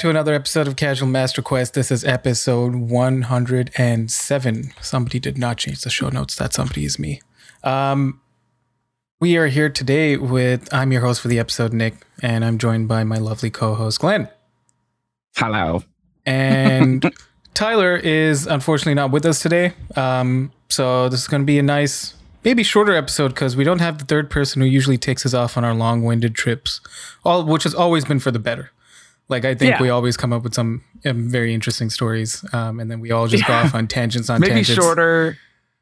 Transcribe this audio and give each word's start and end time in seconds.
To 0.00 0.08
another 0.08 0.32
episode 0.32 0.66
of 0.66 0.76
Casual 0.76 1.08
Master 1.08 1.42
Quest. 1.42 1.74
This 1.74 1.90
is 1.90 2.06
episode 2.06 2.74
107. 2.74 4.72
Somebody 4.80 5.20
did 5.20 5.36
not 5.36 5.58
change 5.58 5.82
the 5.82 5.90
show 5.90 6.08
notes. 6.08 6.36
That 6.36 6.54
somebody 6.54 6.86
is 6.86 6.98
me. 6.98 7.20
Um, 7.62 8.18
we 9.20 9.36
are 9.36 9.48
here 9.48 9.68
today 9.68 10.16
with, 10.16 10.72
I'm 10.72 10.90
your 10.90 11.02
host 11.02 11.20
for 11.20 11.28
the 11.28 11.38
episode, 11.38 11.74
Nick, 11.74 11.96
and 12.22 12.46
I'm 12.46 12.56
joined 12.56 12.88
by 12.88 13.04
my 13.04 13.18
lovely 13.18 13.50
co 13.50 13.74
host, 13.74 14.00
Glenn. 14.00 14.30
Hello. 15.36 15.84
And 16.24 17.04
Tyler 17.52 17.94
is 17.94 18.46
unfortunately 18.46 18.94
not 18.94 19.10
with 19.10 19.26
us 19.26 19.42
today. 19.42 19.74
Um, 19.96 20.50
so 20.70 21.10
this 21.10 21.20
is 21.20 21.28
going 21.28 21.42
to 21.42 21.46
be 21.46 21.58
a 21.58 21.62
nice, 21.62 22.14
maybe 22.42 22.62
shorter 22.62 22.94
episode 22.94 23.34
because 23.34 23.54
we 23.54 23.64
don't 23.64 23.80
have 23.80 23.98
the 23.98 24.06
third 24.06 24.30
person 24.30 24.62
who 24.62 24.66
usually 24.66 24.96
takes 24.96 25.26
us 25.26 25.34
off 25.34 25.58
on 25.58 25.64
our 25.66 25.74
long 25.74 26.04
winded 26.04 26.34
trips, 26.34 26.80
all 27.22 27.44
which 27.44 27.64
has 27.64 27.74
always 27.74 28.06
been 28.06 28.18
for 28.18 28.30
the 28.30 28.38
better. 28.38 28.70
Like 29.30 29.44
I 29.46 29.54
think 29.54 29.70
Yeah. 29.76 29.82
we 29.82 29.88
always 29.90 30.16
come 30.16 30.32
up 30.32 30.42
with 30.42 30.52
some 30.54 30.82
um, 31.06 31.28
very 31.30 31.54
interesting 31.54 31.88
stories, 31.88 32.44
um, 32.52 32.80
and 32.80 32.90
then 32.90 33.00
we 33.00 33.10
all 33.12 33.26
just 33.28 33.46
go 33.46 33.52
off 33.54 33.74
on 33.74 33.86
tangents 33.86 34.28
on 34.28 34.40
Maybe 34.40 34.54
tangents. 34.54 34.74
shorter, 34.82 35.38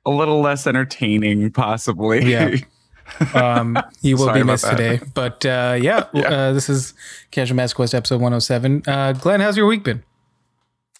a 0.07 0.11
little 0.11 0.41
less 0.41 0.67
entertaining, 0.67 1.51
possibly. 1.51 2.31
Yeah. 2.31 2.57
Um, 3.35 3.79
he 4.03 4.13
will 4.13 4.27
Sorry 4.27 4.41
be 4.41 4.45
missed 4.45 4.69
today, 4.69 5.01
but 5.15 5.45
uh, 5.47 5.79
yeah, 5.81 6.05
Yeah. 6.13 6.29
Uh, 6.29 6.53
this 6.53 6.69
is 6.69 6.93
Casual 7.31 7.57
Master 7.57 7.75
Quest 7.75 7.95
episode 7.95 8.17
107. 8.17 8.83
Uh, 8.87 9.13
Glenn, 9.15 9.41
how's 9.41 9.57
your 9.57 9.65
week 9.67 9.83
been? 9.83 10.03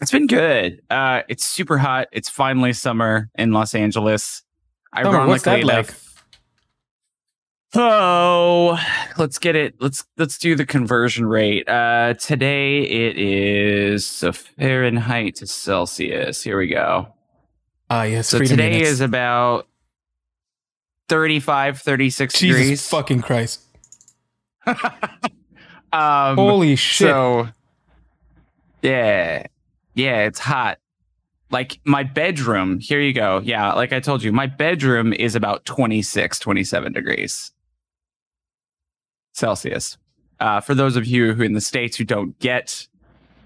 it's 0.01 0.11
been 0.11 0.27
good. 0.27 0.81
Uh, 0.89 1.21
it's 1.29 1.45
super 1.47 1.77
hot. 1.77 2.09
It's 2.11 2.31
finally 2.31 2.73
summer 2.73 3.29
in 3.35 3.53
Los 3.53 3.75
Angeles. 3.75 4.43
Summer, 4.97 5.27
what's 5.27 5.43
that 5.45 5.57
Ironically 5.59 5.65
like? 5.75 5.95
Oh, 7.75 8.81
let's 9.19 9.39
get 9.39 9.55
it. 9.55 9.75
Let's 9.79 10.07
let's 10.17 10.39
do 10.39 10.55
the 10.55 10.65
conversion 10.65 11.27
rate. 11.27 11.69
Uh, 11.69 12.15
today 12.15 12.81
it 12.81 13.19
is 13.19 14.25
Fahrenheit 14.59 15.37
to 15.37 15.47
Celsius. 15.47 16.43
Here 16.43 16.57
we 16.57 16.69
go. 16.69 17.09
Ah, 17.91 18.05
yes. 18.05 18.29
So 18.29 18.39
today 18.39 18.71
minutes. 18.71 18.89
is 18.89 19.01
about 19.03 19.67
35, 21.11 21.81
36 21.81 22.35
Jesus 22.35 22.61
degrees. 22.61 22.89
fucking 22.89 23.21
Christ! 23.21 23.61
um, 24.67 26.37
Holy 26.37 26.75
shit! 26.77 27.09
So, 27.09 27.49
yeah, 28.81 29.47
yeah, 29.95 30.21
it's 30.21 30.39
hot. 30.39 30.79
Like 31.51 31.81
my 31.85 32.03
bedroom, 32.03 32.79
here 32.79 33.01
you 33.01 33.13
go. 33.13 33.41
Yeah, 33.45 33.75
like 33.75 33.93
I 33.93 34.01
told 34.01 34.23
you, 34.23 34.33
my 34.33 34.47
bedroom 34.47 35.13
is 35.13 35.35
about 35.35 35.67
26, 35.67 36.39
27 36.39 36.93
degrees 36.93 37.53
Celsius. 39.39 39.97
Uh, 40.41 40.61
for 40.61 40.75
those 40.75 40.97
of 40.97 41.07
you 41.07 41.33
who 41.35 41.43
in 41.43 41.53
the 41.53 41.61
States 41.61 41.97
who 41.97 42.05
don't 42.05 42.39
get 42.39 42.87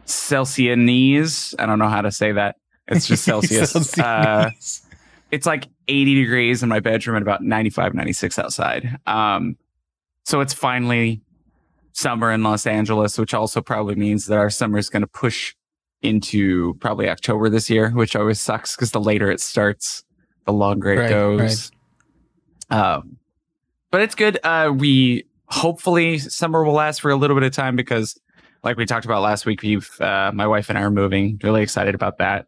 Celsianese, 0.07 1.55
I 1.59 1.67
don't 1.67 1.79
know 1.79 1.89
how 1.89 2.03
to 2.03 2.11
say 2.11 2.33
that. 2.33 2.57
It's 2.89 3.07
just 3.07 3.25
Celsius. 3.31 3.99
uh, 3.99 4.51
it's 5.31 5.47
like 5.47 5.69
80 5.89 6.15
degrees 6.15 6.63
in 6.63 6.69
my 6.69 6.81
bedroom 6.81 7.17
and 7.17 7.23
about 7.23 7.43
95 7.43 7.95
96 7.95 8.39
outside 8.39 8.99
um 9.07 9.57
so 10.25 10.41
it's 10.41 10.53
finally 10.53 11.21
summer 11.93 12.31
in 12.31 12.43
los 12.43 12.67
angeles 12.67 13.19
which 13.19 13.35
also 13.35 13.61
probably 13.61 13.95
means 13.97 14.27
that 14.27 14.39
our 14.39 14.49
summer 14.51 14.79
is 14.79 14.89
going 14.89 15.01
to 15.01 15.07
push 15.09 15.55
into 16.03 16.75
probably 16.75 17.09
october 17.09 17.49
this 17.49 17.69
year 17.69 17.91
which 17.91 18.15
always 18.15 18.39
sucks 18.41 18.77
because 18.77 18.93
the 18.93 19.01
later 19.01 19.31
it 19.31 19.41
starts 19.41 20.05
the 20.47 20.53
longer 20.53 20.93
it 20.93 20.99
Right, 20.99 21.09
goes 21.11 21.73
um 22.71 23.17
but 23.91 24.03
it's 24.03 24.15
good 24.15 24.39
uh 24.45 24.71
we 24.75 25.25
hopefully 25.53 26.19
summer 26.19 26.65
will 26.65 26.73
last 26.73 27.01
for 27.01 27.11
a 27.11 27.17
little 27.17 27.37
bit 27.37 27.45
of 27.45 27.53
time 27.53 27.77
because 27.77 28.19
like 28.65 28.77
we 28.77 28.87
talked 28.87 29.05
about 29.05 29.23
last 29.23 29.45
week 29.45 29.63
we've 29.63 30.01
uh, 30.01 30.33
my 30.35 30.47
wife 30.47 30.69
and 30.71 30.79
i 30.79 30.83
are 30.83 30.91
moving. 30.91 31.39
Really 31.43 31.63
excited 31.63 31.95
about 31.95 32.19
that. 32.19 32.47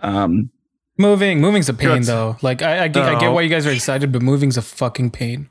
Um 0.00 0.50
moving, 0.96 1.40
moving's 1.40 1.68
a 1.68 1.74
pain 1.74 2.02
though. 2.02 2.36
Like 2.42 2.62
I, 2.62 2.84
I, 2.84 2.88
get, 2.88 3.04
I 3.04 3.20
get 3.20 3.32
why 3.32 3.42
you 3.42 3.50
guys 3.50 3.66
are 3.66 3.70
excited, 3.70 4.12
but 4.12 4.22
moving's 4.22 4.56
a 4.56 4.62
fucking 4.62 5.10
pain. 5.10 5.48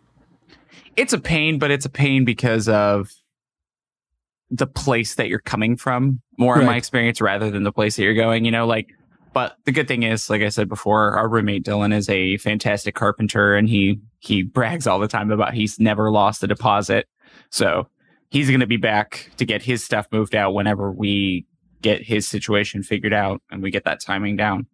it's 0.98 1.14
a 1.14 1.20
pain, 1.20 1.60
but 1.60 1.72
it's 1.72 1.86
a 1.86 1.90
pain 1.90 2.26
because 2.26 2.68
of 2.68 3.12
the 4.50 4.68
place 4.68 5.16
that 5.16 5.30
you're 5.30 5.40
coming 5.40 5.78
from, 5.78 6.22
more 6.38 6.60
in 6.60 6.66
my 6.66 6.76
experience, 6.76 7.22
rather 7.22 7.50
than 7.50 7.64
the 7.64 7.72
place 7.72 7.96
that 7.96 8.04
you're 8.04 8.14
going, 8.14 8.44
you 8.44 8.52
know, 8.52 8.68
like, 8.68 8.90
but 9.34 9.56
the 9.64 9.72
good 9.72 9.88
thing 9.88 10.04
is, 10.04 10.30
like 10.30 10.42
I 10.42 10.50
said 10.50 10.68
before, 10.68 11.18
our 11.18 11.30
roommate 11.30 11.64
Dylan 11.64 11.94
is 11.94 12.10
a 12.10 12.36
fantastic 12.38 12.94
carpenter 12.94 13.56
and 13.56 13.70
he, 13.70 14.02
he 14.22 14.44
brags 14.44 14.86
all 14.86 15.00
the 15.00 15.08
time 15.08 15.32
about 15.32 15.54
he's 15.54 15.80
never 15.80 16.12
lost 16.12 16.44
a 16.44 16.48
deposit. 16.48 17.08
So 17.50 17.88
he's 18.30 18.50
going 18.50 18.60
to 18.60 18.68
be 18.68 18.78
back 18.78 19.32
to 19.38 19.46
get 19.46 19.64
his 19.64 19.84
stuff 19.84 20.08
moved 20.12 20.36
out 20.36 20.54
whenever 20.54 20.92
we 20.92 21.46
get 21.82 22.04
his 22.04 22.28
situation 22.28 22.84
figured 22.84 23.14
out 23.14 23.42
and 23.50 23.64
we 23.64 23.72
get 23.72 23.84
that 23.86 24.00
timing 24.00 24.36
down. 24.36 24.68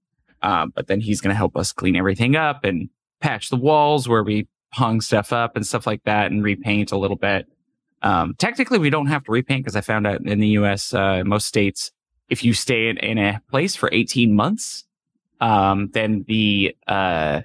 Um, 0.43 0.73
but 0.75 0.87
then 0.87 0.99
he's 0.99 1.21
going 1.21 1.31
to 1.31 1.37
help 1.37 1.55
us 1.55 1.71
clean 1.71 1.95
everything 1.95 2.35
up 2.35 2.65
and 2.65 2.89
patch 3.21 3.49
the 3.49 3.55
walls 3.55 4.07
where 4.07 4.21
we 4.21 4.47
hung 4.73 4.99
stuff 4.99 5.31
up 5.31 5.55
and 5.55 5.65
stuff 5.65 5.87
like 5.87 6.03
that 6.03 6.29
and 6.29 6.43
repaint 6.43 6.91
a 6.91 6.97
little 6.97 7.15
bit. 7.15 7.47
Um, 8.01 8.35
technically, 8.37 8.79
we 8.79 8.89
don't 8.89 9.07
have 9.07 9.23
to 9.23 9.31
repaint 9.31 9.63
because 9.63 9.77
I 9.77 9.81
found 9.81 10.05
out 10.05 10.25
in 10.25 10.39
the 10.39 10.49
US, 10.49 10.93
uh, 10.93 11.23
most 11.25 11.47
states, 11.47 11.91
if 12.27 12.43
you 12.43 12.53
stay 12.53 12.89
in, 12.89 12.97
in 12.97 13.17
a 13.17 13.41
place 13.49 13.77
for 13.77 13.89
18 13.93 14.35
months, 14.35 14.83
um, 15.39 15.89
then 15.93 16.25
the, 16.27 16.75
uh, 16.85 17.41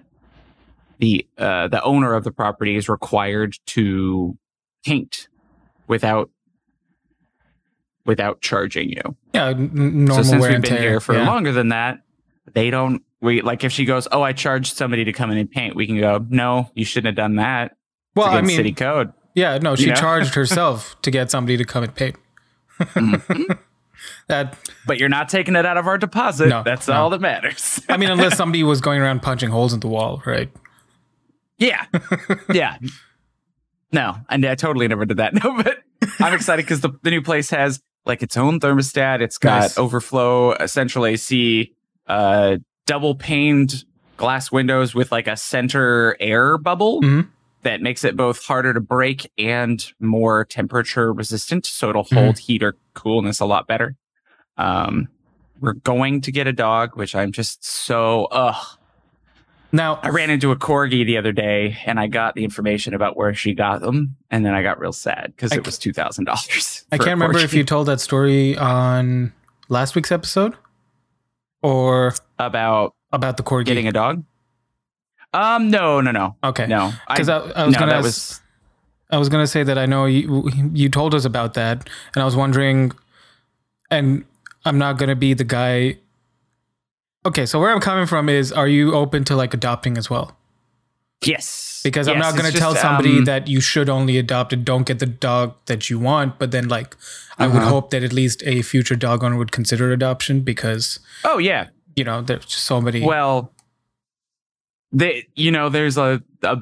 the, 1.02 1.26
uh, 1.36 1.66
the 1.66 1.82
owner 1.82 2.14
of 2.14 2.22
the 2.22 2.30
property 2.30 2.76
is 2.76 2.88
required 2.88 3.56
to 3.66 4.38
paint 4.86 5.26
without, 5.88 6.30
without 8.06 8.40
charging 8.40 8.88
you 8.90 9.16
Yeah, 9.34 9.48
n- 9.48 9.70
normal 10.04 10.24
so 10.24 10.30
since 10.30 10.46
we've 10.46 10.62
been 10.62 10.76
here 10.80 11.00
for 11.00 11.14
yeah. 11.14 11.26
longer 11.26 11.50
than 11.50 11.70
that, 11.70 11.98
they 12.54 12.70
don't. 12.70 13.02
We 13.20 13.40
like 13.42 13.64
if 13.64 13.72
she 13.72 13.84
goes, 13.84 14.06
oh, 14.12 14.22
I 14.22 14.32
charged 14.32 14.76
somebody 14.76 15.04
to 15.04 15.12
come 15.12 15.30
in 15.32 15.38
and 15.38 15.50
paint. 15.50 15.74
We 15.76 15.86
can 15.86 15.98
go, 15.98 16.24
no, 16.28 16.70
you 16.74 16.84
shouldn't 16.84 17.06
have 17.06 17.16
done 17.16 17.36
that. 17.36 17.76
Well, 18.14 18.28
I 18.28 18.40
mean, 18.40 18.56
city 18.56 18.72
code. 18.72 19.12
yeah, 19.34 19.58
no, 19.58 19.74
she 19.76 19.84
you 19.84 19.88
know? 19.90 19.94
charged 19.96 20.34
herself 20.36 21.00
to 21.02 21.10
get 21.10 21.30
somebody 21.32 21.56
to 21.56 21.64
come 21.64 21.82
and 21.84 21.94
pay. 21.94 22.12
Mhm. 22.80 23.58
That 24.26 24.58
but 24.84 24.98
you're 24.98 25.08
not 25.08 25.28
taking 25.28 25.54
it 25.54 25.64
out 25.64 25.76
of 25.76 25.86
our 25.86 25.96
deposit. 25.96 26.48
No, 26.48 26.64
That's 26.64 26.88
no. 26.88 26.94
all 26.94 27.10
that 27.10 27.20
matters. 27.20 27.80
I 27.88 27.96
mean, 27.96 28.10
unless 28.10 28.36
somebody 28.42 28.64
was 28.64 28.80
going 28.80 29.00
around 29.00 29.22
punching 29.22 29.50
holes 29.50 29.72
in 29.72 29.78
the 29.78 29.86
wall, 29.86 30.20
right? 30.26 30.50
Yeah, 31.62 31.86
yeah. 32.52 32.76
No, 33.94 34.16
and 34.30 34.44
I 34.46 34.54
totally 34.54 34.88
never 34.88 35.04
did 35.04 35.18
that. 35.18 35.34
No, 35.44 35.62
but 35.62 35.78
I'm 36.18 36.32
excited 36.32 36.64
because 36.64 36.80
the, 36.80 36.90
the 37.02 37.10
new 37.10 37.20
place 37.22 37.50
has 37.50 37.80
like 38.06 38.22
its 38.22 38.36
own 38.36 38.58
thermostat. 38.58 39.20
It's 39.20 39.36
got 39.38 39.60
Nice. 39.60 39.78
overflow, 39.78 40.56
central 40.66 41.04
AC, 41.06 41.74
uh, 42.06 42.56
double 42.86 43.14
paned 43.14 43.84
glass 44.16 44.50
windows 44.50 44.94
with 44.94 45.12
like 45.12 45.26
a 45.26 45.36
center 45.36 46.16
air 46.20 46.56
bubble 46.58 47.02
Mhm. 47.02 47.28
that 47.64 47.82
makes 47.82 48.02
it 48.02 48.16
both 48.16 48.42
harder 48.46 48.72
to 48.72 48.80
break 48.80 49.30
and 49.36 49.92
more 50.00 50.44
temperature 50.46 51.12
resistant. 51.12 51.66
So 51.66 51.90
it'll 51.90 52.04
Mm-hmm. 52.04 52.16
hold 52.16 52.38
heat 52.38 52.62
or 52.62 52.76
coolness 52.94 53.40
a 53.40 53.44
lot 53.46 53.66
better. 53.66 53.94
Um, 54.56 55.08
we're 55.60 55.74
going 55.74 56.22
to 56.22 56.32
get 56.32 56.46
a 56.46 56.52
dog, 56.52 56.96
which 56.96 57.14
I'm 57.14 57.30
just 57.30 57.62
so 57.64 58.24
ugh. 58.32 58.78
Now, 59.74 59.98
I 60.02 60.10
ran 60.10 60.28
into 60.28 60.50
a 60.50 60.56
corgi 60.56 61.04
the 61.06 61.16
other 61.16 61.32
day 61.32 61.78
and 61.86 61.98
I 61.98 62.06
got 62.06 62.34
the 62.34 62.44
information 62.44 62.92
about 62.92 63.16
where 63.16 63.32
she 63.32 63.54
got 63.54 63.80
them. 63.80 64.16
And 64.30 64.44
then 64.44 64.54
I 64.54 64.62
got 64.62 64.78
real 64.78 64.92
sad 64.92 65.32
because 65.34 65.52
it 65.52 65.64
was 65.64 65.78
$2,000. 65.78 66.84
I 66.92 66.98
can't 66.98 67.08
remember 67.08 67.38
if 67.38 67.54
you 67.54 67.64
told 67.64 67.88
that 67.88 68.00
story 68.00 68.56
on 68.58 69.32
last 69.70 69.94
week's 69.94 70.12
episode 70.12 70.54
or 71.62 72.14
about 72.38 72.94
about 73.12 73.36
the 73.36 73.42
corgi. 73.42 73.64
getting 73.64 73.88
a 73.88 73.92
dog. 73.92 74.24
Um, 75.34 75.70
no, 75.70 76.00
no, 76.00 76.10
no, 76.10 76.36
okay, 76.44 76.66
no. 76.66 76.92
because 77.08 77.28
I, 77.28 77.38
I 77.38 77.64
was 77.64 77.72
no, 77.72 77.78
gonna 77.80 78.02
was 78.02 78.40
I 79.10 79.16
was 79.16 79.30
gonna 79.30 79.46
say 79.46 79.62
that 79.62 79.78
I 79.78 79.86
know 79.86 80.04
you 80.04 80.50
you 80.72 80.90
told 80.90 81.14
us 81.14 81.24
about 81.24 81.54
that, 81.54 81.88
and 82.14 82.22
I 82.22 82.24
was 82.24 82.36
wondering, 82.36 82.92
and 83.90 84.24
I'm 84.64 84.78
not 84.78 84.98
gonna 84.98 85.16
be 85.16 85.32
the 85.32 85.44
guy. 85.44 85.96
Okay, 87.24 87.46
so 87.46 87.60
where 87.60 87.70
I'm 87.70 87.80
coming 87.80 88.06
from 88.06 88.28
is, 88.28 88.52
are 88.52 88.66
you 88.68 88.94
open 88.94 89.22
to 89.24 89.36
like 89.36 89.54
adopting 89.54 89.96
as 89.98 90.10
well? 90.10 90.36
yes. 91.24 91.80
Because 91.84 92.06
I'm 92.06 92.18
not 92.18 92.36
gonna 92.36 92.52
tell 92.52 92.76
somebody 92.76 93.18
um, 93.18 93.24
that 93.24 93.48
you 93.48 93.60
should 93.60 93.88
only 93.88 94.16
adopt 94.16 94.52
and 94.52 94.64
don't 94.64 94.86
get 94.86 95.00
the 95.00 95.06
dog 95.06 95.54
that 95.66 95.90
you 95.90 95.98
want, 95.98 96.38
but 96.38 96.52
then 96.52 96.68
like 96.68 96.96
I 97.38 97.48
would 97.48 97.56
Uh-huh. 97.56 97.68
hope 97.70 97.90
that 97.90 98.04
at 98.04 98.12
least 98.12 98.40
a 98.46 98.62
future 98.62 98.94
dog 98.94 99.24
owner 99.24 99.36
would 99.36 99.50
consider 99.50 99.90
adoption 99.92 100.42
because 100.42 101.00
Oh 101.24 101.38
yeah. 101.38 101.68
you 101.96 102.04
know 102.04 102.20
there's 102.22 102.52
so 102.54 102.80
many. 102.80 103.04
Well, 103.04 103.52
they, 104.92 105.26
you 105.34 105.50
know, 105.50 105.68
there's 105.70 105.96
a, 105.98 106.22
a 106.44 106.58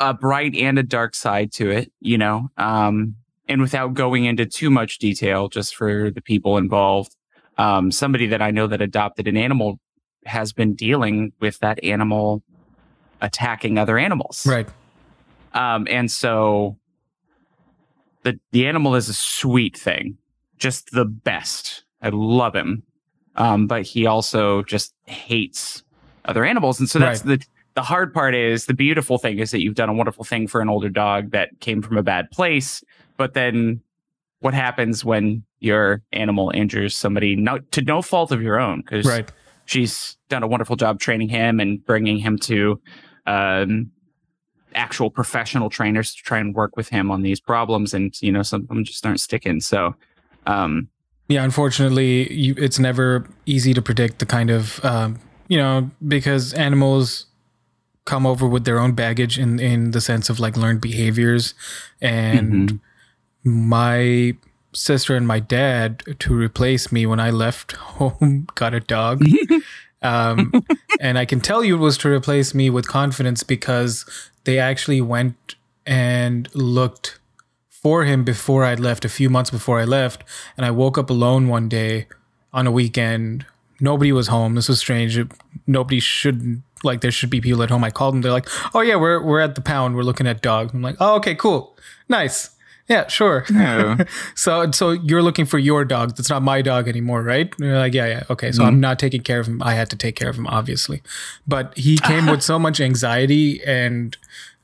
a 0.00 0.12
bright 0.14 0.56
and 0.56 0.76
a 0.78 0.82
dark 0.82 1.14
side 1.14 1.52
to 1.52 1.70
it, 1.70 1.92
you 2.00 2.18
know. 2.18 2.50
Um, 2.56 3.14
and 3.48 3.60
without 3.60 3.94
going 3.94 4.24
into 4.24 4.44
too 4.44 4.70
much 4.70 4.98
detail, 4.98 5.48
just 5.48 5.76
for 5.76 6.10
the 6.10 6.20
people 6.20 6.56
involved, 6.56 7.14
um, 7.58 7.90
somebody 7.90 8.26
that 8.28 8.42
I 8.42 8.50
know 8.50 8.66
that 8.66 8.80
adopted 8.80 9.28
an 9.28 9.36
animal 9.36 9.78
has 10.24 10.52
been 10.52 10.74
dealing 10.74 11.32
with 11.40 11.58
that 11.60 11.82
animal 11.84 12.42
attacking 13.20 13.78
other 13.78 13.98
animals. 13.98 14.46
right. 14.46 14.68
Um, 15.54 15.86
and 15.90 16.10
so 16.10 16.76
the 18.22 18.38
the 18.50 18.66
animal 18.66 18.94
is 18.94 19.08
a 19.08 19.14
sweet 19.14 19.76
thing. 19.76 20.18
just 20.58 20.90
the 20.90 21.04
best. 21.04 21.84
I 22.02 22.10
love 22.10 22.54
him. 22.54 22.82
Um, 23.36 23.66
but 23.66 23.82
he 23.82 24.06
also 24.06 24.62
just 24.62 24.94
hates 25.04 25.82
other 26.24 26.44
animals. 26.44 26.80
And 26.80 26.88
so 26.88 26.98
that's 26.98 27.24
right. 27.24 27.38
the 27.38 27.46
the 27.74 27.82
hard 27.82 28.12
part 28.12 28.34
is 28.34 28.66
the 28.66 28.74
beautiful 28.74 29.18
thing 29.18 29.38
is 29.38 29.50
that 29.50 29.60
you've 29.60 29.74
done 29.74 29.90
a 29.90 29.94
wonderful 29.94 30.24
thing 30.24 30.48
for 30.48 30.60
an 30.60 30.68
older 30.68 30.88
dog 30.88 31.30
that 31.30 31.50
came 31.60 31.82
from 31.82 31.96
a 31.98 32.02
bad 32.02 32.30
place. 32.30 32.82
But 33.16 33.34
then 33.34 33.80
what 34.40 34.54
happens 34.54 35.04
when 35.04 35.44
your 35.60 36.02
animal 36.12 36.50
injures 36.54 36.96
somebody 36.96 37.36
no, 37.36 37.58
to 37.58 37.82
no 37.82 38.02
fault 38.02 38.32
of 38.32 38.42
your 38.42 38.58
own? 38.58 38.80
Because 38.80 39.06
right. 39.06 39.30
she's 39.64 40.16
done 40.28 40.42
a 40.42 40.46
wonderful 40.46 40.76
job 40.76 41.00
training 41.00 41.28
him 41.28 41.60
and 41.60 41.84
bringing 41.84 42.18
him 42.18 42.38
to 42.38 42.80
um, 43.26 43.90
actual 44.74 45.10
professional 45.10 45.70
trainers 45.70 46.14
to 46.14 46.22
try 46.22 46.38
and 46.38 46.54
work 46.54 46.76
with 46.76 46.88
him 46.88 47.10
on 47.10 47.22
these 47.22 47.40
problems. 47.40 47.94
And, 47.94 48.14
you 48.20 48.32
know, 48.32 48.42
some 48.42 48.62
of 48.62 48.68
them 48.68 48.84
just 48.84 49.04
aren't 49.04 49.20
sticking. 49.20 49.60
So, 49.60 49.94
um, 50.46 50.88
yeah, 51.28 51.42
unfortunately, 51.42 52.32
you, 52.32 52.54
it's 52.56 52.78
never 52.78 53.28
easy 53.46 53.74
to 53.74 53.82
predict 53.82 54.20
the 54.20 54.26
kind 54.26 54.50
of, 54.50 54.84
um, 54.84 55.18
you 55.48 55.58
know, 55.58 55.90
because 56.06 56.52
animals 56.54 57.26
come 58.04 58.24
over 58.24 58.46
with 58.46 58.64
their 58.64 58.78
own 58.78 58.92
baggage 58.92 59.38
in 59.38 59.58
in 59.58 59.90
the 59.90 60.00
sense 60.00 60.30
of 60.30 60.38
like 60.38 60.56
learned 60.56 60.80
behaviors 60.80 61.54
and 62.00 62.70
mm-hmm. 62.70 63.68
my 63.68 64.32
sister 64.76 65.16
and 65.16 65.26
my 65.26 65.40
dad 65.40 66.02
to 66.18 66.34
replace 66.34 66.92
me 66.92 67.06
when 67.06 67.20
I 67.20 67.30
left 67.30 67.72
home 67.76 68.46
got 68.54 68.74
a 68.74 68.80
dog. 68.80 69.22
um, 70.02 70.52
and 71.00 71.18
I 71.18 71.24
can 71.24 71.40
tell 71.40 71.64
you 71.64 71.76
it 71.76 71.80
was 71.80 71.98
to 71.98 72.08
replace 72.08 72.54
me 72.54 72.70
with 72.70 72.88
confidence 72.88 73.42
because 73.42 74.04
they 74.44 74.58
actually 74.58 75.00
went 75.00 75.56
and 75.86 76.48
looked 76.54 77.18
for 77.68 78.04
him 78.04 78.24
before 78.24 78.64
I'd 78.64 78.80
left, 78.80 79.04
a 79.04 79.08
few 79.08 79.30
months 79.30 79.50
before 79.50 79.78
I 79.78 79.84
left. 79.84 80.24
And 80.56 80.66
I 80.66 80.70
woke 80.70 80.98
up 80.98 81.10
alone 81.10 81.48
one 81.48 81.68
day 81.68 82.06
on 82.52 82.66
a 82.66 82.70
weekend. 82.70 83.46
Nobody 83.80 84.10
was 84.12 84.28
home. 84.28 84.54
This 84.54 84.68
was 84.68 84.78
strange. 84.78 85.18
Nobody 85.66 86.00
should 86.00 86.62
like 86.82 87.00
there 87.00 87.10
should 87.10 87.30
be 87.30 87.40
people 87.40 87.62
at 87.62 87.70
home. 87.70 87.84
I 87.84 87.90
called 87.90 88.14
them. 88.14 88.22
They're 88.22 88.32
like, 88.32 88.48
"Oh 88.74 88.80
yeah, 88.80 88.96
we're 88.96 89.22
we're 89.22 89.40
at 89.40 89.54
the 89.54 89.60
pound. 89.60 89.94
We're 89.96 90.02
looking 90.02 90.26
at 90.26 90.42
dogs." 90.42 90.72
I'm 90.72 90.82
like, 90.82 90.96
"Oh 91.00 91.16
okay, 91.16 91.34
cool, 91.34 91.76
nice." 92.08 92.55
Yeah, 92.88 93.08
sure. 93.08 93.44
Yeah. 93.50 94.04
so 94.34 94.70
so 94.70 94.92
you're 94.92 95.22
looking 95.22 95.44
for 95.44 95.58
your 95.58 95.84
dog. 95.84 96.16
That's 96.16 96.30
not 96.30 96.42
my 96.42 96.62
dog 96.62 96.88
anymore, 96.88 97.22
right? 97.22 97.52
And 97.58 97.66
you're 97.66 97.78
like, 97.78 97.94
yeah, 97.94 98.06
yeah, 98.06 98.24
okay. 98.30 98.52
So 98.52 98.60
mm-hmm. 98.60 98.68
I'm 98.68 98.80
not 98.80 98.98
taking 98.98 99.22
care 99.22 99.40
of 99.40 99.48
him. 99.48 99.62
I 99.62 99.74
had 99.74 99.90
to 99.90 99.96
take 99.96 100.14
care 100.14 100.28
of 100.28 100.36
him, 100.36 100.46
obviously. 100.46 101.02
But 101.46 101.76
he 101.76 101.98
came 101.98 102.26
with 102.26 102.42
so 102.50 102.58
much 102.58 102.80
anxiety 102.80 103.62
and 103.64 104.16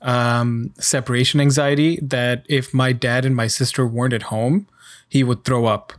um, 0.02 0.72
separation 0.78 1.40
anxiety 1.40 1.98
that 2.02 2.44
if 2.48 2.72
my 2.72 2.92
dad 2.92 3.24
and 3.24 3.34
my 3.34 3.48
sister 3.48 3.86
weren't 3.86 4.12
at 4.12 4.24
home, 4.24 4.68
he 5.08 5.24
would 5.24 5.44
throw 5.44 5.66
up. 5.66 5.92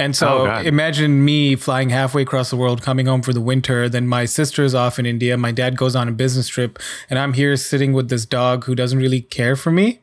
And 0.00 0.14
so 0.14 0.46
oh, 0.48 0.60
imagine 0.60 1.24
me 1.24 1.56
flying 1.56 1.90
halfway 1.90 2.22
across 2.22 2.50
the 2.50 2.56
world, 2.56 2.82
coming 2.82 3.06
home 3.06 3.20
for 3.20 3.32
the 3.32 3.40
winter. 3.40 3.88
Then 3.88 4.06
my 4.06 4.26
sister's 4.26 4.72
off 4.72 5.00
in 5.00 5.06
India. 5.06 5.36
My 5.36 5.50
dad 5.50 5.76
goes 5.76 5.96
on 5.96 6.06
a 6.06 6.12
business 6.12 6.46
trip, 6.46 6.78
and 7.10 7.18
I'm 7.18 7.32
here 7.32 7.56
sitting 7.56 7.92
with 7.92 8.08
this 8.08 8.24
dog 8.24 8.64
who 8.64 8.76
doesn't 8.76 9.00
really 9.00 9.20
care 9.20 9.56
for 9.56 9.72
me. 9.72 10.00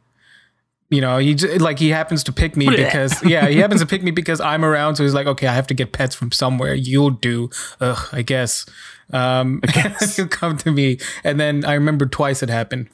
You 0.95 1.01
know, 1.01 1.17
he 1.17 1.35
just, 1.35 1.61
like 1.61 1.77
he 1.77 1.89
happens 1.89 2.23
to 2.23 2.31
pick 2.31 2.55
me 2.55 2.67
because 2.69 3.23
yeah, 3.23 3.47
he 3.47 3.57
happens 3.57 3.81
to 3.81 3.87
pick 3.87 4.01
me 4.01 4.11
because 4.11 4.39
I'm 4.39 4.63
around. 4.63 4.95
So 4.95 5.03
he's 5.03 5.13
like, 5.13 5.27
okay, 5.27 5.47
I 5.47 5.53
have 5.53 5.67
to 5.67 5.73
get 5.73 5.91
pets 5.91 6.15
from 6.15 6.31
somewhere. 6.31 6.73
You'll 6.73 7.11
do. 7.11 7.49
Ugh, 7.81 8.07
I 8.11 8.21
guess. 8.21 8.65
Um, 9.11 9.61
I 9.67 9.71
guess. 9.71 10.15
he'll 10.15 10.27
come 10.27 10.57
to 10.59 10.71
me, 10.71 10.97
and 11.23 11.39
then 11.39 11.65
I 11.65 11.73
remember 11.73 12.05
twice 12.05 12.41
it 12.41 12.49
happened 12.49 12.89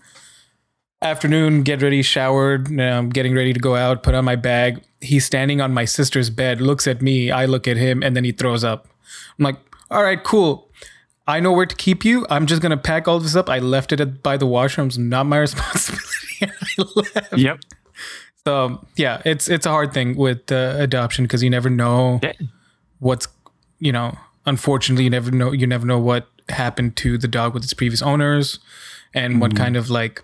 afternoon, 1.01 1.63
get 1.63 1.81
ready, 1.81 2.01
showered, 2.01 2.79
um, 2.79 3.09
getting 3.09 3.33
ready 3.33 3.53
to 3.53 3.59
go 3.59 3.75
out, 3.75 4.03
put 4.03 4.13
on 4.13 4.23
my 4.23 4.35
bag. 4.35 4.83
He's 4.99 5.25
standing 5.25 5.59
on 5.59 5.73
my 5.73 5.85
sister's 5.85 6.29
bed, 6.29 6.61
looks 6.61 6.87
at 6.87 7.01
me, 7.01 7.31
I 7.31 7.45
look 7.45 7.67
at 7.67 7.77
him, 7.77 8.03
and 8.03 8.15
then 8.15 8.23
he 8.23 8.31
throws 8.31 8.63
up. 8.63 8.87
I'm 9.39 9.45
like, 9.45 9.57
all 9.89 10.03
right, 10.03 10.23
cool. 10.23 10.69
I 11.27 11.39
know 11.39 11.51
where 11.53 11.65
to 11.65 11.75
keep 11.75 12.05
you. 12.05 12.25
I'm 12.29 12.45
just 12.45 12.61
gonna 12.61 12.77
pack 12.77 13.07
all 13.07 13.19
this 13.19 13.35
up. 13.35 13.49
I 13.49 13.59
left 13.59 13.91
it 13.91 13.99
at, 13.99 14.21
by 14.21 14.37
the 14.37 14.45
washrooms, 14.45 14.97
not 14.97 15.25
my 15.25 15.37
responsibility. 15.39 16.07
I 16.41 16.83
left. 16.95 17.37
Yep. 17.37 17.59
So 18.45 18.85
yeah, 18.95 19.21
it's 19.25 19.47
it's 19.47 19.65
a 19.65 19.69
hard 19.69 19.93
thing 19.93 20.15
with 20.15 20.51
uh, 20.51 20.75
adoption 20.77 21.25
because 21.25 21.43
you 21.43 21.49
never 21.49 21.69
know 21.69 22.19
yeah. 22.23 22.33
what's 22.99 23.27
you 23.79 23.91
know. 23.91 24.17
Unfortunately, 24.45 25.03
you 25.03 25.09
never 25.11 25.29
know. 25.29 25.51
You 25.51 25.67
never 25.67 25.85
know 25.85 25.99
what 25.99 26.27
happened 26.49 26.95
to 26.97 27.17
the 27.17 27.27
dog 27.27 27.53
with 27.53 27.63
its 27.63 27.73
previous 27.73 28.01
owners, 28.01 28.59
and 29.13 29.33
mm-hmm. 29.33 29.41
what 29.41 29.55
kind 29.55 29.77
of 29.77 29.89
like 29.89 30.23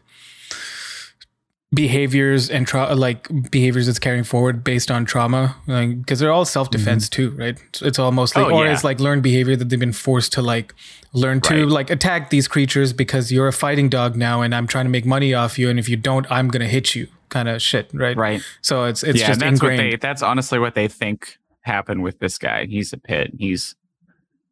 behaviors 1.78 2.50
and 2.50 2.68
tra- 2.68 2.96
like 2.96 3.30
behaviors 3.52 3.88
it's 3.88 4.00
carrying 4.00 4.24
forward 4.24 4.64
based 4.64 4.90
on 4.90 5.06
trauma 5.06 5.56
because 5.66 5.78
like, 5.78 6.20
they're 6.20 6.32
all 6.32 6.44
self-defense 6.44 7.08
mm-hmm. 7.08 7.30
too 7.30 7.38
right 7.38 7.62
it's, 7.70 7.82
it's 7.82 8.00
all 8.00 8.12
mostly 8.12 8.42
oh, 8.42 8.50
or 8.52 8.66
yeah. 8.66 8.74
it's 8.74 8.84
like 8.84 9.00
learned 9.00 9.22
behavior 9.22 9.56
that 9.56 9.70
they've 9.70 9.80
been 9.80 9.94
forced 9.94 10.34
to 10.34 10.42
like 10.42 10.74
learn 11.14 11.40
to 11.40 11.64
right. 11.64 11.68
like 11.68 11.90
attack 11.90 12.32
these 12.32 12.48
creatures 12.48 12.94
because 12.94 13.32
you're 13.32 13.48
a 13.48 13.54
fighting 13.54 13.90
dog 13.90 14.16
now 14.16 14.42
and 14.42 14.56
i'm 14.56 14.66
trying 14.66 14.86
to 14.86 14.90
make 14.90 15.06
money 15.06 15.34
off 15.34 15.60
you 15.60 15.70
and 15.70 15.78
if 15.78 15.88
you 15.88 15.96
don't 15.96 16.30
i'm 16.32 16.48
gonna 16.48 16.68
hit 16.68 16.96
you 16.96 17.08
kind 17.30 17.48
of 17.48 17.62
shit 17.62 17.90
right 17.94 18.18
right 18.18 18.42
so 18.62 18.86
it's 18.86 19.04
it's 19.04 19.20
yeah, 19.20 19.28
just 19.28 19.40
that's 19.40 19.52
ingrained. 19.62 19.80
what 19.80 19.92
they 19.92 19.96
that's 19.98 20.24
honestly 20.24 20.58
what 20.58 20.74
they 20.74 20.88
think 20.88 21.38
happened 21.62 22.02
with 22.02 22.18
this 22.20 22.38
guy 22.38 22.66
he's 22.66 22.92
a 22.92 22.98
pit 22.98 23.32
he's 23.38 23.76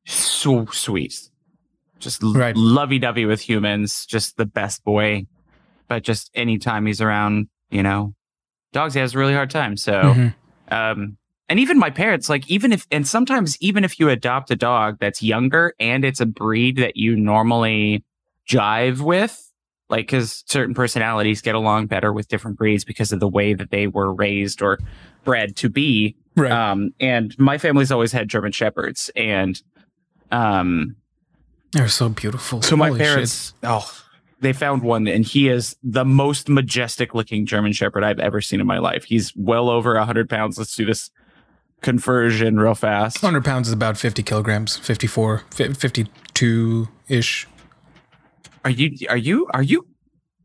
so 0.06 0.66
sweet 0.68 1.30
just 2.00 2.22
right. 2.22 2.56
lovey-dovey 2.56 3.26
with 3.26 3.42
humans 3.42 4.06
just 4.06 4.38
the 4.38 4.46
best 4.46 4.84
boy 4.84 5.26
but 5.88 6.04
just 6.04 6.32
anytime 6.34 6.86
he's 6.86 7.02
around, 7.02 7.48
you 7.70 7.84
know, 7.84 8.14
dogs, 8.72 8.94
he 8.94 9.00
has 9.00 9.16
a 9.16 9.18
really 9.18 9.34
hard 9.34 9.50
time. 9.50 9.78
So, 9.78 9.94
mm-hmm. 9.94 10.74
um, 10.74 11.18
and 11.48 11.60
even 11.60 11.78
my 11.78 11.90
parents, 11.90 12.30
like, 12.30 12.50
even 12.50 12.72
if, 12.72 12.88
and 12.92 13.08
sometimes 13.08 13.58
even 13.62 13.84
if 13.84 14.00
you 14.00 14.10
adopt 14.10 14.50
a 14.52 14.56
dog 14.56 14.98
that's 15.00 15.22
younger 15.22 15.74
and 15.80 16.04
it's 16.04 16.20
a 16.20 16.26
breed 16.26 16.78
that 16.78 16.98
you 16.98 17.16
normally 17.16 18.04
jive 18.50 19.00
with, 19.00 19.42
like, 19.90 20.08
because 20.08 20.44
certain 20.48 20.74
personalities 20.74 21.42
get 21.42 21.54
along 21.54 21.86
better 21.86 22.12
with 22.12 22.28
different 22.28 22.58
breeds 22.58 22.84
because 22.84 23.12
of 23.12 23.20
the 23.20 23.28
way 23.28 23.54
that 23.54 23.70
they 23.70 23.86
were 23.86 24.12
raised 24.14 24.62
or 24.62 24.80
bred 25.24 25.56
to 25.58 25.70
be. 25.70 26.16
Right. 26.36 26.52
Um, 26.52 26.92
and 27.00 27.38
my 27.38 27.58
family's 27.60 27.92
always 27.92 28.12
had 28.12 28.28
German 28.28 28.52
Shepherds, 28.52 29.12
and 29.16 29.62
um, 30.32 30.96
they're 31.72 31.88
so 31.88 32.10
beautiful. 32.10 32.62
So 32.62 32.76
my 32.76 32.88
Holy 32.88 33.00
parents, 33.00 33.54
shit. 33.62 33.70
oh, 33.70 33.90
they 34.42 34.54
found 34.54 34.84
one 34.84 35.08
and 35.08 35.26
he 35.26 35.48
is 35.48 35.76
the 35.84 36.06
most 36.06 36.50
majestic 36.50 37.14
looking 37.14 37.46
German 37.46 37.72
Shepherd 37.72 38.04
I've 38.04 38.20
ever 38.20 38.42
seen 38.42 38.60
in 38.60 38.68
my 38.68 38.80
life. 38.80 39.06
He's 39.06 39.34
well 39.36 39.70
over 39.70 39.96
100 39.96 40.30
pounds. 40.30 40.58
Let's 40.58 40.76
do 40.76 40.86
this 40.86 41.10
conversion 41.82 42.60
real 42.60 42.76
fast. 42.76 43.22
100 43.22 43.46
pounds 43.46 43.68
is 43.68 43.74
about 43.74 43.98
50 43.98 44.24
kilograms, 44.24 44.78
54, 44.78 45.44
52 45.52 46.88
ish. 47.08 47.48
Are 48.64 48.72
you, 48.72 49.08
are 49.10 49.18
you, 49.18 49.48
are 49.54 49.64
you, 49.64 49.88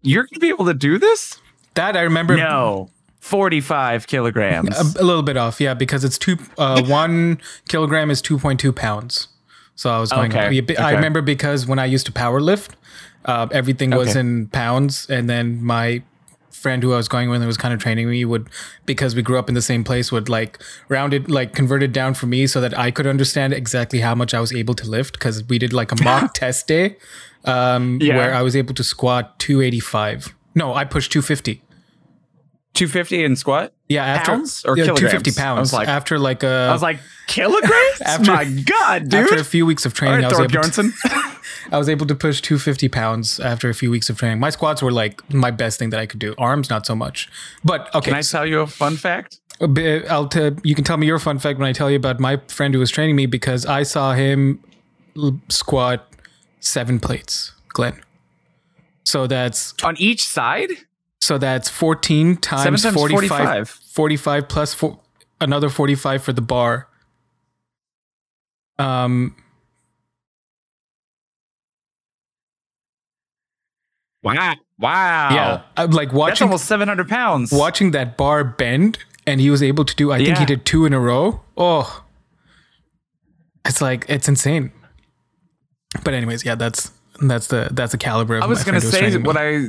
you're 0.03 0.25
going 0.25 0.35
to 0.35 0.41
be 0.41 0.49
able 0.49 0.67
to 0.67 0.75
do 0.75 0.99
this? 0.99 1.39
That 1.75 1.97
I 1.97 2.03
remember. 2.03 2.37
No. 2.37 2.91
45 3.21 4.07
kilograms. 4.07 4.77
A, 4.77 5.03
a 5.03 5.05
little 5.05 5.23
bit 5.23 5.37
off, 5.37 5.61
yeah, 5.61 5.75
because 5.75 6.05
it's 6.05 6.17
two, 6.17 6.39
uh, 6.57 6.83
one 6.85 7.39
kilogram 7.69 8.11
is 8.11 8.23
2.2 8.23 8.75
pounds. 8.75 9.29
So 9.75 9.91
I 9.91 9.99
was 9.99 10.11
going, 10.11 10.31
okay. 10.31 10.77
I 10.77 10.93
remember 10.93 11.23
because 11.23 11.67
when 11.67 11.79
I 11.79 11.87
used 11.87 12.07
to 12.07 12.13
power 12.13 12.41
lift, 12.41 12.77
uh, 13.25 13.49
everything 13.53 13.91
was 13.91 14.11
okay. 14.11 14.21
in 14.21 14.49
pounds, 14.49 15.09
and 15.09 15.29
then 15.29 15.63
my 15.63 16.03
friend 16.51 16.83
who 16.83 16.93
I 16.93 16.97
was 16.97 17.09
going 17.09 17.31
with 17.31 17.41
and 17.41 17.47
was 17.47 17.57
kind 17.57 17.73
of 17.73 17.81
training 17.81 18.09
me 18.11 18.25
would 18.25 18.49
because 18.85 19.15
we 19.15 19.23
grew 19.23 19.39
up 19.39 19.49
in 19.49 19.55
the 19.55 19.63
same 19.63 19.83
place 19.83 20.13
would 20.13 20.29
like 20.29 20.63
round 20.89 21.15
it 21.15 21.31
like 21.31 21.55
convert 21.55 21.83
it 21.83 21.93
down 21.93 22.13
for 22.13 22.27
me 22.27 22.47
so 22.47 22.61
that 22.61 22.79
I 22.79 22.91
could 22.91 23.07
understand 23.07 23.55
exactly 23.55 24.01
how 24.01 24.15
much 24.15 24.35
I 24.35 24.41
was 24.41 24.53
able 24.53 24.75
to 24.75 24.89
lift 24.89 25.15
because 25.15 25.45
we 25.45 25.59
did 25.59 25.73
like 25.73 25.91
a 25.93 26.03
mock 26.05 26.35
test 26.35 26.67
day 26.67 26.97
um, 27.45 27.99
yeah. 28.01 28.17
where 28.17 28.35
I 28.35 28.43
was 28.43 28.55
able 28.55 28.75
to 28.75 28.85
squat 28.85 29.39
285. 29.39 30.35
No, 30.55 30.75
I 30.75 30.85
pushed 30.85 31.13
250. 31.13 31.63
250 32.75 33.25
in 33.25 33.37
squat? 33.37 33.73
Yeah, 33.89 34.05
after 34.05 34.33
pounds 34.33 34.65
or 34.65 34.77
yeah, 34.77 34.85
kilograms? 34.85 35.13
250 35.13 35.41
pounds. 35.41 35.59
I 35.59 35.61
was 35.61 35.73
like, 35.73 35.89
after 35.89 36.19
like 36.19 36.43
a, 36.43 36.69
I 36.71 36.73
was 36.73 36.83
like 36.83 37.01
kilograms. 37.27 38.01
after, 38.05 38.33
My 38.33 38.45
God, 38.45 39.09
dude! 39.09 39.25
After 39.25 39.37
a 39.37 39.45
few 39.45 39.67
weeks 39.67 39.85
of 39.85 39.95
training, 39.95 40.23
right, 40.23 40.33
I 40.33 40.41
was 40.41 40.53
able 40.53 40.63
to, 40.63 40.93
I 41.73 41.79
was 41.79 41.89
able 41.89 42.07
to 42.07 42.15
push 42.15 42.41
250 42.41 42.89
pounds 42.89 43.41
after 43.41 43.69
a 43.69 43.75
few 43.75 43.91
weeks 43.91 44.09
of 44.09 44.19
training. 44.19 44.39
My 44.39 44.51
squats 44.51 44.83
were 44.83 44.93
like 44.93 45.29
my 45.33 45.51
best 45.51 45.79
thing 45.79 45.91
that 45.91 46.01
I 46.01 46.07
could 46.07 46.21
do. 46.21 46.35
Arms, 46.39 46.71
not 46.71 46.87
so 46.87 46.95
much. 46.95 47.29
But 47.65 47.93
okay. 47.95 48.11
Can 48.11 48.19
I 48.19 48.23
tell 48.23 48.47
you 48.47 48.61
a 48.61 48.67
fun 48.67 48.97
fact? 48.97 49.41
I'll 49.61 50.29
t- 50.29 50.53
you 50.65 50.75
can 50.75 50.85
tell 50.85 50.97
me 50.97 51.07
your 51.07 51.19
fun 51.19 51.39
fact 51.39 51.59
when 51.59 51.69
I 51.69 51.73
tell 51.73 51.91
you 51.91 51.97
about 51.97 52.19
my 52.19 52.39
friend 52.49 52.73
who 52.73 52.81
was 52.81 52.91
training 52.91 53.17
me 53.17 53.27
because 53.27 53.67
I 53.67 53.83
saw 53.83 54.15
him 54.15 54.63
squat 55.49 56.11
seven 56.61 56.99
plates, 56.99 57.53
Glenn. 57.69 58.01
So 59.05 59.27
that's 59.27 59.75
on 59.83 59.97
each 59.99 60.27
side. 60.27 60.71
So 61.21 61.39
that's 61.39 61.69
14 61.69 62.37
times, 62.39 62.83
times 62.83 62.95
45, 62.95 63.29
45. 63.29 63.69
45 63.69 64.49
plus 64.49 64.75
four, 64.75 64.99
another 65.41 65.69
45 65.69 66.23
for 66.23 66.33
the 66.33 66.41
bar. 66.43 66.89
Um, 68.79 69.37
Wow. 74.23 74.55
Wow. 74.79 75.35
Yeah. 75.35 75.63
I'm 75.77 75.91
like 75.93 76.13
watching. 76.13 76.31
That's 76.33 76.43
almost 76.43 76.67
700 76.67 77.09
pounds. 77.09 77.53
Watching 77.53 77.93
that 77.93 78.17
bar 78.19 78.45
bend 78.45 78.99
and 79.27 79.41
he 79.41 79.51
was 79.51 79.63
able 79.63 79.85
to 79.85 79.95
do. 79.97 80.13
I 80.13 80.19
think 80.19 80.37
he 80.39 80.45
did 80.45 80.65
two 80.67 80.85
in 80.85 80.93
a 80.93 81.01
row. 81.01 81.41
Oh, 81.57 82.05
it's 83.65 83.81
like 83.81 84.05
it's 84.09 84.29
insane. 84.29 84.73
But 86.05 86.15
anyways, 86.15 86.45
yeah, 86.45 86.55
that's 86.55 86.93
that's 87.23 87.47
the 87.47 87.69
that's 87.73 87.93
the 87.93 87.99
caliber. 87.99 88.37
Of 88.37 88.43
I 88.43 88.47
was 88.47 88.61
my 88.61 88.65
gonna 88.67 88.81
say 88.81 89.01
training 89.01 89.23
what. 89.25 89.37
I 89.39 89.67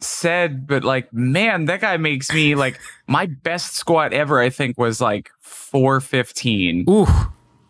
said, 0.00 0.66
but 0.66 0.84
like, 0.84 1.12
man, 1.12 1.64
that 1.66 1.80
guy 1.80 1.96
makes 1.96 2.32
me 2.32 2.54
like 2.54 2.78
my 3.06 3.26
best 3.26 3.74
squat 3.74 4.12
ever. 4.12 4.40
I 4.40 4.50
think 4.50 4.76
was 4.78 5.00
like 5.00 5.30
four 5.40 6.00
fifteen. 6.00 6.84
Ooh, 6.88 7.06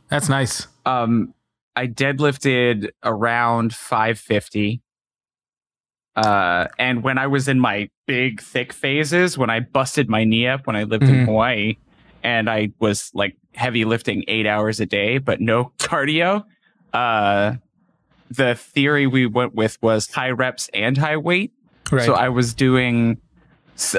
that's 0.09 0.29
nice. 0.29 0.67
Um, 0.85 1.35
I 1.75 1.87
deadlifted 1.87 2.91
around 3.05 3.75
five 3.75 4.19
fifty. 4.19 4.83
Uh, 6.15 6.67
and 6.79 7.03
when 7.03 7.19
I 7.19 7.27
was 7.27 7.47
in 7.47 7.61
my 7.61 7.91
big 8.07 8.41
thick 8.41 8.73
phases, 8.73 9.37
when 9.37 9.51
I 9.51 9.61
busted 9.61 10.09
my 10.09 10.25
knee 10.25 10.47
up 10.47 10.67
when 10.67 10.75
I 10.75 10.85
lived 10.85 11.03
Mhm. 11.05 11.09
in 11.21 11.25
Hawaii, 11.27 11.77
and 12.23 12.49
I 12.49 12.71
was 12.79 13.11
like 13.13 13.37
heavy 13.55 13.85
lifting 13.85 14.25
eight 14.27 14.47
hours 14.47 14.81
a 14.81 14.87
day, 14.87 15.19
but 15.19 15.41
no 15.41 15.73
cardio. 15.79 16.45
Uh, 16.93 17.57
the 18.31 18.55
theory 18.55 19.07
we 19.07 19.27
went 19.27 19.55
with 19.55 19.77
was 19.83 20.11
high 20.11 20.31
reps 20.31 20.71
and 20.73 20.97
high 20.97 21.19
weight. 21.19 21.53
Right. 21.93 22.05
So 22.05 22.15
I 22.15 22.29
was 22.29 22.55
doing 22.55 23.19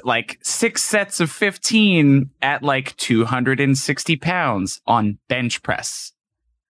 like 0.03 0.39
six 0.41 0.83
sets 0.83 1.19
of 1.19 1.31
15 1.31 2.29
at 2.41 2.63
like 2.63 2.95
260 2.97 4.15
pounds 4.17 4.81
on 4.87 5.17
bench 5.27 5.61
press. 5.63 6.13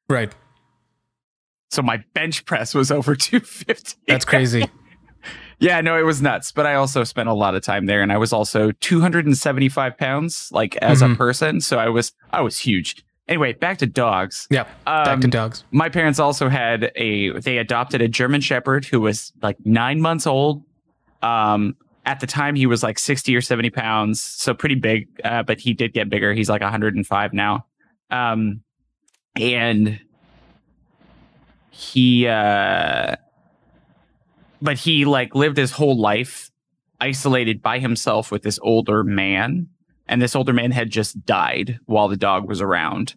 right. 0.09 0.33
So 1.69 1.81
my 1.81 2.01
bench 2.13 2.45
press 2.45 2.73
was 2.73 2.91
over 2.91 3.13
250. 3.15 3.97
That's 4.07 4.23
crazy. 4.23 4.65
yeah, 5.59 5.81
no, 5.81 5.99
it 5.99 6.03
was 6.03 6.21
nuts. 6.21 6.51
But 6.53 6.65
I 6.65 6.75
also 6.75 7.03
spent 7.03 7.27
a 7.27 7.33
lot 7.33 7.55
of 7.55 7.61
time 7.61 7.87
there 7.87 8.01
and 8.01 8.11
I 8.11 8.17
was 8.17 8.31
also 8.31 8.71
275 8.71 9.97
pounds 9.97 10.49
like 10.53 10.77
as 10.77 11.01
a 11.01 11.07
Mhm. 11.07 11.17
person. 11.17 11.59
So 11.61 11.77
I 11.77 11.89
was, 11.89 12.13
I 12.31 12.39
was 12.41 12.57
huge. 12.59 13.03
Anyway, 13.27 13.51
back 13.51 13.77
to 13.79 13.85
dogs. 13.85 14.47
Yeah. 14.49 14.63
Back 14.85 15.07
Um, 15.09 15.19
to 15.21 15.27
dogs. 15.27 15.65
my 15.71 15.89
parents 15.89 16.19
also 16.19 16.47
had 16.47 16.89
a 16.95 17.37
they 17.39 17.57
adopted 17.57 18.01
a 18.01 18.07
german 18.07 18.39
shepherd 18.39 18.85
who 18.85 19.01
was 19.01 19.33
like 19.41 19.57
nine 19.65 19.99
months 19.99 20.25
old 20.25 20.63
um 21.21 21.75
at 22.05 22.21
the 22.21 22.27
time 22.27 22.55
he 22.55 22.65
was 22.65 22.83
like 22.83 22.97
60 22.97 23.35
or 23.35 23.41
70 23.41 23.69
pounds 23.69 24.21
so 24.21 24.53
pretty 24.53 24.75
big 24.75 25.07
uh, 25.23 25.43
but 25.43 25.59
he 25.59 25.73
did 25.73 25.93
get 25.93 26.09
bigger. 26.09 26.33
He's 26.33 26.49
like 26.49 26.61
105 26.61 27.33
now. 27.33 27.65
Um 28.09 28.61
and 29.35 29.99
he 31.69 32.27
uh 32.27 33.15
but 34.61 34.77
he 34.77 35.05
like 35.05 35.35
lived 35.35 35.57
his 35.57 35.71
whole 35.71 35.99
life 35.99 36.49
isolated 36.99 37.61
by 37.61 37.77
himself 37.79 38.31
with 38.31 38.41
this 38.41 38.57
older 38.63 39.03
man 39.03 39.67
and 40.07 40.21
this 40.21 40.35
older 40.35 40.53
man 40.53 40.71
had 40.71 40.89
just 40.89 41.25
died 41.25 41.79
while 41.85 42.07
the 42.07 42.17
dog 42.17 42.47
was 42.47 42.61
around. 42.61 43.13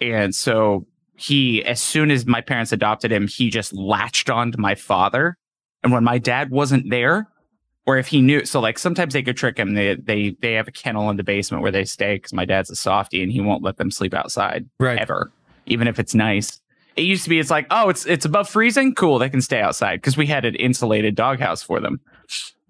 And 0.00 0.34
so 0.34 0.86
he 1.16 1.64
as 1.64 1.80
soon 1.80 2.10
as 2.10 2.26
my 2.26 2.40
parents 2.40 2.72
adopted 2.72 3.12
him 3.12 3.28
he 3.28 3.48
just 3.50 3.72
latched 3.72 4.28
on 4.28 4.50
to 4.50 4.58
my 4.58 4.74
father 4.74 5.36
and 5.84 5.92
when 5.92 6.02
my 6.02 6.18
dad 6.18 6.50
wasn't 6.50 6.90
there 6.90 7.28
or 7.86 7.98
if 7.98 8.06
he 8.08 8.20
knew 8.22 8.44
so 8.46 8.58
like 8.60 8.78
sometimes 8.78 9.12
they 9.12 9.22
could 9.22 9.36
trick 9.36 9.58
him. 9.58 9.74
They 9.74 9.94
they 9.94 10.36
they 10.40 10.54
have 10.54 10.66
a 10.66 10.72
kennel 10.72 11.10
in 11.10 11.16
the 11.18 11.22
basement 11.22 11.62
where 11.62 11.70
they 11.70 11.84
stay 11.84 12.16
because 12.16 12.32
my 12.32 12.44
dad's 12.46 12.70
a 12.70 12.76
softie 12.76 13.22
and 13.22 13.30
he 13.30 13.40
won't 13.40 13.62
let 13.62 13.76
them 13.76 13.90
sleep 13.90 14.14
outside 14.14 14.66
Right. 14.80 14.98
ever 14.98 15.30
even 15.66 15.86
if 15.86 15.98
it's 15.98 16.14
nice. 16.14 16.60
It 16.96 17.02
used 17.02 17.24
to 17.24 17.30
be 17.30 17.38
it's 17.38 17.50
like 17.50 17.66
oh 17.70 17.90
it's 17.90 18.06
it's 18.06 18.24
above 18.24 18.48
freezing? 18.48 18.94
Cool 18.94 19.18
they 19.18 19.28
can 19.28 19.42
stay 19.42 19.60
outside 19.60 19.96
because 20.00 20.16
we 20.16 20.26
had 20.26 20.44
an 20.46 20.54
insulated 20.54 21.14
doghouse 21.14 21.62
for 21.62 21.78
them 21.78 22.00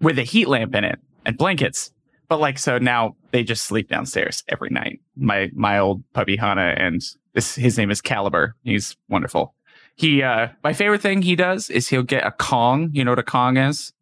with 0.01 0.19
a 0.19 0.23
heat 0.23 0.47
lamp 0.49 0.75
in 0.75 0.83
it 0.83 0.99
and 1.25 1.37
blankets. 1.37 1.91
But 2.27 2.41
like 2.41 2.59
so 2.59 2.77
now 2.77 3.15
they 3.31 3.43
just 3.43 3.63
sleep 3.63 3.87
downstairs 3.87 4.43
every 4.49 4.69
night. 4.69 4.99
My 5.15 5.49
my 5.53 5.79
old 5.79 6.03
puppy 6.11 6.35
hana 6.35 6.73
and 6.77 7.01
this 7.33 7.55
his 7.55 7.77
name 7.77 7.89
is 7.89 8.01
caliber. 8.01 8.55
He's 8.63 8.97
wonderful 9.07 9.54
he 9.95 10.21
uh 10.21 10.47
my 10.63 10.73
favorite 10.73 11.01
thing 11.01 11.21
he 11.21 11.35
does 11.35 11.69
is 11.69 11.87
he'll 11.89 12.03
get 12.03 12.25
a 12.25 12.31
kong 12.31 12.89
you 12.93 13.03
know 13.03 13.11
what 13.11 13.19
a 13.19 13.23
kong 13.23 13.57
is 13.57 13.93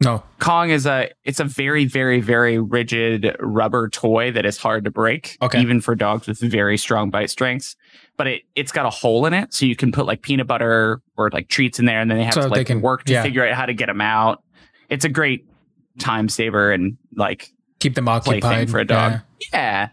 No. 0.00 0.22
Kong 0.38 0.70
is 0.70 0.86
a 0.86 1.10
it's 1.24 1.40
a 1.40 1.44
very 1.44 1.84
very 1.86 2.20
very 2.20 2.58
rigid 2.58 3.36
rubber 3.40 3.88
toy 3.88 4.30
that 4.32 4.44
is 4.46 4.58
hard 4.58 4.84
to 4.84 4.90
break 4.90 5.36
Okay. 5.42 5.60
even 5.60 5.80
for 5.80 5.94
dogs 5.94 6.26
with 6.26 6.38
very 6.40 6.76
strong 6.78 7.10
bite 7.10 7.30
strengths 7.30 7.76
but 8.16 8.26
it 8.26 8.42
it's 8.54 8.70
got 8.72 8.86
a 8.86 8.90
hole 8.90 9.24
in 9.26 9.34
it 9.34 9.52
so 9.54 9.66
you 9.66 9.76
can 9.76 9.92
put 9.92 10.06
like 10.06 10.22
peanut 10.22 10.46
butter 10.46 11.00
or 11.16 11.30
like 11.30 11.48
treats 11.48 11.78
in 11.78 11.84
there 11.86 12.00
and 12.00 12.10
then 12.10 12.18
they 12.18 12.24
have 12.24 12.34
So 12.34 12.42
to 12.42 12.48
they 12.48 12.56
like 12.60 12.66
can- 12.66 12.80
work 12.80 13.04
to 13.04 13.12
yeah. 13.12 13.22
figure 13.22 13.46
out 13.46 13.54
how 13.54 13.66
to 13.66 13.74
get 13.74 13.86
them 13.86 14.00
out 14.00 14.42
it's 14.88 15.04
a 15.04 15.08
great 15.08 15.46
time 15.98 16.28
saver 16.28 16.70
and 16.72 16.96
like 17.16 17.50
Keep 17.80 17.94
them 17.96 18.08
occupied 18.08 18.70
for 18.70 18.78
a 18.78 18.84
dog 18.84 19.12
Yeah. 19.12 19.18
yeah 19.52 19.88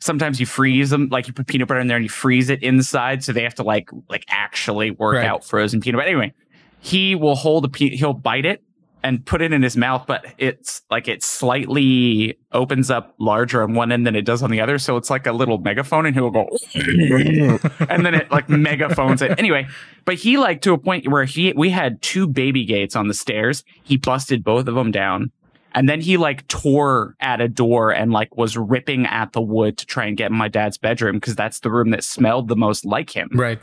sometimes 0.00 0.38
you 0.40 0.46
freeze 0.46 0.90
them 0.90 1.08
like 1.10 1.26
you 1.26 1.32
put 1.32 1.46
peanut 1.46 1.68
butter 1.68 1.80
in 1.80 1.86
there 1.88 1.96
and 1.96 2.04
you 2.04 2.08
freeze 2.10 2.48
it 2.50 2.62
inside 2.62 3.22
so 3.24 3.32
they 3.32 3.42
have 3.42 3.54
to 3.54 3.62
like 3.62 3.90
like 4.08 4.24
actually 4.28 4.90
work 4.92 5.16
Right. 5.16 5.26
out 5.26 5.44
frozen 5.44 5.80
peanut 5.80 5.98
butter. 5.98 6.08
Anyway 6.08 6.32
he 6.80 7.14
will 7.16 7.34
hold 7.34 7.64
a 7.64 7.68
pe- 7.68 7.96
he'll 7.96 8.12
bite 8.12 8.46
it 8.46 8.62
and 9.02 9.24
put 9.26 9.42
it 9.42 9.52
in 9.52 9.62
his 9.62 9.76
mouth 9.76 10.04
but 10.06 10.24
it's 10.38 10.82
like 10.90 11.08
it 11.08 11.22
slightly 11.24 12.38
opens 12.52 12.90
up 12.90 13.14
larger 13.18 13.62
on 13.62 13.74
one 13.74 13.90
end 13.92 14.06
than 14.06 14.14
it 14.16 14.22
does 14.22 14.42
on 14.42 14.50
the 14.50 14.60
other 14.60 14.78
so 14.78 14.96
it's 14.96 15.10
like 15.10 15.26
a 15.26 15.32
little 15.32 15.58
megaphone 15.58 16.06
and 16.06 16.14
he'll 16.14 16.30
go 16.30 16.48
and 16.74 18.04
then 18.06 18.14
it 18.14 18.30
like 18.30 18.48
megaphones 18.48 19.22
it. 19.22 19.38
Anyway 19.38 19.66
but 20.04 20.14
he 20.14 20.36
like 20.38 20.62
to 20.62 20.72
a 20.72 20.78
point 20.78 21.08
where 21.08 21.24
he 21.24 21.52
we 21.56 21.70
had 21.70 22.00
two 22.02 22.26
baby 22.26 22.64
gates 22.64 22.96
on 22.96 23.08
the 23.08 23.14
stairs. 23.14 23.62
He 23.84 23.96
busted 23.96 24.42
both 24.44 24.66
of 24.68 24.74
them 24.74 24.90
down 24.90 25.30
and 25.78 25.88
then 25.88 26.00
he 26.00 26.16
like 26.16 26.46
tore 26.48 27.14
at 27.20 27.40
a 27.40 27.48
door 27.48 27.90
and 27.90 28.12
like 28.12 28.36
was 28.36 28.56
ripping 28.56 29.06
at 29.06 29.32
the 29.32 29.40
wood 29.40 29.78
to 29.78 29.86
try 29.86 30.04
and 30.06 30.16
get 30.16 30.30
in 30.30 30.36
my 30.36 30.48
dad's 30.48 30.76
bedroom 30.76 31.16
because 31.16 31.36
that's 31.36 31.60
the 31.60 31.70
room 31.70 31.90
that 31.90 32.02
smelled 32.04 32.48
the 32.48 32.56
most 32.56 32.84
like 32.84 33.14
him 33.14 33.28
Right. 33.32 33.60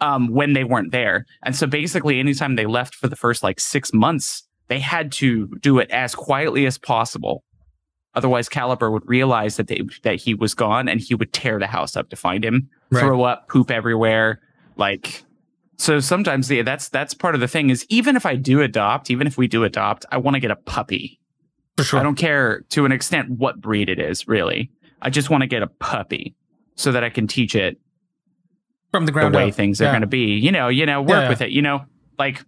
um, 0.00 0.28
when 0.28 0.52
they 0.52 0.64
weren't 0.64 0.92
there. 0.92 1.24
And 1.42 1.56
so 1.56 1.66
basically, 1.66 2.20
anytime 2.20 2.56
they 2.56 2.66
left 2.66 2.94
for 2.94 3.08
the 3.08 3.16
first 3.16 3.42
like 3.42 3.58
six 3.60 3.92
months, 3.92 4.46
they 4.68 4.78
had 4.78 5.10
to 5.12 5.48
do 5.60 5.78
it 5.78 5.90
as 5.90 6.14
quietly 6.14 6.66
as 6.66 6.78
possible. 6.78 7.42
Otherwise, 8.14 8.48
Caliber 8.48 8.90
would 8.90 9.08
realize 9.08 9.56
that 9.56 9.68
they, 9.68 9.80
that 10.02 10.16
he 10.16 10.34
was 10.34 10.52
gone, 10.54 10.86
and 10.88 11.00
he 11.00 11.14
would 11.14 11.32
tear 11.32 11.58
the 11.58 11.66
house 11.66 11.96
up 11.96 12.10
to 12.10 12.16
find 12.16 12.44
him, 12.44 12.68
Right. 12.90 13.00
throw 13.00 13.22
up, 13.24 13.48
poop 13.48 13.70
everywhere. 13.70 14.38
Like, 14.76 15.24
so 15.78 15.98
sometimes 15.98 16.50
yeah, 16.50 16.62
that's 16.62 16.90
that's 16.90 17.14
part 17.14 17.34
of 17.34 17.40
the 17.40 17.48
thing. 17.48 17.70
Is 17.70 17.86
even 17.88 18.14
if 18.16 18.26
I 18.26 18.36
do 18.36 18.60
adopt, 18.60 19.10
even 19.10 19.26
if 19.26 19.38
we 19.38 19.48
do 19.48 19.64
adopt, 19.64 20.04
I 20.12 20.18
want 20.18 20.34
to 20.34 20.40
get 20.40 20.50
a 20.50 20.56
puppy. 20.56 21.18
For 21.76 21.84
sure. 21.84 22.00
I 22.00 22.02
don't 22.02 22.16
care 22.16 22.60
to 22.70 22.84
an 22.84 22.92
extent 22.92 23.30
what 23.30 23.60
breed 23.60 23.88
it 23.88 23.98
is, 23.98 24.28
really. 24.28 24.70
I 25.00 25.10
just 25.10 25.30
want 25.30 25.42
to 25.42 25.46
get 25.46 25.62
a 25.62 25.66
puppy 25.66 26.34
so 26.76 26.92
that 26.92 27.02
I 27.02 27.10
can 27.10 27.26
teach 27.26 27.54
it 27.54 27.78
From 28.90 29.06
the 29.06 29.12
ground 29.12 29.34
the 29.34 29.38
way 29.38 29.48
up. 29.48 29.54
things 29.54 29.80
are 29.80 29.84
Yeah. 29.84 29.92
going 29.92 30.02
to 30.02 30.06
be. 30.06 30.34
You 30.34 30.52
know, 30.52 30.68
you 30.68 30.84
know, 30.86 31.00
work 31.02 31.10
Yeah. 31.24 31.28
with 31.28 31.40
it. 31.40 31.50
You 31.50 31.62
know, 31.62 31.84
like 32.18 32.44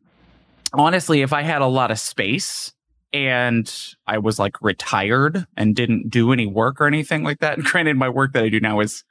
honestly, 0.72 1.22
if 1.22 1.32
I 1.32 1.42
had 1.42 1.62
a 1.62 1.66
lot 1.66 1.90
of 1.90 1.98
space 1.98 2.72
and 3.12 3.72
I 4.06 4.18
was 4.18 4.38
like 4.38 4.60
retired 4.60 5.46
and 5.56 5.74
didn't 5.74 6.10
do 6.10 6.32
any 6.32 6.46
work 6.46 6.80
or 6.80 6.86
anything 6.86 7.22
like 7.24 7.40
that, 7.40 7.56
and 7.58 7.64
granted, 7.66 7.96
my 7.96 8.08
work 8.08 8.32
that 8.34 8.44
I 8.44 8.48
do 8.50 8.60
now 8.60 8.80
is 8.80 9.04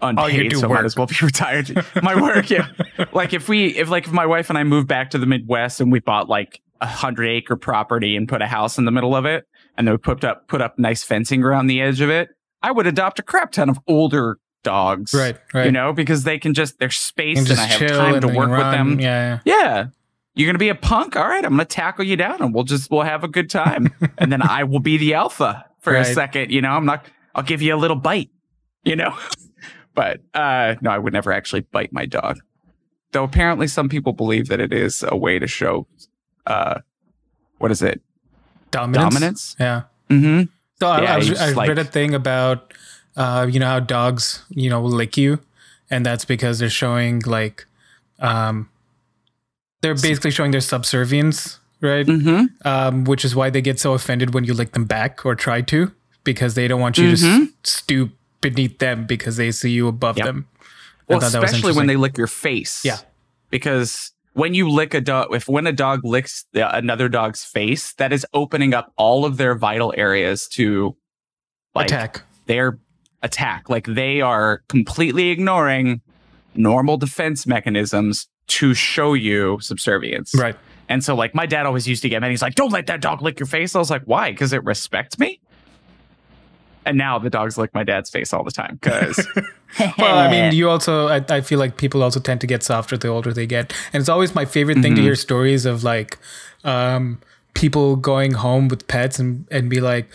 oh, 0.00 0.08
unpaid, 0.08 0.50
do 0.50 0.56
so 0.58 0.66
I 0.66 0.70
work. 0.70 0.78
might 0.80 0.84
as 0.84 0.96
well 0.96 1.06
be 1.06 1.16
retired. 1.22 1.84
my 2.02 2.20
work, 2.20 2.50
yeah. 2.50 2.68
Like 3.12 3.32
if 3.32 3.48
we, 3.48 3.68
if 3.76 3.88
like 3.90 4.06
if 4.06 4.12
my 4.12 4.26
wife 4.26 4.48
and 4.48 4.56
I 4.58 4.64
moved 4.64 4.86
back 4.88 5.10
to 5.10 5.18
the 5.18 5.26
Midwest 5.26 5.80
and 5.80 5.90
we 5.90 5.98
bought 6.00 6.28
like 6.28 6.60
a 6.80 6.86
hundred 6.86 7.28
acre 7.28 7.56
property 7.56 8.16
and 8.16 8.28
put 8.28 8.42
a 8.42 8.46
house 8.46 8.78
in 8.78 8.84
the 8.84 8.90
middle 8.90 9.14
of 9.14 9.24
it, 9.26 9.46
and 9.76 9.86
then 9.86 9.94
we 9.94 9.98
put 9.98 10.24
up 10.24 10.48
put 10.48 10.60
up 10.60 10.78
nice 10.78 11.02
fencing 11.02 11.42
around 11.42 11.66
the 11.66 11.80
edge 11.80 12.00
of 12.00 12.10
it, 12.10 12.30
I 12.62 12.72
would 12.72 12.86
adopt 12.86 13.18
a 13.18 13.22
crap 13.22 13.52
ton 13.52 13.68
of 13.68 13.78
older 13.86 14.38
dogs 14.62 15.14
Right. 15.14 15.36
Right. 15.54 15.66
you 15.66 15.72
know, 15.72 15.92
because 15.92 16.24
they 16.24 16.38
can 16.38 16.54
just 16.54 16.78
they're 16.78 16.90
spaced 16.90 17.46
can 17.46 17.52
and 17.52 17.60
I 17.60 17.64
have 17.64 17.90
time 17.90 18.14
and 18.14 18.22
to 18.22 18.28
work 18.28 18.50
with 18.50 18.58
them. 18.58 19.00
Yeah. 19.00 19.40
Yeah. 19.44 19.86
You're 20.34 20.46
gonna 20.46 20.58
be 20.58 20.68
a 20.68 20.74
punk. 20.74 21.16
All 21.16 21.26
right, 21.26 21.44
I'm 21.44 21.52
gonna 21.52 21.64
tackle 21.64 22.04
you 22.04 22.16
down 22.16 22.40
and 22.40 22.54
we'll 22.54 22.64
just 22.64 22.90
we'll 22.90 23.02
have 23.02 23.24
a 23.24 23.28
good 23.28 23.50
time. 23.50 23.92
and 24.18 24.32
then 24.32 24.42
I 24.42 24.64
will 24.64 24.80
be 24.80 24.96
the 24.96 25.14
alpha 25.14 25.66
for 25.80 25.94
a 25.94 26.04
second. 26.04 26.50
You 26.50 26.62
know, 26.62 26.70
I'm 26.70 26.86
not 26.86 27.06
I'll 27.34 27.42
give 27.42 27.62
you 27.62 27.74
a 27.74 27.76
little 27.78 27.96
bite, 27.96 28.30
you 28.84 28.96
know. 28.96 29.16
but 29.94 30.20
uh 30.34 30.76
no, 30.80 30.90
I 30.90 30.98
would 30.98 31.12
never 31.12 31.32
actually 31.32 31.62
bite 31.62 31.92
my 31.92 32.06
dog. 32.06 32.38
Though 33.12 33.24
apparently 33.24 33.66
some 33.66 33.88
people 33.88 34.12
believe 34.12 34.46
that 34.48 34.60
it 34.60 34.72
is 34.72 35.04
a 35.06 35.16
way 35.16 35.38
to 35.38 35.46
show 35.48 35.88
uh 36.46 36.80
what 37.58 37.70
is 37.70 37.82
it? 37.82 38.00
Dominance. 38.70 39.04
Dominance? 39.14 39.56
Yeah. 39.60 39.82
Mm-hmm. 40.08 40.44
So 40.80 40.86
I, 40.88 41.02
Yeah, 41.02 41.14
I, 41.14 41.16
was, 41.18 41.40
I 41.40 41.50
like- 41.52 41.68
read 41.68 41.78
a 41.78 41.84
thing 41.84 42.14
about, 42.14 42.72
uh, 43.16 43.46
you 43.50 43.60
know, 43.60 43.66
how 43.66 43.80
dogs, 43.80 44.42
you 44.48 44.70
know, 44.70 44.82
lick 44.82 45.16
you, 45.16 45.40
and 45.90 46.06
that's 46.06 46.24
because 46.24 46.58
they're 46.58 46.70
showing 46.70 47.20
like, 47.26 47.66
um, 48.20 48.70
they're 49.82 49.94
basically 49.94 50.30
showing 50.30 50.50
their 50.52 50.60
subservience, 50.60 51.58
right? 51.80 52.06
Mm-hmm. 52.06 52.66
Um, 52.66 53.04
which 53.04 53.24
is 53.24 53.34
why 53.34 53.50
they 53.50 53.60
get 53.60 53.78
so 53.80 53.92
offended 53.94 54.32
when 54.34 54.44
you 54.44 54.54
lick 54.54 54.72
them 54.72 54.84
back 54.84 55.24
or 55.26 55.34
try 55.34 55.60
to, 55.62 55.92
because 56.24 56.54
they 56.54 56.68
don't 56.68 56.80
want 56.80 56.96
you 56.98 57.14
to 57.14 57.22
Mhm. 57.22 57.42
s- 57.44 57.48
stoop 57.64 58.10
beneath 58.40 58.78
them 58.78 59.06
because 59.06 59.36
they 59.36 59.50
see 59.50 59.70
you 59.70 59.88
above 59.88 60.16
Yep. 60.18 60.26
them. 60.26 60.46
I 60.60 60.64
Well, 61.08 61.20
thought 61.20 61.32
that 61.32 61.42
was 61.42 61.50
especially 61.52 61.72
when 61.76 61.86
they 61.88 61.96
lick 61.96 62.16
your 62.16 62.26
face. 62.26 62.84
Yeah. 62.84 62.98
Because 63.50 64.12
when 64.34 64.54
you 64.54 64.68
lick 64.70 64.94
a 64.94 65.00
dog, 65.00 65.34
if 65.34 65.48
when 65.48 65.66
a 65.66 65.72
dog 65.72 66.04
licks 66.04 66.44
the, 66.52 66.74
another 66.76 67.08
dog's 67.08 67.44
face, 67.44 67.92
that 67.94 68.12
is 68.12 68.24
opening 68.32 68.74
up 68.74 68.92
all 68.96 69.24
of 69.24 69.36
their 69.36 69.54
vital 69.54 69.92
areas 69.96 70.46
to 70.48 70.96
Like 71.74 71.86
Attack. 71.86 72.22
they're 72.46 72.78
attack. 73.22 73.68
Like 73.68 73.86
they 73.86 74.20
are 74.20 74.62
completely 74.68 75.30
ignoring 75.30 76.00
normal 76.54 76.96
defense 76.96 77.46
mechanisms 77.46 78.28
to 78.48 78.74
show 78.74 79.14
you 79.14 79.58
subservience. 79.60 80.34
Right. 80.34 80.56
And 80.88 81.04
so, 81.04 81.14
like, 81.14 81.36
my 81.36 81.46
dad 81.46 81.66
always 81.66 81.86
used 81.86 82.02
to 82.02 82.08
get 82.08 82.20
mad. 82.20 82.30
He's 82.30 82.42
like, 82.42 82.56
"Don't 82.56 82.72
let 82.72 82.88
that 82.88 83.00
dog 83.00 83.22
lick 83.22 83.38
your 83.38 83.46
face." 83.46 83.76
I 83.76 83.78
was 83.78 83.90
like, 83.90 84.02
"Why? 84.06 84.32
Because 84.32 84.52
it 84.52 84.64
respects 84.64 85.20
me." 85.20 85.40
And 86.86 86.96
now 86.96 87.18
the 87.18 87.30
dogs 87.30 87.58
lick 87.58 87.74
my 87.74 87.84
dad's 87.84 88.08
face 88.10 88.32
all 88.32 88.42
the 88.42 88.50
time 88.50 88.78
because 88.80 89.26
Well, 89.78 89.92
I 90.18 90.30
mean, 90.30 90.52
you 90.58 90.68
also, 90.70 91.08
I, 91.08 91.24
I 91.28 91.40
feel 91.42 91.58
like 91.58 91.76
people 91.76 92.02
also 92.02 92.20
tend 92.20 92.40
to 92.40 92.46
get 92.46 92.62
softer 92.62 92.96
the 92.96 93.08
older 93.08 93.32
they 93.32 93.46
get. 93.46 93.72
And 93.92 94.00
it's 94.00 94.08
always 94.08 94.34
my 94.34 94.44
favorite 94.44 94.78
thing 94.80 94.94
to 94.94 95.00
Mhm. 95.00 95.04
hear 95.04 95.14
stories 95.14 95.66
of 95.66 95.84
like 95.84 96.18
um, 96.64 97.20
people 97.54 97.96
going 97.96 98.32
home 98.32 98.68
with 98.68 98.86
pets 98.88 99.18
and, 99.18 99.46
and 99.50 99.68
be 99.68 99.80
like, 99.80 100.08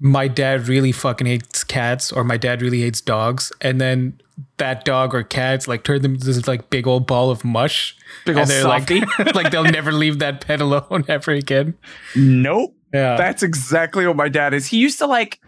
my 0.00 0.28
dad 0.28 0.68
really 0.68 0.92
fucking 0.92 1.26
hates 1.26 1.64
cats 1.64 2.12
or 2.12 2.24
my 2.24 2.36
dad 2.36 2.60
really 2.60 2.80
hates 2.82 3.00
dogs. 3.00 3.50
And 3.62 3.80
then 3.80 4.20
that 4.58 4.84
dog 4.84 5.14
or 5.14 5.22
cats 5.22 5.66
like 5.68 5.84
turn 5.84 6.02
them 6.02 6.14
into 6.14 6.26
this 6.26 6.46
like 6.46 6.68
big 6.68 6.86
old 6.86 7.06
ball 7.06 7.30
of 7.30 7.44
mush. 7.44 7.96
Big 8.26 8.36
and 8.36 8.48
they're 8.50 8.62
softy. 8.62 9.00
like, 9.00 9.34
like 9.34 9.50
they'll 9.52 9.64
never 9.64 9.92
leave 9.92 10.18
that 10.18 10.40
pet 10.46 10.60
alone 10.60 11.04
ever 11.08 11.30
again. 11.32 11.74
nope. 12.14 12.74
Yeah. 12.92 13.16
That's 13.16 13.42
exactly 13.42 14.06
what 14.06 14.16
my 14.16 14.28
dad 14.28 14.52
is. 14.54 14.66
He 14.66 14.76
used 14.78 14.98
to 14.98 15.06
like, 15.06 15.40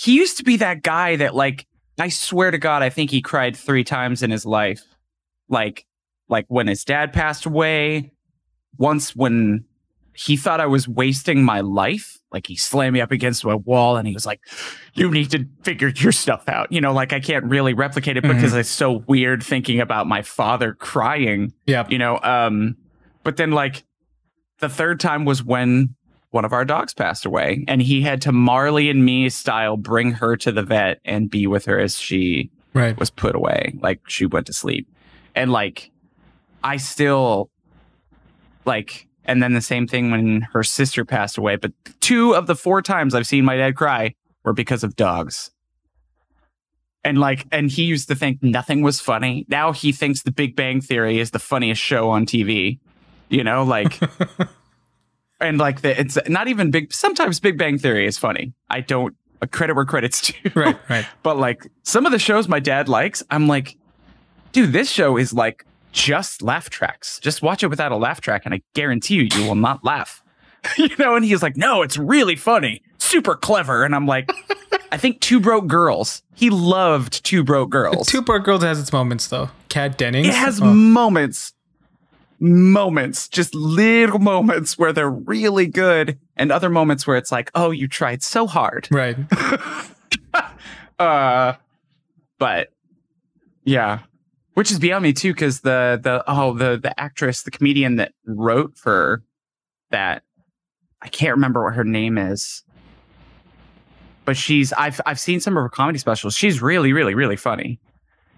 he 0.00 0.14
used 0.14 0.38
to 0.38 0.44
be 0.44 0.56
that 0.56 0.82
guy 0.82 1.16
that 1.16 1.34
like, 1.34 1.66
I 1.98 2.08
swear 2.08 2.50
to 2.50 2.58
God, 2.58 2.82
I 2.82 2.88
think 2.88 3.10
he 3.10 3.20
cried 3.20 3.54
three 3.54 3.84
times 3.84 4.22
in 4.22 4.30
his 4.30 4.46
life. 4.46 4.82
Like, 5.48 5.84
like 6.28 6.46
when 6.48 6.68
his 6.68 6.84
dad 6.84 7.12
passed 7.12 7.44
away, 7.44 8.12
once 8.78 9.14
when 9.14 9.64
he 10.14 10.36
thought 10.36 10.60
I 10.60 10.66
was 10.66 10.88
wasting 10.88 11.44
my 11.44 11.60
life, 11.60 12.18
like 12.32 12.46
he 12.46 12.56
slammed 12.56 12.94
me 12.94 13.00
up 13.00 13.10
against 13.10 13.44
a 13.44 13.56
wall 13.56 13.96
and 13.96 14.08
he 14.08 14.14
was 14.14 14.24
like, 14.24 14.40
you 14.94 15.10
need 15.10 15.30
to 15.32 15.44
figure 15.62 15.88
your 15.88 16.12
stuff 16.12 16.48
out. 16.48 16.72
You 16.72 16.80
know, 16.80 16.92
like 16.92 17.12
I 17.12 17.20
can't 17.20 17.44
really 17.44 17.74
replicate 17.74 18.16
it 18.16 18.22
because 18.22 18.54
it's 18.54 18.70
so 18.70 19.04
weird 19.06 19.42
thinking 19.42 19.80
about 19.80 20.06
my 20.06 20.22
father 20.22 20.72
crying 20.74 21.52
yeah. 21.66 21.86
you 21.88 21.98
know 21.98 22.18
um 22.22 22.76
but 23.22 23.36
then 23.36 23.50
like 23.50 23.84
the 24.60 24.68
third 24.68 25.00
time 25.00 25.24
was 25.24 25.42
when 25.42 25.94
one 26.30 26.44
of 26.44 26.52
our 26.52 26.64
dogs 26.64 26.94
passed 26.94 27.26
away 27.26 27.64
and 27.68 27.82
he 27.82 28.02
had 28.02 28.22
to 28.22 28.32
marley 28.32 28.88
and 28.90 29.04
me 29.04 29.28
style 29.28 29.76
bring 29.76 30.12
her 30.12 30.36
to 30.36 30.52
the 30.52 30.62
vet 30.62 31.00
and 31.04 31.28
be 31.30 31.46
with 31.46 31.64
her 31.64 31.78
as 31.78 31.98
she 31.98 32.50
Right. 32.72 32.96
was 32.98 33.10
put 33.10 33.34
away 33.34 33.74
like 33.82 34.00
she 34.08 34.26
went 34.26 34.46
to 34.46 34.52
sleep. 34.52 34.86
And 35.34 35.50
like 35.52 35.90
i 36.62 36.76
still 36.76 37.50
like 38.64 39.06
and 39.24 39.42
then 39.42 39.54
the 39.54 39.60
same 39.60 39.86
thing 39.86 40.10
when 40.10 40.42
her 40.52 40.62
sister 40.62 41.04
passed 41.04 41.36
away 41.38 41.56
but 41.56 41.72
two 42.00 42.34
of 42.34 42.46
the 42.46 42.54
four 42.54 42.82
times 42.82 43.14
i've 43.14 43.26
seen 43.26 43.44
my 43.44 43.56
dad 43.56 43.74
cry 43.76 44.14
were 44.44 44.52
because 44.52 44.82
of 44.84 44.96
dogs. 44.96 45.50
And 47.02 47.18
like 47.18 47.46
and 47.50 47.70
he 47.70 47.84
used 47.84 48.08
to 48.08 48.14
think 48.14 48.42
nothing 48.42 48.82
was 48.82 49.00
funny. 49.00 49.46
Now 49.48 49.72
he 49.72 49.90
thinks 49.90 50.22
the 50.22 50.30
big 50.32 50.54
bang 50.54 50.80
theory 50.82 51.18
is 51.18 51.30
the 51.30 51.38
funniest 51.38 51.80
show 51.80 52.10
on 52.10 52.26
tv 52.26 52.78
you 53.30 53.42
know 53.42 53.62
like 53.64 53.98
and 55.40 55.58
like 55.58 55.80
the, 55.82 55.98
it's 56.00 56.18
not 56.28 56.48
even 56.48 56.70
big 56.70 56.92
sometimes 56.92 57.40
big 57.40 57.56
bang 57.58 57.78
theory 57.78 58.06
is 58.06 58.18
funny 58.18 58.52
i 58.68 58.80
don't 58.80 59.14
uh, 59.42 59.46
credit 59.46 59.74
where 59.74 59.84
credit's 59.84 60.20
due 60.32 60.50
Right. 60.54 60.76
Right. 60.88 61.06
but 61.22 61.38
like 61.38 61.66
some 61.82 62.04
of 62.06 62.12
the 62.12 62.18
shows 62.18 62.46
my 62.48 62.60
dad 62.60 62.88
likes, 62.88 63.22
I'm 63.30 63.46
like, 63.48 63.76
dude, 64.52 64.72
this 64.72 64.90
show 64.90 65.16
is 65.16 65.32
like 65.32 65.64
just 65.92 66.42
laugh 66.42 66.68
tracks. 66.70 67.18
Just 67.20 67.40
watch 67.42 67.62
it 67.62 67.68
without 67.68 67.90
a 67.90 67.96
laugh 67.96 68.20
track, 68.20 68.42
and 68.44 68.52
I 68.54 68.60
guarantee 68.74 69.14
you, 69.14 69.28
you 69.34 69.46
will 69.48 69.54
not 69.54 69.82
laugh. 69.84 70.22
you 70.76 70.90
know, 70.98 71.16
and 71.16 71.24
he's 71.24 71.42
like, 71.42 71.56
no, 71.56 71.80
it's 71.82 71.96
really 71.96 72.36
funny, 72.36 72.82
super 72.98 73.34
clever. 73.34 73.82
And 73.82 73.94
I'm 73.94 74.06
like, 74.06 74.30
I 74.92 74.98
think 74.98 75.20
Two 75.20 75.40
Broke 75.40 75.66
Girls. 75.66 76.22
He 76.34 76.50
loved 76.50 77.24
Two 77.24 77.42
Broke 77.42 77.70
Girls. 77.70 78.08
Two 78.08 78.20
Broke 78.22 78.44
Girls 78.44 78.62
has 78.62 78.78
its 78.78 78.92
moments 78.92 79.26
though. 79.28 79.48
Kat 79.70 79.96
Dennings. 79.96 80.28
it 80.28 80.34
has 80.34 80.60
Oh, 80.60 80.66
moments, 80.66 81.54
moments, 82.40 83.28
just 83.28 83.54
little 83.54 84.18
moments 84.18 84.78
where 84.78 84.92
they're 84.92 85.10
really 85.10 85.66
good, 85.66 86.18
and 86.36 86.50
other 86.50 86.70
moments 86.70 87.06
where 87.06 87.16
it's 87.16 87.30
like, 87.30 87.50
oh, 87.54 87.70
you 87.70 87.86
tried 87.86 88.22
so 88.22 88.46
hard. 88.46 88.88
right. 88.90 89.16
uh 90.98 91.54
but 92.38 92.68
yeah 93.64 94.00
which 94.54 94.70
is 94.70 94.78
beyond 94.78 95.02
me 95.02 95.12
too 95.12 95.32
because 95.32 95.60
the 95.60 95.98
the 96.02 96.22
oh 96.26 96.52
the 96.52 96.76
the 96.76 96.98
actress 97.00 97.42
the 97.42 97.50
comedian 97.50 97.96
that 97.96 98.12
wrote 98.26 98.76
for 98.76 99.22
that 99.90 100.22
i 101.00 101.08
can't 101.08 101.34
remember 101.34 101.64
what 101.64 101.74
her 101.74 101.84
name 101.84 102.18
is 102.18 102.62
but 104.26 104.36
she's 104.36 104.72
i've 104.74 105.00
i've 105.06 105.20
seen 105.20 105.40
some 105.40 105.56
of 105.56 105.62
her 105.62 105.68
comedy 105.68 105.98
specials 105.98 106.34
she's 106.34 106.60
really 106.60 106.92
really 106.92 107.14
really 107.14 107.36
funny 107.36 107.80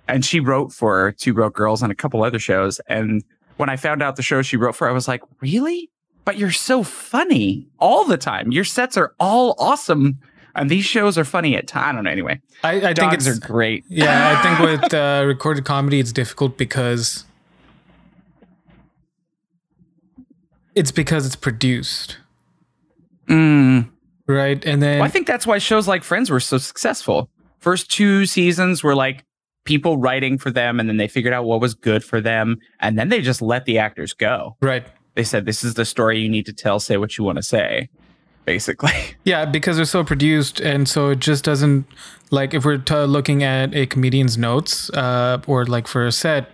and 0.07 0.25
she 0.25 0.39
wrote 0.39 0.73
for 0.73 1.13
two 1.13 1.35
broke 1.35 1.55
girls 1.55 1.83
and 1.83 1.91
a 1.91 1.97
couple 1.97 2.23
other 2.23 2.39
shows 2.39 2.81
and 2.89 3.25
when 3.57 3.69
i 3.69 3.77
found 3.77 4.03
out 4.03 4.17
the 4.17 4.23
show 4.23 4.43
she 4.43 4.57
wrote 4.57 4.75
for 4.75 4.89
i 4.89 4.93
was 4.93 5.07
like 5.09 5.23
really 5.41 5.91
but 6.25 6.37
you're 6.39 6.51
so 6.53 6.83
funny 6.83 7.67
all 7.79 8.05
the 8.05 8.17
time 8.17 8.53
your 8.53 8.65
sets 8.65 8.97
are 8.97 9.15
all 9.21 9.55
awesome 9.59 10.19
and 10.55 10.69
these 10.69 10.85
shows 10.85 11.17
are 11.17 11.25
funny 11.25 11.57
at 11.57 11.67
times. 11.67 11.87
I 11.89 11.93
don't 11.93 12.05
know. 12.05 12.11
Anyway, 12.11 12.39
I, 12.63 12.91
I 12.91 12.93
think 12.93 13.15
it's 13.15 13.27
are 13.27 13.39
great. 13.41 13.87
Yeah, 13.89 14.37
I 14.39 14.43
think 14.69 14.83
with 14.83 14.93
uh, 14.93 15.25
recorded 15.27 15.65
comedy, 15.65 15.99
it's 15.99 16.13
difficult 16.13 16.59
because 16.59 17.25
it's 20.75 20.91
because 20.91 21.27
it's 21.27 21.37
produced, 21.37 22.19
Mm. 23.29 23.89
right? 24.27 24.63
And 24.67 24.83
then 24.83 24.99
Well, 24.99 25.07
I 25.07 25.11
think 25.11 25.27
that's 25.27 25.47
why 25.47 25.57
shows 25.59 25.89
like 25.89 26.03
Friends 26.05 26.31
were 26.31 26.41
so 26.41 26.59
successful. 26.59 27.31
First 27.59 27.91
two 27.91 28.27
seasons 28.27 28.83
were 28.83 28.95
like 28.95 29.25
people 29.65 29.97
writing 29.97 30.39
for 30.39 30.51
them, 30.51 30.81
and 30.81 30.89
then 30.89 30.97
they 30.97 31.09
figured 31.09 31.33
out 31.33 31.45
what 31.45 31.61
was 31.61 31.75
good 31.75 32.03
for 32.05 32.21
them, 32.21 32.59
and 32.81 32.99
then 32.99 33.09
they 33.09 33.21
just 33.21 33.41
let 33.43 33.65
the 33.65 33.79
actors 33.79 34.13
go. 34.13 34.57
right, 34.61 34.85
They 35.15 35.25
said, 35.25 35.45
"This 35.47 35.63
is 35.65 35.75
the 35.75 35.85
story 35.85 36.19
you 36.21 36.29
need 36.29 36.47
to 36.47 36.53
tell. 36.53 36.81
Say 36.81 36.97
what 36.97 37.17
you 37.19 37.25
want 37.25 37.37
to 37.37 37.43
say." 37.43 37.89
Basically, 38.45 38.93
yeah, 39.25 39.45
because 39.45 39.77
they're 39.77 39.85
so 39.85 40.03
produced, 40.03 40.59
and 40.61 40.89
so 40.89 41.11
it 41.11 41.21
just 41.21 41.45
doesn't 41.45 41.87
like 42.31 42.55
if 42.55 42.65
we're 42.65 42.79
t- 42.79 42.95
looking 42.95 43.45
at 43.45 43.73
a 43.75 43.87
comedian's 43.87 44.37
notes, 44.37 44.91
uh, 44.91 45.41
or 45.47 45.65
like 45.67 45.87
for 45.87 46.07
a 46.07 46.13
set. 46.13 46.51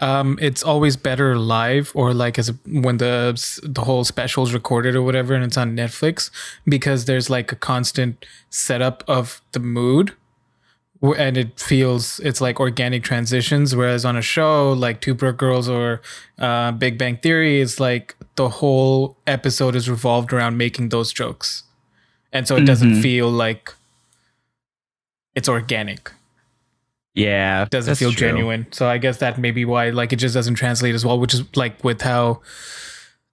Um, 0.00 0.40
it's 0.42 0.64
always 0.64 0.96
better 0.96 1.38
live 1.38 1.92
or 1.94 2.12
like 2.14 2.36
as 2.36 2.48
a, 2.48 2.54
when 2.66 2.96
the 2.96 3.32
the 3.62 3.82
whole 3.82 4.02
special 4.02 4.42
is 4.42 4.52
recorded 4.52 4.96
or 4.96 5.02
whatever 5.02 5.34
and 5.34 5.44
it's 5.44 5.56
on 5.56 5.76
Netflix 5.76 6.32
because 6.66 7.04
there's 7.04 7.30
like 7.30 7.52
a 7.52 7.56
constant 7.56 8.26
setup 8.50 9.04
of 9.06 9.40
the 9.52 9.60
mood 9.60 10.12
and 11.12 11.36
it 11.36 11.60
feels 11.60 12.18
it's 12.20 12.40
like 12.40 12.58
organic 12.60 13.02
transitions 13.02 13.76
whereas 13.76 14.04
on 14.04 14.16
a 14.16 14.22
show 14.22 14.72
like 14.72 15.00
two 15.00 15.12
broke 15.12 15.36
girls 15.36 15.68
or 15.68 16.00
uh, 16.38 16.72
big 16.72 16.96
bang 16.96 17.16
theory 17.18 17.60
is 17.60 17.78
like 17.78 18.14
the 18.36 18.48
whole 18.48 19.16
episode 19.26 19.76
is 19.76 19.88
revolved 19.90 20.32
around 20.32 20.56
making 20.56 20.88
those 20.88 21.12
jokes 21.12 21.64
and 22.32 22.48
so 22.48 22.56
it 22.56 22.64
doesn't 22.64 22.92
Mhm. 22.92 23.02
feel 23.02 23.28
like 23.30 23.74
it's 25.34 25.48
organic 25.48 26.10
yeah, 27.16 27.62
It 27.62 27.70
doesn't 27.70 27.94
feel 27.94 28.10
true. 28.10 28.28
genuine 28.28 28.66
so 28.72 28.88
i 28.88 28.98
guess 28.98 29.18
that 29.18 29.38
may 29.38 29.50
be 29.52 29.64
why 29.64 29.90
like 29.90 30.12
it 30.12 30.16
just 30.16 30.34
doesn't 30.34 30.54
translate 30.56 30.94
as 30.94 31.04
well 31.04 31.18
which 31.18 31.34
is 31.34 31.42
like 31.54 31.82
with 31.84 32.00
how 32.02 32.40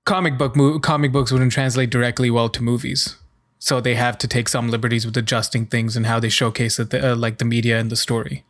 comic 0.05 0.37
book 0.37 0.55
mo- 0.55 0.77
comic 0.79 1.11
books 1.11 1.31
wouldn't 1.31 1.51
translate 1.51 1.89
directly 1.89 2.29
well 2.29 2.49
to 2.49 2.61
movies 2.61 3.15
so 3.61 3.79
they 3.79 3.93
have 3.93 4.17
to 4.17 4.27
take 4.27 4.49
some 4.49 4.69
liberties 4.69 5.05
with 5.05 5.15
adjusting 5.15 5.67
things 5.67 5.95
and 5.95 6.07
how 6.07 6.19
they 6.19 6.29
showcase 6.29 6.79
it, 6.79 6.93
uh, 6.93 7.15
like 7.15 7.37
the 7.37 7.45
media 7.45 7.79
and 7.79 7.91
the 7.91 7.95
story. 7.95 8.43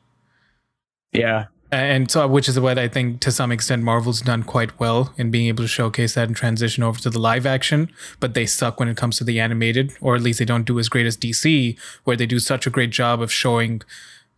Yeah, 1.12 1.48
and 1.70 2.10
so 2.10 2.28
which 2.28 2.50
is 2.50 2.60
what 2.60 2.78
i 2.78 2.88
think 2.88 3.22
to 3.22 3.32
some 3.32 3.50
extent 3.50 3.82
marvel's 3.82 4.22
done 4.22 4.44
quite 4.44 4.78
well 4.78 5.14
in 5.18 5.32
being 5.32 5.48
able 5.48 5.64
to 5.64 5.70
showcase 5.70 6.16
that 6.16 6.28
and 6.28 6.36
transition 6.36 6.84
over 6.84 7.00
to 7.00 7.10
the 7.10 7.20
live 7.20 7.46
action 7.46 7.90
but 8.20 8.34
they 8.34 8.46
suck 8.46 8.78
when 8.78 8.90
it 8.90 8.98
comes 8.98 9.18
to 9.18 9.24
the 9.24 9.40
animated 9.40 9.94
or 10.02 10.16
at 10.16 10.22
least 10.22 10.40
they 10.40 10.46
don't 10.46 10.66
do 10.66 10.78
as 10.80 10.90
great 10.90 11.06
as 11.06 11.16
dc 11.16 11.80
where 12.04 12.18
they 12.18 12.26
do 12.26 12.40
such 12.40 12.68
a 12.68 12.70
great 12.70 12.90
job 12.90 13.22
of 13.22 13.32
showing 13.32 13.82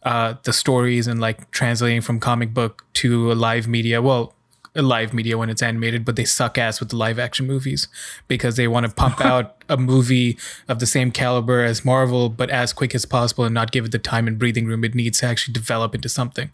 uh, 0.03 0.35
the 0.43 0.53
stories 0.53 1.07
and 1.07 1.19
like 1.19 1.49
translating 1.51 2.01
from 2.01 2.19
comic 2.19 2.53
book 2.53 2.85
to 2.93 3.31
a 3.31 3.33
live 3.33 3.67
media. 3.67 4.01
Well 4.01 4.33
live 4.81 5.13
media 5.13 5.37
when 5.37 5.49
it's 5.49 5.61
animated 5.61 6.03
but 6.03 6.15
they 6.15 6.25
suck 6.25 6.57
ass 6.57 6.79
with 6.79 6.89
the 6.89 6.95
live 6.95 7.19
action 7.19 7.45
movies 7.45 7.87
because 8.27 8.55
they 8.55 8.67
want 8.67 8.85
to 8.85 8.91
pump 8.91 9.21
out 9.25 9.63
a 9.69 9.77
movie 9.77 10.37
of 10.67 10.79
the 10.79 10.87
same 10.87 11.11
caliber 11.11 11.63
as 11.63 11.85
marvel 11.85 12.27
but 12.27 12.49
as 12.49 12.73
quick 12.73 12.95
as 12.95 13.05
possible 13.05 13.43
and 13.43 13.53
not 13.53 13.71
give 13.71 13.85
it 13.85 13.91
the 13.91 13.99
time 13.99 14.27
and 14.27 14.39
breathing 14.39 14.65
room 14.65 14.83
it 14.83 14.95
needs 14.95 15.19
to 15.19 15.25
actually 15.27 15.53
develop 15.53 15.93
into 15.93 16.09
something 16.09 16.51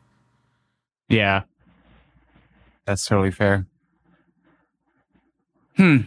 yeah, 1.09 1.41
that's 2.85 3.05
totally 3.05 3.31
fair. 3.31 3.65
Hmm. 5.75 5.97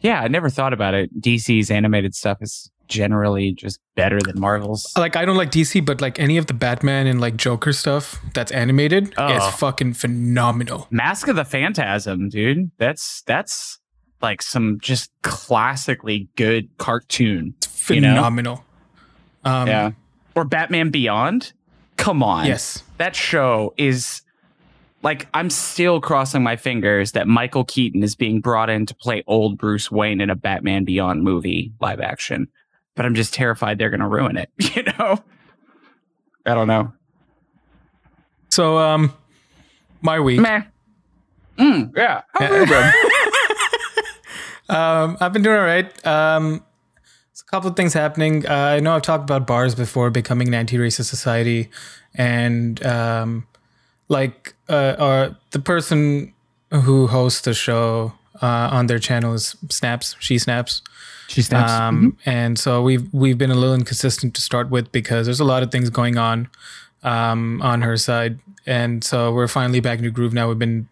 Yeah, 0.00 0.20
I 0.22 0.28
never 0.28 0.48
thought 0.48 0.72
about 0.72 0.94
it. 0.94 1.20
DC's 1.20 1.70
animated 1.70 2.14
stuff 2.14 2.38
is 2.40 2.70
generally 2.88 3.52
just 3.52 3.80
better 3.94 4.20
than 4.20 4.38
Marvel's. 4.40 4.92
like 4.96 5.16
I 5.16 5.24
don't 5.24 5.36
like 5.36 5.50
DC, 5.50 5.84
but 5.84 6.00
like 6.00 6.18
any 6.18 6.36
of 6.36 6.46
the 6.46 6.54
Batman 6.54 7.06
and 7.06 7.20
like 7.20 7.36
Joker 7.36 7.72
stuff 7.72 8.18
that's 8.34 8.52
animated 8.52 9.14
Oh. 9.18 9.36
is 9.36 9.54
fucking 9.56 9.94
phenomenal. 9.94 10.86
Mask 10.90 11.28
of 11.28 11.36
the 11.36 11.44
Phantasm, 11.44 12.28
dude. 12.28 12.70
That's 12.78 13.22
that's 13.26 13.78
like 14.22 14.42
some 14.42 14.78
just 14.80 15.10
classically 15.22 16.28
good 16.36 16.68
cartoon. 16.78 17.54
You 17.88 18.00
know? 18.00 18.08
Phenomenal. 18.14 18.64
Um, 19.44 19.68
yeah. 19.68 19.90
Or 20.34 20.44
Batman 20.44 20.90
Beyond. 20.90 21.52
Come 21.96 22.22
on. 22.22 22.46
Yes. 22.46 22.82
That 22.98 23.14
show 23.14 23.72
is 23.76 24.22
like 25.02 25.28
I'm 25.34 25.50
still 25.50 26.00
crossing 26.00 26.42
my 26.42 26.56
fingers 26.56 27.12
that 27.12 27.28
Michael 27.28 27.64
Keaton 27.64 28.02
is 28.02 28.14
being 28.16 28.40
brought 28.40 28.68
in 28.68 28.86
to 28.86 28.94
play 28.94 29.22
old 29.26 29.56
Bruce 29.56 29.90
Wayne 29.90 30.20
in 30.20 30.30
a 30.30 30.34
Batman 30.34 30.84
Beyond 30.84 31.22
movie 31.22 31.72
live 31.80 32.00
action. 32.00 32.48
But 32.96 33.06
I'm 33.06 33.14
just 33.14 33.32
terrified 33.32 33.78
they're 33.78 33.90
going 33.90 34.00
to 34.00 34.08
ruin 34.08 34.36
it, 34.36 34.50
you 34.74 34.82
know? 34.82 35.22
I 36.44 36.54
don't 36.54 36.66
know. 36.66 36.92
So, 38.48 38.78
um, 38.78 39.12
my 40.00 40.18
week. 40.18 40.40
Meh. 40.40 40.62
Mm, 41.58 41.96
yeah. 41.96 42.22
How 42.34 42.46
have 42.46 42.60
you 42.60 42.66
been? 42.66 42.92
Um, 44.68 45.16
I've 45.20 45.32
been 45.32 45.42
doing 45.42 45.56
all 45.56 45.64
right. 45.64 46.06
Um, 46.06 46.64
there's 47.30 47.42
a 47.42 47.50
couple 47.50 47.70
of 47.70 47.76
things 47.76 47.92
happening. 47.92 48.46
Uh, 48.46 48.52
I 48.52 48.80
know 48.80 48.94
I've 48.94 49.02
talked 49.02 49.22
about 49.22 49.46
bars 49.46 49.74
before 49.74 50.10
becoming 50.10 50.48
an 50.48 50.54
anti-racist 50.54 51.04
society, 51.04 51.70
and 52.14 52.84
um, 52.84 53.46
like 54.08 54.54
uh, 54.68 54.96
or 54.98 55.36
the 55.52 55.60
person 55.60 56.34
who 56.72 57.06
hosts 57.06 57.42
the 57.42 57.54
show 57.54 58.12
uh, 58.42 58.68
on 58.72 58.86
their 58.86 58.98
channel 58.98 59.34
is 59.34 59.56
Snaps. 59.70 60.16
She 60.18 60.38
snaps. 60.38 60.82
She 61.28 61.42
snaps. 61.42 61.72
Um, 61.72 62.16
and 62.24 62.58
so 62.58 62.82
we've 62.82 63.12
we've 63.12 63.38
been 63.38 63.50
a 63.50 63.54
little 63.54 63.74
inconsistent 63.74 64.34
to 64.34 64.40
start 64.40 64.70
with 64.70 64.92
because 64.92 65.26
there's 65.26 65.40
a 65.40 65.44
lot 65.44 65.62
of 65.62 65.70
things 65.70 65.90
going 65.90 66.16
on 66.18 66.48
um, 67.02 67.60
on 67.62 67.82
her 67.82 67.96
side, 67.96 68.38
and 68.66 69.02
so 69.02 69.32
we're 69.32 69.48
finally 69.48 69.80
back 69.80 69.98
in 69.98 70.04
the 70.04 70.10
groove 70.10 70.32
now. 70.32 70.48
We've 70.48 70.58
been 70.58 70.88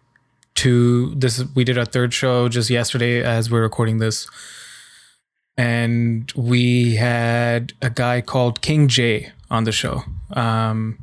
to 0.55 1.15
this. 1.15 1.43
We 1.55 1.63
did 1.63 1.77
our 1.77 1.85
third 1.85 2.13
show 2.13 2.49
just 2.49 2.69
yesterday 2.69 3.23
as 3.23 3.49
we're 3.49 3.61
recording 3.61 3.99
this, 3.99 4.27
and 5.57 6.31
we 6.35 6.95
had 6.95 7.73
a 7.81 7.89
guy 7.89 8.21
called 8.21 8.61
King 8.61 8.87
J 8.87 9.31
on 9.49 9.63
the 9.63 9.71
show. 9.71 10.03
Um, 10.31 10.97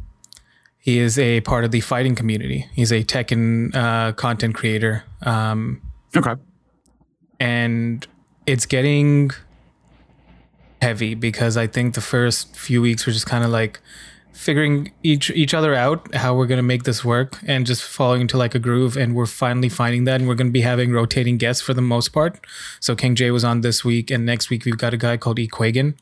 he 0.78 0.98
is 0.98 1.18
a 1.18 1.40
part 1.42 1.64
of 1.64 1.70
the 1.70 1.80
fighting 1.80 2.16
community. 2.16 2.66
He's 2.72 2.90
a 2.90 3.04
Tekken 3.04 3.74
uh, 3.74 4.12
content 4.12 4.54
creator. 4.54 5.04
Um, 5.22 5.80
okay. 6.16 6.34
and 7.40 8.06
it's 8.46 8.66
getting 8.66 9.30
heavy 10.80 11.14
because 11.14 11.56
I 11.56 11.66
think 11.66 11.94
the 11.94 12.00
first 12.00 12.56
few 12.56 12.82
weeks 12.82 13.06
were 13.06 13.12
just 13.12 13.26
kind 13.26 13.44
of 13.44 13.50
like 13.50 13.80
figuring 14.32 14.90
each 15.02 15.30
each 15.30 15.54
other 15.54 15.74
out 15.74 16.12
how 16.14 16.34
we're 16.34 16.46
gonna 16.46 16.62
make 16.62 16.84
this 16.84 17.04
work 17.04 17.38
and 17.46 17.66
just 17.66 17.82
falling 17.82 18.22
into 18.22 18.36
like 18.36 18.54
a 18.54 18.58
groove 18.58 18.96
and 18.96 19.14
we're 19.14 19.26
finally 19.26 19.68
finding 19.68 20.04
that 20.04 20.20
and 20.20 20.28
we're 20.28 20.34
gonna 20.34 20.50
be 20.50 20.62
having 20.62 20.90
rotating 20.90 21.36
guests 21.36 21.62
for 21.62 21.74
the 21.74 21.82
most 21.82 22.08
part. 22.08 22.40
So 22.80 22.96
King 22.96 23.14
J 23.14 23.30
was 23.30 23.44
on 23.44 23.60
this 23.60 23.84
week 23.84 24.10
and 24.10 24.26
next 24.26 24.50
week 24.50 24.64
we've 24.64 24.78
got 24.78 24.94
a 24.94 24.96
guy 24.96 25.16
called 25.16 25.38
Equagan. 25.38 25.94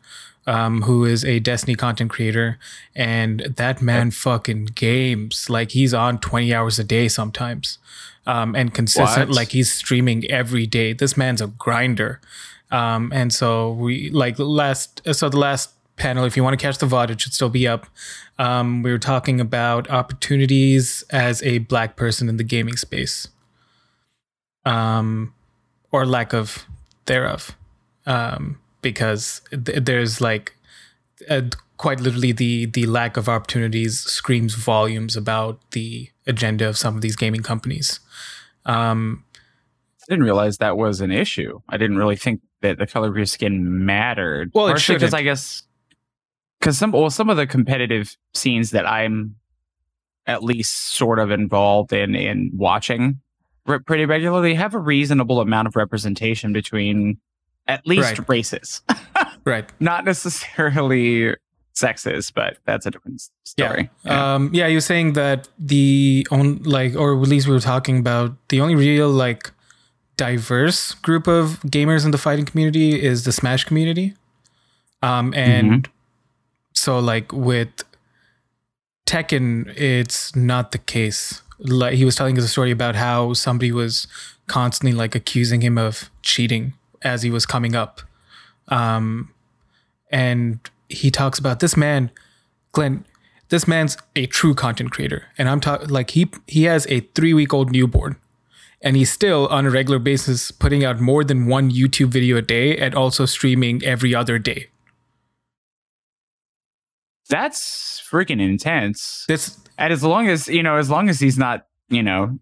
Um, 0.46 0.82
who 0.82 1.04
is 1.04 1.22
a 1.22 1.38
Destiny 1.38 1.74
content 1.76 2.10
creator, 2.10 2.58
and 2.96 3.40
that 3.56 3.82
man 3.82 4.10
fucking 4.10 4.70
games 4.74 5.50
like 5.50 5.72
he's 5.72 5.92
on 5.92 6.18
twenty 6.18 6.52
hours 6.54 6.78
a 6.78 6.82
day 6.82 7.08
sometimes, 7.08 7.78
um, 8.26 8.54
and 8.54 8.72
consistent. 8.74 9.30
What? 9.30 9.36
Like 9.36 9.52
he's 9.52 9.72
streaming 9.72 10.30
every 10.30 10.66
day. 10.66 10.92
This 10.92 11.16
man's 11.16 11.40
a 11.40 11.46
grinder. 11.46 12.20
Um, 12.70 13.10
and 13.12 13.32
so 13.32 13.72
we 13.72 14.10
like 14.10 14.38
last, 14.38 15.02
so 15.12 15.28
the 15.28 15.38
last 15.38 15.70
panel, 15.96 16.24
if 16.24 16.36
you 16.36 16.42
want 16.42 16.58
to 16.58 16.62
catch 16.64 16.78
the 16.78 16.86
VOD, 16.86 17.10
it 17.10 17.20
should 17.20 17.34
still 17.34 17.48
be 17.48 17.68
up. 17.68 17.86
Um, 18.38 18.82
we 18.82 18.90
were 18.90 18.98
talking 18.98 19.40
about 19.40 19.88
opportunities 19.90 21.04
as 21.10 21.42
a 21.42 21.58
black 21.58 21.94
person 21.94 22.28
in 22.28 22.38
the 22.38 22.44
gaming 22.44 22.76
space, 22.76 23.28
um, 24.64 25.34
or 25.92 26.06
lack 26.06 26.32
of 26.32 26.66
thereof, 27.04 27.56
um, 28.06 28.58
because 28.80 29.42
th- 29.50 29.84
there's 29.84 30.20
like 30.20 30.54
uh, 31.28 31.42
quite 31.76 32.00
literally 32.00 32.32
the 32.32 32.64
the 32.66 32.86
lack 32.86 33.18
of 33.18 33.28
opportunities 33.28 34.00
screams 34.00 34.54
volumes 34.54 35.16
about 35.16 35.58
the 35.72 36.08
agenda 36.26 36.66
of 36.66 36.78
some 36.78 36.96
of 36.96 37.02
these 37.02 37.16
gaming 37.16 37.42
companies. 37.42 38.00
Um, 38.66 39.24
I 39.34 40.04
didn't 40.08 40.24
realize 40.24 40.58
that 40.58 40.76
was 40.76 41.00
an 41.00 41.10
issue. 41.10 41.60
I 41.68 41.76
didn't 41.76 41.96
really 41.98 42.16
think 42.16 42.40
that 42.62 42.78
the 42.78 42.86
color 42.86 43.08
of 43.08 43.16
your 43.16 43.26
skin 43.26 43.84
mattered. 43.86 44.50
Well, 44.54 44.66
Partially 44.68 44.96
because. 44.96 45.14
I 45.14 45.22
guess 45.22 45.62
because 46.58 46.76
some 46.78 46.92
well 46.92 47.10
some 47.10 47.30
of 47.30 47.36
the 47.36 47.46
competitive 47.46 48.16
scenes 48.34 48.70
that 48.72 48.86
I'm 48.86 49.36
at 50.26 50.42
least 50.44 50.94
sort 50.94 51.18
of 51.18 51.30
involved 51.30 51.92
in 51.92 52.14
in 52.14 52.50
watching 52.54 53.20
re- 53.66 53.78
pretty 53.78 54.04
regularly 54.04 54.54
have 54.54 54.74
a 54.74 54.78
reasonable 54.78 55.40
amount 55.40 55.68
of 55.68 55.76
representation 55.76 56.52
between 56.52 57.18
at 57.66 57.86
least 57.86 58.18
Right. 58.18 58.28
races, 58.28 58.82
right. 59.44 59.70
not 59.80 60.04
necessarily 60.04 61.34
sexes, 61.72 62.30
but 62.30 62.58
that's 62.64 62.86
a 62.86 62.90
different 62.90 63.22
story. 63.44 63.90
Yeah. 64.04 64.34
Um, 64.34 64.50
yeah, 64.52 64.66
you 64.66 64.76
were 64.76 64.80
saying 64.82 65.14
that 65.14 65.48
the 65.58 66.26
on 66.30 66.62
like, 66.62 66.94
or 66.94 67.14
at 67.14 67.28
least 67.28 67.46
we 67.46 67.52
were 67.52 67.60
talking 67.60 67.98
about 67.98 68.32
the 68.48 68.60
only 68.60 68.74
real 68.74 69.08
like 69.08 69.50
diverse 70.16 70.92
group 70.92 71.26
of 71.26 71.60
gamers 71.62 72.04
in 72.04 72.10
the 72.10 72.18
fighting 72.18 72.44
community 72.44 73.02
is 73.02 73.24
the 73.24 73.32
Smash 73.32 73.64
community. 73.64 74.14
Um, 75.02 75.32
and 75.34 75.88
so 76.74 76.98
like 76.98 77.32
with 77.32 77.84
Tekken, 79.06 79.74
it's 79.76 80.36
not 80.36 80.72
the 80.72 80.78
case. 80.78 81.42
Like 81.58 81.94
he 81.94 82.04
was 82.04 82.16
telling 82.16 82.36
us 82.38 82.44
a 82.44 82.48
story 82.48 82.70
about 82.70 82.96
how 82.96 83.32
somebody 83.32 83.72
was 83.72 84.06
constantly 84.46 84.96
like 84.96 85.14
accusing 85.14 85.62
him 85.62 85.78
of 85.78 86.10
cheating 86.22 86.74
as 87.02 87.22
he 87.22 87.30
was 87.30 87.46
coming 87.46 87.74
up. 87.74 88.02
Um, 88.68 89.32
and 90.10 90.58
he 90.90 91.10
talks 91.10 91.38
about 91.38 91.60
this 91.60 91.76
man, 91.76 92.10
Glenn. 92.72 93.04
This 93.48 93.66
man's 93.66 93.96
a 94.14 94.26
true 94.26 94.54
content 94.54 94.92
creator, 94.92 95.26
and 95.36 95.48
I'm 95.48 95.60
talking 95.60 95.88
like 95.88 96.10
he 96.10 96.30
he 96.46 96.64
has 96.64 96.86
a 96.88 97.00
three 97.00 97.34
week 97.34 97.52
old 97.52 97.72
newborn, 97.72 98.16
and 98.80 98.96
he's 98.96 99.10
still 99.10 99.48
on 99.48 99.66
a 99.66 99.70
regular 99.70 99.98
basis 99.98 100.50
putting 100.50 100.84
out 100.84 101.00
more 101.00 101.24
than 101.24 101.46
one 101.46 101.70
YouTube 101.70 102.08
video 102.08 102.36
a 102.36 102.42
day, 102.42 102.76
and 102.76 102.94
also 102.94 103.24
streaming 103.26 103.82
every 103.84 104.14
other 104.14 104.38
day. 104.38 104.68
That's 107.28 108.02
freaking 108.10 108.40
intense. 108.40 109.24
This 109.28 109.58
And 109.78 109.92
as 109.92 110.02
long 110.02 110.28
as, 110.28 110.48
you 110.48 110.62
know, 110.62 110.76
as 110.76 110.90
long 110.90 111.08
as 111.08 111.20
he's 111.20 111.38
not, 111.38 111.66
you 111.88 112.02
know, 112.02 112.38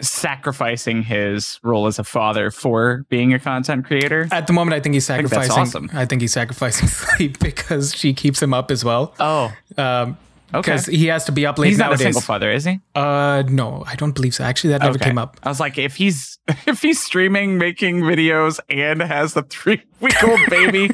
sacrificing 0.00 1.02
his 1.02 1.58
role 1.62 1.86
as 1.86 1.98
a 1.98 2.04
father 2.04 2.50
for 2.50 3.04
being 3.08 3.32
a 3.34 3.38
content 3.38 3.84
creator. 3.86 4.28
at 4.32 4.46
the 4.46 4.52
moment, 4.52 4.74
I 4.74 4.80
think 4.80 4.94
he's 4.94 5.06
think 5.06 5.28
that's 5.28 5.46
sacrificing. 5.46 5.88
awesome. 5.88 5.90
I 5.92 6.04
think 6.06 6.20
he's 6.22 6.32
sacrificing 6.32 6.88
sleep 7.00 7.38
because 7.38 7.94
she 7.94 8.12
keeps 8.14 8.42
him 8.42 8.52
up 8.54 8.70
as 8.70 8.84
well. 8.84 9.14
Oh, 9.20 9.52
Um, 9.76 10.16
okay. 10.52 10.60
because 10.72 10.86
he 10.86 11.06
has 11.06 11.24
to 11.26 11.32
be 11.32 11.46
up 11.46 11.58
late 11.58 11.68
He's 11.68 11.78
not 11.78 11.92
a 11.92 11.98
single 11.98 12.20
father, 12.20 12.50
is 12.50 12.64
he? 12.64 12.80
Uh, 12.94 13.42
no, 13.48 13.84
I 13.86 13.94
don't 13.96 14.14
believe 14.14 14.34
so. 14.34 14.44
Actually, 14.44 14.70
that 14.70 14.82
never 14.82 14.94
Okay. 14.96 15.06
came 15.06 15.18
up. 15.18 15.38
I 15.42 15.48
was 15.48 15.60
like, 15.60 15.78
if 15.78 15.96
he's 15.96 16.38
if 16.66 16.82
he's 16.82 17.00
streaming, 17.02 17.58
making 17.58 18.00
videos, 18.00 18.60
and 18.68 19.00
has 19.00 19.36
a 19.36 19.42
three 19.42 19.82
week 20.00 20.22
old 20.24 20.40
baby 20.50 20.90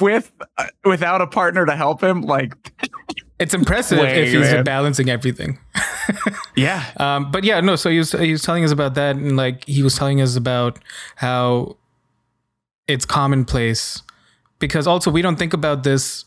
with 0.00 0.32
uh, 0.58 0.66
without 0.84 1.20
a 1.20 1.26
partner 1.26 1.66
to 1.66 1.76
help 1.76 2.02
him, 2.02 2.22
like, 2.22 2.52
It's 3.40 3.54
impressive 3.54 3.98
Way, 3.98 4.22
if 4.22 4.32
he's 4.32 4.52
man. 4.52 4.64
balancing 4.64 5.08
everything. 5.08 5.58
yeah, 6.56 6.84
Um, 6.98 7.30
but 7.30 7.42
yeah, 7.42 7.60
no. 7.60 7.74
So 7.74 7.88
he 7.88 7.98
was 7.98 8.12
he 8.12 8.32
was 8.32 8.42
telling 8.42 8.64
us 8.64 8.70
about 8.70 8.94
that, 8.94 9.16
and 9.16 9.36
like 9.36 9.64
he 9.64 9.82
was 9.82 9.96
telling 9.96 10.20
us 10.20 10.36
about 10.36 10.78
how 11.16 11.76
it's 12.86 13.06
commonplace 13.06 14.02
because 14.58 14.86
also 14.86 15.10
we 15.10 15.22
don't 15.22 15.36
think 15.36 15.54
about 15.54 15.84
this 15.84 16.24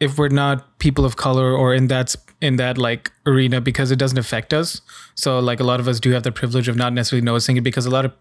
if 0.00 0.18
we're 0.18 0.28
not 0.28 0.78
people 0.78 1.04
of 1.04 1.16
color 1.16 1.52
or 1.54 1.72
in 1.72 1.86
that 1.86 2.16
in 2.42 2.56
that 2.56 2.76
like 2.76 3.12
arena 3.24 3.60
because 3.60 3.90
it 3.90 3.98
doesn't 3.98 4.18
affect 4.18 4.52
us. 4.52 4.80
So 5.14 5.38
like 5.38 5.60
a 5.60 5.64
lot 5.64 5.80
of 5.80 5.88
us 5.88 6.00
do 6.00 6.10
have 6.10 6.22
the 6.22 6.32
privilege 6.32 6.68
of 6.68 6.76
not 6.76 6.92
necessarily 6.92 7.24
noticing 7.24 7.56
it 7.56 7.62
because 7.62 7.86
a 7.86 7.90
lot 7.90 8.04
of 8.04 8.12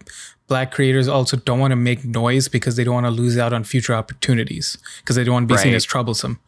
black 0.48 0.72
creators 0.72 1.08
also 1.08 1.36
don't 1.36 1.60
want 1.60 1.72
to 1.72 1.76
make 1.76 2.06
noise 2.06 2.48
because 2.48 2.76
they 2.76 2.84
don't 2.84 2.94
want 2.94 3.08
to 3.08 3.12
lose 3.12 3.38
out 3.38 3.52
on 3.52 3.64
future 3.64 3.94
opportunities 3.94 4.78
because 5.00 5.16
they 5.16 5.24
don't 5.24 5.34
want 5.34 5.50
to 5.50 5.54
be 5.54 5.58
seen 5.58 5.74
as 5.74 5.84
troublesome. 5.84 6.40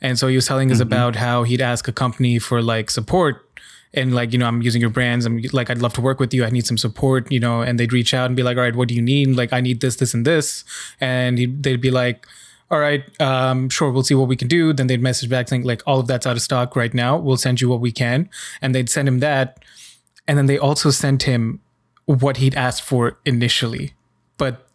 And 0.00 0.18
so 0.18 0.28
he 0.28 0.36
was 0.36 0.46
telling 0.46 0.70
us 0.70 0.80
about 0.80 1.16
how 1.16 1.42
he'd 1.44 1.62
ask 1.62 1.88
a 1.88 1.92
company 1.92 2.38
for 2.38 2.60
like 2.60 2.90
support 2.90 3.48
and 3.94 4.14
like, 4.14 4.32
you 4.32 4.38
know, 4.38 4.46
I'm 4.46 4.60
using 4.60 4.80
your 4.80 4.90
brands. 4.90 5.24
I'm 5.24 5.42
like, 5.52 5.70
I'd 5.70 5.78
love 5.78 5.94
to 5.94 6.00
work 6.02 6.20
with 6.20 6.34
you. 6.34 6.44
I 6.44 6.50
need 6.50 6.66
some 6.66 6.76
support, 6.76 7.32
you 7.32 7.40
know, 7.40 7.62
and 7.62 7.80
they'd 7.80 7.92
reach 7.92 8.12
out 8.12 8.26
and 8.26 8.36
be 8.36 8.42
like, 8.42 8.56
all 8.58 8.62
right, 8.62 8.76
what 8.76 8.88
do 8.88 8.94
you 8.94 9.02
need? 9.02 9.34
Like, 9.36 9.52
I 9.52 9.60
need 9.60 9.80
this, 9.80 9.96
this, 9.96 10.12
and 10.12 10.26
this. 10.26 10.64
And 11.00 11.38
he'd, 11.38 11.62
they'd 11.62 11.80
be 11.80 11.90
like, 11.90 12.26
all 12.70 12.78
right, 12.78 13.04
um, 13.20 13.68
sure, 13.70 13.90
we'll 13.90 14.02
see 14.02 14.14
what 14.14 14.28
we 14.28 14.36
can 14.36 14.48
do. 14.48 14.72
Then 14.72 14.86
they'd 14.86 15.00
message 15.00 15.30
back 15.30 15.48
saying 15.48 15.62
like, 15.62 15.82
all 15.86 16.00
of 16.00 16.08
that's 16.08 16.26
out 16.26 16.36
of 16.36 16.42
stock 16.42 16.76
right 16.76 16.92
now. 16.92 17.16
We'll 17.16 17.36
send 17.36 17.60
you 17.60 17.68
what 17.68 17.80
we 17.80 17.92
can. 17.92 18.28
And 18.60 18.74
they'd 18.74 18.90
send 18.90 19.08
him 19.08 19.20
that. 19.20 19.64
And 20.28 20.36
then 20.36 20.46
they 20.46 20.58
also 20.58 20.90
sent 20.90 21.22
him 21.22 21.60
what 22.04 22.36
he'd 22.36 22.54
asked 22.54 22.82
for 22.82 23.18
initially. 23.24 23.94
But 24.36 24.65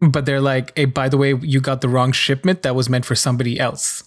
but 0.00 0.26
they're 0.26 0.40
like, 0.40 0.76
hey, 0.76 0.84
by 0.84 1.08
the 1.08 1.16
way, 1.16 1.34
you 1.34 1.60
got 1.60 1.80
the 1.80 1.88
wrong 1.88 2.12
shipment 2.12 2.62
that 2.62 2.74
was 2.74 2.88
meant 2.88 3.04
for 3.04 3.14
somebody 3.14 3.58
else. 3.58 4.04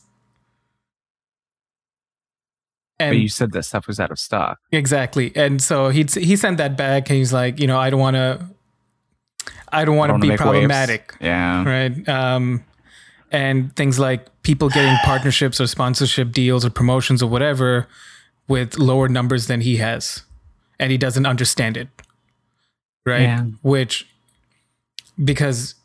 but 3.09 3.17
you 3.17 3.29
said 3.29 3.51
that 3.51 3.63
stuff 3.63 3.87
was 3.87 3.99
out 3.99 4.11
of 4.11 4.19
stock. 4.19 4.59
Exactly. 4.71 5.31
And 5.35 5.61
so 5.61 5.89
he 5.89 6.03
he 6.03 6.35
sent 6.35 6.57
that 6.57 6.77
back 6.77 7.09
and 7.09 7.17
he's 7.17 7.33
like, 7.33 7.59
you 7.59 7.67
know, 7.67 7.79
I 7.79 7.89
don't 7.89 7.99
want 7.99 8.15
to 8.15 8.47
I 9.69 9.85
don't 9.85 9.95
want 9.95 10.11
to 10.13 10.19
be 10.19 10.35
problematic. 10.37 11.13
Waves. 11.13 11.25
Yeah. 11.25 11.63
Right. 11.65 12.09
Um 12.09 12.63
and 13.31 13.75
things 13.75 13.97
like 13.97 14.27
people 14.43 14.69
getting 14.69 14.95
partnerships 15.03 15.59
or 15.59 15.67
sponsorship 15.67 16.31
deals 16.31 16.65
or 16.65 16.69
promotions 16.69 17.23
or 17.23 17.29
whatever 17.29 17.87
with 18.47 18.77
lower 18.77 19.07
numbers 19.07 19.47
than 19.47 19.61
he 19.61 19.77
has 19.77 20.23
and 20.79 20.91
he 20.91 20.97
doesn't 20.97 21.25
understand 21.25 21.77
it. 21.77 21.87
Right? 23.05 23.21
Yeah. 23.21 23.45
Which 23.63 24.07
because 25.23 25.75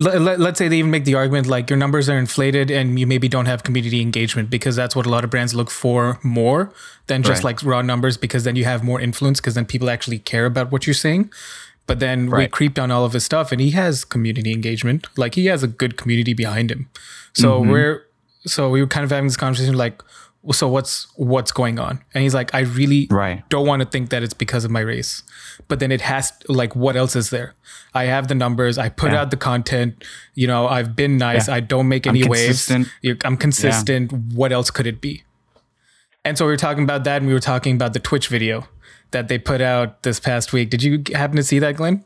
let, 0.00 0.40
us 0.40 0.58
say 0.58 0.68
they 0.68 0.78
even 0.78 0.90
make 0.90 1.04
the 1.04 1.16
argument 1.16 1.46
like 1.48 1.68
your 1.68 1.76
numbers 1.76 2.08
are 2.08 2.18
inflated 2.18 2.70
and 2.70 3.00
you 3.00 3.06
maybe 3.06 3.28
don't 3.28 3.46
have 3.46 3.64
community 3.64 4.00
engagement 4.00 4.48
because 4.48 4.76
that's 4.76 4.94
what 4.94 5.06
a 5.06 5.08
lot 5.08 5.24
of 5.24 5.30
brands 5.30 5.54
look 5.54 5.70
for 5.70 6.20
more 6.22 6.72
than 7.08 7.22
just 7.22 7.42
right. 7.42 7.56
like 7.56 7.64
raw 7.64 7.82
numbers 7.82 8.16
because 8.16 8.44
then 8.44 8.54
you 8.54 8.64
have 8.64 8.84
more 8.84 9.00
influence 9.00 9.40
because 9.40 9.54
then 9.54 9.64
people 9.64 9.90
actually 9.90 10.18
care 10.20 10.46
about 10.46 10.70
what 10.70 10.86
you're 10.86 10.94
saying 10.94 11.30
but 11.88 11.98
then 11.98 12.30
right. 12.30 12.42
we 12.42 12.48
creeped 12.48 12.78
on 12.78 12.92
all 12.92 13.04
of 13.04 13.12
his 13.12 13.24
stuff 13.24 13.50
and 13.50 13.60
he 13.60 13.70
has 13.70 14.04
community 14.04 14.52
engagement 14.52 15.08
like 15.16 15.34
he 15.34 15.46
has 15.46 15.64
a 15.64 15.68
good 15.68 15.96
community 15.96 16.32
behind 16.32 16.70
him 16.70 16.88
so 17.32 17.60
mm-hmm. 17.60 17.70
we're 17.70 18.06
so 18.46 18.70
we 18.70 18.80
were 18.80 18.86
kind 18.86 19.04
of 19.04 19.10
having 19.10 19.26
this 19.26 19.36
conversation 19.36 19.74
like 19.74 20.00
so 20.52 20.68
what's 20.68 21.06
what's 21.16 21.52
going 21.52 21.78
on 21.78 22.02
and 22.14 22.22
he's 22.22 22.34
like 22.34 22.54
i 22.54 22.60
really 22.60 23.06
right. 23.10 23.48
don't 23.48 23.66
want 23.66 23.80
to 23.82 23.88
think 23.88 24.10
that 24.10 24.22
it's 24.22 24.34
because 24.34 24.64
of 24.64 24.70
my 24.70 24.80
race 24.80 25.22
but 25.68 25.80
then 25.80 25.92
it 25.92 26.00
has 26.00 26.32
like 26.48 26.74
what 26.74 26.96
else 26.96 27.14
is 27.14 27.30
there 27.30 27.54
i 27.94 28.04
have 28.04 28.28
the 28.28 28.34
numbers 28.34 28.78
i 28.78 28.88
put 28.88 29.12
yeah. 29.12 29.20
out 29.20 29.30
the 29.30 29.36
content 29.36 30.04
you 30.34 30.46
know 30.46 30.66
i've 30.66 30.96
been 30.96 31.18
nice 31.18 31.48
yeah. 31.48 31.54
i 31.54 31.60
don't 31.60 31.88
make 31.88 32.06
any 32.06 32.22
I'm 32.22 32.30
waves 32.30 32.66
consistent. 32.66 33.24
i'm 33.24 33.36
consistent 33.36 34.12
yeah. 34.12 34.18
what 34.34 34.52
else 34.52 34.70
could 34.70 34.86
it 34.86 35.00
be 35.00 35.22
and 36.24 36.38
so 36.38 36.44
we 36.46 36.52
were 36.52 36.56
talking 36.56 36.84
about 36.84 37.04
that 37.04 37.18
and 37.18 37.26
we 37.26 37.32
were 37.32 37.40
talking 37.40 37.74
about 37.74 37.92
the 37.92 38.00
twitch 38.00 38.28
video 38.28 38.68
that 39.10 39.28
they 39.28 39.38
put 39.38 39.60
out 39.60 40.02
this 40.02 40.18
past 40.20 40.52
week 40.52 40.70
did 40.70 40.82
you 40.82 41.02
happen 41.14 41.36
to 41.36 41.42
see 41.42 41.58
that 41.58 41.76
glenn 41.76 42.04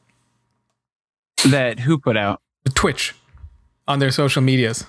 that 1.46 1.81
who 1.81 1.98
put 1.98 2.16
out 2.16 2.40
twitch 2.74 3.14
on 3.87 3.98
their 3.98 4.11
social 4.11 4.42
medias 4.42 4.85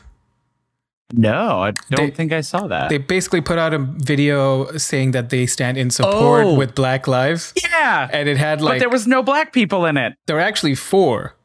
no, 1.11 1.61
I 1.61 1.71
don't 1.71 2.07
they, 2.07 2.09
think 2.11 2.31
I 2.31 2.41
saw 2.41 2.67
that. 2.67 2.89
They 2.89 2.97
basically 2.97 3.41
put 3.41 3.59
out 3.59 3.73
a 3.73 3.79
video 3.79 4.77
saying 4.77 5.11
that 5.11 5.29
they 5.29 5.45
stand 5.45 5.77
in 5.77 5.91
support 5.91 6.45
oh, 6.45 6.55
with 6.55 6.73
Black 6.73 7.07
Lives. 7.07 7.53
Yeah. 7.61 8.09
And 8.11 8.27
it 8.29 8.37
had 8.37 8.61
like. 8.61 8.75
But 8.75 8.79
there 8.79 8.89
was 8.89 9.05
no 9.05 9.21
black 9.21 9.53
people 9.53 9.85
in 9.85 9.97
it. 9.97 10.13
There 10.25 10.37
were 10.37 10.41
actually 10.41 10.75
four. 10.75 11.35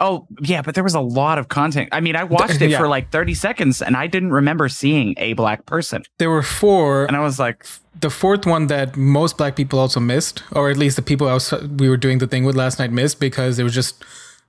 Oh, 0.00 0.26
yeah, 0.40 0.62
but 0.62 0.74
there 0.74 0.82
was 0.82 0.96
a 0.96 1.00
lot 1.00 1.38
of 1.38 1.48
content. 1.48 1.88
I 1.92 2.00
mean, 2.00 2.16
I 2.16 2.24
watched 2.24 2.60
it 2.60 2.70
yeah. 2.70 2.78
for 2.78 2.88
like 2.88 3.12
30 3.12 3.34
seconds 3.34 3.80
and 3.80 3.96
I 3.96 4.08
didn't 4.08 4.32
remember 4.32 4.68
seeing 4.68 5.14
a 5.16 5.34
black 5.34 5.64
person. 5.64 6.02
There 6.18 6.28
were 6.28 6.42
four. 6.42 7.06
And 7.06 7.16
I 7.16 7.20
was 7.20 7.38
like. 7.38 7.64
The 8.00 8.10
fourth 8.10 8.44
one 8.44 8.66
that 8.66 8.96
most 8.96 9.38
black 9.38 9.54
people 9.54 9.78
also 9.78 10.00
missed, 10.00 10.42
or 10.50 10.70
at 10.70 10.76
least 10.76 10.96
the 10.96 11.02
people 11.02 11.28
was, 11.28 11.52
we 11.52 11.88
were 11.88 11.96
doing 11.96 12.18
the 12.18 12.26
thing 12.26 12.42
with 12.44 12.56
last 12.56 12.80
night 12.80 12.90
missed 12.90 13.20
because 13.20 13.60
it 13.60 13.62
was 13.62 13.74
just 13.74 14.02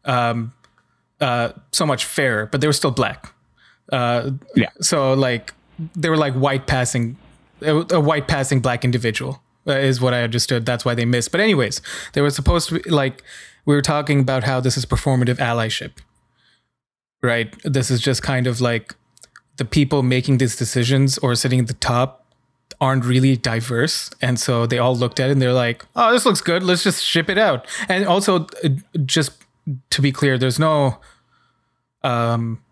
um, 0.05 0.53
uh, 1.21 1.49
so 1.71 1.85
much 1.85 2.05
fairer, 2.05 2.47
but 2.47 2.61
they 2.61 2.67
were 2.67 2.73
still 2.73 2.91
black. 2.91 3.32
Uh, 3.93 4.31
yeah. 4.55 4.69
So 4.81 5.13
like 5.13 5.53
they 5.95 6.09
were 6.09 6.17
like 6.17 6.33
white 6.33 6.65
passing, 6.65 7.15
a 7.61 8.01
white 8.01 8.27
passing 8.27 8.59
black 8.59 8.83
individual 8.83 9.41
uh, 9.67 9.73
is 9.73 10.01
what 10.01 10.13
I 10.13 10.23
understood. 10.23 10.65
That's 10.65 10.83
why 10.83 10.95
they 10.95 11.05
missed. 11.05 11.31
But 11.31 11.41
anyways, 11.41 11.81
they 12.13 12.21
were 12.21 12.31
supposed 12.31 12.69
to 12.69 12.79
be 12.79 12.89
like 12.89 13.23
we 13.65 13.75
were 13.75 13.81
talking 13.81 14.19
about 14.19 14.43
how 14.43 14.59
this 14.59 14.77
is 14.77 14.85
performative 14.85 15.37
allyship, 15.37 15.91
right? 17.21 17.53
This 17.63 17.91
is 17.91 18.01
just 18.01 18.23
kind 18.23 18.47
of 18.47 18.59
like 18.59 18.95
the 19.57 19.65
people 19.65 20.01
making 20.01 20.39
these 20.39 20.55
decisions 20.55 21.19
or 21.19 21.35
sitting 21.35 21.59
at 21.59 21.67
the 21.67 21.75
top 21.75 22.25
aren't 22.81 23.05
really 23.05 23.37
diverse 23.37 24.09
and 24.21 24.39
so 24.39 24.65
they 24.65 24.79
all 24.79 24.95
looked 24.95 25.19
at 25.19 25.29
it 25.29 25.33
and 25.33 25.41
they're 25.41 25.53
like 25.53 25.85
oh 25.95 26.11
this 26.11 26.25
looks 26.25 26.41
good 26.41 26.63
let's 26.63 26.83
just 26.83 27.03
ship 27.03 27.29
it 27.29 27.37
out 27.37 27.65
and 27.87 28.05
also 28.05 28.47
uh, 28.63 28.69
just 29.05 29.31
to 29.91 30.01
be 30.01 30.11
clear 30.11 30.37
there's 30.37 30.59
no 30.59 30.97
um 32.03 32.62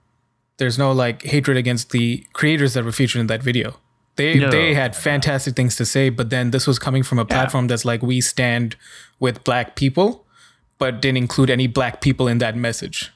there's 0.62 0.78
no 0.78 0.92
like 0.92 1.24
hatred 1.24 1.58
against 1.58 1.90
the 1.90 2.24
creators 2.34 2.76
that 2.76 2.86
were 2.86 2.92
featured 2.92 3.20
in 3.20 3.26
that 3.26 3.42
video. 3.42 3.78
They 4.16 4.36
no. 4.36 4.52
they 4.52 4.76
had 4.76 4.96
fantastic 4.96 5.56
things 5.56 5.76
to 5.78 5.86
say, 5.86 6.10
but 6.10 6.30
then 6.30 6.52
this 6.52 6.68
was 6.68 6.78
coming 6.78 7.02
from 7.02 7.18
a 7.18 7.26
platform 7.26 7.66
yeah. 7.66 7.70
that's 7.70 7.84
like 7.84 8.04
we 8.04 8.22
stand 8.22 8.76
with 9.20 9.44
black 9.44 9.76
people, 9.76 10.24
but 10.78 11.02
didn't 11.02 11.18
include 11.18 11.50
any 11.50 11.66
black 11.66 12.00
people 12.00 12.28
in 12.28 12.38
that 12.38 12.56
message. 12.56 13.12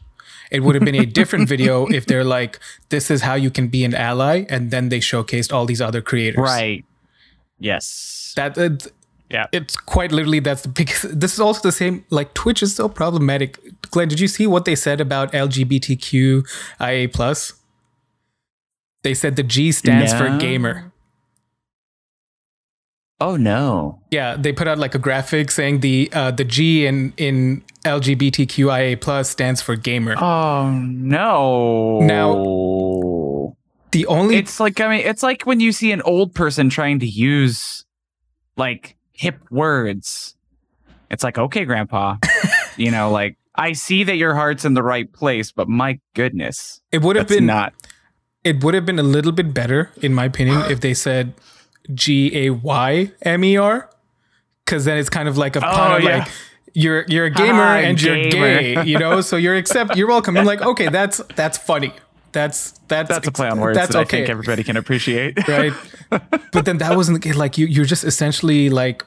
It 0.49 0.63
would 0.63 0.73
have 0.73 0.83
been 0.83 0.95
a 0.95 1.05
different 1.19 1.47
video 1.47 1.85
if 1.85 2.07
they're 2.07 2.23
like, 2.23 2.59
this 2.89 3.11
is 3.11 3.21
how 3.21 3.35
you 3.35 3.51
can 3.51 3.67
be 3.67 3.83
an 3.83 3.93
ally, 3.93 4.45
and 4.49 4.71
then 4.71 4.89
they 4.89 4.99
showcased 4.99 5.53
all 5.53 5.67
these 5.67 5.81
other 5.81 6.01
creators. 6.01 6.39
Right. 6.39 6.83
Yes. 7.59 8.33
That 8.35 8.57
uh, 8.57 8.69
yeah, 9.29 9.47
it's 9.51 9.75
quite 9.75 10.11
literally 10.11 10.39
that's 10.39 10.61
the 10.61 10.69
biggest. 10.69 11.19
This 11.19 11.33
is 11.33 11.39
also 11.39 11.61
the 11.61 11.71
same. 11.71 12.05
Like 12.09 12.33
Twitch 12.33 12.63
is 12.63 12.75
so 12.75 12.87
problematic. 12.87 13.59
Glenn, 13.95 14.09
did 14.09 14.19
you 14.19 14.27
see 14.27 14.45
what 14.45 14.65
they 14.65 14.75
said 14.75 14.99
about 14.99 15.31
LGBTQIA 15.31 17.13
plus? 17.13 17.53
They 19.03 19.13
said 19.13 19.37
the 19.37 19.43
G 19.43 19.71
stands 19.71 20.11
no. 20.11 20.19
for 20.19 20.37
gamer. 20.37 20.91
Oh 23.21 23.37
no! 23.37 24.01
Yeah, 24.11 24.35
they 24.35 24.51
put 24.51 24.67
out 24.67 24.79
like 24.79 24.95
a 24.95 24.99
graphic 24.99 25.49
saying 25.49 25.79
the 25.79 26.09
uh, 26.11 26.31
the 26.31 26.43
G 26.43 26.85
in 26.85 27.13
in 27.15 27.63
LGBTQIA 27.85 28.99
plus 28.99 29.29
stands 29.29 29.61
for 29.61 29.77
gamer. 29.77 30.21
Oh 30.21 30.69
no! 30.71 32.01
Now, 32.01 33.55
the 33.91 34.07
only 34.07 34.35
it's 34.35 34.59
like 34.59 34.81
I 34.81 34.89
mean 34.89 35.07
it's 35.07 35.23
like 35.23 35.43
when 35.43 35.61
you 35.61 35.71
see 35.71 35.93
an 35.93 36.01
old 36.01 36.35
person 36.35 36.69
trying 36.69 36.99
to 36.99 37.07
use 37.07 37.85
like 38.57 38.97
hip 39.13 39.39
words. 39.49 40.35
It's 41.09 41.23
like, 41.23 41.37
okay, 41.37 41.63
grandpa, 41.63 42.17
you 42.75 42.91
know, 42.91 43.09
like 43.09 43.37
I 43.57 43.73
see 43.73 44.03
that 44.03 44.15
your 44.15 44.35
heart's 44.35 44.65
in 44.65 44.73
the 44.73 44.83
right 44.83 45.11
place, 45.11 45.51
but 45.51 45.67
my 45.67 45.99
goodness, 46.13 46.81
it 46.91 47.01
would 47.01 47.15
have 47.15 47.27
been 47.27 47.45
not. 47.45 47.73
It 48.43 48.63
would 48.63 48.73
have 48.73 48.85
been 48.85 48.99
a 48.99 49.03
little 49.03 49.31
bit 49.31 49.53
better, 49.53 49.91
in 50.01 50.13
my 50.13 50.25
opinion, 50.25 50.61
if 50.69 50.81
they 50.81 50.93
said 50.93 51.33
G 51.93 52.47
A 52.47 52.49
Y 52.51 53.11
M 53.21 53.43
E 53.43 53.57
R, 53.57 53.89
because 54.65 54.85
then 54.85 54.97
it's 54.97 55.09
kind 55.09 55.27
of 55.27 55.37
like 55.37 55.55
a 55.55 55.61
pun 55.61 55.91
oh, 55.91 55.97
yeah. 55.97 56.17
like 56.17 56.27
you're 56.73 57.05
you're 57.07 57.25
a 57.25 57.29
gamer 57.29 57.63
Hi, 57.63 57.79
and 57.81 57.97
gamer. 57.97 58.17
you're 58.17 58.29
gay, 58.29 58.83
you 58.83 58.99
know. 58.99 59.21
So 59.21 59.37
you're 59.37 59.55
accept 59.55 59.95
you're 59.95 60.07
welcome. 60.07 60.37
I'm 60.37 60.45
like, 60.45 60.61
okay, 60.73 60.89
that's 60.89 61.21
that's 61.35 61.57
funny. 61.57 61.93
That's 62.33 62.71
that's 62.89 63.09
that's 63.09 63.27
a 63.27 63.31
play 63.31 63.47
on 63.47 63.59
words 63.59 63.77
that's 63.77 63.93
that 63.93 63.99
okay. 64.07 64.17
I 64.17 64.19
think 64.21 64.29
everybody 64.29 64.63
can 64.63 64.75
appreciate, 64.75 65.47
right? 65.47 65.73
but 66.09 66.65
then 66.65 66.79
that 66.79 66.95
wasn't 66.95 67.25
like 67.35 67.57
you. 67.57 67.65
You're 67.65 67.85
just 67.85 68.03
essentially 68.03 68.69
like 68.69 69.05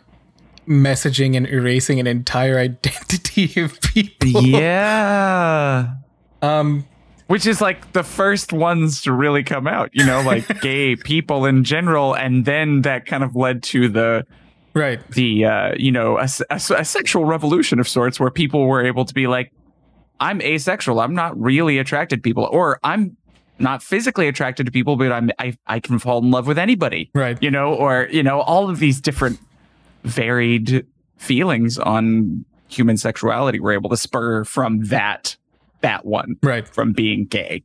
messaging 0.69 1.37
and 1.37 1.47
erasing 1.47 1.99
an 1.99 2.07
entire 2.07 2.59
identity 2.59 3.61
of 3.61 3.81
people. 3.81 4.43
Yeah. 4.43 5.95
Um, 6.43 6.87
which 7.27 7.47
is 7.47 7.61
like 7.61 7.93
the 7.93 8.03
first 8.03 8.53
ones 8.53 9.03
to 9.03 9.13
really 9.13 9.43
come 9.43 9.67
out, 9.67 9.91
you 9.93 10.05
know, 10.05 10.23
like 10.23 10.61
gay 10.61 10.97
people 10.97 11.45
in 11.45 11.65
general, 11.65 12.15
and 12.15 12.45
then 12.45 12.83
that 12.83 13.07
kind 13.07 13.23
of 13.23 13.37
led 13.37 13.63
to 13.65 13.89
the 13.89 14.27
right 14.75 15.01
the 15.13 15.45
uh, 15.45 15.75
you 15.77 15.91
know 15.91 16.19
a, 16.19 16.29
a, 16.51 16.55
a 16.55 16.85
sexual 16.85 17.25
revolution 17.25 17.81
of 17.81 17.89
sorts 17.89 18.21
where 18.21 18.31
people 18.31 18.67
were 18.67 18.85
able 18.85 19.05
to 19.05 19.13
be 19.13 19.27
like 19.27 19.53
I'm 20.21 20.41
asexual. 20.41 21.01
I'm 21.01 21.15
not 21.15 21.39
really 21.39 21.79
attracted 21.79 22.17
to 22.17 22.23
people, 22.23 22.49
or 22.51 22.81
I'm 22.83 23.17
not 23.59 23.83
physically 23.83 24.29
attracted 24.29 24.67
to 24.67 24.73
people, 24.73 24.97
but 24.97 25.13
I'm 25.13 25.31
I, 25.39 25.57
I 25.67 25.81
can 25.81 25.99
fall 25.99 26.19
in 26.19 26.31
love 26.31 26.47
with 26.47 26.59
anybody. 26.59 27.11
Right. 27.15 27.41
You 27.43 27.51
know, 27.51 27.75
or 27.75 28.09
you 28.11 28.23
know, 28.23 28.41
all 28.41 28.71
of 28.71 28.79
these 28.79 29.01
different 29.01 29.39
varied 30.05 30.87
feelings 31.17 31.79
on 31.79 32.45
human 32.69 32.97
sexuality 32.97 33.61
were 33.61 33.73
able 33.73 33.91
to 33.91 33.97
spur 33.97 34.45
from 34.45 34.85
that 34.85 35.37
that 35.81 36.05
one. 36.05 36.37
Right. 36.43 36.67
From 36.67 36.93
being 36.93 37.25
gay. 37.25 37.63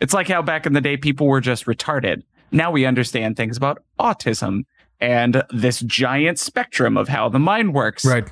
It's 0.00 0.14
like 0.14 0.28
how 0.28 0.42
back 0.42 0.66
in 0.66 0.72
the 0.72 0.80
day 0.80 0.96
people 0.96 1.26
were 1.26 1.40
just 1.40 1.66
retarded. 1.66 2.22
Now 2.50 2.70
we 2.70 2.86
understand 2.86 3.36
things 3.36 3.56
about 3.56 3.82
autism 3.98 4.64
and 5.00 5.42
this 5.50 5.80
giant 5.80 6.38
spectrum 6.38 6.96
of 6.96 7.08
how 7.08 7.28
the 7.28 7.38
mind 7.38 7.74
works. 7.74 8.04
Right. 8.04 8.30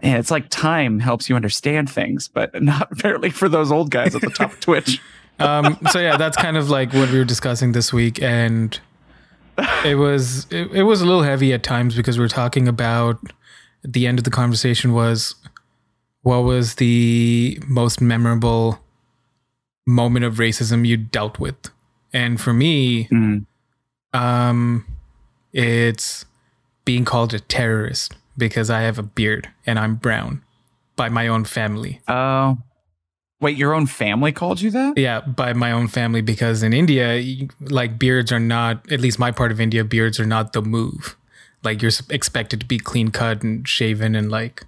And 0.00 0.18
it's 0.18 0.30
like 0.30 0.48
time 0.50 1.00
helps 1.00 1.28
you 1.28 1.36
understand 1.36 1.90
things, 1.90 2.28
but 2.28 2.62
not 2.62 2.88
apparently 2.92 3.30
for 3.30 3.48
those 3.48 3.72
old 3.72 3.90
guys 3.90 4.14
at 4.14 4.20
the 4.20 4.30
top 4.30 4.52
of 4.52 4.60
Twitch. 4.60 5.00
um, 5.38 5.78
so 5.90 5.98
yeah, 5.98 6.16
that's 6.16 6.36
kind 6.36 6.56
of 6.56 6.70
like 6.70 6.92
what 6.92 7.10
we 7.10 7.18
were 7.18 7.24
discussing 7.24 7.72
this 7.72 7.92
week, 7.92 8.22
and 8.22 8.78
it 9.84 9.96
was 9.96 10.46
it, 10.50 10.70
it 10.72 10.82
was 10.82 11.00
a 11.00 11.06
little 11.06 11.22
heavy 11.22 11.52
at 11.52 11.62
times 11.62 11.96
because 11.96 12.18
we 12.18 12.24
were 12.24 12.28
talking 12.28 12.68
about 12.68 13.18
the 13.82 14.06
end 14.06 14.18
of 14.18 14.24
the 14.24 14.30
conversation 14.30 14.92
was 14.92 15.34
what 16.22 16.38
was 16.38 16.76
the 16.76 17.58
most 17.68 18.00
memorable 18.00 18.80
moment 19.86 20.24
of 20.24 20.34
racism 20.34 20.86
you 20.86 20.96
dealt 20.96 21.38
with, 21.38 21.70
and 22.12 22.40
for 22.40 22.52
me, 22.52 23.06
mm. 23.08 23.46
um, 24.12 24.84
it's 25.52 26.24
being 26.84 27.04
called 27.04 27.34
a 27.34 27.40
terrorist 27.40 28.14
because 28.36 28.70
I 28.70 28.80
have 28.82 28.98
a 28.98 29.02
beard 29.02 29.48
and 29.66 29.78
I'm 29.78 29.96
brown 29.96 30.42
by 30.94 31.08
my 31.08 31.28
own 31.28 31.44
family. 31.44 32.00
Oh. 32.08 32.58
Wait, 33.40 33.56
your 33.56 33.74
own 33.74 33.86
family 33.86 34.32
called 34.32 34.60
you 34.60 34.70
that? 34.70 34.96
Yeah, 34.96 35.20
by 35.20 35.52
my 35.52 35.70
own 35.70 35.88
family 35.88 36.22
because 36.22 36.62
in 36.62 36.72
India, 36.72 37.22
like 37.60 37.98
beards 37.98 38.32
are 38.32 38.40
not, 38.40 38.90
at 38.90 39.00
least 39.00 39.18
my 39.18 39.30
part 39.30 39.52
of 39.52 39.60
India, 39.60 39.84
beards 39.84 40.18
are 40.18 40.26
not 40.26 40.52
the 40.52 40.62
move. 40.62 41.16
Like 41.62 41.82
you're 41.82 41.92
expected 42.08 42.60
to 42.60 42.66
be 42.66 42.78
clean 42.78 43.10
cut 43.10 43.42
and 43.42 43.68
shaven 43.68 44.14
and 44.14 44.30
like, 44.30 44.64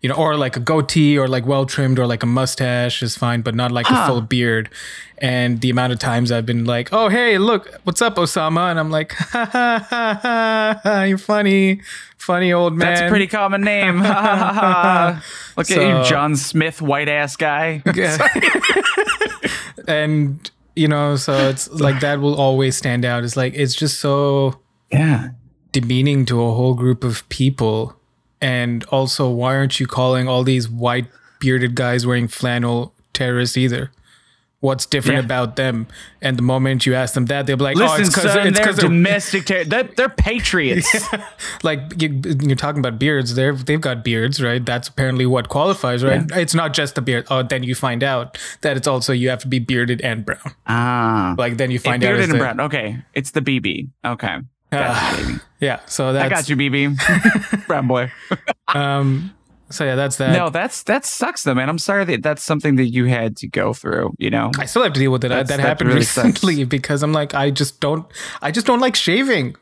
you 0.00 0.08
know, 0.08 0.14
or 0.14 0.36
like 0.36 0.56
a 0.56 0.60
goatee 0.60 1.18
or 1.18 1.26
like 1.26 1.44
well 1.44 1.66
trimmed 1.66 1.98
or 1.98 2.06
like 2.06 2.22
a 2.22 2.26
mustache 2.26 3.02
is 3.02 3.16
fine, 3.16 3.42
but 3.42 3.54
not 3.54 3.72
like 3.72 3.90
a 3.90 4.06
full 4.06 4.20
beard. 4.20 4.70
And 5.18 5.60
the 5.60 5.70
amount 5.70 5.92
of 5.92 5.98
times 5.98 6.30
I've 6.30 6.46
been 6.46 6.64
like, 6.64 6.92
oh, 6.92 7.08
hey, 7.08 7.38
look, 7.38 7.68
what's 7.82 8.00
up, 8.00 8.14
Osama? 8.14 8.70
And 8.70 8.78
I'm 8.78 8.90
like, 8.90 9.12
ha 9.12 9.44
ha 9.44 9.86
ha 9.90 10.18
ha, 10.22 10.80
ha 10.84 11.02
you're 11.02 11.18
funny, 11.18 11.80
funny 12.16 12.52
old 12.52 12.76
man. 12.76 12.94
That's 12.94 13.00
a 13.00 13.08
pretty 13.08 13.26
common 13.26 13.62
name. 13.62 13.98
Ha, 13.98 14.12
ha, 14.12 14.36
ha, 14.36 14.52
ha. 14.52 15.24
Look 15.56 15.68
at 15.72 15.76
you, 15.76 16.08
John 16.08 16.36
Smith, 16.36 16.80
white 16.80 17.08
ass 17.08 17.34
guy. 17.34 17.82
and, 19.88 20.48
you 20.76 20.86
know, 20.86 21.16
so 21.16 21.32
it's 21.48 21.68
like 21.72 21.98
that 21.98 22.20
will 22.20 22.36
always 22.36 22.76
stand 22.76 23.04
out. 23.04 23.24
It's 23.24 23.36
like, 23.36 23.54
it's 23.54 23.74
just 23.74 23.98
so. 23.98 24.60
yeah. 24.92 25.30
demeaning 25.72 26.24
to 26.26 26.40
a 26.40 26.54
whole 26.54 26.74
group 26.74 27.02
of 27.02 27.28
people. 27.28 27.97
And 28.40 28.84
also, 28.84 29.28
why 29.30 29.56
aren't 29.56 29.80
you 29.80 29.86
calling 29.86 30.28
all 30.28 30.44
these 30.44 30.68
white 30.68 31.06
bearded 31.40 31.74
guys 31.74 32.06
wearing 32.06 32.28
flannel 32.28 32.94
terrorists 33.12 33.56
either? 33.56 33.90
What's 34.60 34.86
different 34.86 35.18
Yeah. 35.18 35.24
about 35.24 35.54
them? 35.54 35.86
And 36.20 36.36
the 36.36 36.42
moment 36.42 36.84
you 36.84 36.94
ask 36.96 37.14
them 37.14 37.26
that, 37.26 37.46
they'll 37.46 37.56
be 37.56 37.62
like, 37.62 37.76
"Oh, 37.78 37.94
it's 37.94 38.08
because 38.08 38.34
they're 38.34 38.50
they're 38.50 38.72
domestic. 38.72 39.46
Ter- 39.46 39.62
they're, 39.62 39.84
they're 39.84 40.08
patriots. 40.08 40.92
like 41.62 41.80
you, 42.02 42.20
you're 42.42 42.56
talking 42.56 42.80
about 42.80 42.98
beards. 42.98 43.36
They're 43.36 43.52
they've 43.54 43.80
got 43.80 44.02
beards, 44.02 44.42
right? 44.42 44.64
That's 44.66 44.88
apparently 44.88 45.26
what 45.26 45.48
qualifies, 45.48 46.02
right? 46.02 46.24
It's 46.34 46.54
not 46.54 46.74
just 46.74 46.96
the 46.96 47.02
beard. 47.02 47.26
Oh, 47.30 47.44
then 47.44 47.62
you 47.62 47.76
find 47.76 48.02
out 48.02 48.36
that 48.62 48.76
it's 48.76 48.88
also 48.88 49.12
you 49.12 49.28
have 49.28 49.38
to 49.42 49.46
be 49.48 49.60
bearded 49.60 50.00
and 50.00 50.24
brown. 50.26 50.40
ah. 50.66 51.36
Like 51.38 51.56
then 51.56 51.70
you 51.70 51.78
find 51.78 52.02
out. 52.02 52.08
Bearded 52.08 52.24
it's 52.24 52.32
and 52.32 52.40
the- 52.40 52.44
brown. 52.44 52.58
Okay. 52.60 52.96
It's 53.14 53.30
the 53.30 53.40
BB. 53.40 53.90
Okay. 54.04 54.38
Ah, 54.72 55.40
yeah. 55.60 55.80
So 55.86 56.12
that's 56.12 56.26
I 56.26 56.28
got 56.28 56.48
you, 56.48 56.56
BB. 56.56 57.66
brown 57.66 57.86
boy. 57.86 58.12
um. 58.68 59.34
So 59.70 59.84
yeah, 59.84 59.96
that's 59.96 60.16
that. 60.16 60.32
No, 60.32 60.48
that's 60.48 60.82
that 60.84 61.04
sucks 61.04 61.42
though, 61.42 61.54
man. 61.54 61.68
I'm 61.68 61.78
sorry 61.78 62.04
that 62.06 62.22
that's 62.22 62.42
something 62.42 62.76
that 62.76 62.86
you 62.86 63.04
had 63.04 63.36
to 63.38 63.46
go 63.46 63.74
through. 63.74 64.14
You 64.18 64.30
know, 64.30 64.50
I 64.58 64.64
still 64.64 64.82
have 64.82 64.94
to 64.94 65.00
deal 65.00 65.10
with 65.12 65.24
it. 65.24 65.28
That's- 65.28 65.48
that 65.48 65.58
that 65.58 65.62
happened 65.62 65.90
really 65.90 66.02
sucks. 66.02 66.26
recently 66.26 66.64
because 66.76 67.02
I'm 67.02 67.12
like, 67.12 67.34
I 67.34 67.50
just 67.50 67.80
don't, 67.80 68.06
I 68.40 68.50
just 68.50 68.66
don't 68.66 68.80
like 68.80 68.96
shaving. 68.96 69.56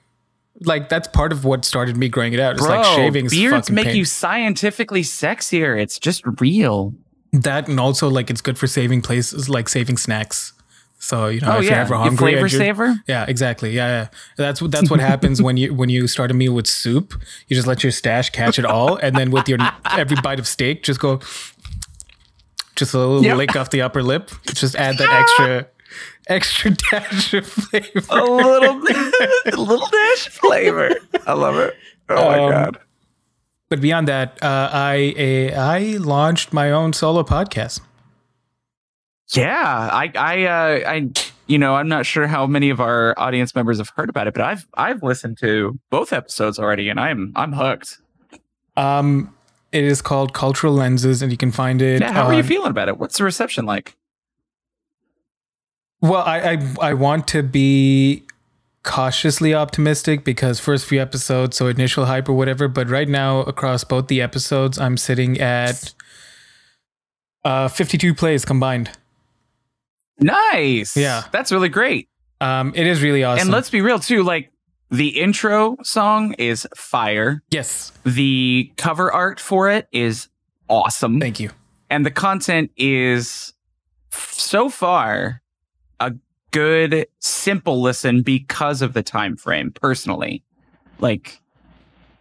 Like 0.60 0.88
that's 0.88 1.08
part 1.08 1.32
of 1.32 1.44
what 1.44 1.64
started 1.64 1.96
me 1.96 2.08
growing 2.08 2.32
it 2.32 2.40
out. 2.40 2.54
It's 2.54 2.64
bro. 2.64 2.76
like 2.76 2.86
shaving 2.96 3.28
beards 3.28 3.68
make 3.70 3.86
pain. 3.86 3.96
you 3.96 4.04
scientifically 4.04 5.02
sexier. 5.02 5.78
It's 5.78 5.98
just 5.98 6.22
real. 6.40 6.94
that, 7.32 7.68
and 7.68 7.78
also 7.80 8.08
like 8.08 8.30
it's 8.30 8.40
good 8.40 8.56
for 8.58 8.66
saving 8.66 9.02
places, 9.02 9.48
like 9.48 9.68
saving 9.68 9.96
snacks. 9.98 10.52
So 10.98 11.28
you 11.28 11.40
know, 11.40 11.52
Oh 11.52 11.58
if 11.58 11.64
you're 11.64 11.72
yeah, 11.74 11.80
ever 11.82 11.94
you 11.94 12.00
hungry, 12.00 12.16
flavor 12.16 12.38
you're- 12.46 12.50
saver. 12.50 12.96
Yeah, 13.06 13.26
exactly. 13.28 13.70
Yeah, 13.70 13.86
yeah. 13.88 14.08
That's 14.36 14.60
what 14.62 14.70
that's 14.72 14.90
what 14.90 14.98
happens 15.00 15.40
when 15.42 15.56
you 15.56 15.72
when 15.74 15.88
you 15.88 16.06
start 16.08 16.30
a 16.30 16.34
meal 16.34 16.52
with 16.54 16.66
soup. 16.66 17.14
You 17.48 17.54
just 17.54 17.66
let 17.68 17.82
your 17.82 17.92
stash 17.92 18.30
catch 18.30 18.58
it 18.58 18.64
all, 18.64 18.96
and 18.96 19.14
then 19.16 19.30
with 19.30 19.48
your 19.48 19.58
every 19.90 20.16
bite 20.22 20.38
of 20.40 20.46
steak, 20.48 20.82
just 20.82 20.98
go, 20.98 21.20
just 22.76 22.94
a 22.94 22.98
little 22.98 23.22
Yep. 23.24 23.36
lick 23.36 23.56
off 23.56 23.70
the 23.70 23.82
upper 23.82 24.02
lip. 24.02 24.30
Just 24.46 24.74
add 24.74 24.96
that 24.98 25.08
extra 25.10 25.66
extra 26.28 26.70
dash 26.90 27.34
of 27.34 27.46
flavor. 27.46 28.00
A 28.10 28.24
little, 28.24 28.76
a 29.46 29.56
little 29.56 29.86
dash 29.88 30.26
of 30.26 30.32
flavor. 30.32 30.90
I 31.26 31.32
love 31.34 31.56
it. 31.56 31.74
Oh 32.08 32.14
my 32.30 32.38
Um, 32.38 32.50
god. 32.50 32.78
But 33.68 33.80
beyond 33.80 34.08
that, 34.08 34.38
uh, 34.42 34.70
I 34.72 35.52
uh, 35.54 35.60
I 35.60 35.96
launched 35.98 36.52
my 36.52 36.70
own 36.70 36.92
solo 36.92 37.22
podcast. 37.22 37.80
Yeah, 39.34 39.88
I, 39.92 40.12
I, 40.14 40.44
uh, 40.44 40.90
I, 40.90 41.10
you 41.46 41.58
know, 41.58 41.74
I'm 41.74 41.88
not 41.88 42.06
sure 42.06 42.26
how 42.26 42.46
many 42.46 42.70
of 42.70 42.80
our 42.80 43.14
audience 43.18 43.54
members 43.54 43.78
have 43.78 43.88
heard 43.90 44.08
about 44.08 44.26
it, 44.28 44.34
but 44.34 44.42
I've, 44.42 44.66
I've 44.74 45.02
listened 45.02 45.38
to 45.38 45.78
both 45.90 46.12
episodes 46.12 46.58
already, 46.58 46.88
and 46.88 47.00
I'm, 47.00 47.32
I'm 47.34 47.52
hooked. 47.52 47.98
Um, 48.76 49.34
it 49.72 49.84
is 49.84 50.00
called 50.00 50.32
Cultural 50.32 50.72
Lenses, 50.72 51.22
and 51.22 51.32
you 51.32 51.38
can 51.38 51.50
find 51.50 51.82
it. 51.82 52.00
Yeah, 52.00 52.12
how 52.12 52.26
are 52.26 52.34
you 52.34 52.42
feeling 52.42 52.70
about 52.70 52.88
it? 52.88 52.98
What's 52.98 53.18
the 53.18 53.24
reception 53.24 53.66
like? 53.66 53.96
Well, 56.00 56.22
I, 56.22 56.52
I 56.52 56.74
I 56.80 56.94
want 56.94 57.26
to 57.28 57.42
be 57.42 58.22
cautiously 58.82 59.54
optimistic 59.54 60.24
because 60.24 60.60
first 60.60 60.86
few 60.86 61.00
episodes, 61.00 61.56
so 61.56 61.66
initial 61.66 62.04
hype 62.04 62.28
or 62.28 62.34
whatever. 62.34 62.68
But 62.68 62.88
right 62.88 63.08
now, 63.08 63.40
across 63.40 63.82
both 63.82 64.06
the 64.08 64.22
episodes, 64.22 64.78
I'm 64.78 64.96
sitting 64.96 65.40
at 65.40 65.92
uh 67.44 67.68
52 67.68 68.14
plays 68.14 68.44
combined. 68.44 68.90
Nice. 70.20 70.96
Yeah. 70.96 71.24
that's 71.32 71.52
really 71.52 71.68
great. 71.68 72.08
Um, 72.40 72.72
it 72.74 72.86
is 72.86 73.02
really 73.02 73.24
awesome. 73.24 73.42
And 73.48 73.50
let's 73.50 73.70
be 73.70 73.80
real 73.80 73.98
too. 73.98 74.22
Like 74.22 74.52
the 74.90 75.08
intro 75.20 75.76
song 75.82 76.34
is 76.34 76.66
fire. 76.76 77.42
yes, 77.50 77.92
The 78.04 78.72
cover 78.76 79.12
art 79.12 79.40
for 79.40 79.70
it 79.70 79.88
is 79.92 80.28
awesome. 80.68 81.20
thank 81.20 81.40
you. 81.40 81.50
and 81.90 82.04
the 82.04 82.10
content 82.10 82.70
is 82.76 83.52
so 84.10 84.68
far 84.68 85.42
a 86.00 86.12
good 86.50 87.06
simple 87.20 87.80
listen 87.82 88.22
because 88.22 88.82
of 88.82 88.92
the 88.92 89.02
time 89.02 89.36
frame 89.36 89.70
personally 89.70 90.42
like 90.98 91.40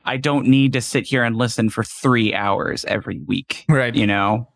i 0.03 0.17
don't 0.17 0.45
need 0.45 0.73
to 0.73 0.81
sit 0.81 1.05
here 1.05 1.23
and 1.23 1.35
listen 1.37 1.69
for 1.69 1.83
three 1.83 2.33
hours 2.33 2.83
every 2.85 3.19
week 3.19 3.65
Right. 3.69 3.95
you 3.95 4.05
know 4.05 4.47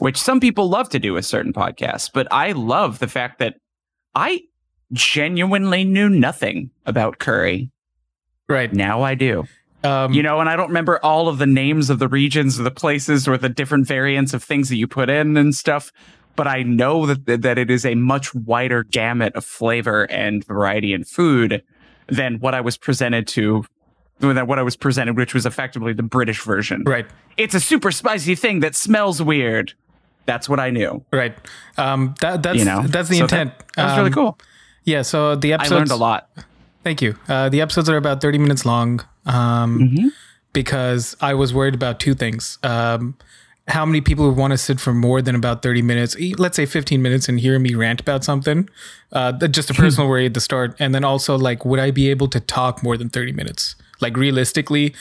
which 0.00 0.20
some 0.20 0.40
people 0.40 0.68
love 0.68 0.88
to 0.90 0.98
do 0.98 1.12
with 1.12 1.24
certain 1.24 1.52
podcasts 1.52 2.10
but 2.12 2.26
i 2.32 2.52
love 2.52 2.98
the 2.98 3.08
fact 3.08 3.38
that 3.38 3.54
i 4.14 4.40
genuinely 4.92 5.84
knew 5.84 6.08
nothing 6.08 6.70
about 6.86 7.18
curry 7.18 7.70
Right. 8.48 8.72
now 8.74 9.02
i 9.02 9.14
do 9.14 9.44
Um, 9.82 10.12
you 10.12 10.22
know, 10.22 10.40
and 10.40 10.48
I 10.50 10.56
don't 10.56 10.68
remember 10.68 11.00
all 11.02 11.26
of 11.28 11.38
the 11.38 11.46
names 11.46 11.88
of 11.88 11.98
the 12.00 12.08
regions 12.08 12.60
or 12.60 12.64
the 12.64 12.70
places 12.70 13.26
or 13.26 13.38
the 13.38 13.48
different 13.48 13.86
variants 13.86 14.34
of 14.34 14.44
things 14.44 14.68
that 14.68 14.76
you 14.76 14.86
put 14.86 15.08
in 15.08 15.38
and 15.38 15.54
stuff. 15.54 15.90
But 16.36 16.46
I 16.46 16.62
know 16.64 17.06
that 17.06 17.24
that 17.42 17.56
it 17.56 17.70
is 17.70 17.86
a 17.86 17.94
much 17.94 18.34
wider 18.34 18.84
gamut 18.84 19.34
of 19.36 19.42
flavor 19.46 20.04
and 20.10 20.44
variety 20.44 20.92
in 20.92 21.04
food 21.04 21.62
than 22.08 22.40
what 22.40 22.52
I 22.54 22.60
was 22.60 22.76
presented 22.76 23.26
to, 23.28 23.64
than 24.18 24.46
what 24.46 24.58
I 24.58 24.62
was 24.62 24.76
presented, 24.76 25.16
which 25.16 25.32
was 25.32 25.46
effectively 25.46 25.94
the 25.94 26.02
British 26.02 26.42
version. 26.44 26.82
right. 26.84 27.06
It's 27.38 27.54
a 27.54 27.60
super 27.60 27.90
spicy 27.90 28.34
thing 28.34 28.60
that 28.60 28.74
smells 28.76 29.22
weird. 29.22 29.72
That's 30.30 30.48
what 30.48 30.60
I 30.60 30.70
knew. 30.70 30.92
Right. 31.12 31.34
Um, 31.76 32.14
that 32.20 32.42
that's 32.44 32.58
You 32.58 32.64
know, 32.70 32.82
that's 32.86 33.08
the 33.08 33.18
So 33.18 33.24
intent. 33.24 33.50
That, 33.76 33.86
was 33.86 33.96
really 33.98 34.06
Um, 34.14 34.18
cool. 34.20 34.38
Yeah. 34.84 35.02
So 35.02 35.34
the 35.34 35.52
episodes. 35.54 35.72
I 35.72 35.76
learned 35.78 35.90
a 35.90 35.96
lot. 35.96 36.20
Thank 36.84 37.02
you. 37.02 37.16
Uh, 37.28 37.48
the 37.54 37.60
episodes 37.60 37.88
are 37.90 37.96
about 37.96 38.20
30 38.20 38.38
minutes 38.38 38.64
long. 38.64 38.90
Um, 39.26 39.70
Mhm. 39.80 40.10
because 40.52 41.16
I 41.20 41.34
was 41.34 41.52
worried 41.52 41.74
about 41.74 42.00
two 42.00 42.14
things. 42.14 42.58
Um, 42.62 43.14
how 43.68 43.84
many 43.86 44.00
people 44.00 44.26
would 44.28 44.36
want 44.36 44.50
to 44.52 44.58
sit 44.58 44.80
for 44.80 44.92
more 44.92 45.20
than 45.22 45.34
about 45.36 45.62
30 45.62 45.82
minutes, 45.82 46.16
let's 46.38 46.56
say 46.56 46.66
15 46.66 47.02
minutes, 47.02 47.28
and 47.28 47.38
hear 47.38 47.56
me 47.58 47.74
rant 47.74 48.00
about 48.00 48.24
something? 48.24 48.68
Uh, 49.12 49.32
just 49.48 49.70
a 49.70 49.74
personal 49.82 50.08
worry 50.08 50.26
at 50.26 50.34
the 50.34 50.40
start. 50.40 50.74
And 50.80 50.94
then 50.94 51.04
also, 51.04 51.36
like, 51.38 51.64
would 51.64 51.78
I 51.78 51.90
be 51.92 52.08
able 52.10 52.28
to 52.28 52.40
talk 52.40 52.82
more 52.82 52.96
than 52.96 53.08
30 53.10 53.32
minutes? 53.32 53.76
Like, 54.00 54.16
realistically, 54.16 54.94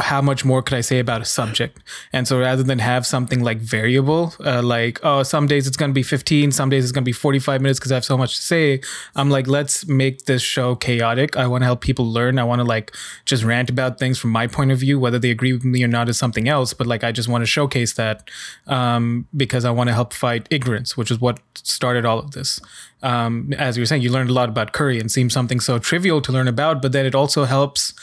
how 0.00 0.20
much 0.20 0.44
more 0.44 0.62
could 0.62 0.76
I 0.76 0.80
say 0.80 0.98
about 0.98 1.22
a 1.22 1.24
subject? 1.24 1.82
And 2.12 2.28
so 2.28 2.38
rather 2.38 2.62
than 2.62 2.78
have 2.78 3.06
something 3.06 3.42
like 3.42 3.58
variable, 3.58 4.34
uh, 4.44 4.62
like, 4.62 5.00
oh, 5.02 5.22
some 5.22 5.46
days 5.46 5.66
it's 5.66 5.76
going 5.76 5.90
to 5.90 5.94
be 5.94 6.02
15, 6.02 6.52
some 6.52 6.68
days 6.68 6.84
it's 6.84 6.92
going 6.92 7.04
to 7.04 7.08
be 7.08 7.12
45 7.12 7.60
minutes 7.62 7.78
because 7.78 7.90
I 7.90 7.94
have 7.96 8.04
so 8.04 8.18
much 8.18 8.36
to 8.36 8.42
say, 8.42 8.80
I'm 9.16 9.30
like, 9.30 9.46
let's 9.46 9.86
make 9.86 10.26
this 10.26 10.42
show 10.42 10.74
chaotic. 10.74 11.36
I 11.36 11.46
want 11.46 11.62
to 11.62 11.66
help 11.66 11.80
people 11.80 12.06
learn. 12.06 12.38
I 12.38 12.44
want 12.44 12.60
to 12.60 12.64
like 12.64 12.94
just 13.24 13.44
rant 13.44 13.70
about 13.70 13.98
things 13.98 14.18
from 14.18 14.30
my 14.30 14.46
point 14.46 14.70
of 14.70 14.78
view, 14.78 15.00
whether 15.00 15.18
they 15.18 15.30
agree 15.30 15.52
with 15.52 15.64
me 15.64 15.82
or 15.82 15.88
not 15.88 16.08
is 16.08 16.18
something 16.18 16.48
else. 16.48 16.74
But 16.74 16.86
like, 16.86 17.02
I 17.02 17.10
just 17.10 17.28
want 17.28 17.42
to 17.42 17.46
showcase 17.46 17.94
that 17.94 18.28
um, 18.66 19.26
because 19.36 19.64
I 19.64 19.70
want 19.70 19.88
to 19.88 19.94
help 19.94 20.12
fight 20.12 20.46
ignorance, 20.50 20.96
which 20.96 21.10
is 21.10 21.20
what 21.20 21.40
started 21.54 22.04
all 22.04 22.18
of 22.18 22.32
this. 22.32 22.60
Um, 23.02 23.52
as 23.54 23.76
you 23.76 23.82
were 23.82 23.86
saying, 23.86 24.02
you 24.02 24.10
learned 24.10 24.30
a 24.30 24.32
lot 24.32 24.48
about 24.48 24.72
curry 24.72 24.98
and 24.98 25.10
seems 25.10 25.32
something 25.32 25.60
so 25.60 25.78
trivial 25.78 26.20
to 26.22 26.32
learn 26.32 26.48
about, 26.48 26.82
but 26.82 26.92
then 26.92 27.06
it 27.06 27.14
also 27.14 27.44
helps 27.44 27.94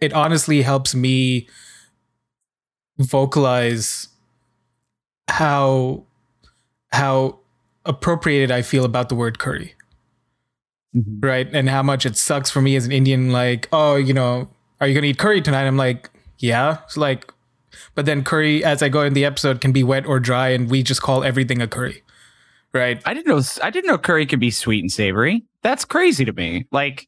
it 0.00 0.12
honestly 0.12 0.62
helps 0.62 0.94
me 0.94 1.48
vocalize 2.98 4.08
how 5.28 6.04
how 6.92 7.38
appropriated 7.84 8.50
I 8.50 8.62
feel 8.62 8.84
about 8.84 9.08
the 9.08 9.14
word 9.14 9.38
curry, 9.38 9.74
Mhm. 10.96 11.22
right? 11.22 11.48
And 11.52 11.68
how 11.68 11.82
much 11.82 12.06
it 12.06 12.16
sucks 12.16 12.50
for 12.50 12.60
me 12.62 12.76
as 12.76 12.86
an 12.86 12.92
Indian. 12.92 13.30
Like, 13.30 13.68
oh, 13.72 13.96
you 13.96 14.12
know, 14.14 14.48
are 14.80 14.88
you 14.88 14.94
gonna 14.94 15.06
eat 15.08 15.18
curry 15.18 15.40
tonight? 15.42 15.66
I'm 15.66 15.76
like, 15.76 16.10
yeah. 16.38 16.78
It's 16.84 16.96
like, 16.96 17.32
but 17.94 18.06
then 18.06 18.24
curry, 18.24 18.64
as 18.64 18.82
I 18.82 18.88
go 18.88 19.02
in 19.02 19.12
the 19.14 19.24
episode, 19.24 19.60
can 19.60 19.72
be 19.72 19.82
wet 19.84 20.06
or 20.06 20.18
dry, 20.20 20.48
and 20.48 20.70
we 20.70 20.82
just 20.82 21.02
call 21.02 21.24
everything 21.24 21.60
a 21.60 21.66
curry, 21.68 22.02
right? 22.72 23.00
I 23.04 23.14
didn't 23.14 23.26
know. 23.28 23.42
I 23.62 23.70
didn't 23.70 23.88
know 23.88 23.98
curry 23.98 24.24
could 24.26 24.40
be 24.40 24.50
sweet 24.50 24.80
and 24.80 24.90
savory. 24.92 25.44
That's 25.62 25.84
crazy 25.84 26.24
to 26.24 26.32
me. 26.32 26.66
Like 26.72 27.07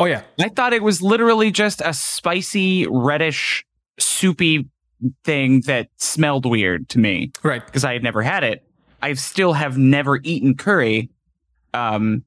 Oh 0.00 0.06
yeah, 0.06 0.22
I 0.40 0.48
thought 0.48 0.72
it 0.72 0.82
was 0.82 1.02
literally 1.02 1.50
just 1.50 1.80
a 1.84 1.92
spicy, 1.92 2.86
reddish, 2.88 3.64
soupy 3.98 4.68
thing 5.24 5.62
that 5.62 5.88
smelled 5.96 6.46
weird 6.46 6.88
to 6.90 6.98
me 6.98 7.32
right. 7.42 7.64
because 7.64 7.84
I 7.84 7.92
had 7.92 8.02
never 8.02 8.22
had 8.22 8.44
it. 8.44 8.64
I 9.00 9.12
still 9.14 9.52
have 9.52 9.76
never 9.76 10.20
eaten 10.22 10.56
curry. 10.56 11.10
Um, 11.74 12.24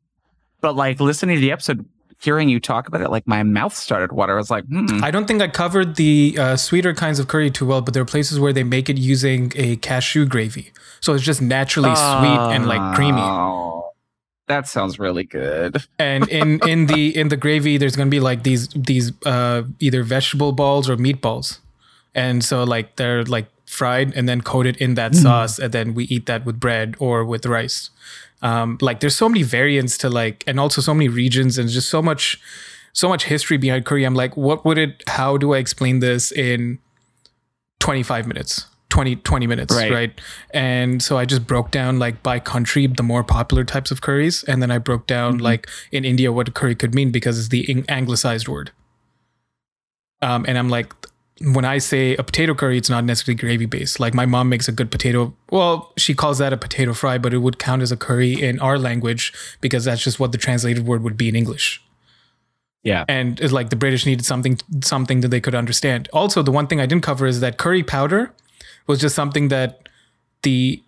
but 0.62 0.76
like 0.76 1.00
listening 1.00 1.36
to 1.36 1.42
the 1.42 1.52
episode, 1.52 1.86
hearing 2.20 2.50
you 2.50 2.60
talk 2.60 2.88
about 2.88 3.02
it, 3.02 3.10
like 3.10 3.28
my 3.28 3.44
mouth 3.44 3.76
started 3.76 4.12
water. 4.12 4.34
I 4.34 4.38
was 4.38 4.50
like, 4.50 4.66
hmm. 4.66 5.04
I 5.04 5.12
don't 5.12 5.26
think 5.28 5.42
I 5.42 5.48
covered 5.48 5.96
the 5.96 6.36
uh, 6.40 6.56
sweeter 6.56 6.94
kinds 6.94 7.20
of 7.20 7.28
curry 7.28 7.52
too 7.52 7.66
well, 7.66 7.82
but 7.82 7.94
there 7.94 8.02
are 8.04 8.06
places 8.06 8.40
where 8.40 8.52
they 8.52 8.64
make 8.64 8.90
it 8.90 8.98
using 8.98 9.52
a 9.56 9.78
cashew 9.78 10.26
gravy, 10.26 10.72
so 11.00 11.14
it's 11.14 11.24
just 11.24 11.42
naturally 11.42 11.96
sweet 11.96 12.56
and 12.56 12.68
like 12.68 12.96
creamy. 12.96 13.22
That 14.48 14.68
sounds 14.68 15.00
really 15.00 15.24
good. 15.24 15.84
And 15.98 16.28
in 16.30 16.60
in 16.68 16.86
the 16.86 17.16
in 17.20 17.30
the 17.30 17.38
gravy, 17.38 17.78
there's 17.78 17.96
gonna 17.96 18.10
be 18.10 18.20
like 18.20 18.44
these 18.44 18.68
these 18.70 19.12
uh, 19.26 19.64
either 19.80 20.04
vegetable 20.04 20.52
balls 20.52 20.90
or 20.90 20.98
meatballs, 20.98 21.60
and 22.14 22.44
so 22.44 22.64
like 22.64 22.96
they're 22.98 23.24
like 23.24 23.48
fried 23.66 24.14
and 24.16 24.30
then 24.30 24.42
coated 24.42 24.78
in 24.78 24.94
that 24.96 25.16
sauce, 25.16 25.58
and 25.58 25.72
then 25.72 25.96
we 25.96 26.06
eat 26.06 26.28
that 26.28 26.46
with 26.46 26.60
bread 26.60 26.96
or 27.00 27.26
with 27.26 27.46
rice. 27.46 27.90
Um, 28.42 28.78
like 28.82 29.00
there's 29.00 29.16
so 29.16 29.28
many 29.28 29.42
variants 29.42 29.98
to 30.00 30.10
like, 30.10 30.44
and 30.46 30.60
also 30.60 30.82
so 30.82 30.94
many 30.94 31.08
regions, 31.10 31.58
and 31.58 31.68
just 31.68 31.90
so 31.90 32.02
much 32.02 32.40
so 32.94 33.10
much 33.10 33.26
history 33.26 33.58
behind 33.58 33.86
curry. 33.86 34.04
I'm 34.04 34.16
like, 34.16 34.38
what 34.38 34.64
would 34.64 34.78
it? 34.78 35.04
How 35.08 35.38
do 35.38 35.54
I 35.54 35.58
explain 35.58 36.00
this 36.00 36.32
in 36.32 36.80
25 37.80 38.28
minutes? 38.28 38.68
20, 38.90 39.16
20 39.18 39.48
minutes, 39.48 39.74
Right. 39.76 39.92
right. 39.92 40.22
And 40.52 41.02
so 41.02 41.18
I 41.18 41.26
just 41.26 41.46
broke 41.48 41.72
down 41.72 42.00
like 42.00 42.22
by 42.24 42.40
country 42.40 42.88
the 42.88 43.04
more 43.04 43.24
popular 43.24 43.64
types 43.64 43.92
of 43.92 44.02
curries, 44.02 44.44
and 44.44 44.62
then 44.62 44.72
I 44.72 44.78
broke 44.78 45.08
down 45.08 45.40
like 45.40 45.68
in 45.92 46.06
India 46.06 46.32
what 46.32 46.54
curry 46.54 46.76
could 46.76 46.94
mean 46.96 47.12
because 47.12 47.38
it's 47.40 47.50
the 47.50 47.84
anglicized 47.90 48.48
word. 48.48 48.72
Um, 50.22 50.46
and 50.48 50.58
I'm 50.58 50.70
like, 50.70 50.94
when 51.42 51.66
I 51.66 51.80
say 51.80 52.16
a 52.16 52.24
potato 52.24 52.56
curry, 52.56 52.78
it's 52.78 52.90
not 52.90 53.04
necessarily 53.04 53.36
gravy 53.38 53.66
based. 53.66 54.00
Like 54.00 54.14
my 54.14 54.26
mom 54.26 54.48
makes 54.48 54.68
a 54.70 54.72
good 54.72 54.90
potato. 54.90 55.34
Well, 55.52 55.92
she 55.98 56.14
calls 56.14 56.38
that 56.38 56.54
a 56.54 56.58
potato 56.58 56.94
fry, 56.94 57.18
but 57.18 57.34
it 57.34 57.40
would 57.40 57.60
count 57.60 57.82
as 57.82 57.92
a 57.92 57.98
curry 57.98 58.42
in 58.42 58.60
our 58.62 58.80
language 58.80 59.34
because 59.60 59.84
that's 59.86 60.02
just 60.04 60.20
what 60.20 60.32
the 60.32 60.38
translated 60.38 60.86
word 60.86 61.04
would 61.04 61.18
be 61.18 61.28
in 61.28 61.36
English 61.36 61.84
Yeah. 62.84 63.04
and 63.10 63.40
it's 63.42 63.52
like 63.52 63.70
the 63.70 63.76
British 63.76 64.06
needed 64.06 64.26
something 64.26 64.60
something 64.82 65.20
that 65.22 65.28
they 65.30 65.42
could 65.42 65.56
understand. 65.56 66.08
Also, 66.14 66.42
the 66.42 66.52
one 66.52 66.68
thing 66.68 66.80
I 66.80 66.86
didn't 66.86 67.04
cover 67.04 67.26
is 67.26 67.42
that 67.42 67.58
curry 67.58 67.84
powder 67.84 68.32
was 68.88 69.00
just 69.00 69.16
something 69.16 69.48
that 69.50 69.90
the 70.44 70.82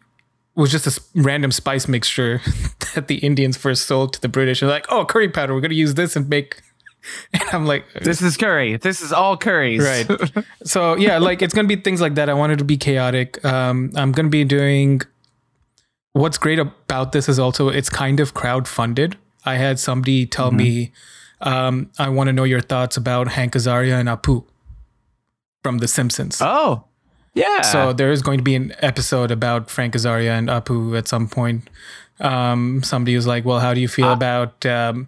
was 0.56 0.72
just 0.72 0.88
a 0.88 1.02
random 1.16 1.52
spice 1.52 1.88
mixture 1.88 2.42
that 2.96 3.08
the 3.08 3.18
Indians 3.18 3.58
first 3.58 3.86
sold 3.86 4.14
to 4.14 4.22
the 4.22 4.28
British. 4.28 4.60
They're 4.60 4.70
like, 4.70 4.86
"Oh, 4.90 5.06
curry 5.06 5.30
powder, 5.30 5.54
we're 5.54 5.62
gonna 5.62 5.74
use 5.76 5.94
this 5.96 6.16
and 6.16 6.28
make." 6.30 6.62
And 7.32 7.44
I'm 7.54 7.66
like, 7.66 7.86
This 8.02 8.22
is 8.22 8.36
curry. 8.36 8.76
This 8.76 9.02
is 9.02 9.14
all 9.14 9.38
curries. 9.38 9.82
Right. 9.82 10.46
so 10.64 10.98
yeah, 10.98 11.20
like 11.20 11.42
it's 11.42 11.54
gonna 11.54 11.68
be 11.68 11.78
things 11.78 12.02
like 12.02 12.16
that. 12.16 12.28
I 12.30 12.34
wanted 12.34 12.58
to 12.58 12.66
be 12.66 12.76
chaotic. 12.76 13.44
Um, 13.46 13.92
I'm 13.96 14.12
gonna 14.12 14.28
be 14.30 14.44
doing. 14.44 15.02
What's 16.12 16.38
great 16.38 16.60
about 16.60 17.12
this 17.14 17.30
is 17.30 17.40
also 17.40 17.70
it's 17.70 17.90
kind 17.90 18.20
of 18.20 18.34
crowd 18.34 18.68
funded. 18.68 19.16
I 19.46 19.56
had 19.56 19.80
somebody 19.80 20.26
tell 20.26 20.52
me, 20.52 20.92
um, 21.40 21.92
I 21.98 22.10
want 22.10 22.28
to 22.28 22.34
know 22.34 22.44
your 22.44 22.60
thoughts 22.60 22.98
about 22.98 23.30
Hank 23.30 23.54
Azaria 23.54 23.98
and 24.00 24.10
Apu 24.10 24.44
from 25.64 25.78
The 25.78 25.88
Simpsons. 25.88 26.42
oh. 26.42 26.87
Yeah. 27.38 27.62
So 27.62 27.94
there 27.94 28.12
is 28.12 28.22
going 28.22 28.38
to 28.40 28.44
be 28.44 28.56
an 28.56 28.74
episode 28.80 29.32
about 29.32 29.70
Frank 29.70 29.94
Azaria 29.94 30.32
and 30.38 30.50
Apu 30.50 30.98
at 30.98 31.08
some 31.08 31.28
point. 31.28 31.70
Um, 32.20 32.82
somebody 32.84 33.16
was 33.16 33.28
like, 33.28 33.46
"Well, 33.46 33.60
how 33.60 33.74
do 33.74 33.80
you 33.80 33.88
feel 33.88 34.08
Ah. 34.08 34.14
about 34.14 34.66
um, 34.66 35.08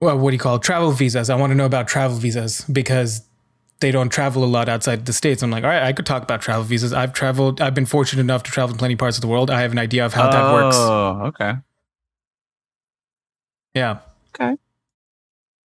well, 0.00 0.16
what 0.18 0.30
do 0.30 0.34
you 0.34 0.38
call 0.38 0.56
it? 0.56 0.62
travel 0.62 0.92
visas? 0.92 1.28
I 1.30 1.34
want 1.34 1.50
to 1.50 1.54
know 1.56 1.66
about 1.66 1.88
travel 1.88 2.16
visas 2.16 2.64
because 2.70 3.22
they 3.80 3.90
don't 3.90 4.10
travel 4.10 4.44
a 4.44 4.50
lot 4.56 4.68
outside 4.68 5.06
the 5.06 5.12
states." 5.12 5.42
I'm 5.42 5.50
like, 5.50 5.64
"All 5.64 5.70
right, 5.70 5.82
I 5.82 5.92
could 5.92 6.06
talk 6.06 6.22
about 6.22 6.40
travel 6.40 6.62
visas. 6.64 6.92
I've 6.92 7.12
traveled. 7.12 7.60
I've 7.60 7.74
been 7.74 7.86
fortunate 7.86 8.20
enough 8.22 8.42
to 8.44 8.50
travel 8.52 8.72
to 8.74 8.78
plenty 8.78 8.94
parts 8.96 9.16
of 9.16 9.22
the 9.22 9.28
world. 9.28 9.50
I 9.50 9.60
have 9.62 9.72
an 9.72 9.78
idea 9.78 10.06
of 10.06 10.12
how 10.14 10.30
that 10.30 10.52
works. 10.52 10.76
Oh, 10.78 11.22
okay. 11.34 11.54
Yeah. 13.74 13.98
Okay. 14.34 14.56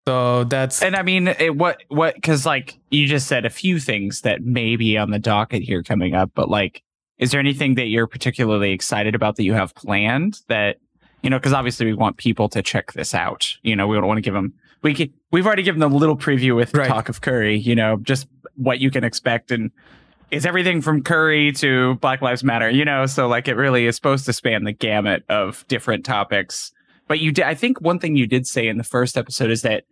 So 0.07 0.45
that's 0.45 0.81
And 0.81 0.95
I 0.95 1.01
mean, 1.01 1.27
it, 1.27 1.57
what 1.57 1.83
what? 1.89 2.15
Because 2.15 2.45
like 2.45 2.79
you 2.89 3.07
just 3.07 3.27
said 3.27 3.43
a 3.43 3.49
few 3.49 3.77
things 3.77 4.21
that 4.21 4.41
may 4.41 4.77
be 4.77 4.97
on 4.97 5.11
the 5.11 5.19
docket 5.19 5.63
here 5.63 5.83
coming 5.83 6.15
up, 6.15 6.31
but 6.33 6.47
like, 6.47 6.81
is 7.17 7.31
there 7.31 7.41
anything 7.41 7.75
that 7.75 7.87
you're 7.87 8.07
particularly 8.07 8.71
excited 8.71 9.15
about 9.15 9.35
that 9.35 9.43
you 9.43 9.51
have 9.51 9.75
planned 9.75 10.39
that 10.47 10.77
you 11.23 11.29
know? 11.29 11.37
Because 11.37 11.51
obviously 11.51 11.87
we 11.87 11.93
want 11.93 12.15
people 12.15 12.47
to 12.47 12.61
check 12.61 12.93
this 12.93 13.13
out. 13.13 13.57
You 13.63 13.75
know, 13.75 13.85
we 13.85 13.97
don't 13.97 14.07
want 14.07 14.19
to 14.19 14.21
give 14.21 14.33
them. 14.33 14.53
We 14.81 14.93
can, 14.93 15.11
we've 15.33 15.45
already 15.45 15.63
given 15.63 15.81
them 15.81 15.91
a 15.91 15.97
little 15.97 16.15
preview 16.15 16.55
with 16.55 16.73
Right. 16.73 16.87
talk 16.87 17.09
of 17.09 17.19
curry. 17.19 17.57
You 17.57 17.75
know, 17.75 17.97
just 17.97 18.29
what 18.55 18.79
you 18.79 18.89
can 18.89 19.03
expect 19.03 19.51
and. 19.51 19.71
It's 20.29 20.45
everything 20.45 20.81
from 20.81 21.03
curry 21.03 21.53
to 21.53 21.95
Black 21.95 22.21
Lives 22.21 22.43
Matter, 22.43 22.69
you 22.69 22.83
know. 22.83 23.05
So 23.05 23.27
like, 23.27 23.47
it 23.47 23.55
really 23.55 23.85
is 23.87 23.95
supposed 23.95 24.25
to 24.25 24.33
span 24.33 24.65
the 24.65 24.73
gamut 24.73 25.23
of 25.29 25.65
different 25.67 26.05
topics. 26.05 26.73
But 27.07 27.19
you 27.19 27.31
did, 27.31 27.45
I 27.45 27.55
think 27.55 27.79
one 27.79 27.97
thing 27.97 28.17
you 28.17 28.27
did 28.27 28.45
say 28.45 28.67
in 28.67 28.77
the 28.77 28.83
first 28.83 29.17
episode 29.17 29.49
is 29.49 29.61
that 29.61 29.85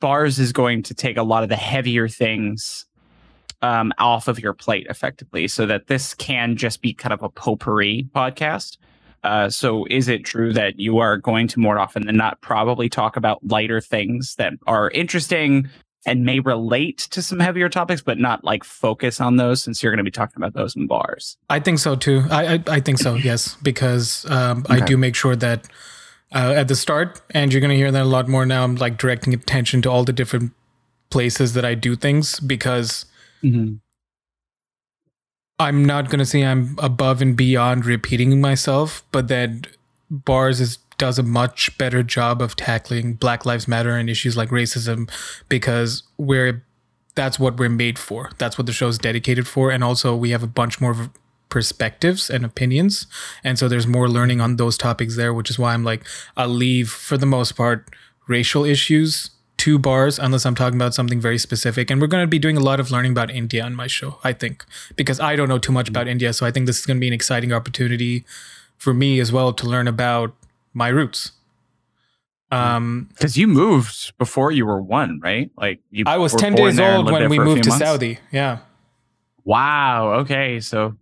bars 0.00 0.38
is 0.38 0.52
going 0.52 0.82
to 0.84 0.94
take 0.94 1.16
a 1.16 1.22
lot 1.22 1.42
of 1.42 1.48
the 1.48 1.56
heavier 1.56 2.08
things 2.08 2.86
um, 3.62 3.92
off 3.98 4.28
of 4.28 4.38
your 4.38 4.54
plate 4.54 4.86
effectively 4.88 5.48
so 5.48 5.66
that 5.66 5.88
this 5.88 6.14
can 6.14 6.56
just 6.56 6.80
be 6.80 6.94
kind 6.94 7.12
of 7.12 7.22
a 7.22 7.28
potpourri 7.28 8.08
podcast 8.14 8.76
uh, 9.24 9.50
so 9.50 9.84
is 9.90 10.06
it 10.06 10.24
true 10.24 10.52
that 10.52 10.78
you 10.78 10.98
are 10.98 11.16
going 11.16 11.48
to 11.48 11.58
more 11.58 11.78
often 11.78 12.06
than 12.06 12.16
not 12.16 12.40
probably 12.40 12.88
talk 12.88 13.16
about 13.16 13.44
lighter 13.44 13.80
things 13.80 14.36
that 14.36 14.52
are 14.66 14.90
interesting 14.90 15.68
and 16.06 16.24
may 16.24 16.38
relate 16.38 16.98
to 16.98 17.20
some 17.20 17.40
heavier 17.40 17.68
topics 17.68 18.00
but 18.00 18.16
not 18.18 18.44
like 18.44 18.62
focus 18.62 19.20
on 19.20 19.36
those 19.36 19.60
since 19.60 19.82
you're 19.82 19.90
going 19.90 19.98
to 19.98 20.04
be 20.04 20.10
talking 20.10 20.36
about 20.36 20.54
those 20.54 20.76
in 20.76 20.86
bars 20.86 21.36
I 21.50 21.58
think 21.58 21.80
so 21.80 21.96
too. 21.96 22.22
I 22.30 22.54
I, 22.54 22.62
I 22.68 22.80
think 22.80 22.98
so. 22.98 23.16
Yes, 23.16 23.56
because 23.56 24.24
um, 24.30 24.64
I 24.68 24.78
do 24.78 24.96
make 24.96 25.16
sure 25.16 25.34
that 25.34 25.68
uh, 26.34 26.52
at 26.56 26.68
the 26.68 26.76
start, 26.76 27.20
and 27.30 27.52
you're 27.52 27.60
gonna 27.60 27.74
hear 27.74 27.90
that 27.90 28.02
a 28.02 28.04
lot 28.04 28.28
more 28.28 28.44
now. 28.46 28.64
I'm 28.64 28.76
like 28.76 28.98
directing 28.98 29.32
attention 29.34 29.82
to 29.82 29.90
all 29.90 30.04
the 30.04 30.12
different 30.12 30.52
places 31.10 31.54
that 31.54 31.64
I 31.64 31.74
do 31.74 31.96
things 31.96 32.38
because 32.40 33.06
I'm 35.58 35.84
not 35.84 36.10
gonna 36.10 36.26
say 36.26 36.44
I'm 36.44 36.76
above 36.78 37.20
and 37.22 37.36
beyond 37.36 37.86
repeating 37.86 38.40
myself, 38.40 39.02
but 39.10 39.28
that 39.28 39.68
bars 40.10 40.60
is 40.60 40.78
does 40.98 41.18
a 41.18 41.22
much 41.22 41.76
better 41.78 42.02
job 42.02 42.42
of 42.42 42.56
tackling 42.56 43.14
Black 43.14 43.46
Lives 43.46 43.68
Matter 43.68 43.96
and 43.96 44.10
issues 44.10 44.36
like 44.36 44.48
racism 44.50 45.08
because 45.48 46.02
we're 46.18 46.64
that's 47.14 47.38
what 47.38 47.56
we're 47.58 47.68
made 47.68 47.98
for. 47.98 48.30
That's 48.38 48.58
what 48.58 48.66
the 48.66 48.72
show's 48.72 48.98
dedicated 48.98 49.46
for, 49.48 49.70
and 49.70 49.82
also 49.82 50.14
we 50.14 50.30
have 50.30 50.42
a 50.42 50.48
bunch 50.48 50.80
more 50.80 50.90
of 50.92 51.10
perspectives 51.48 52.30
and 52.30 52.44
opinions, 52.44 53.06
and 53.42 53.58
so 53.58 53.68
there's 53.68 53.86
more 53.86 54.08
learning 54.08 54.40
on 54.40 54.56
those 54.56 54.76
topics 54.76 55.16
there, 55.16 55.32
which 55.32 55.50
is 55.50 55.58
why 55.58 55.74
I'm 55.74 55.84
like 55.84 56.04
I'll 56.36 56.48
leave 56.48 56.90
for 56.90 57.16
the 57.16 57.26
most 57.26 57.52
part 57.52 57.88
racial 58.26 58.64
issues 58.64 59.30
to 59.58 59.78
bars 59.78 60.18
unless 60.18 60.46
I'm 60.46 60.54
talking 60.54 60.78
about 60.78 60.94
something 60.94 61.20
very 61.20 61.38
specific. 61.38 61.90
And 61.90 62.00
we're 62.00 62.06
going 62.06 62.22
to 62.22 62.28
be 62.28 62.38
doing 62.38 62.56
a 62.56 62.60
lot 62.60 62.78
of 62.78 62.90
learning 62.90 63.12
about 63.12 63.30
India 63.30 63.62
on 63.64 63.74
my 63.74 63.88
show, 63.88 64.18
I 64.22 64.32
think, 64.32 64.64
because 64.94 65.18
I 65.18 65.34
don't 65.34 65.48
know 65.48 65.58
too 65.58 65.72
much 65.72 65.88
about 65.88 66.06
India, 66.06 66.32
so 66.32 66.46
I 66.46 66.50
think 66.52 66.66
this 66.66 66.78
is 66.78 66.86
going 66.86 66.96
to 66.96 67.00
be 67.00 67.08
an 67.08 67.12
exciting 67.12 67.52
opportunity 67.52 68.24
for 68.76 68.94
me 68.94 69.18
as 69.18 69.32
well 69.32 69.52
to 69.52 69.66
learn 69.66 69.88
about 69.88 70.32
my 70.72 70.88
roots. 70.88 71.32
Um, 72.50 73.08
because 73.12 73.36
you 73.36 73.46
moved 73.46 74.16
before 74.16 74.50
you 74.50 74.64
were 74.64 74.80
one 74.80 75.20
right 75.22 75.50
like 75.58 75.80
you 75.90 76.04
I 76.06 76.16
was 76.16 76.32
10 76.32 76.54
days 76.54 76.80
old 76.80 77.10
when 77.10 77.28
we 77.28 77.38
moved 77.38 77.64
to 77.64 77.68
months? 77.68 77.84
Saudi. 77.84 78.20
Yeah. 78.32 78.60
Wow. 79.44 80.12
Okay. 80.20 80.58
So, 80.60 80.96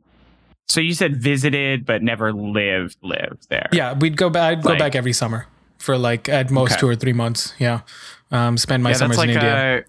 so 0.69 0.81
you 0.81 0.95
said 0.95 1.17
visited 1.17 1.87
but 1.87 2.03
never 2.03 2.33
lived 2.33 2.97
lived 3.03 3.49
there. 3.49 3.69
Yeah, 3.73 3.95
we'd 3.95 4.17
go 4.17 4.31
back. 4.31 4.59
I'd 4.59 4.63
go 4.63 4.77
back 4.77 4.95
every 4.95 5.13
summer 5.13 5.47
for 5.79 5.97
like 5.99 6.29
at 6.29 6.51
most 6.51 6.73
Okay. 6.73 6.81
two 6.81 6.89
or 6.89 6.97
three 6.97 7.13
months. 7.13 7.55
Yeah, 7.59 7.81
um, 8.31 8.57
spend 8.57 8.83
my 8.83 8.91
yeah, 8.91 8.97
summers 8.97 9.17
that's 9.17 9.29
in 9.29 9.35
India. 9.35 9.85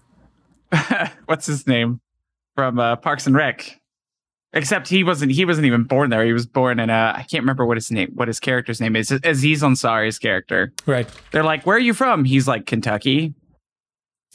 uh, 0.72 1.08
what's 1.26 1.46
his 1.46 1.66
name 1.66 2.00
from 2.54 2.78
uh, 2.78 2.96
Parks 2.96 3.26
and 3.26 3.36
Rec. 3.36 3.80
Except 4.54 4.88
he 4.88 5.04
wasn't. 5.04 5.30
He 5.30 5.44
wasn't 5.44 5.66
even 5.66 5.84
born 5.84 6.08
there. 6.08 6.24
He 6.24 6.32
was 6.32 6.46
born 6.46 6.80
in 6.80 6.88
a. 6.88 7.12
I 7.14 7.26
can't 7.30 7.42
remember 7.42 7.66
what 7.66 7.76
his 7.76 7.90
name. 7.90 8.12
What 8.14 8.28
his 8.28 8.40
character's 8.40 8.80
name 8.80 8.96
is. 8.96 9.10
Aziz 9.10 9.62
Ansari's 9.62 10.18
character. 10.18 10.72
right. 10.86 11.06
They're 11.32 11.44
like, 11.44 11.66
"Where 11.66 11.76
are 11.76 11.80
you 11.80 11.92
from?" 11.92 12.24
He's 12.24 12.48
like, 12.48 12.64
"Kentucky." 12.64 13.34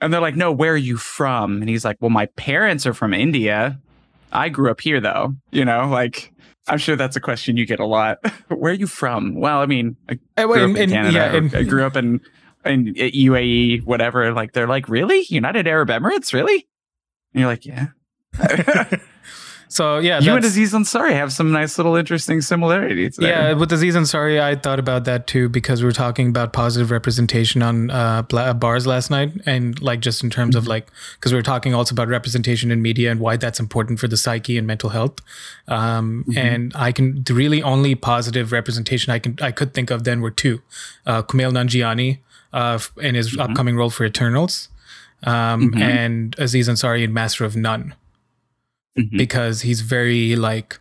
and 0.00 0.12
they're 0.12 0.20
like, 0.20 0.34
"No, 0.36 0.50
where 0.50 0.72
are 0.72 0.78
you 0.78 0.96
from?" 0.96 1.60
And 1.60 1.68
he's 1.68 1.84
like, 1.84 1.98
"Well, 2.00 2.10
my 2.10 2.24
parents 2.36 2.86
are 2.86 2.94
from 2.94 3.12
India. 3.12 3.78
I 4.32 4.48
grew 4.48 4.70
up 4.70 4.80
here, 4.80 5.00
though. 5.00 5.34
You 5.50 5.64
know, 5.64 5.88
like." 5.88 6.32
I'm 6.68 6.78
sure 6.78 6.96
that's 6.96 7.14
a 7.14 7.20
question 7.20 7.56
you 7.56 7.64
get 7.64 7.78
a 7.78 7.86
lot. 7.86 8.18
Where 8.48 8.72
are 8.72 8.74
you 8.74 8.88
from? 8.88 9.36
Well, 9.36 9.60
I 9.60 9.66
mean, 9.66 9.94
I 10.08 10.18
Uh, 10.36 10.46
grew 10.46 10.48
well, 10.50 10.64
up 10.64 10.70
in- 10.70 10.76
in 10.76 10.82
in- 10.82 10.90
Canada. 10.90 11.14
yeah, 11.14 11.32
in- 11.36 11.54
I 11.54 11.62
grew 11.62 11.84
up 11.86 11.94
in 11.96 12.20
in 12.64 12.92
UAE, 12.96 13.84
whatever. 13.84 14.32
Like 14.32 14.50
they're 14.52 14.66
like, 14.66 14.88
really? 14.88 15.24
United 15.28 15.68
Arab 15.68 15.90
Emirates, 15.90 16.32
really? 16.32 16.66
And 17.32 17.40
you're 17.40 17.46
like, 17.46 17.64
yeah. 17.66 17.86
So 19.68 19.98
yeah, 19.98 20.20
you 20.20 20.34
and 20.34 20.44
Aziz 20.44 20.72
Ansari 20.72 21.12
have 21.12 21.32
some 21.32 21.50
nice 21.50 21.76
little 21.78 21.96
interesting 21.96 22.40
similarities. 22.40 23.16
There. 23.16 23.28
Yeah, 23.28 23.52
with 23.54 23.72
Aziz 23.72 23.96
Ansari, 23.96 24.40
I 24.40 24.54
thought 24.54 24.78
about 24.78 25.04
that 25.06 25.26
too 25.26 25.48
because 25.48 25.82
we 25.82 25.86
were 25.86 25.92
talking 25.92 26.28
about 26.28 26.52
positive 26.52 26.90
representation 26.90 27.62
on 27.62 27.90
uh, 27.90 28.22
bars 28.54 28.86
last 28.86 29.10
night, 29.10 29.32
and 29.44 29.80
like 29.82 30.00
just 30.00 30.22
in 30.22 30.30
terms 30.30 30.54
of 30.54 30.66
like 30.66 30.88
because 31.18 31.32
we 31.32 31.36
were 31.38 31.42
talking 31.42 31.74
also 31.74 31.92
about 31.94 32.08
representation 32.08 32.70
in 32.70 32.80
media 32.80 33.10
and 33.10 33.18
why 33.20 33.36
that's 33.36 33.58
important 33.58 33.98
for 33.98 34.08
the 34.08 34.16
psyche 34.16 34.56
and 34.56 34.66
mental 34.66 34.90
health. 34.90 35.18
Um, 35.68 36.24
And 36.36 36.72
I 36.76 36.92
can 36.92 37.22
the 37.24 37.34
really 37.34 37.62
only 37.62 37.94
positive 37.94 38.52
representation 38.52 39.12
I 39.12 39.18
can 39.18 39.36
I 39.40 39.50
could 39.50 39.74
think 39.74 39.90
of 39.90 40.04
then 40.04 40.20
were 40.20 40.30
two: 40.30 40.60
uh, 41.06 41.22
Kumail 41.22 41.50
Nanjiani 41.52 42.18
uh, 42.52 42.78
in 43.02 43.14
his 43.14 43.36
upcoming 43.38 43.76
role 43.76 43.90
for 43.90 44.04
Eternals, 44.04 44.68
um, 45.24 45.72
Mhm. 45.72 45.80
and 45.80 46.36
Aziz 46.38 46.68
Ansari 46.68 47.02
in 47.02 47.12
Master 47.12 47.44
of 47.44 47.56
None 47.56 47.94
Mhm. 48.98 49.16
because 49.18 49.62
he's 49.62 49.80
very 49.82 50.36
like 50.36 50.78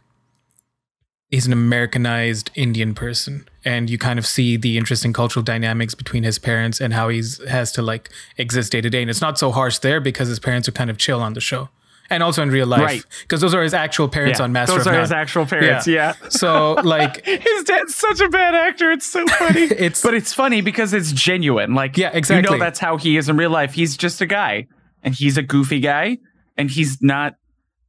he's 1.29 1.47
an 1.47 1.53
Americanized 1.53 2.51
Indian 2.55 2.93
person, 2.93 3.47
and 3.65 3.89
you 3.89 3.97
kind 3.97 4.19
of 4.19 4.25
see 4.25 4.57
the 4.57 4.77
interesting 4.77 5.11
cultural 5.13 5.43
dynamics 5.43 5.93
between 5.95 6.23
his 6.23 6.39
parents 6.39 6.79
and 6.79 6.93
how 6.93 7.09
he's 7.09 7.43
has 7.47 7.71
to 7.73 7.81
like 7.81 8.09
exist 8.37 8.71
day 8.71 8.81
to 8.81 8.89
day. 8.89 9.01
And 9.01 9.09
it's 9.09 9.21
not 9.21 9.37
so 9.37 9.51
harsh 9.51 9.79
there 9.79 9.99
because 9.99 10.27
his 10.29 10.39
parents 10.39 10.67
are 10.67 10.71
kind 10.71 10.89
of 10.89 10.97
chill 10.97 11.21
on 11.21 11.33
the 11.33 11.41
show, 11.41 11.69
and 12.09 12.21
also 12.23 12.41
in 12.43 12.51
real 12.51 12.67
life, 12.67 12.81
Right. 12.81 13.03
Because 13.23 13.41
those 13.41 13.53
are 13.53 13.63
his 13.63 13.73
actual 13.73 14.07
parents 14.07 14.39
Yeah, 14.39 14.45
on 14.45 14.51
Master 14.53 14.77
Those 14.77 14.87
are 14.87 14.91
None. 14.93 15.01
his 15.01 15.11
actual 15.11 15.45
parents. 15.45 15.87
Yeah. 15.87 16.13
so 16.29 16.73
like 16.83 17.25
His 17.25 17.63
dad's 17.65 17.95
such 17.95 18.21
a 18.21 18.29
bad 18.29 18.53
actor. 18.55 18.91
It's 18.91 19.07
so 19.07 19.25
funny. 19.27 19.63
It's- 19.87 20.01
but 20.03 20.13
it's 20.13 20.33
funny 20.33 20.61
because 20.61 20.93
it's 20.93 21.11
genuine. 21.11 21.73
Like 21.73 21.97
Yeah, 21.97 22.11
exactly. 22.13 22.53
You 22.53 22.59
know 22.59 22.63
that's 22.63 22.79
how 22.79 22.97
he 22.97 23.17
is 23.17 23.27
in 23.27 23.35
real 23.35 23.49
life. 23.51 23.73
He's 23.73 23.97
just 23.97 24.21
a 24.21 24.25
guy, 24.27 24.67
and 25.03 25.13
he's 25.15 25.37
a 25.37 25.43
goofy 25.43 25.79
guy, 25.81 26.19
and 26.55 26.69
he's 26.71 27.01
not. 27.01 27.35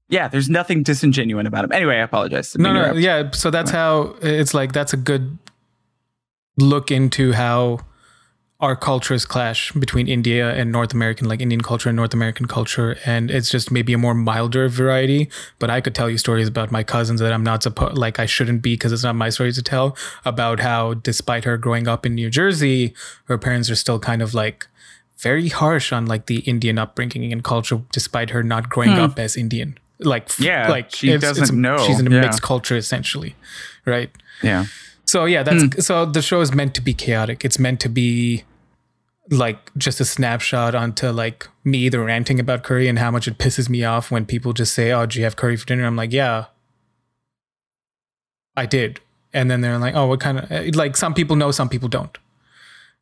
Yeah, 0.08 0.28
there's 0.28 0.48
nothing 0.48 0.84
disingenuine 0.84 1.46
about 1.46 1.64
him. 1.64 1.72
Anyway, 1.72 1.96
I 1.96 2.02
apologize. 2.02 2.56
no 2.56 2.72
no 2.72 2.92
yeah 2.94 3.30
so 3.32 3.50
that's 3.50 3.70
how 3.70 4.14
it's 4.22 4.54
like 4.54 4.72
that's 4.72 4.92
a 4.92 4.96
good 4.96 5.38
look 6.58 6.90
into 6.90 7.32
how 7.32 7.78
our 8.60 8.74
cultures 8.74 9.26
clash 9.26 9.70
between 9.72 10.08
india 10.08 10.54
and 10.54 10.72
north 10.72 10.94
american 10.94 11.28
like 11.28 11.42
indian 11.42 11.60
culture 11.60 11.90
and 11.90 11.96
north 11.96 12.14
american 12.14 12.46
culture 12.46 12.96
and 13.04 13.30
it's 13.30 13.50
just 13.50 13.70
maybe 13.70 13.92
a 13.92 13.98
more 13.98 14.14
milder 14.14 14.66
variety 14.66 15.28
but 15.58 15.68
i 15.68 15.78
could 15.78 15.94
tell 15.94 16.08
you 16.08 16.16
stories 16.16 16.48
about 16.48 16.72
my 16.72 16.82
cousins 16.82 17.20
that 17.20 17.34
i'm 17.34 17.44
not 17.44 17.62
supposed 17.62 17.98
like 17.98 18.18
i 18.18 18.24
shouldn't 18.24 18.62
be 18.62 18.72
because 18.72 18.92
it's 18.92 19.02
not 19.02 19.14
my 19.14 19.28
story 19.28 19.52
to 19.52 19.62
tell 19.62 19.94
about 20.24 20.60
how 20.60 20.94
despite 20.94 21.44
her 21.44 21.58
growing 21.58 21.86
up 21.86 22.06
in 22.06 22.14
new 22.14 22.30
jersey 22.30 22.94
her 23.26 23.36
parents 23.36 23.68
are 23.68 23.76
still 23.76 23.98
kind 23.98 24.22
of 24.22 24.32
like 24.32 24.66
very 25.18 25.48
harsh 25.48 25.92
on 25.92 26.06
like 26.06 26.24
the 26.24 26.38
indian 26.40 26.78
upbringing 26.78 27.30
and 27.30 27.44
culture 27.44 27.82
despite 27.92 28.30
her 28.30 28.42
not 28.42 28.70
growing 28.70 28.92
hmm. 28.92 29.00
up 29.00 29.18
as 29.18 29.36
indian 29.36 29.76
like 29.98 30.28
Yeah, 30.38 30.68
like 30.68 30.94
she 30.94 31.08
it's- 31.12 31.30
it's 31.30 31.38
doesn't 31.40 31.56
a- 31.56 31.60
know. 31.60 31.78
she's 31.86 31.98
in 32.00 32.06
a 32.06 32.10
Yeah. 32.14 32.20
mixed 32.22 32.42
culture 32.42 32.76
essentially 32.76 33.34
right 33.86 34.10
Yeah. 34.42 34.66
so 35.04 35.24
yeah 35.24 35.42
that's 35.42 35.62
Hmm. 35.62 35.80
so 35.80 36.04
the 36.04 36.20
show 36.22 36.40
is 36.40 36.52
meant 36.52 36.74
to 36.74 36.80
be 36.82 36.92
chaotic 36.94 37.44
it's 37.44 37.58
meant 37.58 37.80
to 37.80 37.88
be 37.88 38.44
like 39.30 39.70
just 39.76 40.00
a 40.00 40.04
snapshot 40.04 40.74
onto 40.74 41.08
like 41.10 41.48
me 41.64 41.78
either 41.78 42.02
ranting 42.04 42.38
about 42.38 42.62
curry 42.62 42.88
and 42.88 42.98
how 42.98 43.10
much 43.10 43.26
it 43.26 43.38
pisses 43.38 43.68
me 43.68 43.82
off 43.84 44.10
when 44.10 44.24
people 44.26 44.52
just 44.52 44.72
say 44.74 44.92
oh 44.92 45.06
do 45.06 45.18
you 45.18 45.24
have 45.24 45.34
curry 45.36 45.56
for 45.56 45.66
dinner 45.66 45.84
i'm 45.86 45.96
like 45.96 46.12
yeah 46.12 46.44
i 48.56 48.66
did 48.66 49.00
and 49.32 49.50
then 49.50 49.60
they're 49.60 49.78
like 49.78 49.94
oh 49.94 50.06
what 50.06 50.20
kind 50.20 50.38
of 50.38 50.74
like 50.76 50.96
some 50.96 51.14
people 51.14 51.36
know 51.36 51.50
some 51.50 51.68
people 51.68 51.88
don't 51.88 52.18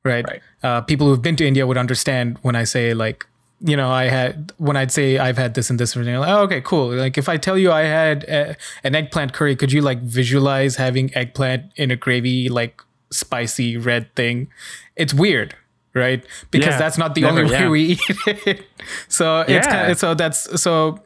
right, 0.04 0.24
Right. 0.28 0.42
Uh, 0.62 0.80
people 0.82 1.06
who've 1.08 1.22
been 1.22 1.36
to 1.36 1.46
india 1.46 1.66
would 1.66 1.76
understand 1.78 2.38
when 2.42 2.56
i 2.56 2.64
say 2.64 2.94
like 2.94 3.26
you 3.66 3.76
know 3.76 3.88
i 3.90 4.04
had 4.04 4.52
when 4.58 4.76
i'd 4.76 4.92
say 4.92 5.16
i've 5.18 5.38
had 5.38 5.54
this 5.54 5.70
and 5.70 5.80
this 5.80 5.96
and 5.96 6.06
they're 6.06 6.18
like 6.18 6.28
oh 6.28 6.42
okay 6.42 6.60
cool 6.60 6.88
like 6.92 7.16
if 7.16 7.28
i 7.30 7.36
tell 7.38 7.56
you 7.56 7.72
i 7.72 7.82
had 7.82 8.22
a, 8.24 8.56
an 8.84 8.94
eggplant 8.94 9.32
curry 9.32 9.56
could 9.56 9.72
you 9.72 9.80
like 9.80 10.00
visualize 10.02 10.76
having 10.76 11.10
eggplant 11.16 11.62
in 11.76 11.90
a 11.90 11.96
gravy 11.96 12.48
like 12.50 12.82
spicy 13.10 13.76
red 13.76 14.12
thing 14.14 14.48
it's 14.96 15.14
weird 15.14 15.54
right 15.94 16.24
because 16.50 16.74
Yeah. 16.74 16.78
that's 16.78 16.98
not 16.98 17.14
the 17.14 17.22
Never, 17.22 17.40
only 17.40 17.52
way 17.54 17.60
yeah. 17.60 17.68
we 17.70 17.82
eat 17.92 18.00
it 18.46 18.66
so 19.08 19.40
it's 19.40 19.50
Yeah. 19.50 19.62
kind 19.72 19.92
of, 19.92 19.98
so 19.98 20.14
that's 20.14 20.60
so 20.60 21.00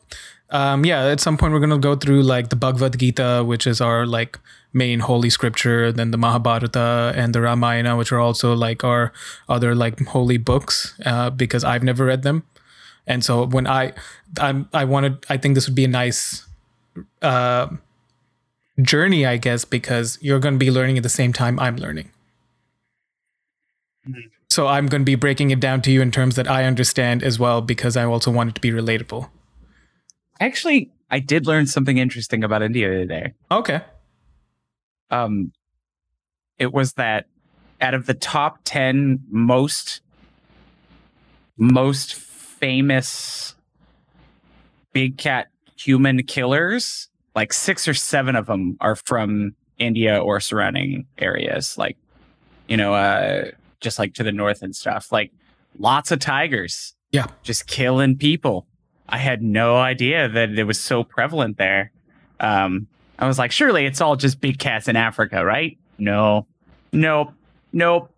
um 0.51 0.85
yeah 0.85 1.05
at 1.07 1.21
some 1.21 1.37
point 1.37 1.53
we're 1.53 1.61
gonna 1.61 1.79
go 1.79 1.95
through 1.95 2.23
like 2.23 2.49
the 2.49 2.57
bhagavad 2.57 2.99
gita 2.99 3.43
which 3.47 3.67
is 3.67 3.81
our 3.81 4.07
like 4.07 4.39
main 4.73 5.01
holy 5.01 5.31
scripture 5.31 5.91
then 5.93 6.11
the 6.11 6.19
mahabharata 6.19 7.13
and 7.17 7.35
the 7.35 7.41
ramayana 7.41 7.97
which 7.97 8.13
are 8.13 8.21
also 8.21 8.55
like 8.55 8.85
our 8.85 9.13
other 9.49 9.75
like 9.75 10.01
holy 10.09 10.37
books 10.37 10.95
uh, 11.05 11.31
because 11.31 11.65
i've 11.65 11.83
never 11.83 12.05
read 12.05 12.23
them. 12.23 12.45
And 13.07 13.25
so 13.25 13.47
when 13.47 13.67
i 13.67 13.93
i'm 14.39 14.69
i 14.75 14.85
wanted 14.85 15.25
i 15.31 15.37
think 15.39 15.55
this 15.55 15.67
would 15.67 15.75
be 15.75 15.85
a 15.85 15.89
nice 15.89 16.47
uh 17.23 17.69
journey 18.83 19.25
i 19.25 19.39
guess 19.39 19.65
because 19.65 20.19
you're 20.21 20.39
going 20.39 20.55
to 20.55 20.59
be 20.59 20.71
learning 20.71 20.99
at 20.99 21.03
the 21.03 21.09
same 21.09 21.33
time 21.33 21.59
i'm 21.59 21.77
learning. 21.77 22.11
So 24.51 24.67
i'm 24.67 24.87
going 24.87 25.01
to 25.01 25.07
be 25.07 25.15
breaking 25.15 25.51
it 25.51 25.61
down 25.61 25.81
to 25.83 25.91
you 25.91 26.03
in 26.03 26.11
terms 26.11 26.37
that 26.37 26.47
i 26.49 26.65
understand 26.65 27.23
as 27.23 27.39
well 27.39 27.63
because 27.63 27.97
i 27.97 28.05
also 28.05 28.31
want 28.31 28.51
it 28.51 28.55
to 28.57 28.61
be 28.61 28.71
relatable 28.71 29.31
Actually, 30.41 30.91
I 31.11 31.19
did 31.21 31.47
learn 31.47 31.67
something 31.67 31.99
interesting 31.99 32.45
about 32.45 32.63
India 32.63 32.89
today. 32.91 33.33
okay 33.51 33.81
um 35.11 35.53
it 36.59 36.71
was 36.71 36.93
that 36.95 37.25
out 37.81 37.95
of 37.95 38.05
the 38.05 38.13
top 38.13 38.59
10 38.65 39.21
most 39.31 40.03
most 41.57 42.15
famous 42.15 43.55
big 44.93 45.17
cat 45.17 45.49
human 45.79 46.23
killers 46.25 47.09
like 47.35 47.53
six 47.55 47.89
or 47.89 47.95
seven 47.95 48.37
of 48.37 48.45
them 48.47 48.77
are 48.81 48.97
from 48.97 49.55
india 49.79 50.19
or 50.23 50.41
surrounding 50.41 51.07
areas 51.17 51.79
like 51.79 51.97
you 52.69 52.77
know 52.77 52.93
uh 52.95 53.47
just 53.81 53.99
like 53.99 54.13
to 54.13 54.23
the 54.23 54.33
north 54.33 54.61
and 54.61 54.77
stuff 54.77 55.11
like 55.11 55.33
lots 55.79 56.11
of 56.11 56.19
tigers 56.19 56.95
Yeah. 57.13 57.27
just 57.43 57.67
killing 57.67 58.17
people 58.19 58.67
i 59.09 59.19
had 59.19 59.43
no 59.43 59.77
idea 59.77 60.29
that 60.29 60.51
it 60.51 60.65
was 60.65 60.81
so 60.81 61.05
prevalent 61.05 61.57
there 61.59 61.91
um 62.41 62.87
I 63.19 63.27
was 63.27 63.39
like, 63.39 63.51
surely 63.51 63.85
it's 63.85 64.01
all 64.01 64.17
just 64.17 64.41
big 64.41 64.59
cats 64.59 64.87
in 64.87 64.97
Africa, 64.97 65.45
right? 65.45 65.77
No, 65.99 66.47
nope, 66.93 67.33
nope. 67.73 68.13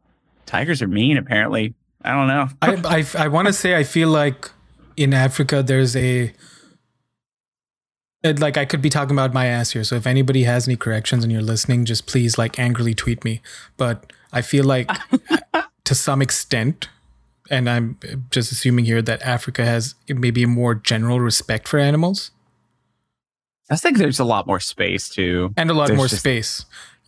Tigers 0.47 0.82
are 0.82 0.88
mean, 0.88 1.16
apparently. 1.16 1.74
I 2.05 2.12
don't 2.12 2.28
know. 2.28 2.49
I 2.61 2.99
I, 2.99 3.24
I 3.24 3.28
want 3.28 3.47
to 3.47 3.53
say 3.53 3.76
I 3.76 3.84
feel 3.84 4.09
like 4.09 4.51
in 4.97 5.14
Africa 5.14 5.62
there's 5.62 5.97
a 5.97 6.32
like 8.22 8.59
I 8.59 8.66
could 8.66 8.82
be 8.82 8.91
talking 8.91 9.14
about 9.14 9.32
my 9.32 9.47
ass 9.47 9.70
here. 9.70 9.84
So 9.84 9.97
if 9.97 10.07
anybody 10.07 10.43
has 10.45 10.68
any 10.68 10.76
corrections 10.76 11.24
and 11.24 11.32
you're 11.32 11.41
listening, 11.41 11.86
just 11.86 12.07
please 12.07 12.36
like 12.36 12.59
angrily 12.59 12.95
tweet 12.95 13.24
me. 13.24 13.41
But 13.78 14.12
I 14.32 14.43
feel 14.43 14.64
like 14.64 14.91
to 15.84 15.95
some 15.95 16.20
extent, 16.20 16.88
and 17.51 17.68
I'm 17.68 17.98
just 18.30 18.53
assuming 18.53 18.84
here 18.84 19.03
that 19.03 19.20
Africa 19.22 19.64
has 19.64 19.94
maybe 20.09 20.42
a 20.44 20.48
more 20.48 20.74
general 20.74 21.20
respect 21.20 21.66
for 21.68 21.78
animals 21.78 22.30
I 23.72 23.76
think 23.76 23.98
there's 23.98 24.18
a 24.18 24.24
lot 24.24 24.46
more 24.48 24.59
space 24.61 25.09
too. 25.09 25.53
and 25.57 25.70
a 25.70 25.74
lot 25.74 25.86
There's 25.88 25.96
more 25.96 26.09
just- 26.09 26.20
space. 26.22 26.64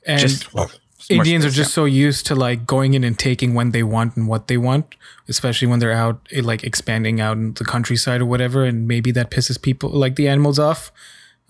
And 0.07 0.21
just 0.21 0.55
more 0.55 0.69
Indians 1.11 1.45
are 1.45 1.49
space, 1.51 1.57
just 1.57 1.75
so 1.75 1.85
used 1.85 2.27
to 2.27 2.37
like 2.37 2.65
going 2.67 2.95
in 2.95 3.03
and 3.03 3.19
taking 3.19 3.55
when 3.55 3.73
they 3.73 3.83
want 3.83 4.17
and 4.17 4.29
what 4.29 4.47
they 4.47 4.57
want, 4.57 4.95
especially 5.29 5.67
when 5.67 5.81
they're 5.81 5.93
out 5.93 6.29
eh, 6.31 6.41
like 6.43 6.63
expanding 6.63 7.21
out 7.21 7.37
in 7.37 7.55
the 7.55 7.65
countryside 7.65 8.21
or 8.21 8.27
whatever. 8.27 8.65
And 8.65 8.87
maybe 8.87 9.11
that 9.13 9.31
pisses 9.31 9.61
people 9.61 9.91
like 9.91 10.15
the 10.15 10.29
animals 10.29 10.59
off. 10.61 10.93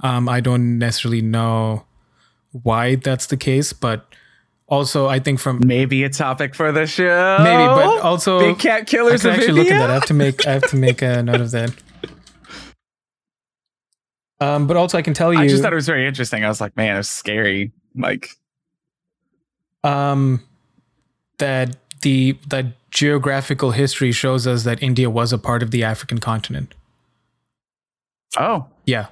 Um, 0.01 0.29
I 0.31 0.41
don't 0.41 0.79
necessarily 0.79 1.21
know 1.21 1.85
why 2.53 2.95
that's 2.97 3.27
the 3.27 3.37
case, 3.37 3.75
but 3.75 4.07
also 4.67 5.07
I 5.07 5.19
think 5.19 5.39
from 5.41 5.61
maybe 5.65 6.05
a 6.05 6.09
topic 6.09 6.55
for 6.55 6.73
the 6.73 6.87
show. 6.87 7.39
maybe, 7.43 7.65
but 7.65 8.03
also 8.03 8.41
big 8.41 8.59
cat 8.59 8.83
I 8.83 8.85
killers 8.85 9.23
can 9.23 9.31
of 9.31 9.37
actually 9.37 9.53
look 9.63 9.71
at 9.71 9.79
that. 9.79 9.91
I 9.91 9.95
have 9.95 10.07
to 10.07 10.15
make 10.15 10.47
I 10.47 10.53
have 10.53 10.69
to 10.71 10.77
make 10.77 11.03
a 11.03 11.23
note 11.23 11.41
of 11.41 11.51
that. 11.53 11.73
Um, 14.41 14.67
but 14.67 14.77
also 14.77 14.99
I 14.99 15.03
can 15.03 15.15
tell 15.15 15.33
you 15.33 15.39
I 15.39 15.47
just 15.47 15.63
thought 15.63 15.73
it 15.73 15.77
was 15.77 15.87
very 15.87 16.07
interesting. 16.07 16.45
I 16.45 16.49
was 16.49 16.61
like, 16.61 16.77
man, 16.77 16.97
it's 16.97 17.09
scary. 17.09 17.71
Like, 17.95 18.31
um, 19.85 20.43
that 21.39 21.77
the 22.03 22.37
that 22.49 22.67
geographical 22.91 23.71
history 23.71 24.11
shows 24.11 24.47
us 24.47 24.65
that 24.65 24.83
India 24.83 25.09
was 25.09 25.33
a 25.33 25.39
part 25.39 25.63
of 25.63 25.71
the 25.71 25.85
African 25.85 26.19
continent. 26.19 26.75
oh, 28.37 28.67
Yeah. 28.85 29.07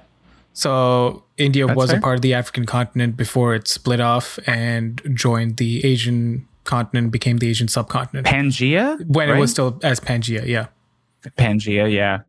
So 0.53 1.23
India 1.37 1.65
That's 1.65 1.77
was 1.77 1.93
a 1.93 1.99
part 1.99 2.15
of 2.15 2.21
the 2.21 2.33
African 2.33 2.65
continent 2.65 3.15
before 3.15 3.55
it 3.55 3.67
split 3.67 3.99
off 3.99 4.37
and 4.45 5.01
joined 5.13 5.57
the 5.57 5.85
Asian 5.85 6.47
continent, 6.63 7.11
became 7.11 7.37
the 7.37 7.49
Asian 7.49 7.67
subcontinent. 7.67 8.27
Pangea. 8.27 9.03
when 9.07 9.29
it 9.29 9.39
was 9.39 9.51
still 9.51 9.79
as 9.83 9.99
Pangea, 9.99 10.45
yeah. 10.45 10.67
Pangea, 11.37 11.91
yeah. 11.91 12.19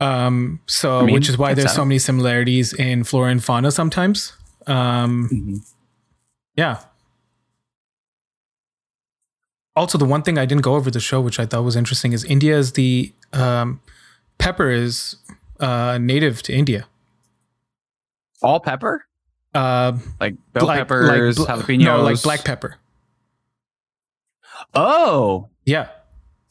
Um, 0.00 0.60
so 0.66 1.00
I 1.00 1.04
mean, 1.04 1.14
which 1.14 1.28
is 1.28 1.38
why 1.38 1.54
there's 1.54 1.72
so 1.72 1.84
many 1.84 1.98
similarities 1.98 2.72
in 2.72 3.04
flora 3.04 3.30
and 3.30 3.42
fauna 3.42 3.70
sometimes. 3.70 4.32
Um, 4.66 5.28
Mhm. 5.32 5.72
yeah. 6.56 6.78
Also, 9.76 9.98
the 9.98 10.04
one 10.04 10.22
thing 10.22 10.38
I 10.38 10.46
didn't 10.46 10.62
go 10.62 10.74
over 10.74 10.90
the 10.90 11.00
show, 11.00 11.20
which 11.20 11.40
I 11.40 11.46
thought 11.46 11.64
was 11.64 11.74
interesting, 11.74 12.12
is 12.12 12.24
India 12.24 12.56
is 12.56 12.72
the 12.72 13.12
um, 13.32 13.80
pepper 14.38 14.70
is 14.70 15.16
uh, 15.58 15.98
native 16.00 16.42
to 16.42 16.52
India. 16.52 16.86
All 18.44 18.60
pepper? 18.60 19.04
Uh, 19.54 19.92
Like 20.20 20.34
bell 20.52 20.66
like- 20.66 20.78
peppers, 20.80 21.38
like 21.38 21.46
bl- 21.48 21.52
jalapenos? 21.62 21.84
No, 21.84 22.02
like 22.02 22.22
black 22.22 22.44
pepper. 22.44 22.76
Oh, 24.74 25.48
Yeah, 25.64 25.88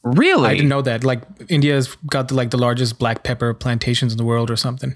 really? 0.02 0.48
I 0.48 0.54
didn't 0.54 0.68
know 0.68 0.82
that. 0.82 1.04
Like 1.04 1.22
India's 1.48 1.94
got 2.06 2.28
the, 2.28 2.34
like 2.34 2.50
the 2.50 2.56
largest 2.58 2.98
black 2.98 3.22
pepper 3.22 3.54
plantations 3.54 4.12
in 4.12 4.18
the 4.18 4.24
world 4.24 4.50
or 4.50 4.56
something. 4.56 4.94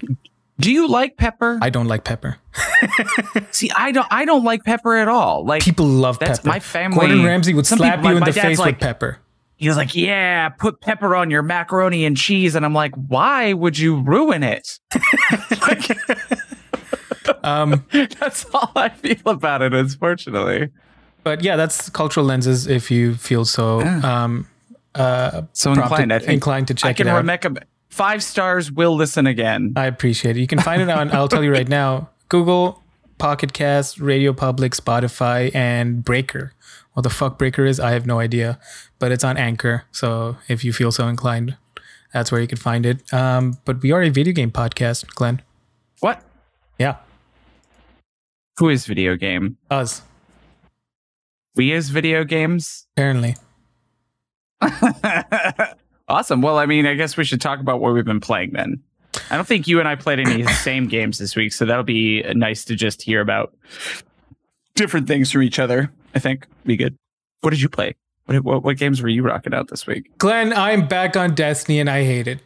Do 0.59 0.71
you 0.71 0.87
like 0.87 1.15
pepper? 1.17 1.57
I 1.61 1.69
don't 1.69 1.87
like 1.87 2.03
pepper. 2.03 2.37
See, 3.51 3.71
I 3.75 3.91
don't. 3.93 4.07
I 4.11 4.25
don't 4.25 4.43
like 4.43 4.63
pepper 4.65 4.97
at 4.97 5.07
all. 5.07 5.45
Like 5.45 5.61
People 5.63 5.85
love 5.85 6.19
that's 6.19 6.39
pepper. 6.39 6.49
my 6.49 6.59
family. 6.59 6.97
Gordon 6.99 7.23
Ramsay 7.23 7.53
would 7.53 7.65
slap 7.65 7.99
people- 7.99 8.11
you 8.11 8.17
in 8.17 8.23
the 8.25 8.33
face 8.33 8.59
like- 8.59 8.75
with 8.75 8.81
pepper. 8.81 9.19
he 9.55 9.67
was 9.69 9.77
like, 9.77 9.95
"Yeah, 9.95 10.49
put 10.49 10.81
pepper 10.81 11.15
on 11.15 11.31
your 11.31 11.43
macaroni 11.43 12.03
and 12.05 12.17
cheese," 12.17 12.55
and 12.55 12.65
I'm 12.65 12.73
like, 12.73 12.93
"Why 12.95 13.53
would 13.53 13.77
you 13.79 14.01
ruin 14.01 14.43
it?" 14.43 14.79
like, 15.61 15.97
Um, 17.43 17.85
that's 17.91 18.45
all 18.53 18.71
I 18.75 18.89
feel 18.89 19.17
about 19.25 19.61
it. 19.61 19.73
Unfortunately, 19.73 20.69
but 21.23 21.43
yeah, 21.43 21.55
that's 21.55 21.89
cultural 21.89 22.25
lenses. 22.25 22.67
If 22.67 22.89
you 22.91 23.15
feel 23.15 23.45
so 23.45 23.81
um, 23.81 24.47
uh, 24.95 25.43
so 25.53 25.73
prompted- 25.73 25.93
inclined. 26.03 26.13
I 26.13 26.19
think 26.19 26.31
inclined 26.31 26.67
to 26.69 26.73
I 26.73 26.75
check 26.89 26.97
can 26.97 27.07
it 27.07 27.11
out. 27.11 27.25
recommend 27.25 27.65
five 27.89 28.23
stars. 28.23 28.71
Will 28.71 28.95
listen 28.95 29.27
again. 29.27 29.73
I 29.75 29.85
appreciate 29.85 30.37
it. 30.37 30.39
You 30.39 30.47
can 30.47 30.59
find 30.59 30.81
it 30.81 30.89
on, 30.89 31.11
I'll 31.11 31.27
tell 31.27 31.43
you 31.43 31.51
right 31.51 31.67
now, 31.67 32.09
Google, 32.29 32.83
Pocket 33.17 33.51
Cast, 33.53 33.99
Radio 33.99 34.31
Public, 34.33 34.73
Spotify, 34.73 35.53
and 35.53 36.03
Breaker. 36.03 36.53
What 36.93 37.03
the 37.03 37.09
fuck 37.09 37.37
Breaker 37.37 37.65
is, 37.65 37.79
I 37.79 37.91
have 37.91 38.05
no 38.05 38.19
idea, 38.19 38.59
but 38.99 39.11
it's 39.11 39.23
on 39.23 39.37
Anchor. 39.37 39.83
So 39.91 40.37
if 40.47 40.63
you 40.63 40.73
feel 40.73 40.91
so 40.91 41.07
inclined, 41.07 41.57
that's 42.13 42.31
where 42.31 42.41
you 42.41 42.47
can 42.47 42.57
find 42.57 42.85
it. 42.85 43.11
Um, 43.13 43.57
but 43.65 43.81
we 43.81 43.91
are 43.91 44.01
a 44.01 44.09
video 44.09 44.33
game 44.33 44.51
podcast, 44.51 45.07
Glenn. 45.15 45.41
What? 45.99 46.23
Yeah, 46.77 46.95
Who 48.59 48.67
is 48.67 48.85
video 48.85 49.15
game? 49.15 49.55
us, 49.71 50.01
We 51.55 51.71
is 51.71 51.89
video 51.89 52.25
games. 52.25 52.87
apparently. 52.97 53.37
awesome. 56.09 56.41
Well, 56.41 56.57
I 56.57 56.65
mean, 56.65 56.85
I 56.85 56.95
guess 56.95 57.15
we 57.15 57.23
should 57.23 57.39
talk 57.39 57.61
about 57.61 57.79
what 57.79 57.93
we've 57.93 58.03
been 58.03 58.19
playing 58.19 58.51
then. 58.51 58.83
I 59.31 59.37
don't 59.37 59.47
think 59.47 59.69
you 59.69 59.79
and 59.79 59.87
I 59.87 59.95
played 59.95 60.19
any 60.19 60.41
of 60.41 60.47
the 60.47 60.53
same 60.53 60.89
games 60.89 61.19
this 61.19 61.37
week, 61.37 61.53
so 61.53 61.63
that'll 61.63 61.83
be 61.83 62.21
nice 62.33 62.65
to 62.65 62.75
just 62.75 63.01
hear 63.01 63.21
about 63.21 63.55
different 64.75 65.07
things 65.07 65.31
from 65.31 65.43
each 65.43 65.57
other. 65.57 65.89
I 66.13 66.19
think 66.19 66.45
be 66.65 66.75
good. 66.75 66.97
What 67.39 67.51
did 67.51 67.61
you 67.61 67.69
play? 67.69 67.95
What, 68.25 68.43
what, 68.43 68.63
what 68.63 68.77
games 68.77 69.01
were 69.01 69.07
you 69.07 69.23
rocking 69.23 69.53
out 69.53 69.69
this 69.69 69.87
week? 69.87 70.17
Glenn, 70.17 70.51
I'm 70.51 70.85
back 70.85 71.15
on 71.15 71.33
Destiny 71.33 71.79
and 71.79 71.89
I 71.89 72.03
hate 72.03 72.27
it. 72.27 72.39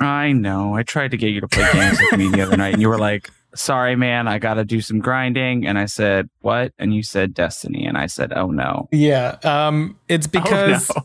I 0.00 0.32
know. 0.32 0.74
I 0.74 0.82
tried 0.82 1.12
to 1.12 1.16
get 1.16 1.28
you 1.28 1.40
to 1.42 1.48
play 1.48 1.72
games 1.72 1.98
with 2.00 2.18
me 2.18 2.28
the 2.28 2.42
other 2.42 2.56
night, 2.56 2.72
and 2.74 2.82
you 2.82 2.88
were 2.88 2.98
like, 2.98 3.30
"Sorry, 3.56 3.96
man, 3.96 4.28
I 4.28 4.38
got 4.38 4.54
to 4.54 4.64
do 4.64 4.80
some 4.80 4.98
grinding." 5.00 5.66
And 5.66 5.78
I 5.78 5.86
said, 5.86 6.28
"What?" 6.40 6.72
And 6.78 6.94
you 6.94 7.02
said, 7.02 7.34
"Destiny." 7.34 7.86
And 7.86 7.96
I 7.98 8.06
said, 8.06 8.32
"Oh 8.34 8.50
no." 8.50 8.88
Yeah, 8.92 9.38
um, 9.44 9.98
it's 10.08 10.26
because 10.26 10.90
oh, 10.90 11.02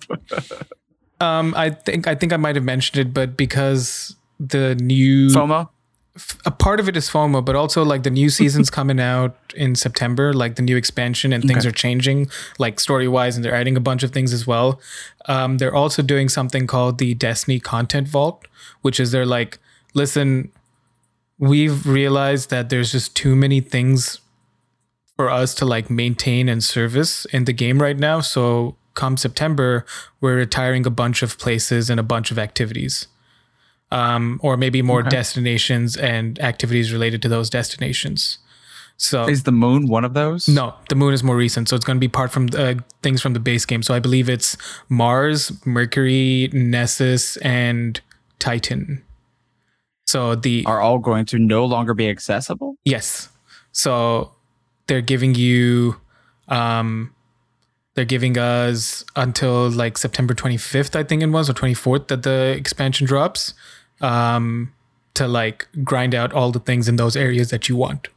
no. 1.20 1.28
um, 1.28 1.54
I 1.56 1.70
think 1.72 2.08
I 2.08 2.16
think 2.16 2.34
I 2.34 2.38
might 2.38 2.56
have 2.56 2.66
mentioned 2.66 3.00
it, 3.08 3.14
but 3.14 3.36
because 3.38 4.16
the 4.40 4.76
new 4.76 5.30
FOMO. 5.30 5.70
a 6.46 6.52
part 6.52 6.80
of 6.80 6.90
it 6.90 6.98
is 6.98 7.10
FOMO, 7.10 7.44
but 7.46 7.56
also 7.56 7.84
like 7.86 8.04
the 8.04 8.10
new 8.10 8.30
season's 8.40 8.70
coming 8.70 9.00
out 9.00 9.36
in 9.56 9.76
September, 9.76 10.34
like 10.34 10.56
the 10.56 10.62
new 10.64 10.76
expansion, 10.78 11.32
and 11.34 11.44
things 11.44 11.60
Okay. 11.66 11.70
are 11.70 11.72
changing, 11.72 12.30
like 12.58 12.80
story 12.80 13.08
wise, 13.08 13.36
and 13.36 13.46
they're 13.46 13.54
adding 13.56 13.78
a 13.78 13.82
bunch 13.82 14.02
of 14.04 14.12
things 14.12 14.34
as 14.34 14.48
well. 14.48 14.80
Um, 15.28 15.58
they're 15.60 15.76
also 15.76 16.02
doing 16.02 16.28
something 16.30 16.66
called 16.68 16.98
the 16.98 17.14
Destiny 17.14 17.60
Content 17.60 18.08
Vault, 18.08 18.48
which 18.82 19.00
is 19.00 19.12
they're 19.12 19.26
like, 19.26 19.60
listen, 19.94 20.52
we've 21.42 21.86
realized 21.88 22.50
that 22.52 22.70
there's 22.70 22.92
just 22.94 23.16
too 23.16 23.36
many 23.36 23.60
things 23.60 24.20
for 25.18 25.30
us 25.30 25.54
to 25.56 25.66
like 25.66 25.90
maintain 25.90 26.48
and 26.48 26.64
service 26.64 27.26
in 27.26 27.46
the 27.46 27.54
game 27.54 27.82
right 27.82 27.98
now. 27.98 28.22
So 28.22 28.76
come 28.94 29.18
September, 29.18 29.86
we're 30.22 30.36
retiring 30.36 30.86
a 30.86 30.90
bunch 30.92 31.22
of 31.24 31.38
places 31.38 31.90
and 31.90 32.00
a 32.00 32.04
bunch 32.04 32.30
of 32.32 32.38
activities 32.40 33.08
um, 33.92 34.40
or 34.44 34.56
maybe 34.56 34.82
more 34.82 35.00
Okay. 35.02 35.10
destinations 35.10 35.98
and 35.98 36.40
activities 36.40 36.94
related 36.94 37.22
to 37.24 37.28
those 37.30 37.50
destinations. 37.50 38.38
So 38.98 39.28
Is 39.28 39.44
the 39.44 39.52
moon 39.52 39.88
one 39.88 40.06
of 40.06 40.14
those? 40.14 40.48
no, 40.48 40.76
the 40.90 40.96
moon 40.96 41.12
is 41.14 41.24
more 41.24 41.36
recent, 41.36 41.68
so 41.70 41.76
it's 41.76 41.84
going 41.86 41.98
to 41.98 42.00
be 42.00 42.08
part 42.08 42.32
from 42.32 42.50
uh, 42.56 42.76
things 43.02 43.20
from 43.20 43.34
the 43.34 43.40
base 43.40 43.66
game. 43.66 43.82
So 43.82 43.96
I 43.96 44.00
believe 44.00 44.30
it's 44.30 44.56
Mars, 44.90 45.52
Mercury, 45.66 46.50
Nessus, 46.54 47.38
and 47.38 48.00
Titan. 48.38 49.02
So 50.06 50.36
the 50.36 50.64
Are 50.66 50.82
all 50.82 51.00
going 51.00 51.26
to 51.28 51.40
no 51.40 51.66
longer 51.66 51.94
be 51.94 52.10
accessible? 52.10 52.76
yes, 52.84 53.30
so 53.72 54.32
they're 54.88 55.02
giving 55.02 55.36
you, 55.36 55.96
um, 56.50 57.14
they're 57.94 58.04
giving 58.04 58.38
us 58.38 59.06
until 59.16 59.70
like 59.70 59.98
September 59.98 60.34
twenty 60.34 60.58
fifth, 60.58 60.96
I 60.96 61.04
think 61.04 61.22
it 61.22 61.28
was, 61.28 61.50
or 61.50 61.54
twenty 61.54 61.74
fourth 61.74 62.08
that 62.08 62.24
the 62.24 62.54
expansion 62.58 63.08
drops, 63.08 63.54
um, 64.02 64.74
to 65.14 65.28
like 65.28 65.68
grind 65.84 66.14
out 66.14 66.34
all 66.34 66.52
the 66.52 66.60
things 66.60 66.90
in 66.90 66.96
those 66.98 67.16
areas 67.16 67.50
that 67.52 67.70
you 67.70 67.76
want. 67.76 68.08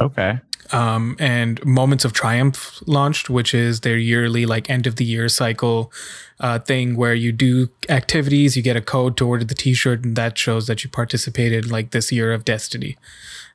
Okay. 0.00 0.40
Um, 0.72 1.16
and 1.18 1.64
Moments 1.64 2.04
of 2.04 2.12
Triumph 2.12 2.82
launched, 2.86 3.28
which 3.28 3.54
is 3.54 3.80
their 3.80 3.98
yearly 3.98 4.46
like 4.46 4.70
end 4.70 4.86
of 4.86 4.96
the 4.96 5.04
year 5.04 5.28
cycle 5.28 5.92
uh, 6.40 6.58
thing 6.58 6.96
where 6.96 7.14
you 7.14 7.32
do 7.32 7.68
activities, 7.88 8.56
you 8.56 8.62
get 8.62 8.76
a 8.76 8.80
code 8.80 9.16
to 9.18 9.26
order 9.26 9.44
the 9.44 9.54
T-shirt, 9.54 10.04
and 10.04 10.16
that 10.16 10.36
shows 10.38 10.66
that 10.66 10.82
you 10.82 10.90
participated 10.90 11.70
like 11.70 11.90
this 11.90 12.10
year 12.10 12.32
of 12.32 12.44
Destiny. 12.44 12.96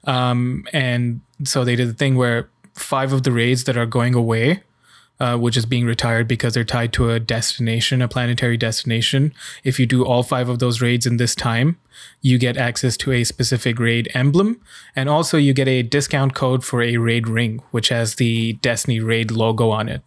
Um, 0.06 0.66
and 0.72 1.22
so 1.44 1.64
they 1.64 1.76
did 1.76 1.90
the 1.90 1.94
thing 1.94 2.16
where 2.16 2.50
five 2.74 3.12
of 3.12 3.24
the 3.24 3.32
raids 3.32 3.66
that 3.66 3.78
are 3.78 3.86
going 3.86 4.16
away. 4.16 4.64
Uh, 5.22 5.38
which 5.38 5.58
is 5.58 5.66
being 5.66 5.86
retired 5.86 6.30
because 6.30 6.54
they're 6.54 6.64
tied 6.64 6.94
to 6.94 7.10
a 7.10 7.20
destination, 7.20 8.02
a 8.02 8.08
planetary 8.08 8.56
destination. 8.56 9.34
If 9.66 9.78
you 9.78 9.86
do 9.86 10.06
all 10.06 10.24
five 10.24 10.48
of 10.48 10.60
those 10.60 10.80
raids 10.80 11.06
in 11.06 11.18
this 11.18 11.36
time, 11.36 11.78
you 12.22 12.38
get 12.38 12.56
access 12.56 12.96
to 12.96 13.12
a 13.12 13.26
specific 13.26 13.80
raid 13.80 14.10
emblem, 14.14 14.62
and 14.96 15.10
also 15.10 15.38
you 15.38 15.54
get 15.54 15.68
a 15.68 15.84
discount 15.84 16.36
code 16.36 16.64
for 16.64 16.82
a 16.82 16.96
raid 16.96 17.28
ring, 17.28 17.62
which 17.72 17.90
has 17.90 18.16
the 18.16 18.54
Destiny 18.62 19.02
raid 19.02 19.30
logo 19.30 19.72
on 19.72 19.90
it. 19.90 20.04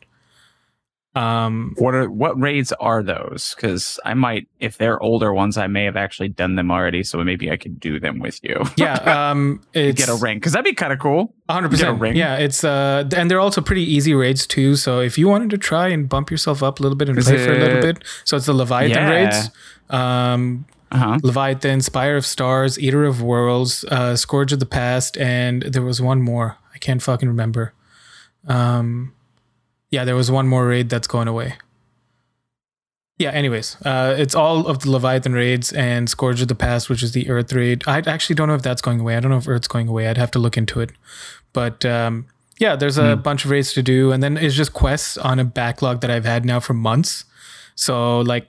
Um, 1.14 1.74
What 1.76 1.94
are 1.94 2.10
what 2.10 2.40
raids 2.40 2.72
are 2.72 3.02
those? 3.02 3.54
Because 3.54 4.00
I 4.04 4.14
might, 4.14 4.48
if 4.60 4.78
they're 4.78 4.98
older 5.02 5.34
ones, 5.34 5.58
I 5.58 5.66
may 5.66 5.84
have 5.84 5.96
actually 5.96 6.28
done 6.30 6.54
them 6.56 6.70
already. 6.70 7.02
So 7.02 7.22
maybe 7.22 7.50
I 7.50 7.58
could 7.58 7.78
do 7.78 8.00
them 8.00 8.18
with 8.18 8.40
you. 8.42 8.62
yeah, 8.76 9.30
um, 9.30 9.62
it's 9.74 9.98
get 9.98 10.08
a 10.08 10.14
ring 10.14 10.38
because 10.38 10.52
that'd 10.52 10.64
be 10.64 10.72
kind 10.72 10.92
of 10.92 10.98
cool. 10.98 11.34
100. 11.46 11.68
Get 11.68 11.80
a 11.80 11.84
percent 11.84 12.00
ring? 12.00 12.16
Yeah, 12.16 12.36
it's 12.36 12.64
uh, 12.64 13.04
and 13.14 13.30
they're 13.30 13.40
also 13.40 13.60
pretty 13.60 13.82
easy 13.84 14.14
raids 14.14 14.46
too. 14.46 14.74
So 14.76 15.00
if 15.00 15.18
you 15.18 15.28
wanted 15.28 15.50
to 15.50 15.58
try 15.58 15.88
and 15.88 16.08
bump 16.08 16.30
yourself 16.30 16.62
up 16.62 16.80
a 16.80 16.82
little 16.82 16.96
bit 16.96 17.10
and 17.10 17.18
Is 17.18 17.26
play 17.26 17.44
for 17.44 17.52
a 17.52 17.58
little 17.58 17.82
bit, 17.82 18.02
so 18.24 18.36
it's 18.38 18.46
the 18.46 18.54
Leviathan 18.54 18.90
Yeah. 18.90 19.10
raids. 19.10 19.50
Um, 19.90 20.64
Uh 20.90 20.96
huh. 20.96 21.18
Leviathan, 21.22 21.80
Spire 21.82 22.16
of 22.16 22.24
Stars, 22.24 22.78
Eater 22.78 23.04
of 23.04 23.20
Worlds, 23.22 23.84
uh, 23.90 24.16
Scourge 24.16 24.52
of 24.52 24.60
the 24.60 24.66
Past, 24.66 25.16
and 25.18 25.62
there 25.62 25.82
was 25.82 26.00
one 26.00 26.22
more. 26.22 26.56
I 26.74 26.78
can't 26.78 27.02
fucking 27.02 27.28
remember. 27.28 27.72
Um, 28.46 29.12
yeah, 29.92 30.04
there 30.04 30.16
was 30.16 30.30
one 30.30 30.48
more 30.48 30.66
raid 30.66 30.88
that's 30.88 31.06
going 31.06 31.28
away. 31.28 31.54
Yeah, 33.18 33.30
anyways, 33.30 33.76
uh, 33.84 34.16
it's 34.18 34.34
all 34.34 34.66
of 34.66 34.80
the 34.80 34.90
Leviathan 34.90 35.34
raids 35.34 35.70
and 35.72 36.08
Scourge 36.08 36.40
of 36.40 36.48
the 36.48 36.56
Past, 36.56 36.88
which 36.88 37.02
is 37.02 37.12
the 37.12 37.28
Earth 37.30 37.52
raid. 37.52 37.84
I 37.86 37.98
actually 37.98 38.34
don't 38.34 38.48
know 38.48 38.54
if 38.54 38.62
that's 38.62 38.82
going 38.82 38.98
away. 38.98 39.16
I 39.16 39.20
don't 39.20 39.30
know 39.30 39.36
if 39.36 39.46
Earth's 39.46 39.68
going 39.68 39.86
away. 39.86 40.08
I'd 40.08 40.16
have 40.16 40.30
to 40.32 40.40
look 40.40 40.56
into 40.56 40.80
it. 40.80 40.90
But 41.52 41.84
um, 41.84 42.26
yeah, 42.58 42.74
there's 42.74 42.96
a 42.96 43.14
bunch 43.14 43.44
of 43.44 43.50
raids 43.50 43.74
to 43.74 43.82
do, 43.82 44.12
and 44.12 44.22
then 44.22 44.38
it's 44.38 44.56
just 44.56 44.72
quests 44.72 45.18
on 45.18 45.38
a 45.38 45.44
backlog 45.44 46.00
that 46.00 46.10
I've 46.10 46.24
had 46.24 46.44
now 46.46 46.58
for 46.58 46.72
months. 46.72 47.24
So 47.74 48.20
like, 48.20 48.48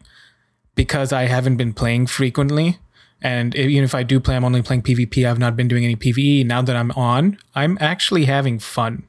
because 0.76 1.12
I 1.12 1.24
haven't 1.26 1.58
been 1.58 1.74
playing 1.74 2.08
frequently, 2.08 2.80
and 3.22 3.54
even 3.56 3.84
if 3.84 3.94
I 3.94 4.04
do 4.04 4.20
play, 4.20 4.36
I'm 4.36 4.46
only 4.46 4.62
playing 4.62 4.84
PvP. 4.84 5.30
I've 5.30 5.40
not 5.40 5.58
been 5.58 5.68
doing 5.68 5.84
any 5.84 5.98
PvE. 5.98 6.46
Now 6.46 6.62
that 6.62 6.76
I'm 6.76 6.92
on, 6.92 7.38
I'm 7.54 7.78
actually 7.82 8.26
having 8.26 8.60
fun 8.60 9.04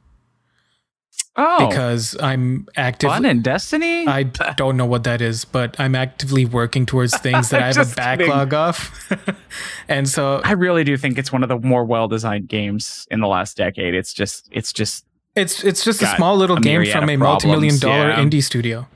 Oh, 1.37 1.67
because 1.67 2.15
I'm 2.21 2.65
active. 2.77 3.09
fun 3.09 3.25
and 3.25 3.43
Destiny. 3.43 4.07
I 4.07 4.23
don't 4.57 4.77
know 4.77 4.85
what 4.85 5.03
that 5.03 5.21
is, 5.21 5.43
but 5.43 5.77
I'm 5.79 5.93
actively 5.93 6.45
working 6.45 6.85
towards 6.85 7.17
things 7.17 7.49
that 7.49 7.61
I 7.61 7.67
have 7.67 7.75
a 7.75 7.79
Just 7.83 7.97
kidding. 7.97 8.27
backlog 8.27 8.53
of. 8.53 9.35
and 9.89 10.07
so 10.07 10.41
I 10.45 10.53
really 10.53 10.85
do 10.85 10.95
think 10.95 11.17
it's 11.17 11.33
one 11.33 11.43
of 11.43 11.49
the 11.49 11.59
more 11.59 11.83
well-designed 11.83 12.47
games 12.47 13.05
in 13.11 13.19
the 13.19 13.27
last 13.27 13.57
decade. 13.57 13.93
It's 13.93 14.13
just, 14.13 14.47
it's 14.51 14.71
just. 14.71 15.05
it's 15.35 15.63
it's 15.63 15.83
just 15.83 16.01
a 16.01 16.15
small 16.15 16.37
little 16.37 16.57
a 16.57 16.61
game 16.61 16.85
from 16.85 17.09
a 17.09 17.17
multi-million 17.17 17.79
dollar 17.79 18.09
yeah. 18.09 18.23
indie 18.23 18.43
studio. 18.43 18.87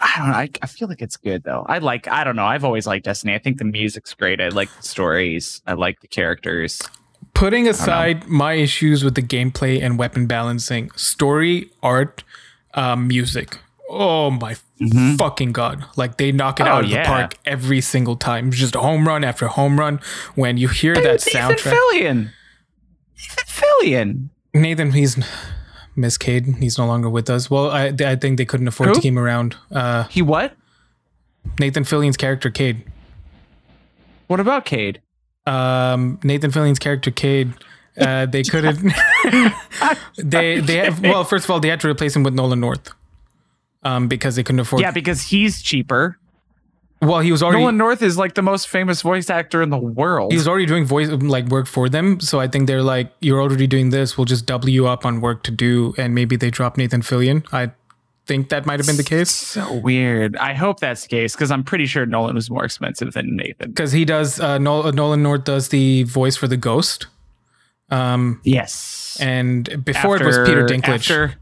I 0.00 0.14
don't 0.18 0.28
know. 0.28 0.34
I, 0.34 0.48
I 0.62 0.66
feel 0.66 0.88
like 0.88 1.02
it's 1.02 1.18
good 1.18 1.44
though. 1.44 1.64
I 1.68 1.78
like. 1.78 2.08
I 2.08 2.24
don't 2.24 2.34
know. 2.34 2.46
I've 2.46 2.64
always 2.64 2.86
liked 2.86 3.04
Destiny. 3.04 3.34
I 3.34 3.38
think 3.38 3.58
the 3.58 3.64
music's 3.64 4.14
great. 4.14 4.40
I 4.40 4.48
like 4.48 4.74
the 4.74 4.82
stories. 4.82 5.60
I 5.66 5.74
like 5.74 6.00
the 6.00 6.08
characters. 6.08 6.80
Putting 7.40 7.66
aside 7.66 8.28
my 8.28 8.52
issues 8.52 9.02
with 9.02 9.14
the 9.14 9.22
gameplay 9.22 9.82
and 9.82 9.98
weapon 9.98 10.26
balancing, 10.26 10.90
story, 10.90 11.70
art, 11.82 12.22
um, 12.74 13.08
music, 13.08 13.58
oh 13.88 14.30
my 14.30 14.56
Mhm. 14.78 15.16
fucking 15.16 15.52
god! 15.52 15.84
Like 15.96 16.18
they 16.18 16.32
knock 16.32 16.60
it 16.60 16.66
Oh, 16.66 16.70
out 16.70 16.84
of 16.84 16.90
yeah. 16.90 17.02
the 17.02 17.06
park 17.08 17.36
every 17.46 17.80
single 17.80 18.16
time. 18.16 18.50
Just 18.50 18.74
home 18.74 19.08
run 19.08 19.24
after 19.24 19.46
home 19.46 19.80
run. 19.80 20.00
When 20.34 20.58
you 20.58 20.68
hear 20.68 20.94
that 20.94 21.26
Ethan 21.26 21.40
soundtrack, 21.56 21.72
Fillion. 21.74 22.30
Ethan 23.18 23.46
Fillion. 23.46 24.28
Nathan, 24.52 24.92
he's 24.92 25.16
Miss 25.96 26.18
Cayde. 26.18 26.56
He's 26.60 26.76
no 26.76 26.86
longer 26.86 27.08
with 27.08 27.30
us. 27.30 27.50
Well, 27.50 27.70
I 27.70 27.86
I 28.04 28.16
think 28.16 28.36
they 28.36 28.44
couldn't 28.44 28.68
afford 28.68 28.92
to 28.94 29.00
keep 29.00 29.12
him 29.12 29.18
around. 29.18 29.56
Uh, 29.72 30.04
He 30.10 30.20
what? 30.20 30.56
Nathan 31.58 31.84
Fillion's 31.84 32.18
character 32.18 32.50
Cayde. 32.50 32.84
What 34.26 34.40
about 34.40 34.66
Cayde? 34.66 35.00
Um, 35.46 36.18
Nathan 36.22 36.50
Fillion's 36.50 36.78
character 36.78 37.10
Cayde. 37.10 37.52
Uh, 37.98 38.26
they 38.26 38.42
couldn't. 38.44 38.80
they 40.16 40.60
they 40.60 40.76
have, 40.76 41.00
well, 41.00 41.24
first 41.24 41.44
of 41.44 41.50
all, 41.50 41.60
they 41.60 41.68
had 41.68 41.80
to 41.80 41.88
replace 41.88 42.14
him 42.14 42.22
with 42.22 42.34
Nolan 42.34 42.60
North, 42.60 42.90
um, 43.82 44.08
because 44.08 44.36
they 44.36 44.42
couldn't 44.42 44.60
afford. 44.60 44.82
Yeah, 44.82 44.90
because 44.90 45.22
he's 45.22 45.62
cheaper. 45.62 46.16
Well, 47.02 47.20
he 47.20 47.32
was 47.32 47.42
already 47.42 47.60
Nolan 47.60 47.78
North 47.78 48.02
is 48.02 48.18
like 48.18 48.34
the 48.34 48.42
most 48.42 48.68
famous 48.68 49.00
voice 49.00 49.30
actor 49.30 49.62
in 49.62 49.70
the 49.70 49.78
world. 49.78 50.32
he 50.32 50.36
was 50.36 50.46
already 50.46 50.66
doing 50.66 50.84
voice 50.84 51.08
like 51.08 51.46
work 51.46 51.66
for 51.66 51.88
them. 51.88 52.20
So 52.20 52.40
I 52.40 52.46
think 52.46 52.66
they're 52.66 52.82
like, 52.82 53.10
you're 53.20 53.40
already 53.40 53.66
doing 53.66 53.88
this. 53.88 54.18
We'll 54.18 54.26
just 54.26 54.44
double 54.44 54.68
you 54.68 54.86
up 54.86 55.06
on 55.06 55.22
work 55.22 55.42
to 55.44 55.50
do, 55.50 55.94
and 55.96 56.14
maybe 56.14 56.36
they 56.36 56.50
drop 56.50 56.76
Nathan 56.76 57.00
Fillion. 57.00 57.46
I 57.52 57.72
think 58.30 58.48
that 58.50 58.64
might 58.64 58.78
have 58.78 58.86
been 58.86 58.96
the 58.96 59.02
case 59.02 59.30
so 59.30 59.74
weird. 59.78 60.36
I 60.36 60.54
hope 60.54 60.78
that's 60.78 61.02
the 61.02 61.08
case 61.08 61.34
because 61.34 61.50
I'm 61.50 61.64
pretty 61.64 61.86
sure 61.86 62.06
Nolan 62.06 62.36
was 62.36 62.48
more 62.48 62.64
expensive 62.64 63.12
than 63.12 63.34
Nathan. 63.36 63.70
because 63.70 63.90
he 63.90 64.04
does. 64.04 64.38
Uh, 64.38 64.58
Nol- 64.58 64.92
Nolan 64.92 65.22
North 65.22 65.42
does 65.44 65.68
the 65.70 66.04
voice 66.04 66.36
for 66.36 66.46
the 66.46 66.56
Ghost. 66.56 67.08
Um, 67.90 68.40
Yes. 68.44 69.18
and 69.20 69.84
before 69.84 70.14
it 70.16 70.24
was 70.24 70.38
Peter 70.46 70.64
Dinklage. 70.64 71.10
After 71.10 71.34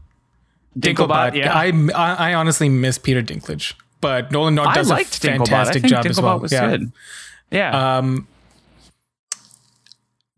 Dinklebot, 0.79 1.35
yeah. 1.35 1.53
I, 1.53 1.67
I 1.95 2.31
I 2.31 2.33
honestly 2.33 2.69
miss 2.69 2.97
Peter 2.97 3.21
Dinklage, 3.21 3.73
but 4.01 4.31
Nolan 4.31 4.55
North 4.55 4.73
does 4.73 4.89
a 4.89 4.97
fantastic 5.03 5.83
Dinklebot. 5.83 5.89
Job 5.89 6.05
Dinklebot 6.05 6.09
as 6.09 6.21
well. 6.21 6.47
yeah. 6.51 6.69
good. 6.77 6.91
Yeah. 7.51 7.97
Um, 7.97 8.27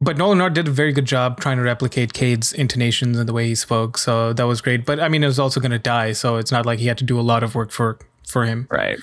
but 0.02 0.18
Nolan 0.18 0.40
North 0.40 0.54
did 0.54 0.68
a 0.68 0.72
very 0.72 0.92
good 0.92 1.06
job 1.06 1.40
trying 1.40 1.58
to 1.58 1.64
replicate 1.64 2.14
Cayde's 2.14 2.52
intonations 2.54 3.18
and 3.20 3.30
the 3.30 3.34
way 3.34 3.48
he 3.48 3.56
spoke, 3.56 3.98
so 3.98 4.34
that 4.34 4.44
was 4.48 4.60
great. 4.62 4.86
But 4.86 5.00
I 5.00 5.08
mean, 5.08 5.24
it 5.24 5.28
was 5.28 5.40
also 5.40 5.60
going 5.60 5.72
to 5.72 5.80
die, 5.80 6.12
so 6.14 6.38
it's 6.38 6.52
not 6.52 6.66
like 6.66 6.80
he 6.80 6.88
had 6.88 6.98
to 6.98 7.04
do 7.04 7.20
a 7.20 7.22
lot 7.22 7.44
of 7.44 7.54
work 7.56 7.72
for 7.72 7.98
for 8.28 8.46
him. 8.46 8.68
right. 8.70 8.98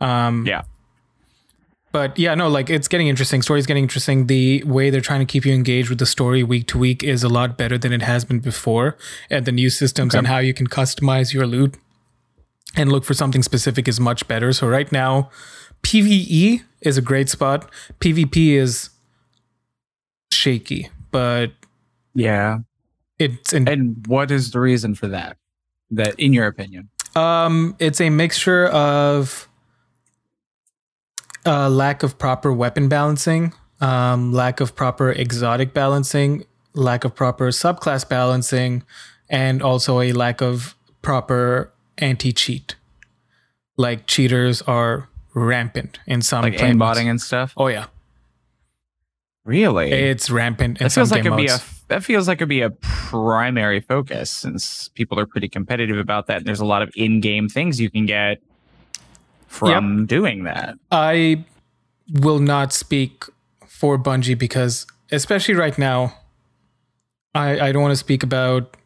Um, 0.00 0.46
Yeah. 0.46 0.62
But 1.90 2.18
yeah, 2.18 2.34
no, 2.34 2.48
like 2.48 2.68
it's 2.68 2.86
getting 2.86 3.08
interesting. 3.08 3.40
Story's 3.40 3.66
getting 3.66 3.82
interesting. 3.82 4.26
The 4.26 4.62
way 4.64 4.90
they're 4.90 5.00
trying 5.00 5.20
to 5.20 5.26
keep 5.26 5.46
you 5.46 5.54
engaged 5.54 5.88
with 5.88 5.98
the 5.98 6.06
story 6.06 6.42
week 6.42 6.66
to 6.68 6.78
week 6.78 7.02
is 7.02 7.24
a 7.24 7.28
lot 7.30 7.56
better 7.56 7.78
than 7.78 7.92
it 7.94 8.02
has 8.02 8.26
been 8.26 8.40
before. 8.40 8.96
And 9.30 9.46
the 9.46 9.52
new 9.52 9.70
systems 9.70 10.12
Okay. 10.14 10.18
and 10.18 10.26
how 10.26 10.36
you 10.38 10.52
can 10.52 10.66
customize 10.66 11.32
your 11.32 11.46
loot 11.46 11.76
and 12.76 12.92
look 12.92 13.04
for 13.04 13.14
something 13.14 13.42
specific 13.42 13.88
is 13.88 13.98
much 13.98 14.28
better. 14.28 14.52
So 14.52 14.68
right 14.68 14.92
now, 14.92 15.30
PvE 15.82 16.62
is 16.82 16.98
a 16.98 17.02
great 17.02 17.30
spot. 17.30 17.70
PvP 18.00 18.52
is 18.52 18.90
shaky, 20.30 20.88
but 21.10 21.52
Yeah. 22.14 22.58
it's 23.18 23.52
in, 23.52 23.68
And 23.68 24.04
what 24.06 24.30
is 24.30 24.50
the 24.52 24.60
reason 24.60 24.94
for 24.94 25.08
that? 25.08 25.36
That, 25.90 26.18
in 26.20 26.32
your 26.32 26.46
opinion? 26.46 26.90
um 27.16 27.74
it's 27.78 28.00
a 28.00 28.10
mixture 28.10 28.66
of 28.66 29.48
uh, 31.46 31.68
lack 31.70 32.02
of 32.02 32.18
proper 32.18 32.52
weapon 32.52 32.88
balancing, 32.88 33.54
um, 33.80 34.32
lack 34.32 34.60
of 34.60 34.76
proper 34.76 35.10
exotic 35.10 35.72
balancing, 35.72 36.44
lack 36.74 37.04
of 37.04 37.14
proper 37.14 37.48
subclass 37.48 38.06
balancing, 38.06 38.82
and 39.30 39.62
also 39.62 40.00
a 40.00 40.12
lack 40.12 40.42
of 40.42 40.74
proper 41.00 41.72
anti 41.96 42.32
cheat. 42.32 42.76
Like 43.78 44.06
cheaters 44.06 44.60
are 44.62 45.08
rampant 45.32 45.98
in 46.06 46.20
some 46.20 46.42
Like 46.42 46.58
aimbotting 46.58 47.08
and 47.08 47.20
stuff? 47.20 47.54
Oh 47.56 47.68
yeah, 47.68 47.86
Really? 49.48 49.90
it's 49.90 50.30
rampant 50.30 50.78
that 50.78 50.92
feels 50.92 51.10
like 51.10 51.24
it'd 51.24 51.36
be 51.36 51.46
a 51.46 51.58
that 51.88 52.04
feels 52.04 52.28
like 52.28 52.38
it'd 52.38 52.48
be 52.50 52.60
a 52.60 52.70
primary 52.70 53.80
focus 53.80 54.30
since 54.30 54.88
people 54.88 55.18
are 55.18 55.24
pretty 55.26 55.48
competitive 55.48 55.96
about 55.96 56.26
that 56.26 56.38
and 56.38 56.46
there's 56.46 56.60
a 56.60 56.66
lot 56.66 56.82
of 56.82 56.90
in-game 56.94 57.48
things 57.48 57.80
you 57.80 57.90
can 57.90 58.04
get 58.04 58.42
from 59.48 60.06
doing 60.06 60.44
that. 60.44 60.78
I 60.90 61.44
will 62.20 62.38
not 62.38 62.72
speak 62.72 63.24
for 63.66 63.98
Bungie 63.98 64.38
because, 64.38 64.86
especially 65.10 65.54
right 65.54 65.76
now, 65.76 66.14
I, 67.34 67.58
I 67.68 67.72
don't 67.72 67.82
want 67.82 67.92
to 67.92 67.96
speak 67.96 68.22
about 68.22 68.76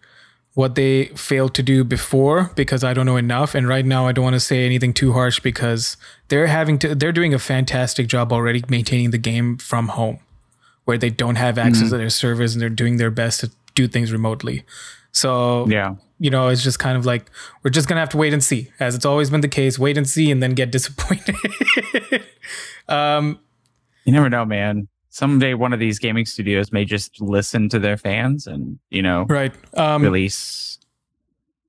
what 0.54 0.74
they 0.74 1.06
failed 1.06 1.54
to 1.54 1.62
do 1.62 1.82
before 1.82 2.52
because 2.54 2.84
I 2.84 2.94
don't 2.94 3.06
know 3.06 3.16
enough. 3.16 3.54
And 3.54 3.66
right 3.66 3.84
now, 3.84 4.06
I 4.06 4.12
don't 4.12 4.24
want 4.24 4.34
to 4.34 4.40
say 4.40 4.64
anything 4.64 4.92
too 4.92 5.12
harsh 5.12 5.40
because 5.40 5.96
they're 6.28 6.46
having 6.46 6.78
to, 6.80 6.94
they're 6.94 7.12
doing 7.12 7.34
a 7.34 7.38
fantastic 7.38 8.06
job 8.06 8.32
already 8.32 8.62
maintaining 8.68 9.10
the 9.10 9.18
game 9.18 9.56
from 9.56 9.88
home 9.88 10.18
where 10.84 10.98
they 10.98 11.10
don't 11.10 11.36
have 11.36 11.58
access 11.58 11.90
to 11.90 11.96
their 11.98 12.10
servers 12.10 12.54
and 12.54 12.60
they're 12.62 12.68
doing 12.68 12.96
their 12.96 13.10
best 13.10 13.40
to 13.40 13.50
do 13.74 13.86
things 13.88 14.12
remotely. 14.12 14.64
So, 15.12 15.66
Yeah. 15.68 15.94
you 16.18 16.30
know, 16.30 16.48
it's 16.48 16.62
just 16.62 16.78
kind 16.78 16.96
of 16.96 17.04
like 17.06 17.30
we're 17.62 17.70
just 17.70 17.88
gonna 17.88 18.00
have 18.00 18.08
to 18.10 18.16
wait 18.16 18.32
and 18.32 18.42
see, 18.42 18.70
as 18.80 18.94
it's 18.94 19.04
always 19.06 19.30
been 19.30 19.40
the 19.42 19.48
case. 19.48 19.78
Wait 19.78 19.96
and 19.96 20.08
see, 20.08 20.30
and 20.30 20.42
then 20.42 20.54
get 20.54 20.70
disappointed. 20.78 21.36
um, 22.88 23.38
You 24.04 24.12
never 24.12 24.28
know, 24.28 24.44
man. 24.44 24.88
Someday 25.10 25.54
one 25.54 25.72
of 25.74 25.78
these 25.78 25.98
gaming 25.98 26.24
studios 26.24 26.72
may 26.72 26.84
just 26.84 27.20
listen 27.20 27.68
to 27.68 27.78
their 27.78 27.96
fans 27.98 28.46
and, 28.46 28.78
you 28.90 29.02
know, 29.02 29.26
right. 29.28 29.52
Um, 29.76 30.02
release 30.02 30.78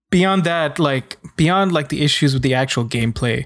beyond 0.09 0.45
that, 0.45 0.79
like 0.79 1.17
beyond 1.35 1.71
like 1.73 1.89
the 1.89 2.01
issues 2.03 2.33
with 2.33 2.41
the 2.43 2.53
actual 2.53 2.85
gameplay, 2.85 3.45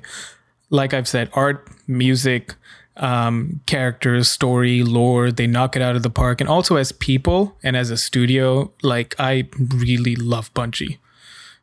like 0.70 0.93
I've 0.93 1.07
said, 1.07 1.30
art, 1.34 1.68
music, 1.88 2.53
um, 2.97 3.61
characters, 3.65 4.29
story, 4.29 4.83
lore, 4.83 5.31
they 5.31 5.47
knock 5.47 5.75
it 5.75 5.81
out 5.81 5.95
of 5.95 6.03
the 6.03 6.09
park. 6.09 6.41
And 6.41 6.49
also 6.49 6.75
as 6.75 6.91
people 6.91 7.57
and 7.63 7.77
as 7.77 7.89
a 7.89 7.97
studio, 7.97 8.71
like 8.81 9.15
I 9.19 9.47
really 9.59 10.15
love 10.15 10.53
Bungie. 10.53 10.97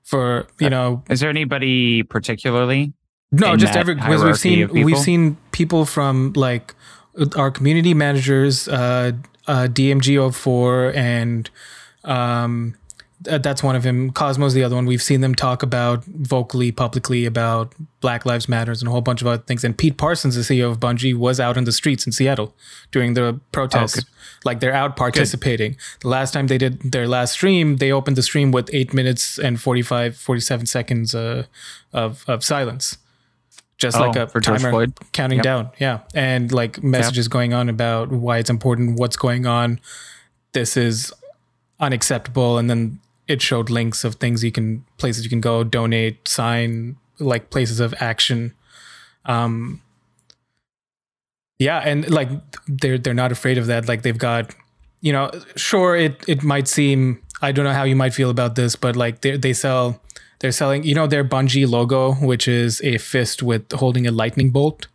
For 0.03 0.47
you 0.61 0.69
know, 0.69 1.03
Is 1.09 1.21
there 1.21 1.31
anybody 1.31 2.03
particularly? 2.03 2.93
No, 3.33 3.57
just 3.57 3.75
every 3.75 3.95
because 3.95 4.23
we've 4.23 4.39
seen 4.39 4.69
we've 4.69 4.99
seen 4.99 5.37
people 5.51 5.87
from 5.87 6.33
like 6.37 6.75
our 7.37 7.51
community 7.51 7.95
managers, 7.95 8.69
uh, 8.69 9.13
uh, 9.47 9.67
DMG04, 9.71 10.95
and 10.95 11.51
um, 12.05 12.75
that's 13.25 13.63
one 13.63 13.75
of 13.77 13.83
them. 13.83 14.11
Cozmo's 14.13 14.55
the 14.55 14.63
other 14.65 14.77
one. 14.77 14.87
We've 14.87 15.03
seen 15.03 15.21
them 15.21 15.35
talk 15.35 15.63
about 15.63 16.05
vocally, 16.05 16.71
publicly 16.73 17.25
about 17.27 17.75
Black 18.01 18.25
Lives 18.27 18.49
Matters 18.49 18.81
and 18.83 18.89
a 18.89 18.93
whole 18.93 19.01
bunch 19.01 19.21
of 19.21 19.27
other 19.27 19.43
things. 19.43 19.65
And 19.65 19.77
Pete 19.77 19.97
Parsons, 19.97 20.35
the 20.37 20.43
CEO 20.43 20.71
of 20.71 20.79
Bungie, 20.81 21.15
was 21.17 21.41
out 21.41 21.57
in 21.57 21.65
the 21.65 21.73
streets 21.73 22.07
in 22.07 22.13
Seattle 22.13 22.55
during 22.93 23.15
the 23.15 23.41
protests. 23.53 23.95
good. 23.97 24.05
like 24.45 24.61
they're 24.61 24.75
out 24.75 24.97
participating. 24.97 25.77
The 26.01 26.09
last 26.09 26.33
time 26.33 26.47
they 26.49 26.59
did 26.59 26.93
their 26.93 27.09
last 27.09 27.33
stream, 27.33 27.77
they 27.77 27.91
opened 27.91 28.17
the 28.17 28.23
stream 28.23 28.51
with 28.53 28.69
eight 28.73 28.93
minutes 28.95 29.39
and 29.39 29.61
45, 29.61 30.17
47 30.17 30.67
seconds 30.67 31.15
uh, 31.15 31.45
of 31.93 32.25
of 32.29 32.45
silence 32.45 32.99
just 33.77 33.97
Oh, 33.97 34.03
like 34.03 34.15
a 34.17 34.29
for 34.29 34.41
timer 34.41 34.87
counting 35.13 35.39
Yep. 35.39 35.45
down. 35.45 35.71
Yeah. 35.79 35.99
And 36.15 36.53
like 36.53 36.83
messages 36.83 37.27
going 37.27 37.53
on 37.53 37.69
about 37.69 38.11
why 38.13 38.39
it's 38.39 38.49
important, 38.49 38.99
what's 39.01 39.17
going 39.17 39.47
on. 39.47 39.81
This 40.53 40.77
is 40.77 41.13
unacceptable. 41.81 42.57
And 42.59 42.71
then 42.71 43.01
it 43.27 43.41
showed 43.43 43.71
links 43.71 44.05
of 44.05 44.17
things 44.17 44.45
you 44.45 44.53
can, 44.53 44.85
places 44.99 45.25
you 45.25 45.31
can 45.31 45.41
go, 45.41 45.65
donate, 45.65 46.29
sign, 46.29 46.97
like 47.19 47.51
places 47.51 47.81
of 47.81 47.95
action. 47.99 48.53
Um, 49.25 49.81
yeah. 51.59 51.79
And 51.79 52.11
like 52.11 52.29
they're, 52.67 52.99
they're 52.99 53.15
not 53.15 53.33
afraid 53.33 53.59
of 53.59 53.67
that. 53.67 53.89
Like 53.89 54.03
they've 54.03 54.19
got, 54.19 54.55
you 55.01 55.13
know, 55.13 55.31
sure, 55.57 55.97
it, 55.97 56.25
it 56.29 56.43
might 56.43 56.69
seem, 56.69 57.23
I 57.41 57.53
don't 57.53 57.65
know 57.65 57.73
how 57.73 57.85
you 57.85 57.97
might 57.97 58.15
feel 58.15 58.31
about 58.31 58.55
this, 58.55 58.77
but 58.77 58.97
like 58.97 59.21
they, 59.21 59.37
they 59.37 59.53
sell, 59.53 60.01
they're 60.41 60.53
selling, 60.53 60.85
you 60.85 60.95
know, 60.95 61.07
their 61.07 61.25
Bungie 61.25 61.69
logo, 61.69 62.15
which 62.15 62.49
is 62.49 62.83
a 62.83 62.99
fist 62.99 63.43
with 63.43 63.71
holding 63.73 64.07
a 64.07 64.11
lightning 64.11 64.51
bolt 64.51 64.89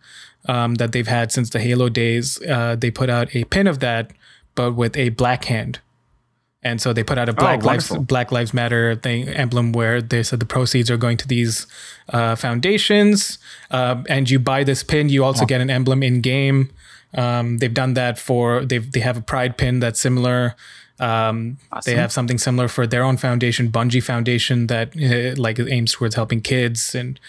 um, 0.47 0.75
that 0.75 0.91
they've 0.91 1.07
had 1.07 1.31
since 1.31 1.49
the 1.49 1.59
Halo 1.59 1.89
days. 1.89 2.41
Uh, 2.43 2.75
they 2.75 2.91
put 2.91 3.09
out 3.09 3.35
a 3.35 3.45
pin 3.45 3.65
of 3.65 3.79
that, 3.79 4.11
but 4.53 4.73
with 4.73 4.95
a 4.97 5.09
black 5.09 5.45
hand. 5.45 5.79
And 6.61 6.81
so 6.81 6.91
they 6.91 7.03
put 7.03 7.17
out 7.17 7.29
a 7.29 7.33
Black 7.33 7.63
Lives. 7.63 7.89
Black 8.05 8.31
Lives 8.31 8.53
Matter 8.53 8.95
thing 8.95 9.29
emblem 9.29 9.71
where 9.71 10.01
they 10.01 10.23
said 10.23 10.39
the 10.41 10.45
proceeds 10.45 10.91
are 10.91 10.97
going 10.97 11.15
to 11.17 11.27
these 11.27 11.67
uh, 12.09 12.35
foundations. 12.35 13.37
Um, 13.71 14.05
and 14.09 14.29
you 14.29 14.39
buy 14.39 14.63
this 14.65 14.83
pin, 14.83 15.07
you 15.09 15.23
also 15.23 15.45
get 15.45 15.61
an 15.61 15.69
emblem 15.69 16.03
in 16.03 16.19
game. 16.21 16.69
Um, 17.15 17.57
they've 17.59 17.73
done 17.73 17.93
that 17.95 18.19
for 18.19 18.65
they've 18.65 18.91
they 18.91 18.99
have 18.99 19.17
a 19.17 19.21
pride 19.21 19.57
pin 19.57 19.79
that's 19.79 19.99
similar. 19.99 20.55
Um, 20.99 21.57
They 21.85 21.95
have 21.95 22.11
something 22.11 22.37
similar 22.37 22.67
for 22.67 22.85
their 22.85 23.03
own 23.03 23.15
foundation, 23.17 23.71
Bungie 23.71 24.03
Foundation, 24.03 24.67
that 24.67 24.89
uh, 24.97 25.41
like 25.41 25.57
aims 25.59 25.93
towards 25.93 26.15
helping 26.15 26.41
kids 26.41 26.93
and 26.93 27.19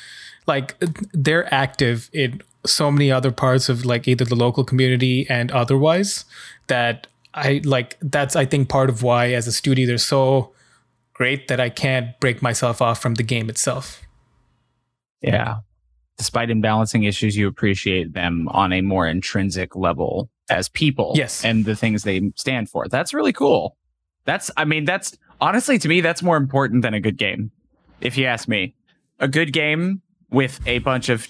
like 0.47 0.75
they're 1.13 1.53
active 1.55 2.11
in 2.13 2.43
so 2.67 2.91
many 2.91 3.13
other 3.13 3.31
parts 3.31 3.69
of 3.69 3.85
like 3.87 4.09
either 4.09 4.25
the 4.25 4.35
local 4.35 4.65
community 4.65 5.25
and 5.31 5.53
otherwise 5.53 6.25
that 6.67 7.07
I 7.33 7.61
like 7.65 7.97
that's 8.01 8.37
I 8.37 8.45
think 8.45 8.69
part 8.69 8.91
of 8.91 9.03
why 9.03 9.33
as 9.33 9.47
a 9.47 9.53
studio 9.53 9.87
they're 9.87 9.99
so 9.99 10.53
great 11.13 11.49
that 11.49 11.61
I 11.61 11.69
can't 11.69 12.19
break 12.19 12.41
myself 12.43 12.81
off 12.81 13.01
from 13.01 13.15
the 13.15 13.23
game 13.23 13.51
itself. 13.51 14.03
Yeah. 15.21 15.57
Despite 16.17 16.49
imbalancing 16.49 17.07
issues, 17.07 17.37
you 17.37 17.47
appreciate 17.47 18.15
them 18.15 18.49
on 18.49 18.73
a 18.73 18.81
more 18.81 19.07
intrinsic 19.07 19.77
level 19.77 20.31
as 20.49 20.69
people. 20.69 21.13
Yes. 21.15 21.45
And 21.45 21.65
the 21.65 21.77
things 21.77 22.03
they 22.03 22.33
stand 22.37 22.69
for. 22.69 22.89
That's 22.89 23.15
really 23.15 23.33
cool. 23.33 23.77
That's, 24.25 24.51
I 24.57 24.65
mean, 24.65 24.85
that's 24.85 25.17
honestly 25.41 25.79
to 25.79 25.89
me, 25.89 26.01
that's 26.01 26.23
more 26.23 26.37
important 26.37 26.83
than 26.83 26.95
a 26.95 27.01
good 27.01 27.17
game. 27.17 27.51
If 28.01 28.17
you 28.17 28.27
ask 28.27 28.49
me, 28.49 28.75
a 29.19 29.29
good 29.29 29.53
game 29.53 30.03
with 30.31 30.61
a 30.67 30.79
bunch 30.79 31.09
of 31.09 31.29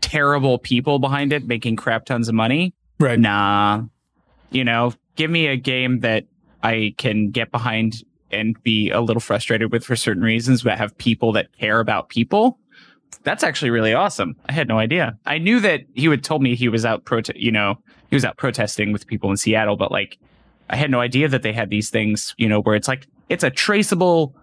terrible 0.00 0.58
people 0.58 0.98
behind 0.98 1.32
it 1.32 1.46
making 1.46 1.76
crap 1.76 2.06
tons 2.06 2.28
of 2.28 2.34
money. 2.34 2.74
Right. 2.98 3.18
Nah. 3.18 3.82
You 4.50 4.64
know, 4.64 4.94
give 5.16 5.30
me 5.30 5.46
a 5.46 5.56
game 5.56 6.00
that 6.00 6.24
I 6.62 6.94
can 6.98 7.30
get 7.30 7.50
behind 7.50 8.02
and 8.30 8.60
be 8.62 8.90
a 8.90 9.00
little 9.00 9.20
frustrated 9.20 9.72
with 9.72 9.84
for 9.84 9.96
certain 9.96 10.22
reasons, 10.22 10.62
but 10.62 10.78
have 10.78 10.96
people 10.98 11.32
that 11.32 11.56
care 11.58 11.80
about 11.80 12.08
people. 12.08 12.58
That's 13.24 13.42
actually 13.42 13.70
really 13.70 13.92
awesome. 13.92 14.36
I 14.48 14.52
had 14.52 14.68
no 14.68 14.78
idea. 14.78 15.18
I 15.26 15.38
knew 15.38 15.60
that 15.60 15.80
he 15.94 16.08
would 16.08 16.22
told 16.22 16.42
me 16.42 16.54
he 16.54 16.68
was 16.68 16.84
out 16.84 17.02
you 17.34 17.50
know, 17.50 17.78
he 18.08 18.16
was 18.16 18.24
out 18.24 18.36
protesting 18.36 18.92
with 18.92 19.06
people 19.06 19.30
in 19.30 19.36
Seattle, 19.36 19.76
but 19.76 19.90
like 19.90 20.18
I 20.68 20.76
had 20.76 20.90
no 20.90 21.00
idea 21.00 21.28
that 21.28 21.42
they 21.42 21.52
had 21.52 21.70
these 21.70 21.90
things, 21.90 22.34
you 22.38 22.48
know, 22.48 22.60
where 22.62 22.76
it's 22.76 22.88
like 22.88 23.06
it's 23.28 23.42
a 23.44 23.50
traceable 23.50 24.34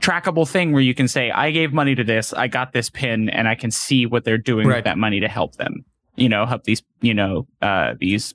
trackable 0.00 0.46
thing 0.48 0.72
where 0.72 0.82
you 0.82 0.94
can 0.94 1.08
say 1.08 1.30
I 1.30 1.50
gave 1.52 1.72
money 1.72 1.94
to 1.94 2.04
this, 2.04 2.32
I 2.32 2.48
got 2.48 2.72
this 2.72 2.90
pin 2.90 3.30
and 3.30 3.48
I 3.48 3.54
can 3.54 3.70
see 3.70 4.06
what 4.06 4.24
they're 4.24 4.38
doing 4.38 4.66
Right. 4.66 4.76
with 4.76 4.84
that 4.84 4.98
money 4.98 5.20
to 5.20 5.28
help 5.28 5.56
them. 5.56 5.84
You 6.16 6.28
know, 6.28 6.46
help 6.46 6.64
these, 6.64 6.82
you 7.00 7.14
know, 7.14 7.46
uh 7.62 7.94
these 7.98 8.34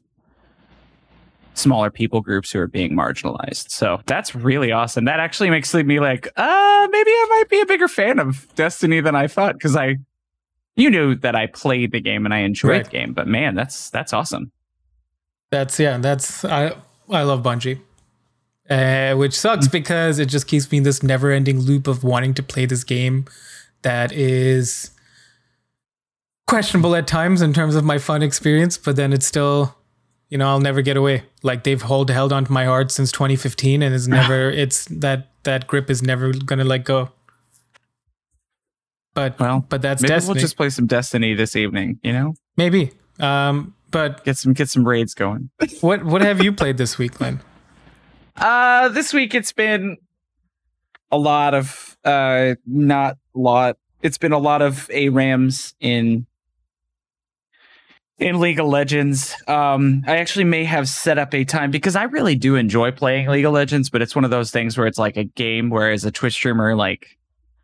smaller 1.54 1.90
people 1.92 2.22
groups 2.22 2.52
who 2.52 2.60
are 2.60 2.68
being 2.68 2.92
marginalized. 2.94 3.70
So 3.72 4.02
that's 4.06 4.34
really 4.34 4.72
awesome. 4.72 5.06
That 5.06 5.20
actually 5.20 5.50
makes 5.50 5.74
me 5.74 6.00
like, 6.00 6.28
uh, 6.38 6.88
maybe 6.92 7.10
I 7.12 7.28
might 7.38 7.50
be 7.50 7.60
a 7.60 7.66
bigger 7.66 7.88
fan 7.88 8.20
of 8.20 8.48
Destiny 8.56 9.02
than 9.02 9.16
I 9.16 9.28
thought 9.28 9.54
because 9.56 9.76
I, 9.76 9.98
you 10.76 10.90
knew 10.90 11.16
that 11.16 11.36
I 11.36 11.48
played 11.48 11.92
the 11.92 12.00
game 12.00 12.26
and 12.26 12.34
I 12.34 12.40
enjoyed 12.40 12.72
Right. 12.72 12.84
the 12.86 12.90
game, 12.92 13.14
but 13.14 13.28
man, 13.28 13.56
that's 13.56 13.90
that's 13.90 14.14
awesome. 14.14 14.52
That's 15.52 15.78
yeah. 15.80 15.98
That's 15.98 16.46
I 16.46 16.74
I 17.10 17.24
love 17.24 17.44
Bungie, 17.44 17.80
uh, 18.70 19.16
which 19.18 19.38
sucks 19.38 19.68
Mm. 19.68 19.72
because 19.74 20.18
it 20.18 20.28
just 20.28 20.48
keeps 20.48 20.72
me 20.72 20.78
in 20.78 20.84
this 20.86 21.04
never-ending 21.04 21.60
loop 21.60 21.88
of 21.88 22.06
wanting 22.06 22.34
to 22.36 22.44
play 22.44 22.66
this 22.66 22.86
game 22.86 23.26
that 23.82 24.14
is 24.14 24.92
questionable 26.48 26.96
at 26.96 27.08
times 27.08 27.42
in 27.42 27.54
terms 27.54 27.76
of 27.76 27.84
my 27.84 27.98
fun 27.98 28.22
experience, 28.24 28.78
but 28.78 28.96
then 28.96 29.12
it's 29.14 29.26
still, 29.26 29.76
you 30.32 30.38
know, 30.38 30.48
I'll 30.48 30.62
never 30.62 30.82
get 30.82 30.98
away. 30.98 31.24
Like 31.44 31.64
they've 31.64 31.82
hold 31.82 32.10
held 32.10 32.34
onto 32.34 32.52
my 32.52 32.66
heart 32.66 32.90
since 32.90 33.12
2015, 33.12 33.84
and 33.84 33.94
it's 33.94 34.08
never 34.08 34.50
it's 34.64 34.86
that 34.86 35.28
that 35.44 35.68
grip 35.68 35.92
is 35.92 36.02
never 36.02 36.32
gonna 36.32 36.64
let 36.64 36.86
go. 36.86 37.10
But 39.14 39.38
Well, 39.40 39.66
but 39.68 39.82
that's 39.82 40.02
Maybe 40.02 40.14
Destiny. 40.14 40.36
we'll 40.36 40.42
just 40.42 40.56
play 40.56 40.70
some 40.70 40.88
Destiny 40.88 41.34
this 41.36 41.56
evening. 41.56 42.00
You 42.02 42.14
know, 42.14 42.34
Maybe. 42.56 42.94
Um, 43.20 43.76
but 43.92 44.24
get 44.24 44.38
some 44.38 44.54
get 44.54 44.70
some 44.70 44.88
raids 44.88 45.14
going. 45.14 45.50
what 45.82 46.06
what 46.06 46.22
have 46.22 46.42
you 46.42 46.54
played 46.54 46.78
this 46.78 46.98
week, 46.98 47.16
Glenn? 47.16 47.42
Uh, 48.38 48.88
this 48.88 49.14
week 49.14 49.36
it's 49.36 49.52
been 49.52 49.98
a 51.12 51.18
lot 51.18 51.54
of 51.54 51.98
uh, 52.06 52.56
not 52.66 53.18
lot. 53.36 53.78
It's 54.02 54.18
been 54.18 54.32
a 54.32 54.40
lot 54.40 54.62
of 54.62 54.88
ARAMs 54.94 55.74
in 55.82 56.26
in 58.22 58.40
League 58.40 58.60
of 58.60 58.68
Legends. 58.68 59.36
Um, 59.48 60.04
I 60.08 60.18
actually 60.18 60.46
may 60.46 60.64
have 60.64 60.88
set 60.88 61.18
up 61.18 61.34
a 61.34 61.44
time 61.44 61.72
because 61.72 61.96
I 61.96 62.04
really 62.04 62.36
do 62.36 62.56
enjoy 62.56 62.92
playing 62.92 63.28
League 63.28 63.46
of 63.46 63.52
Legends, 63.52 63.90
but 63.90 64.02
it's 64.02 64.16
one 64.16 64.24
of 64.24 64.30
those 64.30 64.52
things 64.52 64.78
where 64.78 64.86
it's 64.86 65.00
like 65.00 65.18
a 65.18 65.24
game 65.24 65.72
where 65.72 65.92
as 65.92 66.06
a 66.06 66.12
Twitch 66.12 66.34
streamer, 66.34 66.76
like 66.76 67.18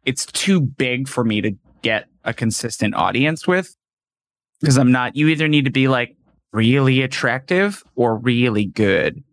it's 0.04 0.26
too 0.26 0.60
big 0.60 1.08
for 1.08 1.24
me 1.24 1.42
to 1.42 1.52
get 1.84 2.08
a 2.24 2.34
consistent 2.34 2.96
audience 2.96 3.48
with. 3.48 3.76
Because 4.60 4.80
I'm 4.80 4.92
not, 4.92 5.16
you 5.16 5.28
either 5.28 5.48
need 5.48 5.66
to 5.66 5.72
be 5.72 5.88
like 5.88 6.18
really 6.52 7.04
attractive 7.04 7.84
or 7.96 8.18
really 8.18 8.66
good. 8.66 9.24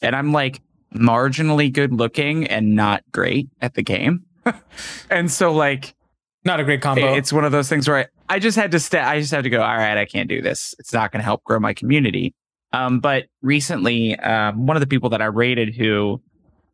And 0.00 0.16
I'm 0.16 0.32
like 0.32 0.60
marginally 0.92 1.72
good 1.72 1.92
looking 1.92 2.48
and 2.48 2.74
not 2.74 3.04
great 3.12 3.48
at 3.60 3.74
the 3.74 3.82
game. 3.82 4.24
and 5.10 5.30
so 5.30 5.52
like 5.52 5.94
Not 6.44 6.58
a 6.58 6.64
great 6.64 6.82
combo. 6.82 7.14
it's 7.14 7.32
one 7.32 7.44
of 7.44 7.52
those 7.52 7.68
things 7.68 7.88
where 7.88 7.98
I, 7.98 8.06
I 8.28 8.38
just 8.38 8.56
had 8.56 8.72
to 8.72 8.80
stay. 8.80 8.98
I 8.98 9.20
just 9.20 9.32
have 9.32 9.44
to 9.44 9.50
go. 9.50 9.62
All 9.62 9.76
right, 9.76 9.96
I 9.96 10.04
can't 10.04 10.28
do 10.28 10.42
this. 10.42 10.74
It's 10.78 10.92
not 10.92 11.12
going 11.12 11.20
to 11.20 11.24
help 11.24 11.44
grow 11.44 11.60
my 11.60 11.72
community. 11.72 12.34
Um, 12.72 13.00
but 13.00 13.26
recently, 13.42 14.18
um, 14.18 14.66
one 14.66 14.76
of 14.76 14.80
the 14.80 14.86
people 14.86 15.10
that 15.10 15.22
I 15.22 15.26
raided, 15.26 15.74
who 15.74 16.20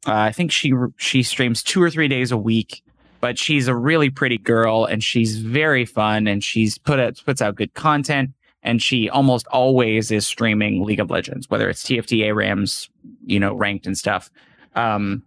uh, 0.06 0.12
I 0.14 0.32
think 0.32 0.52
she 0.52 0.72
she 0.96 1.22
streams 1.22 1.62
two 1.62 1.82
or 1.82 1.90
three 1.90 2.08
days 2.08 2.32
a 2.32 2.36
week, 2.36 2.82
but 3.20 3.38
she's 3.38 3.68
a 3.68 3.74
really 3.74 4.08
pretty 4.08 4.38
girl 4.38 4.84
and 4.84 5.02
she's 5.02 5.38
very 5.38 5.84
fun 5.84 6.26
and 6.26 6.42
she's 6.42 6.78
put 6.78 6.98
out 6.98 7.20
puts 7.26 7.42
out 7.42 7.56
good 7.56 7.74
content 7.74 8.30
and 8.62 8.80
she 8.80 9.10
almost 9.10 9.46
always 9.48 10.10
is 10.10 10.26
streaming 10.26 10.84
League 10.84 11.00
of 11.00 11.10
Legends, 11.10 11.50
whether 11.50 11.68
it's 11.68 11.82
TFT 11.82 12.34
Rams, 12.34 12.88
you 13.26 13.38
know, 13.38 13.54
ranked 13.54 13.86
and 13.86 13.98
stuff. 13.98 14.30
Um, 14.74 15.22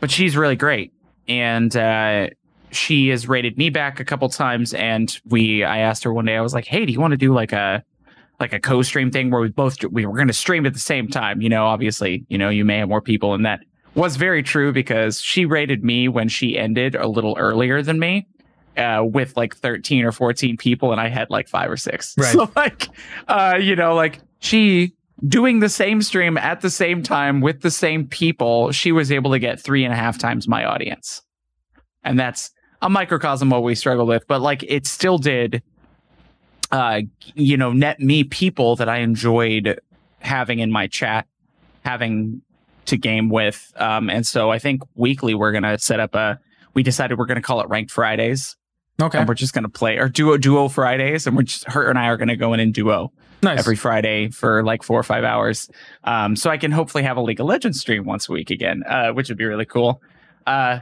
but 0.00 0.10
she's 0.10 0.36
really 0.38 0.56
great 0.56 0.92
and. 1.28 1.76
Uh, 1.76 2.28
she 2.70 3.08
has 3.08 3.28
raided 3.28 3.56
me 3.56 3.70
back 3.70 4.00
a 4.00 4.04
couple 4.04 4.28
times 4.28 4.74
and 4.74 5.20
we 5.26 5.64
i 5.64 5.78
asked 5.78 6.04
her 6.04 6.12
one 6.12 6.24
day 6.24 6.36
i 6.36 6.40
was 6.40 6.54
like 6.54 6.66
hey 6.66 6.84
do 6.84 6.92
you 6.92 7.00
want 7.00 7.12
to 7.12 7.16
do 7.16 7.32
like 7.32 7.52
a 7.52 7.82
like 8.40 8.52
a 8.52 8.60
co-stream 8.60 9.10
thing 9.10 9.30
where 9.30 9.40
we 9.40 9.48
both 9.48 9.82
we 9.90 10.06
were 10.06 10.14
going 10.14 10.28
to 10.28 10.34
stream 10.34 10.66
at 10.66 10.72
the 10.74 10.78
same 10.78 11.08
time 11.08 11.40
you 11.40 11.48
know 11.48 11.64
obviously 11.66 12.24
you 12.28 12.38
know 12.38 12.48
you 12.48 12.64
may 12.64 12.78
have 12.78 12.88
more 12.88 13.00
people 13.00 13.34
and 13.34 13.44
that 13.44 13.60
was 13.94 14.16
very 14.16 14.42
true 14.42 14.72
because 14.72 15.20
she 15.20 15.44
raided 15.44 15.82
me 15.82 16.08
when 16.08 16.28
she 16.28 16.56
ended 16.58 16.94
a 16.94 17.08
little 17.08 17.34
earlier 17.38 17.82
than 17.82 17.98
me 17.98 18.26
uh, 18.76 19.02
with 19.02 19.36
like 19.36 19.56
13 19.56 20.04
or 20.04 20.12
14 20.12 20.56
people 20.56 20.92
and 20.92 21.00
i 21.00 21.08
had 21.08 21.28
like 21.30 21.48
five 21.48 21.70
or 21.70 21.76
six 21.76 22.14
Right. 22.18 22.32
so 22.32 22.50
like 22.54 22.88
uh 23.26 23.58
you 23.60 23.74
know 23.74 23.94
like 23.94 24.20
she 24.40 24.92
doing 25.26 25.58
the 25.58 25.68
same 25.68 26.00
stream 26.00 26.38
at 26.38 26.60
the 26.60 26.70
same 26.70 27.02
time 27.02 27.40
with 27.40 27.62
the 27.62 27.72
same 27.72 28.06
people 28.06 28.70
she 28.70 28.92
was 28.92 29.10
able 29.10 29.32
to 29.32 29.40
get 29.40 29.58
three 29.60 29.84
and 29.84 29.92
a 29.92 29.96
half 29.96 30.16
times 30.16 30.46
my 30.46 30.64
audience 30.64 31.22
and 32.04 32.20
that's 32.20 32.52
a 32.82 32.88
microcosm 32.88 33.48
of 33.48 33.56
what 33.56 33.62
we 33.64 33.74
struggle 33.74 34.06
with 34.06 34.26
but 34.26 34.40
like 34.40 34.62
it 34.64 34.86
still 34.86 35.18
did 35.18 35.62
uh 36.70 37.00
you 37.34 37.56
know 37.56 37.72
net 37.72 38.00
me 38.00 38.24
people 38.24 38.76
that 38.76 38.88
i 38.88 38.98
enjoyed 38.98 39.80
having 40.20 40.58
in 40.58 40.70
my 40.70 40.86
chat 40.86 41.26
having 41.84 42.42
to 42.86 42.96
game 42.96 43.28
with 43.28 43.72
um 43.76 44.08
and 44.10 44.26
so 44.26 44.50
i 44.50 44.58
think 44.58 44.82
weekly 44.94 45.34
we're 45.34 45.52
gonna 45.52 45.78
set 45.78 46.00
up 46.00 46.14
a 46.14 46.38
we 46.74 46.82
decided 46.82 47.18
we're 47.18 47.26
gonna 47.26 47.42
call 47.42 47.60
it 47.60 47.68
ranked 47.68 47.90
fridays 47.90 48.56
okay. 49.00 49.18
and 49.18 49.28
we're 49.28 49.34
just 49.34 49.54
gonna 49.54 49.68
play 49.68 49.98
or 49.98 50.08
duo 50.08 50.36
duo 50.36 50.68
fridays 50.68 51.26
and 51.26 51.36
we're 51.36 51.42
just 51.42 51.68
her 51.68 51.88
and 51.88 51.98
i 51.98 52.06
are 52.06 52.16
gonna 52.16 52.36
go 52.36 52.52
in 52.52 52.60
and 52.60 52.74
duo 52.74 53.12
Nice. 53.42 53.58
every 53.60 53.76
Friday 53.76 54.30
for 54.30 54.64
like 54.64 54.82
four 54.82 54.98
or 54.98 55.04
five 55.04 55.24
hours. 55.24 55.70
Um, 56.04 56.34
so 56.34 56.50
I 56.50 56.56
can 56.56 56.72
hopefully 56.72 57.04
have 57.04 57.16
a 57.16 57.20
League 57.20 57.40
of 57.40 57.46
Legends 57.46 57.80
stream 57.80 58.04
once 58.04 58.28
a 58.28 58.32
week 58.32 58.50
again, 58.50 58.82
uh, 58.88 59.12
which 59.12 59.28
would 59.28 59.38
be 59.38 59.44
really 59.44 59.64
cool. 59.64 60.02
Uh, 60.46 60.80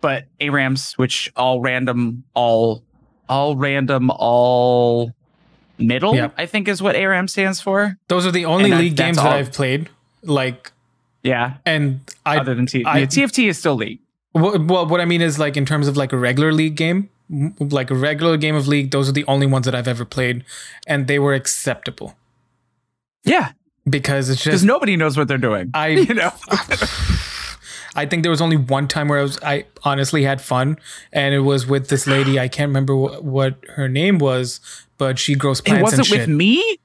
but 0.00 0.24
ARAMs, 0.40 0.96
which 0.98 1.32
all 1.36 1.60
random, 1.60 2.24
all, 2.34 2.82
all 3.28 3.56
random, 3.56 4.10
all 4.10 5.12
middle, 5.78 6.14
Yep. 6.14 6.34
I 6.36 6.46
think 6.46 6.68
is 6.68 6.82
what 6.82 6.94
ARAM 6.96 7.28
stands 7.28 7.60
for. 7.60 7.96
Those 8.08 8.26
are 8.26 8.30
the 8.32 8.44
only 8.44 8.70
And 8.70 8.80
league 8.80 8.96
that's 8.96 9.06
games 9.06 9.16
that 9.18 9.32
I've 9.32 9.52
played. 9.52 9.88
Like, 10.22 10.72
Yeah. 11.22 11.54
and 11.64 12.00
I 12.26 12.38
other 12.38 12.54
than 12.54 12.66
T- 12.66 12.84
I- 12.84 12.98
yeah, 12.98 13.06
TFT 13.06 13.48
is 13.48 13.58
still 13.58 13.74
League. 13.76 14.00
Well, 14.34 14.58
well, 14.64 14.86
what 14.86 15.00
I 15.00 15.04
mean 15.06 15.22
is 15.22 15.38
like 15.38 15.56
in 15.56 15.64
terms 15.66 15.88
of 15.88 15.96
like 15.96 16.12
a 16.12 16.16
regular 16.18 16.52
league 16.52 16.76
game, 16.76 17.08
like 17.58 17.90
a 17.90 17.94
regular 17.94 18.36
game 18.36 18.54
of 18.56 18.68
league, 18.68 18.90
those 18.90 19.08
are 19.08 19.12
the 19.12 19.24
only 19.26 19.46
ones 19.46 19.64
that 19.64 19.74
I've 19.74 19.88
ever 19.88 20.04
played, 20.04 20.44
and 20.86 21.06
they 21.06 21.18
were 21.18 21.34
acceptable 21.34 22.16
Yeah. 23.24 23.52
because 23.88 24.28
it's 24.28 24.38
just 24.40 24.46
Because 24.46 24.64
nobody 24.64 24.96
knows 24.96 25.16
what 25.16 25.28
they're 25.28 25.38
doing. 25.38 25.70
I 25.74 25.88
you 26.08 26.14
know, 26.14 26.32
I 28.00 28.06
think 28.06 28.22
there 28.22 28.30
was 28.30 28.40
only 28.40 28.56
one 28.56 28.88
time 28.88 29.08
where 29.08 29.18
I 29.18 29.22
was 29.22 29.38
I 29.42 29.66
honestly 29.84 30.24
had 30.24 30.40
fun, 30.40 30.78
and 31.12 31.34
it 31.34 31.40
was 31.40 31.66
with 31.66 31.88
this 31.88 32.06
lady. 32.06 32.40
I 32.40 32.48
can't 32.48 32.70
remember 32.70 32.94
wh- 32.94 33.22
what 33.22 33.62
her 33.76 33.90
name 33.90 34.18
was, 34.18 34.60
but 34.96 35.18
she 35.18 35.34
grows 35.34 35.60
plants 35.60 35.92
and 35.92 35.98
wasn't 35.98 36.06
shit. 36.06 36.20
with 36.20 36.28
me. 36.28 36.78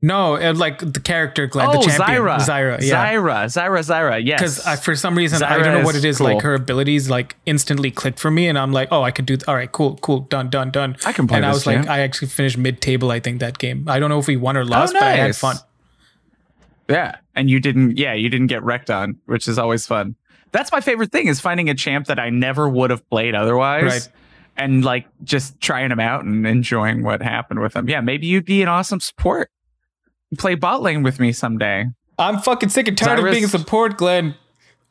No, 0.00 0.36
it, 0.36 0.56
like 0.56 0.78
the 0.78 1.00
character, 1.00 1.48
Glenn, 1.48 1.68
oh, 1.68 1.72
the 1.72 1.88
champion, 1.88 2.22
Zyra. 2.22 2.36
Zyra, 2.38 2.80
yeah. 2.80 3.12
Zyra. 3.12 3.44
Zyra. 3.46 3.80
Zyra. 3.80 4.24
Yes. 4.24 4.40
Because 4.40 4.80
for 4.84 4.94
some 4.94 5.18
reason 5.18 5.42
I 5.42 5.58
don't 5.58 5.74
know 5.74 5.84
what 5.84 5.96
it 5.96 6.04
is. 6.04 6.18
cool. 6.18 6.28
Like 6.28 6.42
her 6.42 6.54
abilities 6.54 7.10
like 7.10 7.36
instantly 7.46 7.90
clicked 7.90 8.20
for 8.20 8.30
me, 8.30 8.46
and 8.46 8.56
I'm 8.56 8.70
like, 8.70 8.88
oh, 8.92 9.02
I 9.02 9.10
could 9.10 9.26
do. 9.26 9.36
Th- 9.36 9.48
all 9.48 9.56
right, 9.56 9.70
cool, 9.70 9.96
cool, 9.96 10.20
done, 10.20 10.50
done, 10.50 10.70
done. 10.70 10.96
I 11.04 11.12
can 11.12 11.26
play 11.26 11.38
And 11.38 11.44
I 11.44 11.50
was 11.50 11.66
like. 11.66 11.88
I 11.88 12.00
actually 12.00 12.28
finished 12.28 12.56
mid 12.56 12.80
table. 12.80 13.10
I 13.10 13.18
think 13.18 13.40
that 13.40 13.58
game. 13.58 13.88
I 13.88 13.98
don't 13.98 14.08
know 14.08 14.20
if 14.20 14.28
we 14.28 14.36
won 14.36 14.56
or 14.56 14.60
oh, 14.60 14.64
lost, 14.64 14.92
but 14.92 15.02
I 15.02 15.16
had 15.16 15.26
nice. 15.26 15.38
fun. 15.38 15.56
Yeah, 16.88 17.16
and 17.34 17.50
you 17.50 17.60
didn't. 17.60 17.98
Yeah, 17.98 18.14
you 18.14 18.28
didn't 18.28 18.46
get 18.46 18.62
wrecked 18.62 18.88
on, 18.88 19.18
which 19.26 19.48
is 19.48 19.58
always 19.58 19.84
fun. 19.84 20.14
That's 20.52 20.72
my 20.72 20.80
favorite 20.80 21.12
thing 21.12 21.28
is 21.28 21.40
finding 21.40 21.68
a 21.70 21.74
champ 21.74 22.06
that 22.06 22.18
I 22.18 22.30
never 22.30 22.68
would 22.68 22.90
have 22.90 23.08
played 23.10 23.34
otherwise, 23.34 23.84
Right. 23.84 24.08
and 24.56 24.84
like 24.84 25.06
just 25.24 25.60
trying 25.60 25.90
them 25.90 26.00
out 26.00 26.24
and 26.24 26.46
enjoying 26.46 27.02
what 27.02 27.22
happened 27.22 27.60
with 27.60 27.74
them. 27.74 27.88
Yeah, 27.88 28.00
maybe 28.00 28.26
you'd 28.26 28.44
be 28.44 28.62
an 28.62 28.68
awesome 28.68 29.00
support. 29.00 29.50
Play 30.38 30.54
bot 30.54 30.82
lane 30.82 31.02
with 31.02 31.18
me 31.20 31.32
someday. 31.32 31.86
I'm 32.18 32.38
fucking 32.38 32.68
sick 32.68 32.86
and 32.88 32.96
tired 32.98 33.18
of 33.18 33.30
being 33.30 33.44
a 33.44 33.48
support, 33.48 33.96
Glenn. 33.96 34.34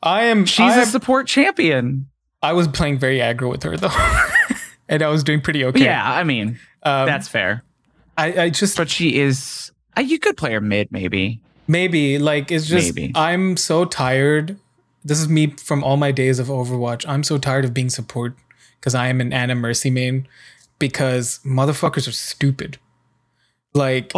I 0.02 0.24
am. 0.24 0.44
She's 0.46 0.60
I 0.72 0.78
a 0.78 0.80
am- 0.80 0.86
support 0.86 1.26
champion. 1.26 2.06
I 2.42 2.54
was 2.54 2.68
playing 2.68 2.98
very 2.98 3.18
aggro 3.18 3.50
with 3.50 3.62
her 3.64 3.76
though, 3.76 3.90
and 4.88 5.02
I 5.02 5.08
was 5.08 5.22
doing 5.22 5.40
pretty 5.42 5.62
okay. 5.66 5.84
Yeah, 5.84 6.02
I 6.10 6.24
mean 6.24 6.58
um, 6.82 7.06
that's 7.06 7.28
fair. 7.28 7.62
I, 8.16 8.44
I 8.44 8.50
just 8.50 8.76
But 8.78 8.88
she 8.90 9.18
is. 9.20 9.70
Uh, 9.96 10.00
you 10.00 10.18
could 10.18 10.36
play 10.38 10.52
her 10.52 10.60
mid, 10.60 10.90
maybe. 10.90 11.40
maybe 11.68 12.18
like 12.18 12.50
it's 12.50 12.66
just 12.66 12.94
Maybe. 12.94 13.12
I'm 13.14 13.56
so 13.58 13.84
tired. 13.84 14.56
This 15.04 15.20
is 15.20 15.28
me 15.28 15.48
from 15.48 15.82
all 15.82 15.96
my 15.96 16.12
days 16.12 16.38
of 16.38 16.48
Overwatch. 16.48 17.08
I'm 17.08 17.22
so 17.22 17.38
tired 17.38 17.64
of 17.64 17.72
being 17.72 17.90
support 17.90 18.34
because 18.78 18.94
I 18.94 19.08
am 19.08 19.20
an 19.20 19.32
Ana 19.32 19.54
Mercy 19.54 19.90
main 19.90 20.26
because 20.78 21.40
motherfuckers 21.44 22.06
are 22.08 22.12
stupid. 22.12 22.78
Like 23.72 24.12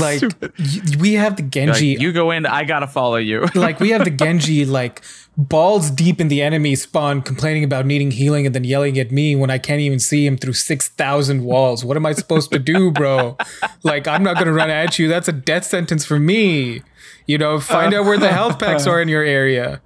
like 0.00 0.22
y- 0.22 0.80
we 0.98 1.12
have 1.14 1.36
the 1.36 1.42
Like, 1.42 1.52
Genji 1.52 1.88
you 2.00 2.10
go 2.10 2.30
in, 2.30 2.46
I 2.46 2.64
gotta 2.64 2.86
follow 2.86 3.16
you. 3.16 3.46
like 3.54 3.80
we 3.80 3.90
have 3.90 4.04
the 4.04 4.10
Genji 4.10 4.64
like 4.64 5.02
balls 5.36 5.90
deep 5.90 6.22
in 6.22 6.28
the 6.28 6.40
enemy 6.40 6.74
spawn 6.74 7.20
complaining 7.20 7.64
about 7.64 7.84
needing 7.84 8.10
healing 8.10 8.46
and 8.46 8.54
then 8.54 8.64
yelling 8.64 8.98
at 8.98 9.10
me 9.12 9.36
when 9.36 9.50
I 9.50 9.58
can't 9.58 9.80
even 9.80 9.98
see 9.98 10.24
him 10.26 10.38
through 10.38 10.54
6,000 10.54 11.44
walls. 11.44 11.84
What 11.84 11.98
am 11.98 12.06
I 12.06 12.12
supposed 12.12 12.50
to 12.52 12.58
do, 12.58 12.90
bro? 12.90 13.36
Like 13.82 14.08
I'm 14.08 14.22
not 14.22 14.34
going 14.36 14.46
to 14.46 14.52
run 14.54 14.70
at 14.70 14.98
you. 14.98 15.06
That's 15.06 15.28
a 15.28 15.32
death 15.32 15.64
sentence 15.64 16.06
for 16.06 16.18
me. 16.18 16.80
You 17.26 17.36
know, 17.36 17.60
find 17.60 17.92
out 17.92 18.04
where 18.06 18.18
the 18.18 18.32
health 18.32 18.58
packs 18.58 18.86
are 18.86 19.02
in 19.02 19.08
your 19.08 19.22
area. 19.22 19.82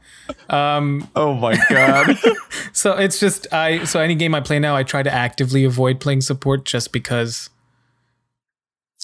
Um, 0.48 1.08
oh 1.16 1.34
my 1.34 1.56
god. 1.68 2.18
So 2.72 2.92
it's 2.92 3.18
just 3.18 3.52
I 3.54 3.84
so 3.84 4.00
any 4.00 4.14
game 4.14 4.34
I 4.34 4.40
play 4.40 4.58
now 4.58 4.76
I 4.76 4.82
try 4.82 5.02
to 5.02 5.10
actively 5.12 5.64
avoid 5.64 5.98
playing 5.98 6.20
support 6.20 6.66
just 6.66 6.92
because 6.92 7.48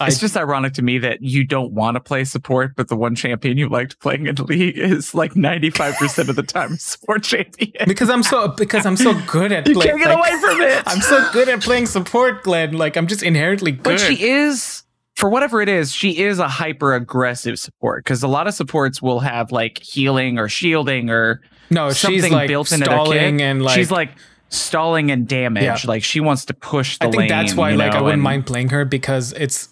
I 0.01 0.09
it's 0.09 0.18
just 0.18 0.37
ironic 0.37 0.75
to 0.75 0.83
me 0.83 0.99
that 0.99 1.23
you 1.23 1.45
don't 1.45 1.73
want 1.73 1.95
to 1.97 2.01
play 2.01 2.25
support, 2.25 2.75
but 2.77 2.89
the 2.89 2.97
one 2.97 3.14
champion 3.14 3.57
you 3.57 3.68
liked 3.68 3.99
playing 4.01 4.27
in 4.27 4.35
the 4.35 4.45
league 4.45 4.77
is 4.77 5.14
like 5.14 5.33
95% 5.35 6.29
of 6.29 6.37
the 6.37 6.43
time 6.43 6.77
support 6.77 7.23
champion. 7.23 7.73
because 7.87 8.11
I'm 8.11 8.23
so 8.23 8.49
because 8.49 8.85
I'm 8.85 8.97
so 8.97 9.18
good 9.27 9.53
at 9.53 9.66
You 9.68 9.75
play- 9.75 9.87
can't 9.87 9.99
get 9.99 10.09
like, 10.09 10.18
away 10.18 10.41
from 10.41 10.61
it. 10.62 10.83
I'm 10.87 11.01
so 11.01 11.31
good 11.33 11.49
at 11.49 11.61
playing 11.62 11.87
support, 11.87 12.43
Glenn. 12.43 12.73
Like 12.73 12.97
I'm 12.97 13.07
just 13.07 13.23
inherently 13.23 13.73
good. 13.73 13.83
But 13.85 14.01
she 14.01 14.23
is, 14.29 14.83
for 15.17 15.29
whatever 15.29 15.61
it 15.61 15.69
is, 15.69 15.93
she 15.93 16.19
is 16.23 16.39
a 16.39 16.49
hyper 16.49 16.95
aggressive 16.95 17.59
support 17.59 18.05
because 18.05 18.23
a 18.23 18.29
lot 18.29 18.47
of 18.47 18.55
supports 18.55 19.01
will 19.03 19.21
have 19.21 19.53
like 19.53 19.79
healing 19.79 20.39
or 20.39 20.49
shielding 20.49 21.11
or 21.11 21.41
no, 21.71 21.91
something 21.91 22.33
like 22.33 22.49
built 22.49 22.73
into 22.73 22.87
their 22.89 23.05
kit. 23.05 23.41
and 23.41 23.63
like 23.63 23.77
she's 23.77 23.91
like 23.91 24.11
stalling 24.49 25.11
and 25.11 25.29
damage. 25.29 25.63
Yeah. 25.65 25.79
Like 25.85 26.03
she 26.05 26.21
wants 26.21 26.45
to 26.47 26.55
push 26.55 26.99
the 26.99 27.07
I 27.07 27.11
think 27.11 27.19
lane. 27.21 27.29
that's 27.29 27.55
why 27.55 27.73
like 27.75 27.93
I 27.93 28.01
wouldn't 28.01 28.15
and- 28.15 28.23
mind 28.23 28.47
playing 28.47 28.71
her 28.71 28.85
because 28.85 29.33
it's 29.33 29.69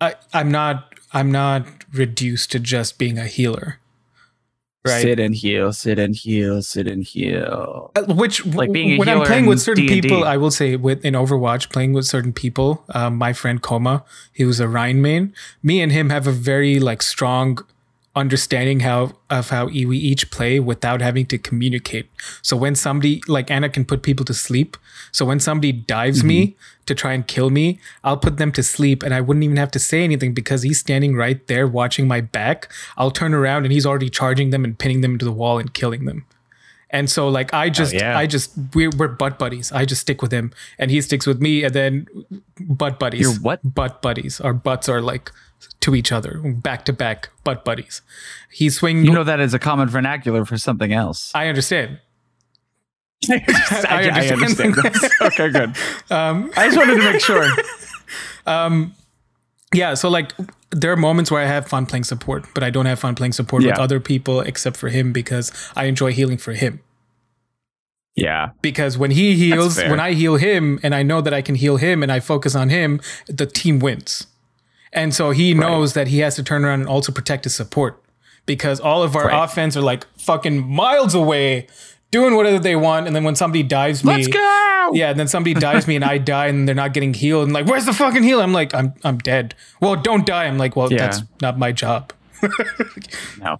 I 0.00 0.14
I'm 0.32 0.50
not 0.50 0.92
I'm 1.12 1.30
not 1.32 1.66
reduced 1.92 2.52
to 2.52 2.58
just 2.58 2.98
being 2.98 3.18
a 3.18 3.26
healer. 3.26 3.78
Right. 4.88 5.02
Sit 5.02 5.20
and 5.20 5.34
heal, 5.34 5.72
sit 5.72 5.98
and 5.98 6.14
heal, 6.14 6.62
sit 6.62 6.86
and 6.86 7.04
heal. 7.04 7.90
Uh, 7.94 8.02
Which 8.14 8.44
Like 8.46 8.72
being 8.72 8.98
when 8.98 9.08
I'm 9.08 9.22
playing 9.24 9.46
with 9.46 9.60
certain 9.60 9.86
D&D. 9.86 10.00
people, 10.02 10.24
I 10.24 10.36
will 10.36 10.50
say 10.50 10.76
with 10.76 11.04
in 11.04 11.14
Overwatch, 11.14 11.70
playing 11.70 11.92
with 11.92 12.06
certain 12.06 12.32
people, 12.32 12.84
um, 12.94 13.16
my 13.16 13.32
friend 13.32 13.62
Koma, 13.62 14.04
he 14.32 14.44
was 14.44 14.60
a 14.60 14.68
Rein 14.68 15.00
main. 15.02 15.34
Me 15.62 15.80
and 15.80 15.92
him 15.92 16.10
have 16.10 16.26
a 16.26 16.32
very 16.32 16.78
like 16.80 17.02
strong 17.02 17.58
understanding 18.18 18.80
how 18.80 19.12
of 19.30 19.50
how 19.50 19.68
e- 19.70 19.86
we 19.86 19.96
each 19.96 20.30
play 20.30 20.60
without 20.60 21.00
having 21.00 21.24
to 21.26 21.38
communicate. 21.38 22.10
So 22.42 22.56
when 22.56 22.74
somebody 22.74 23.22
like 23.28 23.50
Ana 23.50 23.68
can 23.68 23.84
put 23.84 24.02
people 24.02 24.24
to 24.26 24.34
sleep. 24.34 24.76
So 25.12 25.24
when 25.24 25.40
somebody 25.40 25.72
dives 25.72 26.22
me 26.22 26.48
mm-hmm. 26.48 26.84
to 26.86 26.94
try 26.94 27.12
and 27.14 27.26
kill 27.26 27.48
me, 27.48 27.78
I'll 28.04 28.18
put 28.18 28.36
them 28.36 28.52
to 28.52 28.62
sleep 28.62 29.02
and 29.02 29.14
I 29.14 29.20
wouldn't 29.22 29.44
even 29.44 29.56
have 29.56 29.70
to 29.70 29.78
say 29.78 30.04
anything 30.04 30.34
because 30.34 30.62
he's 30.62 30.78
standing 30.78 31.16
right 31.16 31.46
there 31.46 31.66
watching 31.66 32.06
my 32.06 32.20
back. 32.20 32.70
I'll 32.98 33.10
turn 33.10 33.32
around 33.32 33.64
and 33.64 33.72
he's 33.72 33.86
already 33.86 34.10
charging 34.10 34.50
them 34.50 34.64
and 34.64 34.78
pinning 34.78 35.00
them 35.00 35.12
into 35.12 35.24
the 35.24 35.32
wall 35.32 35.58
and 35.58 35.72
killing 35.72 36.04
them. 36.04 36.26
And 36.90 37.10
so 37.10 37.28
like 37.28 37.52
I 37.52 37.66
oh, 37.66 37.70
just 37.70 37.92
yeah. 37.94 38.18
I 38.18 38.26
just 38.26 38.52
we're, 38.74 38.90
we're 38.90 39.08
butt 39.08 39.38
buddies. 39.38 39.70
I 39.72 39.84
just 39.84 40.00
stick 40.00 40.22
with 40.22 40.32
him 40.32 40.52
and 40.78 40.90
he 40.90 41.00
sticks 41.00 41.26
with 41.26 41.40
me 41.40 41.64
and 41.64 41.74
then 41.74 42.06
butt 42.60 42.98
buddies. 42.98 43.20
You're 43.20 43.34
what? 43.34 43.60
Butt 43.62 44.02
buddies. 44.02 44.40
Our 44.40 44.54
butts 44.54 44.88
are 44.88 45.02
like 45.02 45.30
to 45.80 45.94
each 45.94 46.12
other, 46.12 46.38
back 46.38 46.84
to 46.86 46.92
back 46.92 47.30
butt 47.44 47.64
buddies. 47.64 48.02
He's 48.50 48.76
swinging. 48.76 49.04
You 49.04 49.12
know 49.12 49.24
that 49.24 49.40
is 49.40 49.54
a 49.54 49.58
common 49.58 49.88
vernacular 49.88 50.44
for 50.44 50.58
something 50.58 50.92
else. 50.92 51.32
I 51.34 51.48
understand. 51.48 52.00
I, 53.30 54.10
I 54.12 54.28
understand. 54.28 54.78
understand. 54.78 55.12
okay, 55.22 55.50
good. 55.50 55.76
Um, 56.10 56.52
I 56.56 56.66
just 56.66 56.76
wanted 56.76 56.96
to 56.96 57.12
make 57.12 57.20
sure. 57.20 57.48
yeah. 59.74 59.94
So 59.94 60.08
like 60.08 60.32
there 60.70 60.92
are 60.92 60.96
moments 60.96 61.30
where 61.30 61.42
I 61.42 61.46
have 61.46 61.66
fun 61.66 61.86
playing 61.86 62.04
support, 62.04 62.46
but 62.54 62.62
I 62.62 62.70
don't 62.70 62.86
have 62.86 62.98
fun 62.98 63.14
playing 63.14 63.32
support 63.32 63.64
with 63.64 63.78
other 63.78 64.00
people 64.00 64.40
except 64.40 64.76
for 64.76 64.88
him 64.88 65.12
because 65.12 65.52
I 65.74 65.84
enjoy 65.84 66.12
healing 66.12 66.38
for 66.38 66.52
him. 66.52 66.80
Yeah. 68.14 68.50
because 68.62 68.98
when 68.98 69.12
he 69.12 69.36
heals, 69.36 69.78
when 69.78 70.00
I 70.00 70.12
heal 70.12 70.36
him 70.36 70.80
and 70.82 70.92
I 70.92 71.04
know 71.04 71.20
that 71.20 71.32
I 71.32 71.40
can 71.40 71.54
heal 71.54 71.76
him 71.76 72.02
and 72.02 72.10
I 72.10 72.18
focus 72.18 72.56
on 72.56 72.68
him, 72.68 73.00
the 73.28 73.46
team 73.46 73.78
wins. 73.78 74.26
And 74.92 75.14
so 75.14 75.30
he 75.30 75.54
knows 75.54 75.92
that 75.94 76.08
he 76.08 76.18
has 76.20 76.34
to 76.36 76.42
turn 76.42 76.64
around 76.64 76.80
and 76.80 76.88
also 76.88 77.12
protect 77.12 77.44
his 77.44 77.54
support 77.54 78.02
because 78.46 78.80
all 78.80 79.02
of 79.02 79.14
our 79.16 79.26
Right. 79.28 79.44
offense 79.44 79.76
are 79.76 79.82
like 79.82 80.06
fucking 80.18 80.66
miles 80.66 81.14
away 81.14 81.66
doing 82.10 82.34
whatever 82.34 82.58
they 82.58 82.74
want. 82.74 83.06
And 83.06 83.14
then 83.14 83.22
when 83.24 83.34
somebody 83.36 83.62
dives 83.62 84.02
me, 84.02 84.14
Let's 84.14 84.28
go. 84.28 84.90
yeah, 84.94 85.10
and 85.10 85.20
then 85.20 85.28
somebody 85.28 85.52
dives 85.52 85.86
me 85.86 85.94
and 85.96 86.04
I 86.04 86.16
die 86.16 86.46
and 86.46 86.66
they're 86.66 86.74
not 86.74 86.94
getting 86.94 87.12
healed 87.12 87.44
and 87.44 87.52
like, 87.52 87.66
where's 87.66 87.84
the 87.84 87.92
fucking 87.92 88.22
heal? 88.22 88.40
I'm 88.40 88.54
like, 88.54 88.74
I'm 88.74 88.94
I'm 89.04 89.18
dead. 89.18 89.54
Well, 89.80 89.94
don't 89.96 90.24
die. 90.26 90.46
I'm 90.46 90.56
like, 90.56 90.74
well, 90.74 90.90
Yeah. 90.90 90.98
that's 90.98 91.20
not 91.42 91.58
my 91.58 91.70
job. 91.72 92.12
No. 93.40 93.56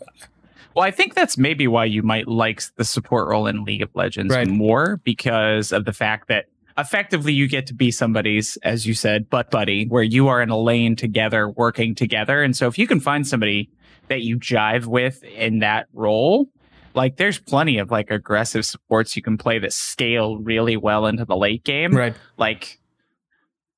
Well, 0.75 0.85
I 0.87 0.91
think 0.93 1.15
that's 1.15 1.37
maybe 1.37 1.67
why 1.67 1.87
you 1.87 2.03
might 2.03 2.29
like 2.29 2.63
the 2.77 2.85
support 2.85 3.29
role 3.29 3.47
in 3.49 3.65
League 3.65 3.83
of 3.83 3.91
Legends 3.95 4.33
Right. 4.35 4.47
more 4.47 5.01
because 5.03 5.73
of 5.73 5.85
the 5.85 5.93
fact 5.93 6.29
that 6.29 6.47
effectively 6.79 7.33
you 7.33 7.49
get 7.49 7.67
to 7.67 7.75
be 7.75 7.91
somebody's, 7.91 8.57
as 8.63 8.87
you 8.87 8.95
said, 8.95 9.29
butt 9.29 9.51
buddy, 9.51 9.87
where 9.87 10.03
you 10.03 10.29
are 10.29 10.41
in 10.41 10.49
a 10.51 10.59
lane 10.59 10.97
together, 10.97 11.51
working 11.51 11.95
together. 11.95 12.43
And 12.43 12.57
so 12.57 12.67
if 12.69 12.79
you 12.79 12.87
can 12.87 13.01
find 13.01 13.27
somebody 13.27 13.71
that 14.09 14.23
you 14.23 14.39
jive 14.39 14.87
with 14.87 15.23
in 15.25 15.59
that 15.59 15.89
role, 15.93 16.47
like 16.95 17.17
there's 17.17 17.39
plenty 17.39 17.79
of 17.79 17.91
like 17.91 18.11
aggressive 18.11 18.65
supports 18.65 19.15
you 19.17 19.23
can 19.23 19.37
play 19.37 19.59
that 19.59 19.73
scale 19.73 20.39
really 20.39 20.77
well 20.77 21.07
into 21.07 21.25
the 21.25 21.37
late 21.37 21.63
game 21.65 21.95
Right. 21.95 22.15
like 22.39 22.81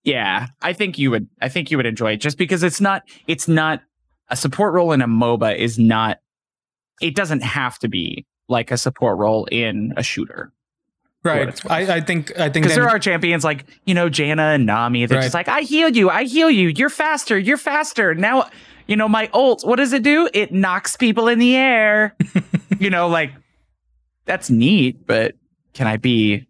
yeah 0.04 0.46
i 0.62 0.72
think 0.72 0.98
you 0.98 1.10
would 1.10 1.28
i 1.42 1.48
think 1.50 1.70
you 1.70 1.76
would 1.76 1.84
enjoy 1.84 2.12
it 2.12 2.16
just 2.18 2.38
because 2.38 2.62
it's 2.62 2.80
not 2.80 3.02
it's 3.26 3.46
not 3.46 3.82
a 4.28 4.36
support 4.36 4.72
role 4.72 4.92
in 4.92 5.02
a 5.02 5.06
moba 5.08 5.54
is 5.54 5.78
not 5.78 6.18
it 7.02 7.14
doesn't 7.14 7.42
have 7.42 7.78
to 7.80 7.88
be 7.88 8.24
like 8.48 8.70
a 8.70 8.78
support 8.78 9.18
role 9.18 9.44
in 9.52 9.92
a 9.98 10.02
shooter 10.02 10.52
Right. 11.22 11.60
I, 11.70 11.96
I 11.96 12.00
think 12.00 12.32
I 12.38 12.48
think 12.48 12.64
because 12.64 12.74
there 12.74 12.88
are 12.88 12.98
champions 12.98 13.44
like 13.44 13.66
you 13.84 13.94
know 13.94 14.08
Janna 14.08 14.54
and 14.54 14.64
nami 14.64 15.04
they're 15.06 15.18
Right. 15.18 15.24
just 15.24 15.34
like 15.34 15.48
i 15.48 15.60
healed 15.60 15.94
you 15.94 16.08
i 16.08 16.24
heal 16.24 16.48
you 16.50 16.68
you're 16.68 16.88
faster 16.88 17.38
you're 17.38 17.58
faster 17.58 18.14
now 18.14 18.48
you 18.86 18.96
know 18.96 19.06
my 19.06 19.28
ult 19.34 19.62
what 19.66 19.76
does 19.76 19.92
it 19.92 20.02
do 20.02 20.30
it 20.32 20.50
knocks 20.50 20.96
people 20.96 21.28
in 21.28 21.38
the 21.38 21.54
air 21.56 22.16
you 22.78 22.88
know 22.88 23.06
like 23.08 23.32
that's 24.24 24.48
neat 24.48 25.06
but 25.06 25.34
can 25.74 25.86
i 25.86 25.98
be 25.98 26.46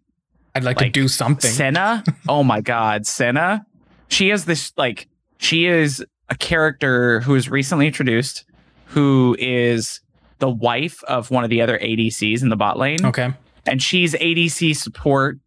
I'd 0.55 0.63
like, 0.65 0.77
to 0.79 0.89
do 0.89 1.07
something. 1.07 1.49
Senna. 1.49 2.03
Oh 2.27 2.43
my 2.43 2.59
God, 2.59 3.07
Senna. 3.07 3.65
She 4.09 4.27
has 4.29 4.43
this 4.43 4.73
like 4.75 5.07
she 5.37 5.65
is 5.65 6.03
a 6.29 6.35
character 6.35 7.21
who 7.21 7.33
was 7.33 7.49
recently 7.49 7.87
introduced, 7.87 8.43
who 8.87 9.35
is 9.39 10.01
the 10.39 10.49
wife 10.49 11.03
of 11.05 11.31
one 11.31 11.45
of 11.45 11.49
the 11.49 11.61
other 11.61 11.79
ADCs 11.79 12.41
in 12.41 12.49
the 12.49 12.57
bot 12.57 12.77
lane, 12.77 13.05
okay. 13.05 13.33
And 13.65 13.81
she's 13.81 14.13
ADC 14.13 14.75
support. 14.75 15.39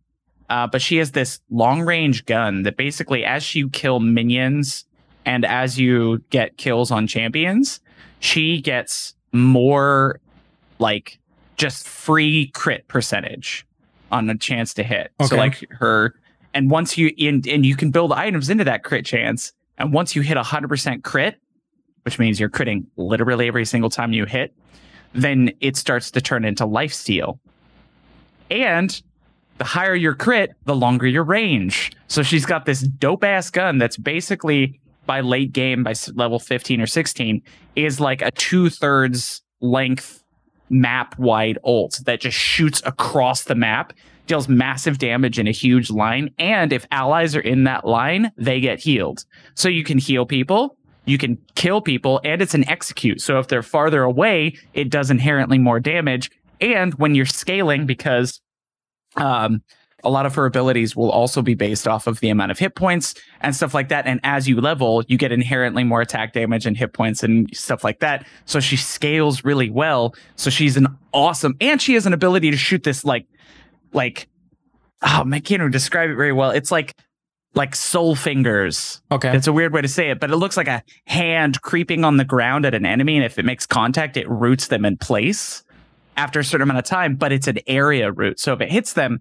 Uh, 0.50 0.66
but 0.66 0.82
she 0.82 0.98
has 0.98 1.12
this 1.12 1.40
long 1.50 1.80
range 1.80 2.26
gun 2.26 2.64
that 2.64 2.76
basically, 2.76 3.24
as 3.24 3.54
you 3.54 3.70
kill 3.70 3.98
minions 3.98 4.84
and 5.24 5.44
as 5.44 5.78
you 5.78 6.22
get 6.30 6.58
kills 6.58 6.90
on 6.90 7.06
champions, 7.06 7.80
she 8.20 8.60
gets 8.60 9.14
more 9.32 10.20
like 10.78 11.18
just 11.56 11.88
free 11.88 12.48
crit 12.48 12.86
percentage 12.88 13.66
on 14.12 14.28
a 14.28 14.36
chance 14.36 14.74
to 14.74 14.82
hit. 14.82 15.12
So 15.24 15.36
like 15.36 15.64
her, 15.70 16.14
and 16.52 16.70
once 16.70 16.98
you 16.98 17.12
in 17.16 17.42
and 17.48 17.64
you 17.64 17.74
can 17.74 17.90
build 17.90 18.12
items 18.12 18.50
into 18.50 18.64
that 18.64 18.84
crit 18.84 19.06
chance, 19.06 19.52
and 19.78 19.92
once 19.92 20.14
you 20.14 20.22
hit 20.22 20.36
a 20.36 20.42
hundred 20.42 20.68
percent 20.68 21.04
crit, 21.04 21.36
which 22.04 22.18
means 22.18 22.38
you're 22.38 22.50
critting 22.50 22.84
literally 22.96 23.48
every 23.48 23.64
single 23.64 23.90
time 23.90 24.12
you 24.12 24.26
hit, 24.26 24.54
then 25.14 25.52
it 25.60 25.76
starts 25.76 26.10
to 26.12 26.20
turn 26.20 26.44
into 26.44 26.66
life 26.66 26.92
steal. 26.92 27.40
And 28.54 29.02
the 29.58 29.64
higher 29.64 29.94
your 29.94 30.14
crit, 30.14 30.52
the 30.64 30.76
longer 30.76 31.06
your 31.06 31.24
range. 31.24 31.92
So 32.08 32.22
she's 32.22 32.46
got 32.46 32.66
this 32.66 32.80
dope 32.80 33.24
ass 33.24 33.50
gun 33.50 33.78
that's 33.78 33.96
basically 33.96 34.80
by 35.06 35.20
late 35.20 35.52
game, 35.52 35.82
by 35.82 35.94
level 36.14 36.38
15 36.38 36.80
or 36.80 36.86
16, 36.86 37.42
is 37.76 38.00
like 38.00 38.22
a 38.22 38.30
two 38.30 38.70
thirds 38.70 39.42
length 39.60 40.22
map 40.70 41.18
wide 41.18 41.58
ult 41.64 42.00
that 42.06 42.20
just 42.20 42.36
shoots 42.36 42.80
across 42.86 43.44
the 43.44 43.54
map, 43.54 43.92
deals 44.26 44.48
massive 44.48 44.98
damage 44.98 45.38
in 45.38 45.46
a 45.46 45.52
huge 45.52 45.90
line. 45.90 46.30
And 46.38 46.72
if 46.72 46.86
allies 46.90 47.36
are 47.36 47.40
in 47.40 47.64
that 47.64 47.84
line, 47.84 48.32
they 48.36 48.60
get 48.60 48.78
healed. 48.78 49.24
So 49.54 49.68
you 49.68 49.84
can 49.84 49.98
heal 49.98 50.26
people, 50.26 50.76
you 51.04 51.18
can 51.18 51.38
kill 51.54 51.80
people, 51.80 52.20
and 52.24 52.40
it's 52.40 52.54
an 52.54 52.68
execute. 52.68 53.20
So 53.20 53.38
if 53.38 53.48
they're 53.48 53.62
farther 53.62 54.02
away, 54.02 54.56
it 54.72 54.90
does 54.90 55.10
inherently 55.10 55.58
more 55.58 55.80
damage. 55.80 56.30
And 56.60 56.94
when 56.94 57.14
you're 57.14 57.26
scaling, 57.26 57.84
because 57.84 58.40
um, 59.16 59.62
a 60.04 60.10
lot 60.10 60.26
of 60.26 60.34
her 60.34 60.46
abilities 60.46 60.94
will 60.94 61.10
also 61.10 61.42
be 61.42 61.54
based 61.54 61.88
off 61.88 62.06
of 62.06 62.20
the 62.20 62.28
amount 62.28 62.50
of 62.50 62.58
hit 62.58 62.74
points 62.74 63.14
and 63.40 63.56
stuff 63.56 63.74
like 63.74 63.88
that. 63.88 64.06
And 64.06 64.20
as 64.22 64.46
you 64.46 64.60
level, 64.60 65.02
you 65.08 65.16
get 65.16 65.32
inherently 65.32 65.82
more 65.82 66.00
attack 66.00 66.34
damage 66.34 66.66
and 66.66 66.76
hit 66.76 66.92
points 66.92 67.22
and 67.22 67.48
stuff 67.56 67.82
like 67.82 68.00
that. 68.00 68.26
So 68.44 68.60
she 68.60 68.76
scales 68.76 69.44
really 69.44 69.70
well. 69.70 70.14
So 70.36 70.50
she's 70.50 70.76
an 70.76 70.86
awesome, 71.12 71.56
and 71.60 71.80
she 71.80 71.94
has 71.94 72.06
an 72.06 72.12
ability 72.12 72.50
to 72.50 72.56
shoot 72.56 72.82
this 72.82 73.04
like, 73.04 73.26
like, 73.92 74.28
oh, 75.02 75.24
I 75.26 75.40
can't 75.40 75.60
even 75.60 75.70
describe 75.70 76.10
it 76.10 76.16
very 76.16 76.32
well. 76.32 76.50
It's 76.50 76.70
like, 76.70 76.94
like 77.54 77.74
soul 77.74 78.16
fingers. 78.16 79.00
Okay. 79.12 79.34
It's 79.34 79.46
a 79.46 79.52
weird 79.52 79.72
way 79.72 79.80
to 79.80 79.88
say 79.88 80.10
it, 80.10 80.20
but 80.20 80.30
it 80.30 80.36
looks 80.36 80.56
like 80.56 80.68
a 80.68 80.82
hand 81.06 81.62
creeping 81.62 82.04
on 82.04 82.16
the 82.16 82.24
ground 82.24 82.66
at 82.66 82.74
an 82.74 82.84
enemy. 82.84 83.16
And 83.16 83.24
if 83.24 83.38
it 83.38 83.44
makes 83.44 83.64
contact, 83.64 84.16
it 84.16 84.28
roots 84.28 84.66
them 84.66 84.84
in 84.84 84.96
place 84.96 85.63
after 86.16 86.40
a 86.40 86.44
certain 86.44 86.62
amount 86.62 86.78
of 86.78 86.84
time, 86.84 87.16
but 87.16 87.32
it's 87.32 87.46
an 87.48 87.58
area 87.66 88.10
root. 88.12 88.38
So 88.40 88.52
if 88.52 88.60
it 88.60 88.70
hits 88.70 88.92
them, 88.92 89.20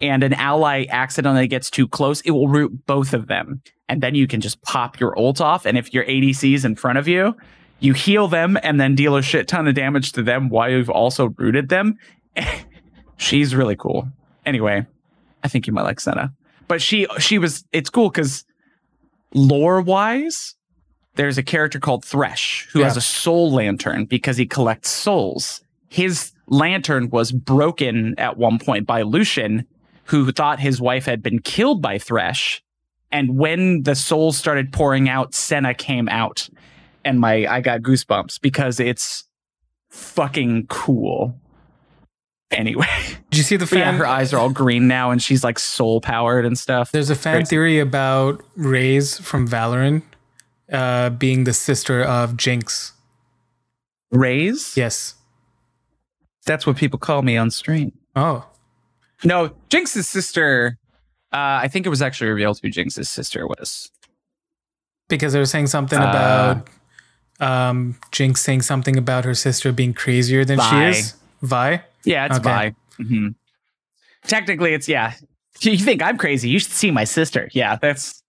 and 0.00 0.24
an 0.24 0.34
ally 0.34 0.84
accidentally 0.90 1.46
gets 1.46 1.70
too 1.70 1.86
close, 1.86 2.20
it 2.22 2.32
will 2.32 2.48
root 2.48 2.86
both 2.86 3.14
of 3.14 3.28
them. 3.28 3.62
And 3.88 4.02
then 4.02 4.16
you 4.16 4.26
can 4.26 4.40
just 4.40 4.60
pop 4.62 4.98
your 4.98 5.16
ult 5.16 5.40
off. 5.40 5.64
And 5.64 5.78
if 5.78 5.94
your 5.94 6.04
ADC 6.04 6.54
is 6.54 6.64
in 6.64 6.74
front 6.74 6.98
of 6.98 7.06
you, 7.06 7.36
you 7.78 7.92
heal 7.92 8.26
them 8.26 8.58
and 8.64 8.80
then 8.80 8.96
deal 8.96 9.16
a 9.16 9.22
shit 9.22 9.46
ton 9.46 9.68
of 9.68 9.74
damage 9.76 10.10
to 10.12 10.22
them 10.24 10.48
while 10.48 10.68
you've 10.70 10.90
also 10.90 11.28
rooted 11.38 11.68
them. 11.68 11.98
She's 13.16 13.54
really 13.54 13.76
cool. 13.76 14.08
Anyway, 14.44 14.84
I 15.44 15.48
think 15.48 15.66
you 15.68 15.72
might 15.72 15.82
like 15.82 16.00
Senna. 16.00 16.32
But 16.66 16.82
she 16.82 17.06
she 17.20 17.38
was 17.38 17.64
it's 17.72 17.90
cool 17.90 18.08
because 18.08 18.44
lore 19.34 19.80
wise, 19.80 20.56
there's 21.14 21.38
a 21.38 21.42
character 21.42 21.78
called 21.78 22.04
Thresh 22.04 22.68
who 22.72 22.80
Yeah. 22.80 22.86
has 22.86 22.96
a 22.96 23.00
soul 23.00 23.52
lantern 23.52 24.06
because 24.06 24.36
he 24.36 24.46
collects 24.46 24.88
souls. 24.90 25.62
His 25.88 26.31
lantern 26.46 27.10
was 27.10 27.32
broken 27.32 28.14
at 28.18 28.36
one 28.36 28.58
point 28.58 28.86
by 28.86 29.02
Lucian, 29.02 29.66
who 30.04 30.30
thought 30.32 30.60
his 30.60 30.80
wife 30.80 31.06
had 31.06 31.22
been 31.22 31.38
killed 31.40 31.80
by 31.82 31.98
Thresh. 31.98 32.62
And 33.10 33.36
when 33.38 33.82
the 33.82 33.94
souls 33.94 34.36
started 34.36 34.72
pouring 34.72 35.08
out, 35.08 35.34
Senna 35.34 35.74
came 35.74 36.08
out. 36.08 36.48
And 37.04 37.20
my 37.20 37.46
I 37.46 37.60
got 37.60 37.80
goosebumps 37.82 38.40
because 38.40 38.78
it's 38.80 39.24
fucking 39.90 40.66
cool. 40.68 41.38
Anyway, 42.50 42.86
Did 43.30 43.38
you 43.38 43.42
see 43.44 43.56
the 43.56 43.64
but 43.64 43.78
yeah, 43.78 43.84
fan? 43.90 43.94
her 43.94 44.06
eyes 44.06 44.32
are 44.34 44.38
all 44.38 44.50
green 44.50 44.86
now 44.86 45.10
and 45.10 45.22
she's 45.22 45.42
like 45.42 45.58
soul 45.58 46.00
powered 46.02 46.44
and 46.44 46.58
stuff. 46.58 46.92
There's 46.92 47.08
a 47.08 47.14
fan 47.14 47.36
Crazy. 47.38 47.48
theory 47.50 47.78
about 47.78 48.42
Raze 48.56 49.18
from 49.18 49.48
Valorant 49.48 50.02
uh, 50.70 51.10
being 51.10 51.44
the 51.44 51.54
sister 51.54 52.02
of 52.02 52.36
Jinx. 52.36 52.92
Raise? 54.10 54.76
Yes. 54.76 55.14
That's 56.46 56.66
what 56.66 56.76
people 56.76 56.98
call 56.98 57.22
me 57.22 57.36
on 57.36 57.50
stream. 57.50 57.92
Oh, 58.16 58.46
No, 59.24 59.54
Jinx's 59.68 60.08
sister. 60.08 60.78
Uh, 61.32 61.62
I 61.62 61.68
think 61.68 61.86
it 61.86 61.88
was 61.88 62.02
actually 62.02 62.30
revealed 62.30 62.58
who 62.62 62.68
Jinx's 62.68 63.08
sister 63.08 63.46
was. 63.46 63.90
because 65.08 65.32
they 65.34 65.38
were 65.38 65.46
saying 65.46 65.66
something 65.68 65.98
Uh, 66.00 66.08
about 66.10 66.68
um, 67.70 67.96
Jinx 68.12 68.40
saying 68.40 68.62
something 68.62 68.96
about 68.96 69.24
her 69.24 69.34
sister 69.34 69.72
being 69.72 69.92
crazier 69.94 70.44
than 70.44 70.56
Vi. 70.58 70.92
she 70.92 70.98
is. 70.98 71.14
Vi. 71.42 71.82
Yeah, 72.04 72.26
it's 72.26 72.36
Okay. 72.38 72.74
Vi. 72.98 73.04
hmm 73.04 73.28
Technically, 74.26 74.72
it's 74.74 74.88
yeah. 74.88 75.14
You 75.60 75.76
think 75.78 76.02
I'm 76.02 76.16
crazy? 76.18 76.48
You 76.48 76.58
should 76.58 76.70
see 76.72 76.90
my 76.90 77.04
sister. 77.04 77.48
Yeah, 77.52 77.76
that's 77.76 78.22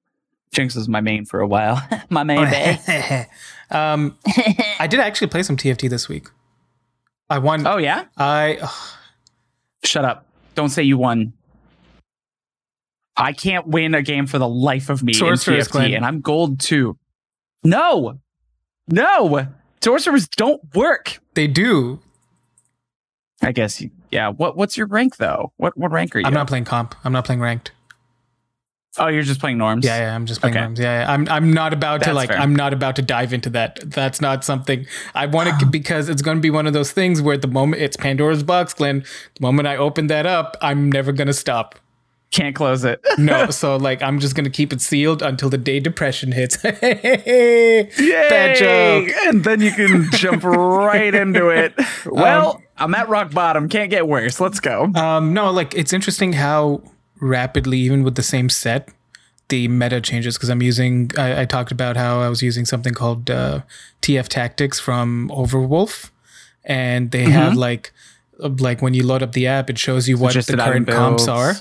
Jinx 0.52 0.76
was 0.76 0.88
my 0.90 1.02
main 1.02 1.26
for 1.26 1.40
a 1.40 1.48
while. 1.48 1.82
my 2.10 2.24
main. 2.24 2.40
um, 3.72 4.18
I 4.80 4.88
did 4.88 5.00
actually 5.00 5.28
play 5.28 5.44
some 5.44 5.56
TFT 5.58 5.90
this 5.90 6.08
week. 6.10 6.28
I 7.30 7.40
won. 7.40 7.66
Oh 7.66 7.78
yeah. 7.78 8.06
I 8.18 8.60
Shut 9.84 10.06
up. 10.06 10.26
Don't 10.56 10.70
say 10.70 10.84
you 10.84 10.98
won. 10.98 11.34
I 13.16 13.34
can't 13.34 13.68
win 13.68 13.94
a 13.94 14.02
game 14.02 14.26
for 14.26 14.40
the 14.40 14.48
life 14.48 14.90
of 14.90 15.04
me 15.04 15.14
Sorcerer's 15.14 15.48
in 15.48 15.54
TFT, 15.64 15.72
Glen. 15.72 15.94
and 15.94 16.06
I'm 16.06 16.22
gold 16.22 16.60
too. 16.60 16.98
No, 17.64 18.20
no, 18.88 19.48
sorcerers 19.82 20.28
don't 20.28 20.62
work. 20.74 21.20
they 21.36 21.48
do. 21.48 22.00
I 23.42 23.52
guess. 23.52 23.82
You, 23.82 23.92
yeah. 24.12 24.30
What 24.30 24.56
What's 24.58 24.78
your 24.78 24.88
rank 24.88 25.18
though? 25.18 25.52
What 25.58 25.78
What 25.78 25.92
rank 25.92 26.16
are 26.16 26.20
you? 26.20 26.26
I'm 26.26 26.34
not 26.34 26.48
playing 26.48 26.66
comp. 26.66 26.96
I'm 27.04 27.14
not 27.14 27.26
playing 27.26 27.42
ranked. 27.42 27.72
Oh, 28.98 29.08
you're 29.08 29.24
just 29.24 29.40
playing 29.40 29.58
norms. 29.58 29.86
Yeah, 29.86 29.98
yeah, 29.98 30.16
I'm 30.16 30.26
just 30.26 30.42
playing 30.42 30.56
Okay. 30.56 30.62
norms. 30.64 30.80
Yeah, 30.80 31.02
yeah, 31.02 31.12
I'm 31.12 31.28
I'm 31.30 31.54
not 31.54 31.74
about 31.74 32.04
to 32.04 32.14
like 32.14 32.30
fair. 32.30 32.40
I'm 32.40 32.56
not 32.56 32.74
about 32.74 32.96
to 32.98 33.02
dive 33.02 33.34
into 33.34 33.50
that. 33.52 33.80
That's 33.86 34.22
not 34.22 34.44
something 34.44 34.86
I 35.14 35.26
want 35.26 35.60
to 35.60 35.66
because 35.72 36.10
it's 36.10 36.22
going 36.22 36.38
to 36.38 36.42
be 36.42 36.50
one 36.50 36.68
of 36.68 36.74
those 36.74 36.92
things 36.92 37.22
where 37.22 37.34
at 37.36 37.42
the 37.42 37.48
moment 37.48 37.82
it's 37.82 37.98
Pandora's 37.98 38.44
box, 38.44 38.74
Glenn. 38.74 39.00
The 39.36 39.42
moment 39.42 39.68
I 39.68 39.78
open 39.78 40.08
that 40.08 40.26
up, 40.26 40.58
I'm 40.62 40.92
never 40.92 41.12
going 41.12 41.28
to 41.28 41.34
stop. 41.34 41.76
Can't 42.32 42.56
close 42.56 42.84
it. 42.84 43.00
No, 43.20 43.50
so 43.52 43.78
like 43.78 44.02
I'm 44.02 44.20
just 44.20 44.34
going 44.36 44.46
to 44.46 44.50
keep 44.50 44.74
it 44.74 44.82
sealed 44.82 45.22
until 45.22 45.50
the 45.50 45.58
day 45.58 45.80
depression 45.80 46.32
hits. 46.32 46.58
Bad 46.64 48.56
joke. 48.58 49.10
And 49.28 49.44
then 49.44 49.62
you 49.62 49.72
can 49.72 50.10
jump 50.14 50.44
right 50.44 51.14
into 51.14 51.50
it. 51.50 51.74
Well, 52.06 52.62
I'm 52.78 52.96
at 52.96 53.08
rock 53.08 53.32
bottom. 53.32 53.70
Can't 53.70 53.92
get 53.92 54.08
worse. 54.08 54.40
Let's 54.40 54.60
go. 54.60 54.86
Um, 54.96 55.34
no, 55.34 55.52
like 55.52 55.76
it's 55.76 55.94
interesting 55.94 56.34
how 56.34 56.82
rapidly, 57.24 57.80
even 57.80 58.04
with 58.04 58.16
the 58.16 58.24
same 58.24 58.50
set, 58.50 58.90
the 59.50 59.68
meta 59.68 60.02
changes. 60.02 60.38
Because 60.38 60.50
I'm 60.50 60.62
using, 60.62 61.12
I, 61.18 61.42
I 61.42 61.46
talked 61.46 61.72
about 61.72 61.98
how 61.98 62.20
I 62.20 62.30
was 62.30 62.42
using 62.42 62.66
something 62.66 62.94
called 62.94 63.30
uh, 63.30 63.62
TF 64.02 64.28
Tactics 64.28 64.80
from 64.80 65.30
Overwolf, 65.30 66.12
and 66.64 67.12
they 67.12 67.24
have 67.24 67.56
like, 67.56 67.92
uh, 68.42 68.50
like 68.60 68.82
when 68.82 68.94
you 68.94 69.06
load 69.06 69.24
up 69.24 69.32
the 69.34 69.48
app, 69.48 69.70
it 69.70 69.78
shows 69.78 70.08
you 70.08 70.18
what 70.18 70.34
the 70.34 70.58
current 70.58 70.88
comps 70.88 71.28
are. 71.28 71.56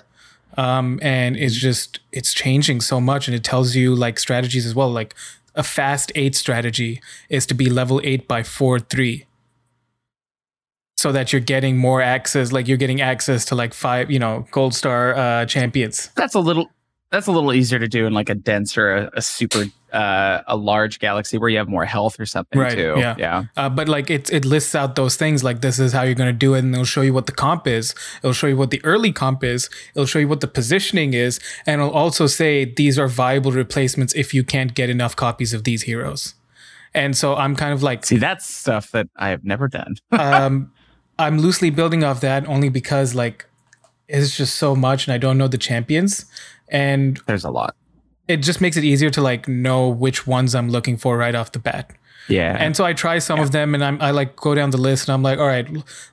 Um, 0.57 0.99
and 1.01 1.37
it's 1.37 1.55
just 1.55 2.01
it's 2.13 2.35
changing 2.35 2.83
so 2.83 3.01
much, 3.01 3.27
and 3.27 3.35
it 3.35 3.43
tells 3.43 3.75
you 3.75 3.95
like 3.95 4.19
strategies 4.19 4.67
as 4.67 4.75
well. 4.75 4.91
Like 4.91 5.15
a 5.55 5.63
fast 5.63 6.13
eight 6.15 6.35
strategy 6.35 7.01
is 7.31 7.47
to 7.47 7.55
be 7.55 7.71
level 7.71 8.01
eight 8.05 8.29
by 8.29 8.43
four 8.43 8.79
three 8.79 9.27
so 10.97 11.11
that 11.12 11.32
you're 11.32 11.40
getting 11.40 11.76
more 11.76 12.01
access 12.03 12.53
like 12.53 12.68
you're 12.68 12.76
getting 12.76 13.01
access 13.01 13.45
to 13.47 13.55
like 13.55 13.74
five 13.74 14.11
you 14.11 14.18
know 14.18 14.47
gold 14.51 14.74
star 14.74 15.14
uh 15.16 15.45
champions 15.47 16.11
That's 16.14 16.34
a 16.34 16.40
little. 16.40 16.66
That's 17.11 17.26
a 17.26 17.32
little 17.32 17.53
easier 17.53 17.78
to 17.78 17.88
do 17.88 18.07
in 18.07 18.14
like 18.14 18.30
a 18.30 18.34
denser 18.34 18.95
a, 18.97 19.11
a 19.18 19.20
super, 19.20 19.64
uh, 19.93 20.40
a 20.47 20.57
large 20.57 20.99
galaxy 20.99 21.36
where 21.36 21.51
you 21.51 21.59
have 21.59 21.68
more 21.68 21.84
health 21.84 22.18
or 22.18 22.24
something 22.24 22.59
Right, 22.59 22.72
too. 22.74 22.95
yeah. 22.97 23.14
Yeah. 23.18 23.45
uh, 23.55 23.68
but 23.68 23.86
like 23.86 24.09
it, 24.09 24.32
it 24.32 24.47
lists 24.47 24.74
out 24.74 24.97
those 24.97 25.16
things 25.16 25.45
like 25.45 25.61
this 25.61 25.78
is 25.78 25.93
how 25.93 26.05
you're 26.05 26.14
going 26.14 26.30
to 26.32 26.38
do 26.47 26.55
it 26.55 26.61
and 26.61 26.72
it'll 26.72 26.86
show 26.86 27.03
you 27.03 27.12
what 27.12 27.26
the 27.26 27.32
comp 27.32 27.66
is 27.66 27.95
it'll 28.22 28.32
show 28.32 28.47
you 28.47 28.57
what 28.57 28.70
the 28.70 28.80
early 28.82 29.12
comp 29.12 29.45
is 29.45 29.68
it'll 29.95 30.07
show 30.07 30.20
you 30.20 30.28
what 30.28 30.40
the 30.40 30.48
positioning 30.48 31.12
is 31.12 31.39
and 31.66 31.82
it'll 31.82 31.93
also 31.93 32.27
say 32.27 32.64
these 32.64 32.98
are 32.98 33.09
viable 33.09 33.52
replacements 33.52 34.14
if 34.14 34.32
you 34.32 34.43
can't 34.43 34.73
get 34.74 34.89
enough 34.89 35.14
copies 35.14 35.52
of 35.52 35.64
these 35.64 35.82
heroes 35.82 36.35
and 36.94 37.14
so 37.14 37.35
i'm 37.36 37.55
kind 37.56 37.74
of 37.74 37.82
like 37.82 38.06
See, 38.06 38.16
that's 38.16 38.47
stuff 38.47 38.90
that 38.93 39.09
I 39.16 39.28
have 39.28 39.44
never 39.44 39.69
done. 39.69 39.97
um, 40.12 40.73
I'm 41.18 41.39
loosely 41.39 41.70
building 41.70 42.02
off 42.05 42.20
that 42.20 42.47
only 42.48 42.68
because 42.68 43.14
like 43.14 43.47
it's 44.09 44.36
just 44.36 44.56
so 44.56 44.74
much 44.74 45.06
and 45.06 45.14
I 45.14 45.18
don't 45.18 45.39
know 45.39 45.48
the 45.48 45.59
champions 45.59 46.24
and 46.68 47.20
There's 47.26 47.44
a 47.44 47.51
lot. 47.51 47.74
it 48.28 48.39
just 48.39 48.60
makes 48.60 48.76
it 48.76 48.84
easier 48.84 49.10
to 49.10 49.20
like 49.20 49.47
know 49.48 49.89
which 49.89 50.26
ones 50.26 50.55
I'm 50.55 50.68
looking 50.68 50.97
for 50.97 51.16
right 51.16 51.34
off 51.34 51.52
the 51.52 51.59
bat. 51.59 51.90
Yeah. 52.28 52.56
And 52.59 52.76
so 52.76 52.84
I 52.84 52.93
try 52.93 53.18
some 53.18 53.40
of 53.40 53.51
them 53.52 53.74
and 53.74 53.84
I'm 53.84 54.01
I 54.01 54.10
like 54.10 54.36
go 54.36 54.55
down 54.55 54.70
the 54.70 54.78
list 54.78 55.09
and 55.09 55.14
I'm 55.14 55.22
like, 55.22 55.39
all 55.39 55.47
right, 55.47 55.66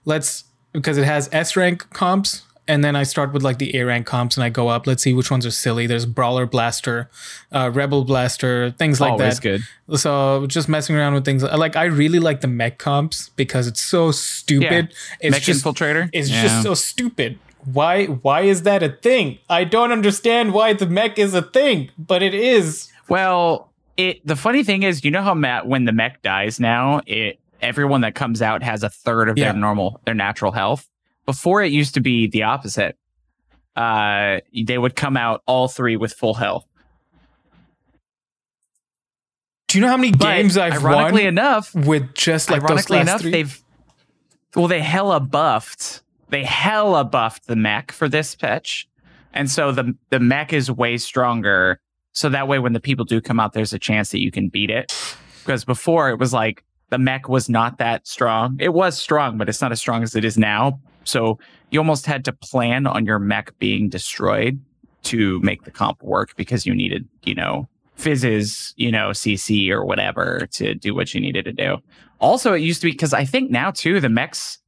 let's 0.05 0.43
because 0.73 0.97
it 0.97 1.05
has 1.05 1.29
S 1.31 1.55
rank 1.55 1.89
comps 1.91 2.43
and 2.69 2.83
then 2.85 2.95
I 2.95 3.03
start 3.03 3.33
with 3.33 3.43
like 3.43 3.57
the 3.57 3.75
A 3.77 3.83
rank 3.83 4.05
comps 4.05 4.37
and 4.37 4.43
I 4.45 4.49
go 4.49 4.69
up. 4.69 4.87
Let's 4.87 5.03
see 5.03 5.13
which 5.13 5.29
ones 5.29 5.45
are 5.45 5.51
silly. 5.51 5.87
There's 5.87 6.05
Brawler 6.05 6.45
Blaster, 6.45 7.09
uh, 7.51 7.69
Rebel 7.73 8.05
Blaster, 8.05 8.71
things 8.71 9.01
like 9.01 9.11
always 9.11 9.39
that. 9.39 9.61
good. 9.87 9.99
So 9.99 10.45
just 10.47 10.69
messing 10.69 10.95
around 10.95 11.15
with 11.15 11.25
things 11.25 11.43
like 11.43 11.75
I 11.75 11.85
really 11.85 12.19
like 12.19 12.39
the 12.41 12.47
mech 12.47 12.77
comps 12.77 13.29
because 13.35 13.67
it's 13.67 13.83
so 13.83 14.11
stupid. 14.11 14.93
It's 15.19 15.31
Mech 15.33 15.41
just 15.41 15.65
infiltrator. 15.65 16.09
it's 16.13 16.29
Yeah. 16.29 16.43
just 16.43 16.63
so 16.63 16.73
stupid. 16.75 17.39
Why 17.65 18.05
why 18.05 18.41
is 18.41 18.63
that 18.63 18.83
a 18.83 18.89
thing? 18.89 19.39
I 19.49 19.65
don't 19.65 19.91
understand 19.91 20.53
why 20.53 20.71
the 20.73 20.85
mech 20.87 21.19
is 21.19 21.33
a 21.33 21.41
thing, 21.41 21.89
but 21.97 22.23
it 22.23 22.33
is. 22.33 22.87
Well, 23.09 23.69
it 23.97 24.25
the 24.25 24.35
funny 24.37 24.63
thing 24.63 24.83
is, 24.83 25.03
you 25.03 25.11
know 25.11 25.21
how 25.23 25.33
Matt 25.33 25.67
when 25.67 25.83
the 25.85 25.91
mech 25.91 26.21
dies 26.21 26.59
now, 26.59 27.01
it 27.05 27.39
everyone 27.61 28.01
that 28.01 28.15
comes 28.15 28.41
out 28.41 28.63
has 28.63 28.83
a 28.83 28.89
third 28.89 29.27
of 29.27 29.37
Yeah. 29.37 29.51
their 29.51 29.59
normal 29.59 29.99
their 30.05 30.13
natural 30.15 30.53
health. 30.53 30.87
Before 31.29 31.61
it 31.61 31.71
used 31.71 31.93
to 31.93 32.01
be 32.01 32.27
the 32.27 32.43
opposite. 32.43 32.97
Uh 33.75 34.39
they 34.69 34.77
would 34.77 34.95
come 34.95 35.15
out 35.15 35.43
all 35.45 35.67
three 35.67 35.95
with 35.95 36.11
full 36.13 36.33
health. 36.33 36.65
Do 39.67 39.77
you 39.77 39.83
know 39.83 39.91
how 39.91 39.97
many 39.97 40.11
But 40.11 40.37
games 40.37 40.57
I've 40.57 40.83
ironically 40.83 41.25
won 41.25 41.27
enough, 41.27 41.75
with 41.75 42.15
just 42.15 42.49
like 42.49 42.65
those 42.65 42.89
last 42.89 43.07
enough, 43.07 43.21
three? 43.21 43.31
they've 43.31 43.61
well, 44.55 44.67
they 44.67 44.81
hella 44.81 45.19
buffed. 45.19 46.01
They 46.29 46.43
hella 46.43 47.03
buffed 47.03 47.45
the 47.45 47.55
mech 47.55 47.91
for 47.91 48.09
this 48.09 48.33
patch, 48.33 48.87
and 49.31 49.49
so 49.49 49.71
the 49.71 49.95
the 50.09 50.19
mech 50.19 50.51
is 50.51 50.71
way 50.71 50.97
stronger. 50.97 51.79
So 52.13 52.29
that 52.29 52.47
way, 52.47 52.57
when 52.57 52.73
the 52.73 52.79
people 52.79 53.05
do 53.05 53.21
come 53.21 53.39
out, 53.39 53.53
there's 53.53 53.73
a 53.73 53.79
chance 53.79 54.09
that 54.09 54.19
you 54.19 54.31
can 54.31 54.49
beat 54.49 54.71
it. 54.71 54.91
Because 55.43 55.63
before 55.63 56.09
it 56.09 56.17
was 56.17 56.33
like 56.33 56.63
the 56.89 56.97
mech 56.97 57.29
was 57.29 57.47
not 57.47 57.77
that 57.77 58.07
strong. 58.07 58.57
It 58.59 58.73
was 58.73 58.97
strong, 58.97 59.37
but 59.37 59.47
it's 59.47 59.61
not 59.61 59.71
as 59.71 59.79
strong 59.79 60.01
as 60.01 60.15
it 60.15 60.25
is 60.25 60.37
now. 60.37 60.79
So 61.03 61.39
you 61.71 61.79
almost 61.79 62.05
had 62.05 62.25
to 62.25 62.31
plan 62.33 62.87
on 62.87 63.05
your 63.05 63.19
mech 63.19 63.57
being 63.59 63.89
destroyed 63.89 64.59
to 65.03 65.39
make 65.41 65.63
the 65.63 65.71
comp 65.71 66.01
work 66.03 66.35
because 66.35 66.65
you 66.65 66.75
needed, 66.75 67.07
you 67.23 67.35
know, 67.35 67.67
Fizz's, 67.95 68.73
you 68.77 68.91
know, 68.91 69.09
CC 69.09 69.69
or 69.71 69.83
whatever 69.85 70.47
to 70.51 70.73
do 70.75 70.93
what 70.95 71.13
you 71.13 71.19
needed 71.21 71.45
to 71.45 71.51
do. 71.53 71.77
Also, 72.19 72.53
it 72.53 72.59
used 72.59 72.81
to 72.81 72.87
be 72.87 72.91
because 72.91 73.13
I 73.13 73.25
think 73.25 73.49
now 73.51 73.71
too, 73.71 73.99
the 73.99 74.09
mechs, 74.09 74.59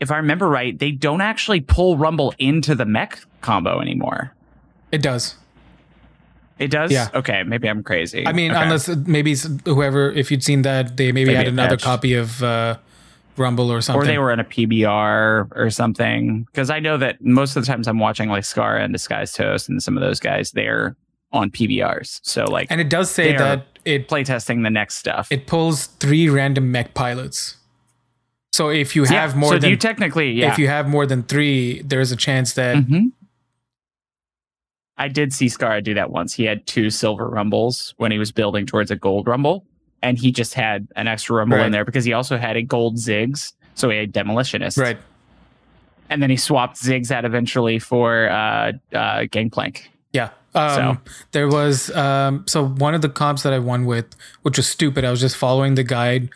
if 0.00 0.10
I 0.10 0.16
remember 0.16 0.48
right, 0.48 0.78
they 0.78 0.90
don't 0.90 1.20
actually 1.20 1.60
pull 1.60 1.96
Rumble 1.96 2.34
into 2.38 2.74
the 2.74 2.84
mech 2.84 3.18
combo 3.40 3.80
anymore. 3.80 4.34
It 4.92 5.02
does. 5.02 5.36
It 6.58 6.70
does? 6.70 6.92
Yeah. 6.92 7.08
Okay, 7.14 7.42
maybe 7.42 7.68
I'm 7.68 7.82
crazy. 7.82 8.26
I 8.26 8.32
mean, 8.32 8.52
Okay. 8.52 8.62
unless 8.62 8.88
maybe 8.88 9.34
whoever, 9.64 10.12
if 10.12 10.30
you'd 10.30 10.44
seen 10.44 10.62
that, 10.62 10.96
they 10.96 11.10
maybe, 11.10 11.26
Maybe 11.26 11.36
had 11.36 11.48
another 11.48 11.76
copy 11.76 12.14
of 12.14 12.42
uh, 12.42 12.78
Rumble 13.36 13.70
or 13.72 13.80
something. 13.80 14.02
or 14.02 14.06
they 14.06 14.18
were 14.18 14.30
in 14.32 14.40
a 14.40 14.44
PBE 14.44 14.86
or 15.54 15.70
something. 15.70 16.44
Because 16.44 16.70
I 16.70 16.78
know 16.80 16.96
that 16.98 17.22
most 17.24 17.56
of 17.56 17.62
the 17.62 17.66
times 17.66 17.88
I'm 17.88 17.98
watching 17.98 18.28
like 18.28 18.44
Scar 18.44 18.76
and 18.76 18.92
Disguised 18.92 19.34
Toast 19.36 19.68
and 19.68 19.82
some 19.82 19.96
of 19.96 20.02
those 20.02 20.20
guys, 20.20 20.52
they're 20.52 20.96
on 21.32 21.50
PBEs. 21.50 22.20
So 22.22 22.44
like 22.44 22.68
and 22.70 22.80
it 22.80 22.88
does 22.88 23.10
say 23.10 23.36
that 23.36 23.66
it 23.84 24.08
playtesting 24.08 24.62
the 24.62 24.70
next 24.70 24.96
stuff. 24.96 25.26
it 25.32 25.46
pulls 25.46 25.86
three 25.86 26.28
random 26.28 26.70
mech 26.70 26.94
pilots. 26.94 27.56
So 28.52 28.68
if 28.70 28.94
you 28.94 29.02
Yeah, 29.02 29.12
have 29.20 29.34
more 29.36 29.54
so 29.54 29.58
than 29.58 29.70
you 29.70 29.76
technically, 29.76 30.30
yeah. 30.30 30.52
if 30.52 30.58
you 30.58 30.68
have 30.68 30.86
more 30.88 31.06
than 31.06 31.24
three, 31.24 31.82
there 31.82 32.00
is 32.00 32.12
a 32.12 32.16
chance 32.16 32.52
that 32.54 32.76
Mhm. 32.76 33.10
I 34.96 35.08
did 35.08 35.32
see 35.32 35.48
Scar 35.48 35.80
do 35.80 35.94
that 35.94 36.10
once. 36.10 36.34
He 36.34 36.44
had 36.44 36.66
two 36.66 36.88
silver 36.88 37.28
rumbles 37.28 37.94
when 37.96 38.12
he 38.12 38.18
was 38.18 38.30
building 38.30 38.64
towards 38.64 38.92
a 38.92 38.96
gold 38.96 39.26
rumble, 39.26 39.66
and 40.04 40.18
he 40.18 40.30
just 40.30 40.54
had 40.54 40.86
an 40.96 41.08
extra 41.08 41.34
rumble 41.36 41.56
Right. 41.56 41.66
in 41.66 41.72
there 41.72 41.84
because 41.84 42.04
he 42.04 42.12
also 42.12 42.36
had 42.38 42.56
a 42.56 42.62
gold 42.62 42.96
Ziggs. 42.96 43.52
So 43.74 43.90
he 43.90 43.96
had 43.98 44.12
demolitionist. 44.12 44.78
right. 44.78 44.98
And 46.10 46.22
then 46.22 46.30
he 46.30 46.36
swapped 46.36 46.76
Ziggs 46.76 47.10
out 47.10 47.24
eventually 47.24 47.78
for 47.80 48.28
uh, 48.30 48.72
uh, 48.92 49.24
Gangplank. 49.30 49.90
Yeah. 50.12 50.28
Um, 50.54 51.00
there 51.32 51.48
was 51.48 51.90
um, 51.96 52.44
so 52.46 52.64
one 52.64 52.94
of 52.94 53.02
the 53.02 53.08
comps 53.08 53.42
that 53.42 53.52
I 53.52 53.58
won 53.58 53.86
with, 53.86 54.14
which 54.42 54.56
was 54.56 54.68
stupid. 54.68 55.04
I 55.04 55.10
was 55.10 55.20
just 55.20 55.36
following 55.36 55.74
the 55.74 55.82
guide, 55.82 56.28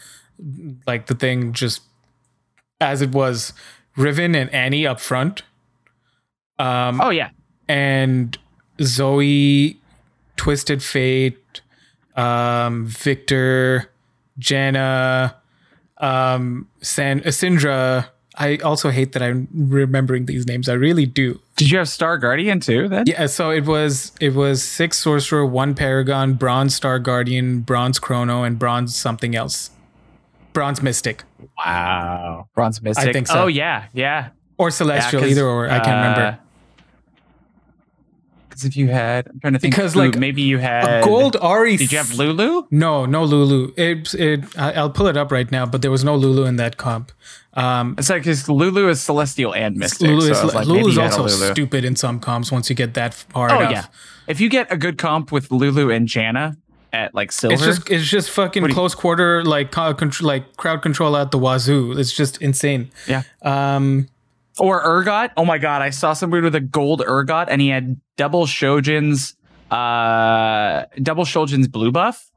like 0.87 1.07
the 1.07 1.15
thing 1.15 1.53
just 1.53 1.83
as 2.81 3.01
it 3.03 3.11
was. 3.13 3.53
Riven 3.97 4.35
and 4.35 4.53
Annie 4.53 4.87
up 4.87 4.99
front. 5.01 5.43
Um, 6.59 7.01
Oh 7.01 7.11
yeah. 7.11 7.31
and 7.69 8.37
Zoe, 8.83 9.77
Twisted 10.37 10.83
Fate, 10.83 11.39
um, 12.19 12.87
Viktor, 12.87 13.91
Janna, 14.41 15.35
um, 15.99 16.69
San, 16.81 17.21
uh, 17.21 17.25
Syndra. 17.29 18.09
I 18.41 18.57
also 18.59 18.91
hate 18.91 19.13
that 19.13 19.23
I'm 19.23 19.49
remembering 19.53 20.27
these 20.27 20.47
names. 20.47 20.69
I 20.69 20.75
really 20.75 21.07
do. 21.07 21.41
Did 21.57 21.71
you 21.73 21.79
have 21.79 21.89
Star 21.89 22.19
Guardian 22.19 22.61
too? 22.61 22.89
Then 22.89 23.05
Yeah, 23.07 23.27
so 23.27 23.51
it 23.51 23.65
was 23.67 24.13
it 24.21 24.35
was 24.35 24.63
six 24.63 24.97
sorcerer, 24.99 25.45
one 25.45 25.75
paragon, 25.75 26.35
bronze 26.35 26.75
star 26.75 27.01
guardian, 27.01 27.61
bronze 27.61 27.99
chrono, 27.99 28.45
and 28.45 28.57
bronze 28.59 28.95
something 28.95 29.35
else. 29.35 29.71
Bronze 30.53 30.83
mystic 30.83 31.25
Wow. 31.57 32.49
Bronze 32.55 32.81
Mystic. 32.83 33.09
I 33.09 33.13
think 33.13 33.27
so. 33.27 33.43
Oh 33.45 33.47
yeah, 33.49 33.87
yeah. 33.93 34.29
or 34.57 34.71
celestial, 34.71 35.21
'cause, 35.21 35.31
either 35.31 35.45
or. 35.47 35.69
I 35.69 35.79
can't 35.81 35.97
remember. 35.97 36.39
If 38.65 38.77
you 38.77 38.89
had, 38.89 39.29
I'm 39.29 39.41
trying 39.41 39.53
to 39.55 39.59
think. 39.59 39.75
Because, 39.75 39.95
ooh, 39.97 40.01
like, 40.01 40.17
maybe 40.17 40.43
you 40.43 40.59
had 40.59 41.03
A 41.03 41.05
gold 41.05 41.35
Ahri. 41.35 41.77
Did 41.79 41.93
you 41.93 41.99
have 41.99 42.13
Lulu? 42.15 42.67
No, 42.71 43.07
no 43.07 43.25
Lulu. 43.25 43.73
It 43.77 44.15
it. 44.15 44.45
I'll 44.59 44.91
pull 44.91 45.07
it 45.07 45.17
up 45.17 45.31
right 45.33 45.51
now, 45.51 45.67
but 45.67 45.83
there 45.83 45.91
was 45.91 46.05
no 46.05 46.15
Lulu 46.17 46.45
in 46.45 46.57
that 46.57 46.77
comp. 46.77 47.13
Um, 47.55 47.95
It's 47.99 48.09
like 48.11 48.23
because 48.23 48.49
Lulu 48.49 48.89
is 48.89 49.01
Celestial 49.01 49.55
and 49.55 49.77
Mystic. 49.77 50.09
Lulu 50.09 50.31
is, 50.31 50.43
was 50.43 50.55
like, 50.55 50.67
Lulu 50.67 50.89
is 50.89 50.97
you 50.97 51.03
had 51.03 51.13
a 51.13 51.17
also 51.21 51.37
Lulu. 51.39 51.53
stupid 51.53 51.85
in 51.85 51.97
some 51.97 52.21
comps 52.21 52.53
once 52.53 52.71
you 52.71 52.77
get 52.77 52.95
that 52.95 53.15
far 53.15 53.51
Oh 53.51 53.59
enough. 53.61 53.71
yeah. 53.73 53.85
If 54.29 54.41
you 54.41 54.49
get 54.49 54.71
a 54.71 54.77
good 54.77 54.97
comp 54.99 55.33
with 55.33 55.51
Lulu 55.51 55.91
and 55.91 56.07
Janna 56.07 56.57
at 56.93 57.15
like 57.15 57.33
silver, 57.33 57.55
It's 57.55 57.65
just 57.65 57.91
it's 57.91 58.07
just 58.09 58.31
fucking 58.31 58.63
you- 58.65 58.73
close 58.73 58.95
quarter 58.95 59.45
like 59.45 59.73
co- 59.73 59.95
contr- 59.95 60.23
like 60.23 60.57
crowd 60.57 60.83
control 60.83 61.17
at 61.17 61.31
the 61.33 61.39
wazoo. 61.39 61.99
It's 61.99 62.13
just 62.13 62.41
insane. 62.41 62.91
yeah. 63.09 63.23
Um, 63.43 64.07
Or 64.59 64.83
Urgot. 64.83 65.31
Oh 65.37 65.45
my 65.45 65.59
god, 65.59 65.83
I 65.83 65.91
saw 65.91 66.13
somebody 66.13 66.43
with 66.43 66.55
a 66.55 66.61
gold 66.61 67.01
Urgot 67.01 67.47
and 67.49 67.61
he 67.61 67.69
had 67.69 68.01
double 68.17 68.47
Shojin's 68.47 69.37
uh 69.71 70.85
double 71.03 71.25
Shojin's 71.25 71.69
blue 71.69 71.93
buff. 71.93 72.31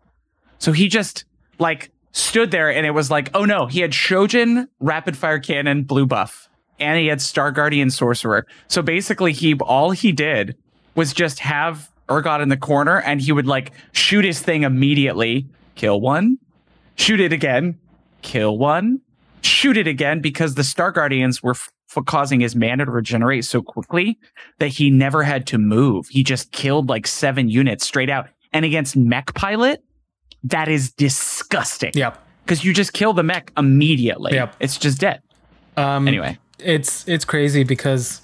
So 0.59 0.71
he 0.71 0.87
just 0.87 1.25
like 1.59 1.91
stood 2.11 2.51
there 2.51 2.71
and 2.71 2.85
it 2.85 2.91
was 2.91 3.09
like, 3.09 3.29
oh 3.33 3.45
no, 3.45 3.67
he 3.67 3.79
had 3.79 3.91
Shojin 3.91 4.67
rapid 4.79 5.17
fire 5.17 5.39
cannon 5.39 5.83
blue 5.83 6.05
buff. 6.05 6.49
And 6.79 6.99
he 6.99 7.07
had 7.07 7.21
Star 7.21 7.51
Guardian 7.51 7.91
Sorcerer. 7.91 8.47
So 8.67 8.81
basically 8.81 9.33
he 9.33 9.53
all 9.55 9.91
he 9.91 10.11
did 10.11 10.55
was 10.95 11.13
just 11.13 11.39
have 11.39 11.91
Urgot 12.09 12.41
in 12.41 12.49
the 12.49 12.57
corner 12.57 12.99
and 13.01 13.21
he 13.21 13.31
would 13.31 13.47
like 13.47 13.71
shoot 13.93 14.25
his 14.25 14.41
thing 14.41 14.63
immediately, 14.63 15.47
kill 15.75 16.01
one, 16.01 16.37
shoot 16.95 17.19
it 17.21 17.31
again, 17.31 17.79
kill 18.21 18.57
one, 18.57 19.01
shoot 19.41 19.77
it 19.77 19.87
again 19.87 20.19
because 20.19 20.55
the 20.55 20.63
Star 20.63 20.91
Guardians 20.91 21.41
were 21.41 21.55
f- 21.91 21.97
f- 21.97 22.05
causing 22.05 22.39
his 22.39 22.55
mana 22.55 22.85
to 22.85 22.91
regenerate 22.91 23.45
so 23.45 23.61
quickly 23.61 24.17
that 24.59 24.69
he 24.69 24.89
never 24.89 25.23
had 25.23 25.45
to 25.47 25.57
move. 25.57 26.07
He 26.09 26.23
just 26.23 26.51
killed 26.51 26.89
like 26.89 27.05
seven 27.07 27.49
units 27.49 27.85
straight 27.85 28.09
out. 28.09 28.27
And 28.53 28.65
against 28.65 28.95
Mech 28.95 29.33
Pilot, 29.33 29.83
that 30.45 30.67
is 30.67 30.91
disgusting. 30.91 31.91
yeah. 31.95 32.15
Because 32.45 32.63
you 32.65 32.73
just 32.73 32.93
kill 32.93 33.13
the 33.13 33.23
mech 33.23 33.51
immediately. 33.55 34.33
Yep. 34.33 34.55
It's 34.59 34.77
just 34.77 34.99
dead. 34.99 35.21
Um, 35.77 36.07
Anyway. 36.07 36.37
it's 36.59 37.07
it's 37.07 37.23
crazy 37.23 37.63
because 37.63 38.21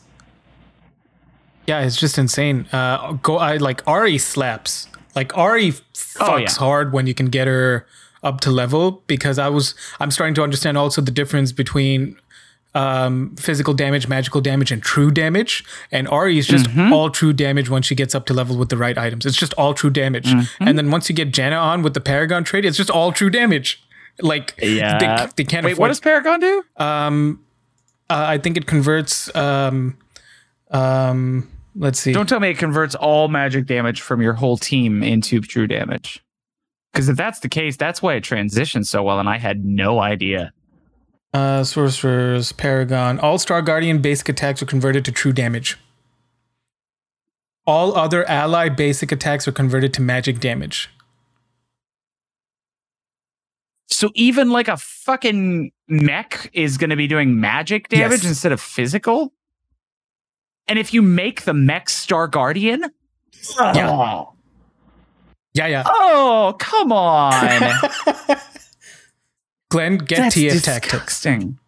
yeah, 1.67 1.81
it's 1.81 1.95
just 1.97 2.17
insane. 2.17 2.65
Uh, 2.71 3.13
go 3.13 3.37
I 3.37 3.57
like 3.57 3.83
Ahri 3.85 4.19
slaps. 4.19 4.87
Like 5.15 5.29
Ahri 5.29 5.79
fucks 5.93 6.17
Oh, 6.19 6.37
yeah. 6.37 6.49
hard 6.51 6.93
when 6.93 7.07
you 7.07 7.13
can 7.13 7.27
get 7.27 7.47
her 7.47 7.85
up 8.23 8.39
to 8.41 8.51
level 8.51 9.03
because 9.07 9.37
I 9.37 9.49
was 9.49 9.75
I'm 9.99 10.11
starting 10.11 10.33
to 10.35 10.43
understand 10.43 10.77
also 10.77 11.01
the 11.01 11.11
difference 11.11 11.51
between 11.51 12.17
um 12.75 13.35
physical 13.37 13.73
damage, 13.73 14.07
magical 14.07 14.41
damage, 14.41 14.71
and 14.71 14.83
true 14.83 15.09
damage. 15.11 15.63
And 15.91 16.07
Ahri 16.07 16.37
is 16.37 16.45
just 16.47 16.65
Mm-hmm. 16.67 16.93
all 16.93 17.09
true 17.09 17.33
damage 17.33 17.69
once 17.69 17.85
she 17.87 17.95
gets 17.95 18.13
up 18.13 18.25
to 18.27 18.33
level 18.33 18.57
with 18.57 18.69
the 18.69 18.77
right 18.77 18.97
items. 18.97 19.25
It's 19.25 19.37
just 19.37 19.53
all 19.53 19.73
true 19.73 19.89
damage. 19.89 20.25
Mm-hmm. 20.27 20.67
And 20.67 20.77
then 20.77 20.91
once 20.91 21.09
you 21.09 21.15
get 21.15 21.31
Janna 21.31 21.59
on 21.61 21.81
with 21.81 21.93
the 21.93 22.01
Paragon 22.01 22.43
trade, 22.43 22.65
it's 22.65 22.77
just 22.77 22.89
all 22.89 23.11
true 23.11 23.29
damage. 23.29 23.81
Like 24.21 24.55
Yeah. 24.61 24.97
they, 25.27 25.31
they 25.37 25.43
can't 25.43 25.65
Wait, 25.65 25.71
afford 25.73 25.79
what 25.81 25.87
does 25.89 25.99
Paragon 25.99 26.39
do? 26.39 26.63
um, 26.77 27.43
uh, 28.09 28.25
I 28.27 28.37
think 28.37 28.57
it 28.57 28.65
converts. 28.67 29.33
Um, 29.35 29.97
um, 30.71 31.49
let's 31.75 31.99
see. 31.99 32.13
Don't 32.13 32.27
tell 32.29 32.39
me 32.39 32.49
it 32.49 32.57
converts 32.57 32.95
all 32.95 33.27
magic 33.27 33.65
damage 33.65 34.01
from 34.01 34.21
your 34.21 34.33
whole 34.33 34.57
team 34.57 35.03
into 35.03 35.39
true 35.41 35.67
damage. 35.67 36.23
Because 36.93 37.09
if 37.09 37.17
that's 37.17 37.39
the 37.41 37.49
case, 37.49 37.77
that's 37.77 38.01
why 38.01 38.15
it 38.15 38.23
transitions 38.23 38.89
so 38.89 39.03
well, 39.03 39.19
and 39.19 39.29
I 39.29 39.37
had 39.37 39.63
no 39.65 39.99
idea. 39.99 40.51
Uh, 41.37 41.63
sorcerers, 41.63 42.51
Paragon, 42.51 43.19
All 43.19 43.37
Star 43.37 43.61
Guardian 43.61 44.01
basic 44.01 44.27
attacks 44.27 44.59
are 44.63 44.65
converted 44.65 45.05
to 45.05 45.11
true 45.11 45.31
damage. 45.31 45.77
All 47.67 47.95
other 47.95 48.27
ally 48.27 48.69
basic 48.69 49.11
attacks 49.11 49.47
are 49.47 49.51
converted 49.51 49.93
to 49.95 50.01
magic 50.01 50.39
damage. 50.39 50.89
So 53.87 54.09
even 54.15 54.49
like 54.49 54.67
a 54.67 54.77
fucking 54.77 55.71
mech 55.87 56.49
is 56.53 56.79
going 56.79 56.89
to 56.89 56.95
be 56.95 57.05
doing 57.07 57.39
magic 57.39 57.89
damage 57.89 58.21
Yes. 58.23 58.29
instead 58.29 58.51
of 58.51 58.59
physical. 58.59 59.31
And 60.67 60.79
if 60.79 60.91
you 60.91 61.03
make 61.03 61.43
the 61.43 61.53
mech 61.53 61.87
Star 61.87 62.27
Guardian, 62.27 62.83
Yeah. 63.59 64.23
Yeah, 65.53 65.67
yeah. 65.67 65.83
oh 65.85 66.55
come 66.59 66.91
on, 66.91 67.33
Glenn, 69.69 69.97
get 69.97 70.17
that's 70.17 70.35
TF 70.35 70.63
tactics. 70.63 70.93
disgusting. 70.93 71.59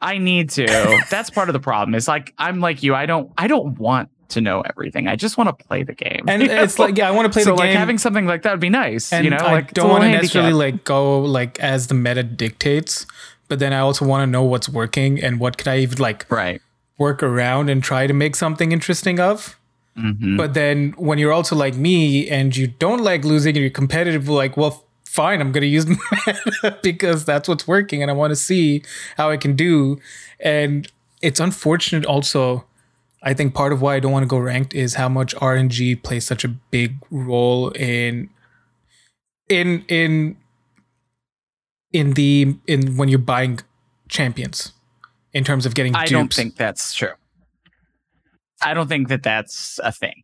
I 0.00 0.18
need 0.18 0.50
to. 0.50 0.66
That's 1.10 1.28
part 1.28 1.48
of 1.48 1.54
the 1.54 1.58
problem. 1.60 1.94
Is 1.96 2.06
like 2.06 2.32
I'm 2.38 2.60
like 2.60 2.82
you. 2.84 2.94
I 2.94 3.04
don't. 3.06 3.32
I 3.36 3.48
don't 3.48 3.76
want 3.78 4.08
to 4.28 4.40
know 4.40 4.60
everything. 4.60 5.08
I 5.08 5.16
just 5.16 5.36
want 5.36 5.48
to 5.48 5.64
play 5.66 5.82
the 5.82 5.94
game. 5.94 6.24
And 6.28 6.42
You 6.42 6.48
know? 6.48 6.62
it's 6.62 6.78
like, 6.78 6.96
yeah, 6.96 7.08
I 7.08 7.10
want 7.10 7.26
to 7.26 7.32
play 7.32 7.42
so 7.42 7.50
the 7.50 7.56
like 7.56 7.70
game. 7.70 7.76
having 7.78 7.98
something 7.98 8.24
like 8.26 8.42
that 8.42 8.52
would 8.52 8.60
be 8.60 8.68
nice. 8.68 9.12
and 9.12 9.24
you 9.24 9.30
know, 9.30 9.38
I 9.38 9.52
like 9.52 9.74
don't 9.74 9.88
want 9.90 10.04
to 10.04 10.10
necessarily 10.10 10.52
like 10.52 10.84
go 10.84 11.18
like 11.20 11.58
as 11.58 11.88
the 11.88 11.94
meta 11.94 12.22
dictates, 12.22 13.06
but 13.48 13.58
then 13.58 13.72
I 13.72 13.78
also 13.80 14.04
want 14.06 14.22
to 14.22 14.26
know 14.30 14.44
what's 14.44 14.68
working 14.68 15.20
and 15.22 15.40
what 15.40 15.58
could 15.58 15.66
I 15.66 15.78
even 15.78 15.98
like 15.98 16.30
right. 16.30 16.60
work 16.98 17.22
around 17.22 17.68
and 17.68 17.82
try 17.82 18.06
to 18.06 18.12
make 18.14 18.36
something 18.36 18.70
interesting 18.70 19.18
of. 19.18 19.58
Mhm. 19.98 20.36
But 20.36 20.54
then 20.54 20.94
when 20.96 21.18
you're 21.18 21.32
also 21.32 21.56
like 21.56 21.74
me 21.74 22.28
and 22.28 22.56
you 22.56 22.68
don't 22.68 23.02
like 23.02 23.24
losing 23.24 23.56
and 23.56 23.62
you're 23.62 23.70
competitive, 23.70 24.28
like, 24.28 24.56
well, 24.56 24.84
fine, 25.18 25.40
I'm 25.40 25.50
going 25.50 25.62
to 25.62 25.66
use 25.66 25.84
mana 26.62 26.78
because 26.80 27.24
that's 27.24 27.48
what's 27.48 27.66
working 27.66 28.02
and 28.02 28.10
I 28.10 28.14
want 28.14 28.30
to 28.30 28.36
see 28.36 28.82
how 29.16 29.30
I 29.30 29.36
can 29.36 29.56
do. 29.56 29.98
And 30.38 30.90
it's 31.20 31.40
unfortunate 31.40 32.06
also. 32.06 32.64
I 33.20 33.34
think 33.34 33.52
part 33.52 33.72
of 33.72 33.82
why 33.82 33.96
I 33.96 34.00
don't 34.00 34.12
want 34.12 34.22
to 34.22 34.28
go 34.28 34.38
ranked 34.38 34.74
is 34.74 34.94
how 34.94 35.08
much 35.08 35.34
RNG 35.34 36.00
plays 36.04 36.24
such 36.24 36.44
a 36.44 36.48
big 36.48 36.94
role 37.10 37.70
in 37.70 38.30
in 39.48 39.84
in 39.88 40.36
in 41.92 42.12
the 42.12 42.54
in 42.68 42.96
when 42.96 43.08
you're 43.08 43.18
buying 43.18 43.58
champions 44.08 44.72
in 45.32 45.42
terms 45.42 45.66
of 45.66 45.74
getting 45.74 45.96
I 45.96 46.02
dupes. 46.02 46.12
don't 46.12 46.32
think 46.32 46.54
that's 46.54 46.94
true. 46.94 47.14
I 48.62 48.72
don't 48.72 48.86
think 48.86 49.08
that 49.08 49.24
that's 49.24 49.80
a 49.82 49.90
thing. 49.90 50.22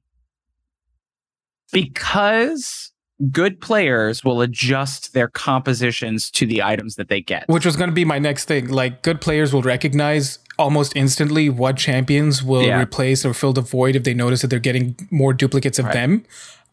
Because 1.72 2.93
good 3.30 3.60
players 3.60 4.24
will 4.24 4.40
adjust 4.40 5.14
their 5.14 5.28
compositions 5.28 6.30
to 6.32 6.46
the 6.46 6.62
items 6.62 6.96
that 6.96 7.08
they 7.08 7.20
get. 7.20 7.48
Which 7.48 7.64
was 7.64 7.76
going 7.76 7.90
to 7.90 7.94
be 7.94 8.04
my 8.04 8.18
next 8.18 8.46
thing. 8.46 8.68
Like, 8.68 9.02
good 9.02 9.20
players 9.20 9.52
will 9.52 9.62
recognize 9.62 10.38
almost 10.58 10.92
instantly 10.96 11.48
what 11.48 11.76
champions 11.76 12.42
will 12.42 12.62
Yeah. 12.62 12.80
replace 12.80 13.24
or 13.24 13.34
fill 13.34 13.52
the 13.52 13.60
void 13.60 13.96
if 13.96 14.04
they 14.04 14.14
notice 14.14 14.40
that 14.42 14.48
they're 14.48 14.58
getting 14.58 14.96
more 15.10 15.32
duplicates 15.32 15.78
of 15.78 15.86
Right. 15.86 15.94
them. 15.94 16.24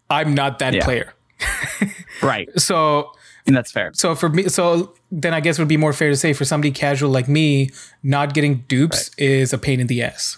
I'm 0.10 0.34
not 0.34 0.60
that 0.60 0.74
Yeah. 0.74 0.84
player. 0.84 1.14
Right. 2.22 2.50
So, 2.60 3.12
And 3.48 3.56
that's 3.56 3.72
fair. 3.72 3.92
so 3.94 4.14
for 4.14 4.30
me, 4.30 4.48
so 4.50 4.94
then 5.12 5.34
I 5.34 5.40
guess 5.40 5.58
it 5.58 5.62
would 5.62 5.68
be 5.68 5.78
more 5.78 5.94
fair 5.94 6.10
to 6.10 6.16
say 6.16 6.34
for 6.34 6.46
somebody 6.46 6.70
casual 6.72 7.10
like 7.10 7.28
me, 7.28 7.70
not 8.04 8.34
getting 8.36 8.64
dupes 8.68 9.10
is 9.18 9.52
a 9.54 9.58
pain 9.58 9.80
in 9.80 9.88
the 9.88 10.04
ass. 10.04 10.38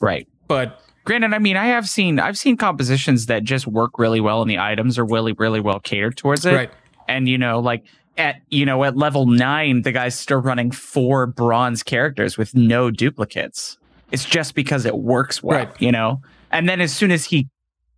Right. 0.00 0.28
But 0.46 0.80
Granted, 1.08 1.32
I 1.32 1.38
mean, 1.38 1.56
I 1.56 1.68
have 1.68 1.88
seen 1.88 2.20
I've 2.20 2.36
seen 2.36 2.58
compositions 2.58 3.26
that 3.26 3.42
just 3.42 3.66
work 3.66 3.98
really 3.98 4.20
well 4.20 4.42
and 4.42 4.50
the 4.50 4.58
items 4.58 4.98
are 4.98 5.06
really, 5.06 5.32
really 5.32 5.58
well 5.58 5.80
catered 5.80 6.18
towards 6.18 6.44
it. 6.44 6.52
right, 6.54 6.70
And 7.08 7.26
you 7.26 7.38
know, 7.38 7.60
like 7.60 7.82
at 8.18 8.42
you 8.50 8.66
know, 8.66 8.84
at 8.84 8.94
level 8.94 9.24
nine, 9.24 9.80
the 9.82 9.90
guy's 9.92 10.14
still 10.14 10.36
running 10.42 10.70
four 10.70 11.26
bronze 11.26 11.82
characters 11.82 12.36
with 12.36 12.54
no 12.54 12.90
duplicates. 12.90 13.78
It's 14.12 14.26
just 14.26 14.54
because 14.54 14.84
it 14.84 14.98
works 14.98 15.42
well, 15.42 15.56
Right. 15.60 15.70
you 15.80 15.90
know? 15.92 16.20
And 16.52 16.68
then 16.68 16.78
as 16.82 16.92
soon 16.92 17.10
as 17.10 17.24
he 17.24 17.48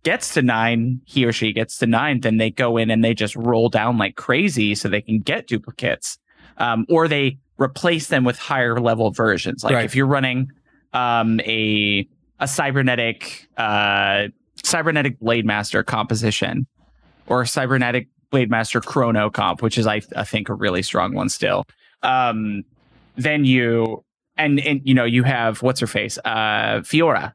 gets 0.03 0.33
to 0.35 0.41
nine, 0.41 1.01
he 1.03 1.25
or 1.25 1.33
she 1.33 1.51
gets 1.51 1.77
to 1.79 1.87
nine, 1.87 2.21
then 2.21 2.37
they 2.37 2.49
go 2.49 2.77
in 2.77 2.89
and 2.89 3.03
they 3.03 3.13
just 3.13 3.35
roll 3.35 3.67
down 3.67 3.97
like 3.97 4.15
crazy 4.15 4.73
so 4.73 4.87
they 4.87 5.01
can 5.01 5.19
get 5.19 5.47
duplicates. 5.47 6.17
Um, 6.59 6.85
or 6.87 7.09
they 7.09 7.39
replace 7.57 8.07
them 8.07 8.23
with 8.23 8.39
higher 8.39 8.79
level 8.79 9.11
versions. 9.11 9.65
Like 9.65 9.73
Right. 9.73 9.83
if 9.85 9.97
you're 9.97 10.07
running 10.07 10.49
um 10.93 11.41
a 11.41 12.07
a 12.41 12.47
cybernetic 12.47 13.47
uh 13.55 14.27
cybernetic 14.63 15.19
blade 15.19 15.45
master 15.45 15.83
composition 15.83 16.67
or 17.27 17.45
cybernetic 17.45 18.09
blade 18.31 18.49
master 18.49 18.81
chrono 18.81 19.29
comp 19.29 19.61
which 19.61 19.77
is 19.77 19.87
I, 19.87 20.01
I 20.15 20.25
think 20.25 20.49
a 20.49 20.53
really 20.53 20.81
strong 20.81 21.13
one 21.13 21.29
still. 21.29 21.63
Um 22.03 22.63
then 23.15 23.45
you 23.45 24.03
and 24.37 24.59
and 24.59 24.81
you 24.83 24.93
know 24.93 25.05
you 25.05 25.23
have 25.23 25.61
what's 25.61 25.79
her 25.79 25.87
face? 25.87 26.17
Uh 26.25 26.81
fiora. 26.81 27.33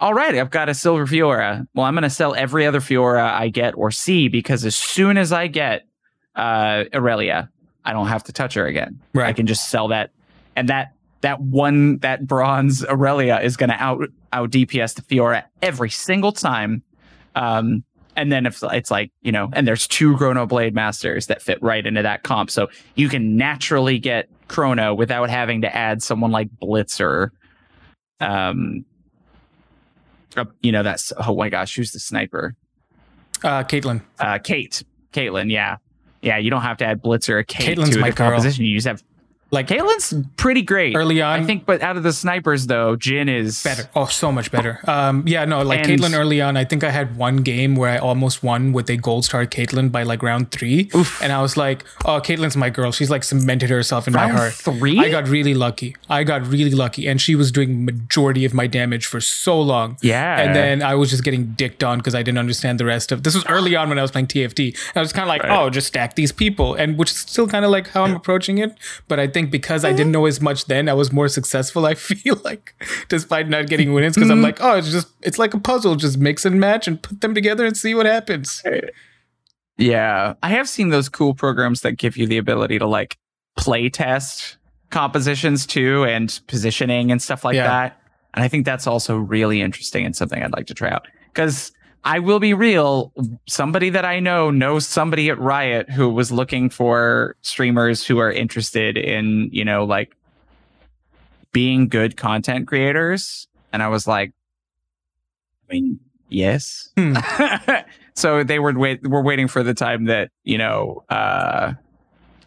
All 0.00 0.14
right 0.14 0.34
i've 0.34 0.50
got 0.50 0.68
a 0.68 0.74
silver 0.74 1.06
fiora. 1.06 1.66
Well 1.74 1.84
i'm 1.86 1.94
going 1.94 2.02
to 2.02 2.10
sell 2.10 2.34
every 2.34 2.66
other 2.66 2.80
fiora 2.80 3.30
i 3.30 3.48
get 3.50 3.76
or 3.76 3.90
see 3.90 4.28
because 4.28 4.64
as 4.64 4.74
soon 4.74 5.18
as 5.18 5.30
i 5.32 5.46
get 5.46 5.86
uh 6.36 6.84
Irelia 6.92 7.48
i 7.84 7.92
don't 7.92 8.08
have 8.08 8.24
to 8.24 8.32
touch 8.32 8.54
her 8.54 8.66
again. 8.66 8.98
Right. 9.12 9.28
i 9.28 9.32
can 9.34 9.46
just 9.46 9.68
sell 9.68 9.88
that. 9.88 10.10
And 10.56 10.68
that 10.70 10.92
that 11.20 11.40
one 11.40 11.98
that 11.98 12.26
bronze 12.26 12.82
Irelia 12.82 13.42
is 13.42 13.56
going 13.56 13.70
to 13.70 13.76
out 13.76 14.02
out 14.32 14.50
dps 14.50 14.94
the 14.94 15.02
fiora 15.02 15.44
every 15.62 15.90
single 15.90 16.32
time. 16.32 16.82
Um 17.34 17.84
and 18.16 18.32
then 18.32 18.46
if 18.46 18.62
it's 18.62 18.90
like 18.90 19.12
you 19.22 19.32
know 19.32 19.48
and 19.52 19.66
there's 19.66 19.86
two 19.86 20.16
chrono 20.16 20.46
blade 20.46 20.74
masters 20.74 21.26
that 21.26 21.42
fit 21.42 21.62
right 21.62 21.84
into 21.86 22.02
that 22.02 22.22
comp. 22.22 22.50
So 22.50 22.68
you 22.94 23.08
can 23.08 23.36
naturally 23.36 23.98
get 23.98 24.28
chrono 24.48 24.94
without 24.94 25.30
having 25.30 25.62
to 25.62 25.74
add 25.74 26.02
someone 26.02 26.30
like 26.30 26.48
Blitzer. 26.62 27.30
um 28.20 28.84
uh, 30.36 30.44
you 30.60 30.72
know 30.72 30.82
that's 30.82 31.12
oh 31.26 31.36
my 31.36 31.48
gosh 31.48 31.74
who's 31.74 31.92
the 31.92 32.00
sniper? 32.00 32.54
Uh, 33.42 33.62
Caitlyn. 33.64 34.02
uh 34.18 34.38
kate. 34.38 34.82
Caitlyn 35.12 35.50
yeah. 35.50 35.76
Yeah 36.22 36.38
you 36.38 36.50
don't 36.50 36.62
have 36.62 36.76
to 36.78 36.84
add 36.84 37.02
Blitzer 37.02 37.30
or 37.30 37.42
kate 37.44 37.78
Caitlyn's 37.78 37.90
to 37.94 38.00
my 38.00 38.10
composition. 38.10 38.64
You 38.64 38.76
just 38.76 38.86
have 38.86 39.02
Like 39.50 39.68
Caitlyn's 39.68 40.12
pretty 40.36 40.60
great. 40.62 40.94
early 40.94 41.22
on, 41.22 41.40
I 41.40 41.44
think, 41.44 41.64
but 41.64 41.80
out 41.80 41.96
of 41.96 42.02
the 42.02 42.12
snipers 42.12 42.66
though, 42.66 42.96
Jhin 42.96 43.28
is 43.34 43.62
better. 43.62 43.88
Oh, 43.96 44.04
so 44.04 44.30
much 44.30 44.50
better. 44.50 44.78
Um, 44.86 45.24
yeah, 45.26 45.44
no, 45.46 45.62
like 45.62 45.80
And- 45.80 45.88
Caitlyn 46.00 46.14
early 46.14 46.40
on, 46.42 46.56
I 46.58 46.64
think 46.64 46.84
I 46.84 46.90
had 46.90 47.16
one 47.16 47.38
game 47.38 47.74
where 47.74 47.90
I 47.90 47.96
almost 47.96 48.42
won 48.42 48.72
with 48.72 48.90
a 48.90 48.96
gold 48.98 49.24
star 49.24 49.46
Caitlyn 49.46 49.90
by 49.90 50.02
like 50.02 50.22
round 50.22 50.50
three. 50.50 50.90
Oof. 50.94 51.22
And 51.22 51.32
I 51.32 51.40
was 51.40 51.56
like, 51.56 51.84
oh, 52.04 52.20
Caitlyn's 52.20 52.56
my 52.58 52.68
girl. 52.68 52.92
She's 52.92 53.08
like 53.10 53.24
cemented 53.24 53.70
herself 53.70 54.06
in 54.06 54.12
my 54.12 54.28
heart. 54.28 54.52
three? 54.52 54.98
I 54.98 55.08
got 55.08 55.26
really 55.28 55.54
lucky. 55.54 55.96
I 56.10 56.24
got 56.24 56.46
really 56.46 56.72
lucky. 56.72 57.06
And 57.08 57.18
she 57.18 57.34
was 57.34 57.50
doing 57.50 57.86
majority 57.86 58.44
of 58.44 58.52
my 58.52 58.66
damage 58.66 59.06
for 59.06 59.20
so 59.20 59.58
long. 59.58 59.96
Yeah. 60.02 60.40
And 60.40 60.54
then 60.54 60.82
I 60.82 60.94
was 60.94 61.08
just 61.08 61.24
getting 61.24 61.52
dicked 61.52 61.82
on 61.82 61.98
because 62.00 62.14
I 62.14 62.22
didn't 62.22 62.38
understand 62.38 62.78
the 62.80 62.84
rest 62.84 63.12
of 63.12 63.22
this 63.22 63.34
was 63.34 63.46
early 63.46 63.74
on 63.76 63.88
when 63.88 63.98
I 63.98 64.02
was 64.02 64.10
playing 64.10 64.26
TFT. 64.26 64.76
I 64.94 65.00
was 65.00 65.12
kind 65.12 65.22
of 65.22 65.28
like, 65.28 65.42
Right. 65.42 65.58
oh, 65.58 65.70
just 65.70 65.86
stack 65.86 66.16
these 66.16 66.32
people. 66.32 66.74
And 66.74 66.98
which 66.98 67.10
is 67.12 67.16
still 67.18 67.48
kind 67.48 67.64
of 67.64 67.70
like 67.70 67.88
how 67.88 68.04
I'm 68.04 68.14
approaching 68.14 68.58
it. 68.58 68.76
But 69.08 69.18
I 69.18 69.26
think 69.26 69.37
because 69.46 69.84
I 69.84 69.90
didn't 69.90 70.06
mm-hmm. 70.06 70.12
know 70.12 70.26
as 70.26 70.40
much 70.40 70.66
then, 70.66 70.88
I 70.88 70.92
was 70.92 71.12
more 71.12 71.28
successful, 71.28 71.86
I 71.86 71.94
feel 71.94 72.40
like, 72.44 72.74
despite 73.08 73.48
not 73.48 73.68
getting 73.68 73.94
wins. 73.94 74.14
Because 74.14 74.30
I'm 74.30 74.38
mm-hmm. 74.38 74.44
like, 74.44 74.62
oh, 74.62 74.76
it's 74.76 74.90
just 74.90 75.08
it's 75.22 75.38
like 75.38 75.54
a 75.54 75.60
puzzle. 75.60 75.96
Just 75.96 76.18
mix 76.18 76.44
and 76.44 76.60
match 76.60 76.86
and 76.88 77.02
put 77.02 77.20
them 77.20 77.34
together 77.34 77.64
and 77.64 77.76
see 77.76 77.94
what 77.94 78.06
happens. 78.06 78.62
Yeah, 79.76 80.34
I 80.42 80.48
have 80.50 80.68
seen 80.68 80.90
those 80.90 81.08
cool 81.08 81.34
programs 81.34 81.82
that 81.82 81.92
give 81.92 82.16
you 82.16 82.26
the 82.26 82.36
ability 82.36 82.78
to 82.80 82.86
like 82.86 83.16
play 83.56 83.88
test 83.88 84.56
compositions 84.90 85.66
too 85.66 86.04
and 86.04 86.40
positioning 86.46 87.12
and 87.12 87.22
stuff 87.22 87.44
like 87.44 87.54
Yeah. 87.54 87.66
that. 87.66 88.00
And 88.34 88.44
I 88.44 88.48
think 88.48 88.64
that's 88.64 88.86
also 88.86 89.16
really 89.16 89.60
interesting 89.60 90.04
and 90.04 90.14
something 90.14 90.42
I'd 90.42 90.52
like 90.52 90.66
to 90.66 90.74
try 90.74 90.90
out. 90.90 91.06
Because 91.32 91.72
I 92.04 92.20
will 92.20 92.38
be 92.40 92.54
real, 92.54 93.12
somebody 93.46 93.90
that 93.90 94.04
I 94.04 94.20
know 94.20 94.50
knows 94.50 94.86
somebody 94.86 95.28
at 95.30 95.38
Riot 95.38 95.90
who 95.90 96.08
was 96.08 96.30
looking 96.32 96.70
for 96.70 97.36
streamers 97.42 98.06
who 98.06 98.18
are 98.18 98.30
interested 98.32 98.96
in, 98.96 99.50
you 99.52 99.64
know, 99.64 99.84
like 99.84 100.14
being 101.52 101.88
good 101.88 102.16
content 102.16 102.66
creators. 102.68 103.48
And 103.72 103.82
I 103.82 103.88
was 103.88 104.06
like, 104.06 104.32
I 105.68 105.74
mean, 105.74 106.00
yes. 106.28 106.90
Hmm. 106.96 107.16
so 108.14 108.42
they 108.42 108.58
were 108.58 108.72
wait 108.78 109.06
were 109.06 109.22
waiting 109.22 109.48
for 109.48 109.62
the 109.62 109.74
time 109.74 110.06
that 110.06 110.30
you 110.44 110.58
know 110.58 111.04
uh 111.08 111.72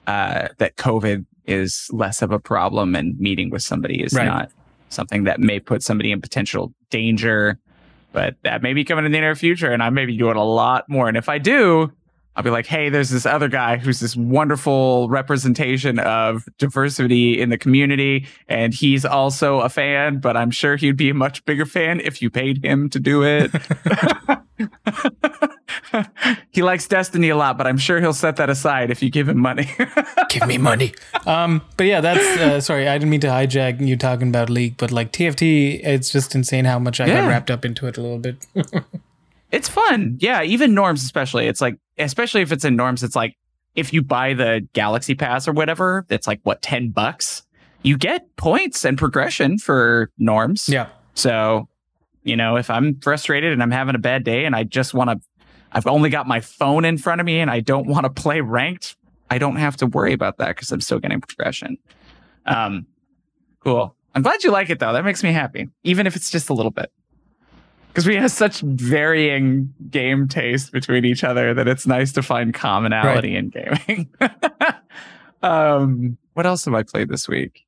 uh 0.05 0.47
that 0.57 0.75
covid 0.75 1.25
is 1.45 1.87
less 1.91 2.21
of 2.21 2.31
a 2.31 2.39
problem 2.39 2.93
and 2.95 3.17
meeting 3.19 3.49
with 3.49 3.63
somebody 3.63 4.03
is 4.03 4.13
Right. 4.13 4.25
not 4.25 4.51
something 4.89 5.23
that 5.23 5.39
may 5.39 5.59
put 5.59 5.81
somebody 5.81 6.11
in 6.11 6.19
potential 6.19 6.73
danger 6.89 7.57
but 8.11 8.35
that 8.43 8.61
may 8.61 8.73
be 8.73 8.83
coming 8.83 9.05
in 9.05 9.11
the 9.11 9.19
near 9.19 9.35
future 9.35 9.71
and 9.71 9.81
i 9.83 9.89
may 9.89 10.05
be 10.05 10.17
doing 10.17 10.37
a 10.37 10.43
lot 10.43 10.87
more. 10.89 11.07
And 11.07 11.17
if 11.17 11.29
i 11.29 11.37
do 11.37 11.91
i'll 12.35 12.43
be 12.43 12.49
like 12.49 12.65
hey 12.65 12.89
there's 12.89 13.09
this 13.09 13.25
other 13.25 13.47
guy 13.47 13.77
who's 13.77 13.99
this 13.99 14.15
wonderful 14.15 15.09
representation 15.09 15.99
of 15.99 16.47
diversity 16.57 17.39
in 17.39 17.49
the 17.49 17.57
community 17.57 18.25
and 18.47 18.73
he's 18.73 19.03
also 19.03 19.59
a 19.59 19.69
fan 19.69 20.19
but 20.19 20.37
i'm 20.37 20.51
sure 20.51 20.77
he'd 20.77 20.95
be 20.95 21.09
a 21.09 21.13
much 21.13 21.43
bigger 21.45 21.65
fan 21.65 21.99
if 21.99 22.21
you 22.21 22.29
paid 22.29 22.63
him 22.63 22.89
to 22.89 22.99
do 22.99 23.23
it 23.23 23.51
he 26.51 26.61
likes 26.61 26.87
Destiny 26.87 27.29
a 27.29 27.35
lot, 27.35 27.57
but 27.57 27.67
I'm 27.67 27.77
sure 27.77 27.99
he'll 27.99 28.13
set 28.13 28.35
that 28.37 28.49
aside 28.49 28.91
if 28.91 29.01
you 29.01 29.09
give 29.09 29.27
him 29.29 29.39
money. 29.39 29.69
Give 30.29 30.47
me 30.47 30.57
money. 30.57 30.93
Um, 31.25 31.61
but 31.77 31.85
yeah, 31.87 31.99
that's 32.01 32.23
uh, 32.39 32.61
sorry. 32.61 32.87
I 32.87 32.97
didn't 32.97 33.09
mean 33.09 33.19
to 33.21 33.27
hijack 33.27 33.85
you 33.85 33.97
talking 33.97 34.29
about 34.29 34.49
League, 34.49 34.77
but 34.77 34.91
like 34.91 35.11
TFT, 35.11 35.81
it's 35.83 36.09
just 36.09 36.33
insane 36.35 36.65
how 36.65 36.79
much 36.79 36.99
I 37.01 37.05
Yeah. 37.07 37.21
got 37.21 37.27
wrapped 37.27 37.51
up 37.51 37.65
into 37.65 37.87
it 37.87 37.97
a 37.97 38.01
little 38.01 38.17
bit. 38.19 38.45
it's 39.51 39.67
fun. 39.67 40.17
Yeah, 40.21 40.41
even 40.43 40.73
norms 40.73 41.03
especially. 41.03 41.47
It's 41.47 41.59
like 41.61 41.77
especially 41.97 42.41
if 42.41 42.51
it's 42.51 42.63
in 42.63 42.75
norms, 42.77 43.03
it's 43.03 43.15
like 43.15 43.35
if 43.75 43.91
you 43.93 44.01
buy 44.01 44.33
the 44.33 44.65
Galaxy 44.73 45.15
Pass 45.15 45.47
or 45.47 45.51
whatever, 45.51 46.05
it's 46.09 46.27
like 46.27 46.39
what 46.43 46.61
10 46.61 46.89
bucks. 46.91 47.43
You 47.83 47.97
get 47.97 48.35
points 48.37 48.85
and 48.85 48.97
progression 48.97 49.57
for 49.57 50.11
norms. 50.17 50.69
yeah. 50.69 50.87
So, 51.13 51.67
you 52.23 52.35
know, 52.35 52.57
if 52.57 52.69
I'm 52.69 52.99
frustrated 52.99 53.53
and 53.53 53.61
I'm 53.61 53.71
having 53.71 53.95
a 53.95 53.99
bad 53.99 54.23
day 54.23 54.45
and 54.45 54.55
I 54.55 54.63
just 54.63 54.93
want 54.93 55.09
to, 55.09 55.19
I've 55.71 55.87
only 55.87 56.09
got 56.09 56.27
my 56.27 56.39
phone 56.39 56.85
in 56.85 56.97
front 56.97 57.21
of 57.21 57.25
me 57.25 57.39
and 57.39 57.49
I 57.49 57.59
don't 57.59 57.87
want 57.87 58.03
to 58.03 58.09
play 58.09 58.41
ranked, 58.41 58.95
I 59.29 59.37
don't 59.37 59.55
have 59.55 59.77
to 59.77 59.87
worry 59.87 60.13
about 60.13 60.37
that 60.37 60.49
because 60.49 60.71
I'm 60.71 60.81
still 60.81 60.99
getting 60.99 61.21
progression. 61.21 61.77
Um, 62.45 62.85
cool. 63.61 63.95
I'm 64.13 64.21
glad 64.21 64.43
you 64.43 64.51
like 64.51 64.69
it 64.69 64.79
though. 64.79 64.93
That 64.93 65.05
makes 65.05 65.23
me 65.23 65.31
happy, 65.31 65.69
even 65.83 66.05
if 66.05 66.15
it's 66.15 66.29
just 66.29 66.49
a 66.49 66.53
little 66.53 66.71
bit. 66.71 66.91
Because 67.87 68.07
we 68.07 68.15
have 68.15 68.31
such 68.31 68.61
varying 68.61 69.73
game 69.89 70.27
taste 70.27 70.71
between 70.71 71.03
each 71.03 71.25
other 71.25 71.53
that 71.53 71.67
it's 71.67 71.85
nice 71.85 72.13
to 72.13 72.21
find 72.21 72.53
commonality 72.53 73.35
in 73.35 73.49
gaming. 73.49 74.09
um, 75.43 76.17
what 76.33 76.45
else 76.45 76.63
have 76.65 76.73
I 76.73 76.83
played 76.83 77.09
this 77.09 77.27
week? 77.27 77.65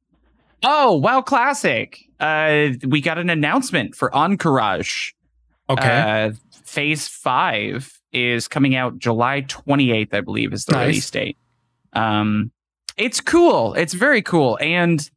Oh, 0.63 0.95
WoW 0.95 1.21
Classic. 1.21 1.99
Uh, 2.23 2.73
we 2.87 3.01
got 3.01 3.17
an 3.17 3.29
announcement 3.29 3.95
for 3.95 4.09
Ahn'Qiraj. 4.11 5.11
Okay. 5.69 5.99
Uh, 6.29 6.31
phase 6.63 7.07
five 7.07 7.99
is 8.13 8.47
coming 8.47 8.75
out 8.75 8.97
July 8.97 9.41
28th, 9.41 10.13
I 10.13 10.21
believe, 10.21 10.53
is 10.53 10.65
the 10.65 10.71
Nice. 10.73 10.87
release 10.87 11.11
date. 11.11 11.37
Um, 11.93 12.51
it's 12.95 13.19
cool. 13.19 13.73
It's 13.73 13.93
very 13.93 14.21
cool, 14.21 14.57
and 14.61 15.09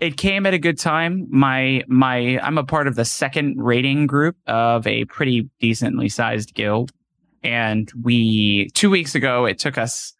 it 0.00 0.16
came 0.16 0.46
at 0.46 0.54
a 0.54 0.58
good 0.58 0.78
time. 0.78 1.26
My 1.30 1.82
my, 1.88 2.38
I'm 2.40 2.58
a 2.58 2.64
part 2.64 2.86
of 2.86 2.94
the 2.94 3.04
second 3.04 3.60
raiding 3.62 4.06
group 4.06 4.36
of 4.46 4.86
a 4.86 5.04
pretty 5.06 5.48
decently 5.60 6.08
sized 6.08 6.54
guild, 6.54 6.92
and 7.42 7.90
we 8.02 8.68
two 8.74 8.90
weeks 8.90 9.14
ago 9.14 9.46
it 9.46 9.58
took 9.58 9.78
us 9.78 10.12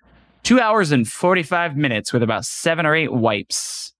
two 0.42 0.58
hours 0.58 0.90
and 0.90 1.06
45 1.06 1.76
minutes 1.76 2.12
with 2.12 2.22
about 2.22 2.44
seven 2.44 2.84
or 2.86 2.94
eight 2.96 3.12
wipes 3.12 3.91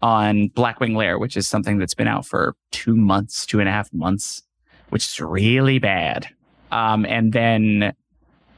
on 0.00 0.48
Blackwing 0.50 0.96
Lair, 0.96 1.18
which 1.18 1.36
is 1.36 1.48
something 1.48 1.78
that's 1.78 1.94
been 1.94 2.08
out 2.08 2.26
for 2.26 2.54
two 2.70 2.96
months, 2.96 3.46
two 3.46 3.60
and 3.60 3.68
a 3.68 3.72
half 3.72 3.92
months, 3.92 4.42
which 4.90 5.04
is 5.04 5.20
really 5.20 5.78
bad. 5.78 6.28
Um, 6.70 7.04
and 7.06 7.32
then 7.32 7.94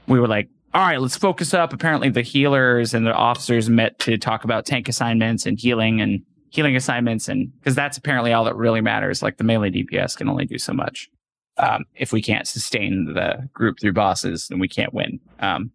we 0.06 0.20
were 0.20 0.28
like, 0.28 0.48
all 0.74 0.82
right, 0.82 1.00
let's 1.00 1.16
focus 1.16 1.54
up. 1.54 1.72
Apparently, 1.72 2.10
the 2.10 2.22
healers 2.22 2.94
and 2.94 3.06
the 3.06 3.14
officers 3.14 3.68
met 3.68 3.98
to 4.00 4.18
talk 4.18 4.44
about 4.44 4.66
tank 4.66 4.88
assignments 4.88 5.46
and 5.46 5.58
healing 5.58 6.00
and 6.00 6.22
healing 6.50 6.76
assignments, 6.76 7.28
and 7.28 7.52
because 7.58 7.74
that's 7.74 7.96
apparently 7.96 8.32
all 8.32 8.44
that 8.44 8.56
really 8.56 8.80
matters. 8.80 9.22
Like 9.22 9.36
the 9.36 9.44
melee 9.44 9.70
DPS 9.70 10.16
can 10.16 10.28
only 10.28 10.44
do 10.44 10.58
so 10.58 10.72
much. 10.72 11.10
Um, 11.56 11.84
if 11.96 12.12
we 12.12 12.22
can't 12.22 12.46
sustain 12.46 13.12
the 13.14 13.48
group 13.52 13.80
through 13.80 13.92
bosses, 13.92 14.48
then 14.48 14.58
we 14.58 14.68
can't 14.68 14.94
win. 14.94 15.20
Um, 15.40 15.72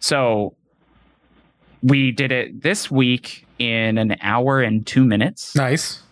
so 0.00 0.54
we 1.82 2.12
did 2.12 2.30
it 2.30 2.62
this 2.62 2.90
week 2.90 3.46
in 3.60 3.98
an 3.98 4.16
hour 4.22 4.60
and 4.60 4.86
two 4.86 5.04
minutes. 5.04 5.54
Nice. 5.54 6.02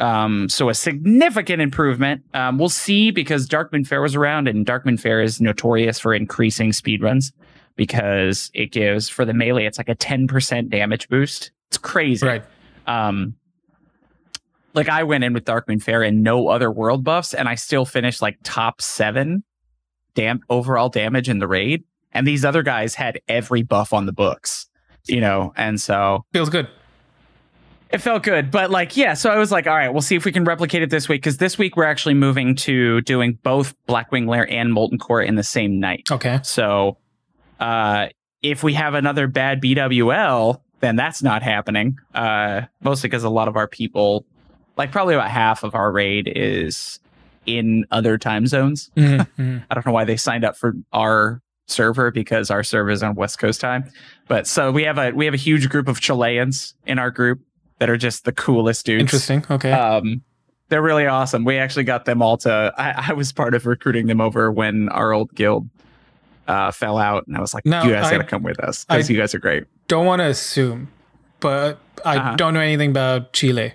Um, 0.00 0.48
so 0.48 0.68
a 0.70 0.74
significant 0.74 1.62
improvement. 1.62 2.22
Um, 2.34 2.58
we'll 2.58 2.68
see 2.68 3.10
because 3.10 3.46
Darkmoon 3.46 3.86
Faire 3.86 4.02
was 4.02 4.16
around, 4.16 4.48
and 4.48 4.66
Darkmoon 4.66 4.98
Faire 4.98 5.20
is 5.20 5.40
notorious 5.40 6.00
for 6.00 6.12
increasing 6.14 6.72
speed 6.72 7.02
runs 7.02 7.32
because 7.76 8.50
it 8.54 8.72
gives 8.72 9.08
for 9.08 9.24
the 9.24 9.34
melee, 9.34 9.66
it's 9.66 9.78
like 9.78 9.88
a 9.88 9.94
10% 9.94 10.70
damage 10.70 11.08
boost. 11.08 11.52
It's 11.68 11.78
crazy. 11.78 12.26
Right. 12.26 12.44
Um, 12.86 13.36
like 14.74 14.88
I 14.88 15.04
went 15.04 15.22
in 15.24 15.32
with 15.32 15.44
Darkmoon 15.44 15.82
Faire 15.82 16.02
and 16.02 16.22
no 16.22 16.48
other 16.48 16.70
world 16.70 17.04
buffs, 17.04 17.34
and 17.34 17.48
I 17.48 17.54
still 17.54 17.84
finished 17.84 18.20
like 18.20 18.38
top 18.42 18.80
seven 18.80 19.44
dam- 20.14 20.40
overall 20.50 20.88
damage 20.88 21.28
in 21.28 21.38
the 21.38 21.46
raid. 21.46 21.84
And 22.12 22.26
these 22.26 22.44
other 22.44 22.62
guys 22.62 22.94
had 22.94 23.20
every 23.28 23.62
buff 23.62 23.92
on 23.92 24.06
the 24.06 24.12
books, 24.12 24.66
you 25.06 25.20
know, 25.20 25.52
and 25.56 25.80
so 25.80 26.24
Feels 26.32 26.48
good. 26.48 26.68
It 27.90 27.98
felt 27.98 28.22
good. 28.22 28.50
But 28.50 28.70
like, 28.70 28.96
yeah, 28.96 29.14
so 29.14 29.30
I 29.30 29.38
was 29.38 29.52
like, 29.52 29.66
all 29.66 29.74
right, 29.74 29.88
we'll 29.88 30.02
see 30.02 30.16
if 30.16 30.24
we 30.24 30.32
can 30.32 30.44
replicate 30.44 30.82
it 30.82 30.90
this 30.90 31.08
week 31.08 31.22
because 31.22 31.36
this 31.36 31.58
week 31.58 31.76
we're 31.76 31.84
actually 31.84 32.14
moving 32.14 32.56
to 32.56 33.00
doing 33.02 33.38
both 33.42 33.74
Blackwing 33.86 34.28
Lair 34.28 34.50
and 34.50 34.72
Molten 34.72 34.98
Core 34.98 35.22
in 35.22 35.36
the 35.36 35.42
same 35.42 35.78
night. 35.78 36.08
Okay. 36.10 36.40
So 36.42 36.98
uh, 37.60 38.08
if 38.42 38.62
we 38.62 38.74
have 38.74 38.94
another 38.94 39.26
bad 39.26 39.62
BWL, 39.62 40.60
then 40.80 40.96
that's 40.96 41.22
not 41.22 41.42
happening. 41.42 41.98
Uh, 42.14 42.62
mostly 42.82 43.08
because 43.08 43.24
a 43.24 43.30
lot 43.30 43.48
of 43.48 43.56
our 43.56 43.68
people, 43.68 44.26
like 44.76 44.90
probably 44.90 45.14
about 45.14 45.30
half 45.30 45.62
of 45.62 45.74
our 45.74 45.92
raid, 45.92 46.30
is 46.34 46.98
in 47.46 47.84
other 47.90 48.18
time 48.18 48.46
zones. 48.46 48.90
Mhm, 48.96 49.26
mhm. 49.38 49.64
I 49.70 49.74
don't 49.74 49.86
know 49.86 49.92
why 49.92 50.04
they 50.04 50.16
signed 50.16 50.44
up 50.44 50.56
for 50.56 50.74
our 50.92 51.40
server 51.68 52.10
because 52.10 52.50
our 52.50 52.62
server 52.62 52.90
is 52.90 53.02
on 53.02 53.14
West 53.14 53.38
Coast 53.38 53.60
time. 53.60 53.90
But 54.28 54.46
so 54.46 54.70
we 54.72 54.82
have 54.84 54.98
a 54.98 55.12
we 55.12 55.24
have 55.24 55.34
a 55.34 55.38
huge 55.38 55.68
group 55.68 55.88
of 55.88 56.00
Chileans 56.00 56.74
in 56.86 56.98
our 56.98 57.10
group 57.10 57.40
that 57.78 57.90
are 57.90 57.96
just 57.96 58.24
the 58.24 58.32
coolest 58.32 58.86
dudes. 58.86 59.00
Interesting. 59.02 59.44
Okay. 59.50 59.72
Um, 59.72 60.22
they're 60.68 60.82
really 60.82 61.06
awesome. 61.06 61.44
We 61.44 61.58
actually 61.58 61.84
got 61.84 62.04
them 62.06 62.22
all 62.22 62.36
to. 62.38 62.72
I, 62.78 63.10
I 63.10 63.12
was 63.12 63.32
part 63.32 63.54
of 63.54 63.66
recruiting 63.66 64.06
them 64.06 64.20
over 64.20 64.50
when 64.50 64.88
our 64.88 65.12
old 65.12 65.34
guild 65.34 65.68
uh, 66.48 66.70
fell 66.70 66.98
out, 66.98 67.26
and 67.26 67.36
I 67.36 67.40
was 67.40 67.52
like, 67.54 67.66
No, 67.66 67.82
"You 67.82 67.90
guys 67.92 68.10
got 68.10 68.18
to 68.18 68.24
come 68.24 68.42
with 68.42 68.58
us 68.60 68.84
because 68.84 69.08
you 69.10 69.16
guys 69.18 69.34
are 69.34 69.38
great." 69.38 69.64
don't 69.88 70.06
want 70.06 70.20
to 70.20 70.26
assume, 70.26 70.88
but 71.40 71.78
I 72.04 72.16
Uh-huh. 72.16 72.36
don't 72.36 72.54
know 72.54 72.60
anything 72.60 72.90
about 72.90 73.32
Chile. 73.34 73.74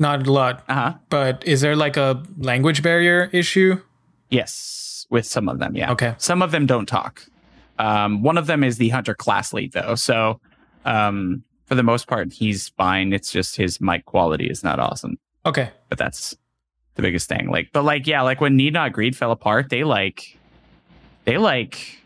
Not 0.00 0.26
a 0.26 0.32
lot. 0.32 0.64
Uh 0.68 0.74
huh. 0.74 0.94
But 1.08 1.44
is 1.46 1.60
there 1.60 1.76
like 1.76 1.96
a 1.96 2.22
language 2.38 2.82
barrier 2.82 3.30
issue? 3.32 3.80
Yes, 4.30 5.06
with 5.10 5.24
some 5.26 5.48
of 5.48 5.58
them, 5.60 5.76
yeah. 5.76 5.92
Okay. 5.92 6.14
Some 6.18 6.42
of 6.42 6.50
them 6.50 6.66
don't 6.66 6.86
talk. 6.86 7.22
Um, 7.78 8.22
one 8.22 8.36
of 8.36 8.46
them 8.46 8.62
is 8.64 8.78
the 8.78 8.88
hunter 8.90 9.14
class 9.14 9.52
lead, 9.52 9.72
though. 9.72 9.94
So, 9.94 10.40
um, 10.84 11.44
for 11.68 11.74
the 11.74 11.82
most 11.82 12.06
part, 12.06 12.32
he's 12.32 12.70
fine. 12.70 13.12
It's 13.12 13.30
just 13.30 13.56
his 13.56 13.80
mic 13.80 14.06
quality 14.06 14.46
is 14.46 14.64
not 14.64 14.80
awesome. 14.80 15.18
Okay. 15.46 15.70
but 15.88 15.98
that's 15.98 16.34
the 16.96 17.02
biggest 17.02 17.28
thing. 17.28 17.48
Like, 17.48 17.70
but 17.72 17.84
like, 17.84 18.06
yeah, 18.06 18.22
like 18.22 18.40
when 18.40 18.56
Need 18.56 18.72
Not 18.74 18.92
Greed 18.92 19.16
fell 19.16 19.30
apart, 19.30 19.70
they 19.70 19.84
like, 19.84 20.38
they 21.24 21.38
like, 21.38 22.02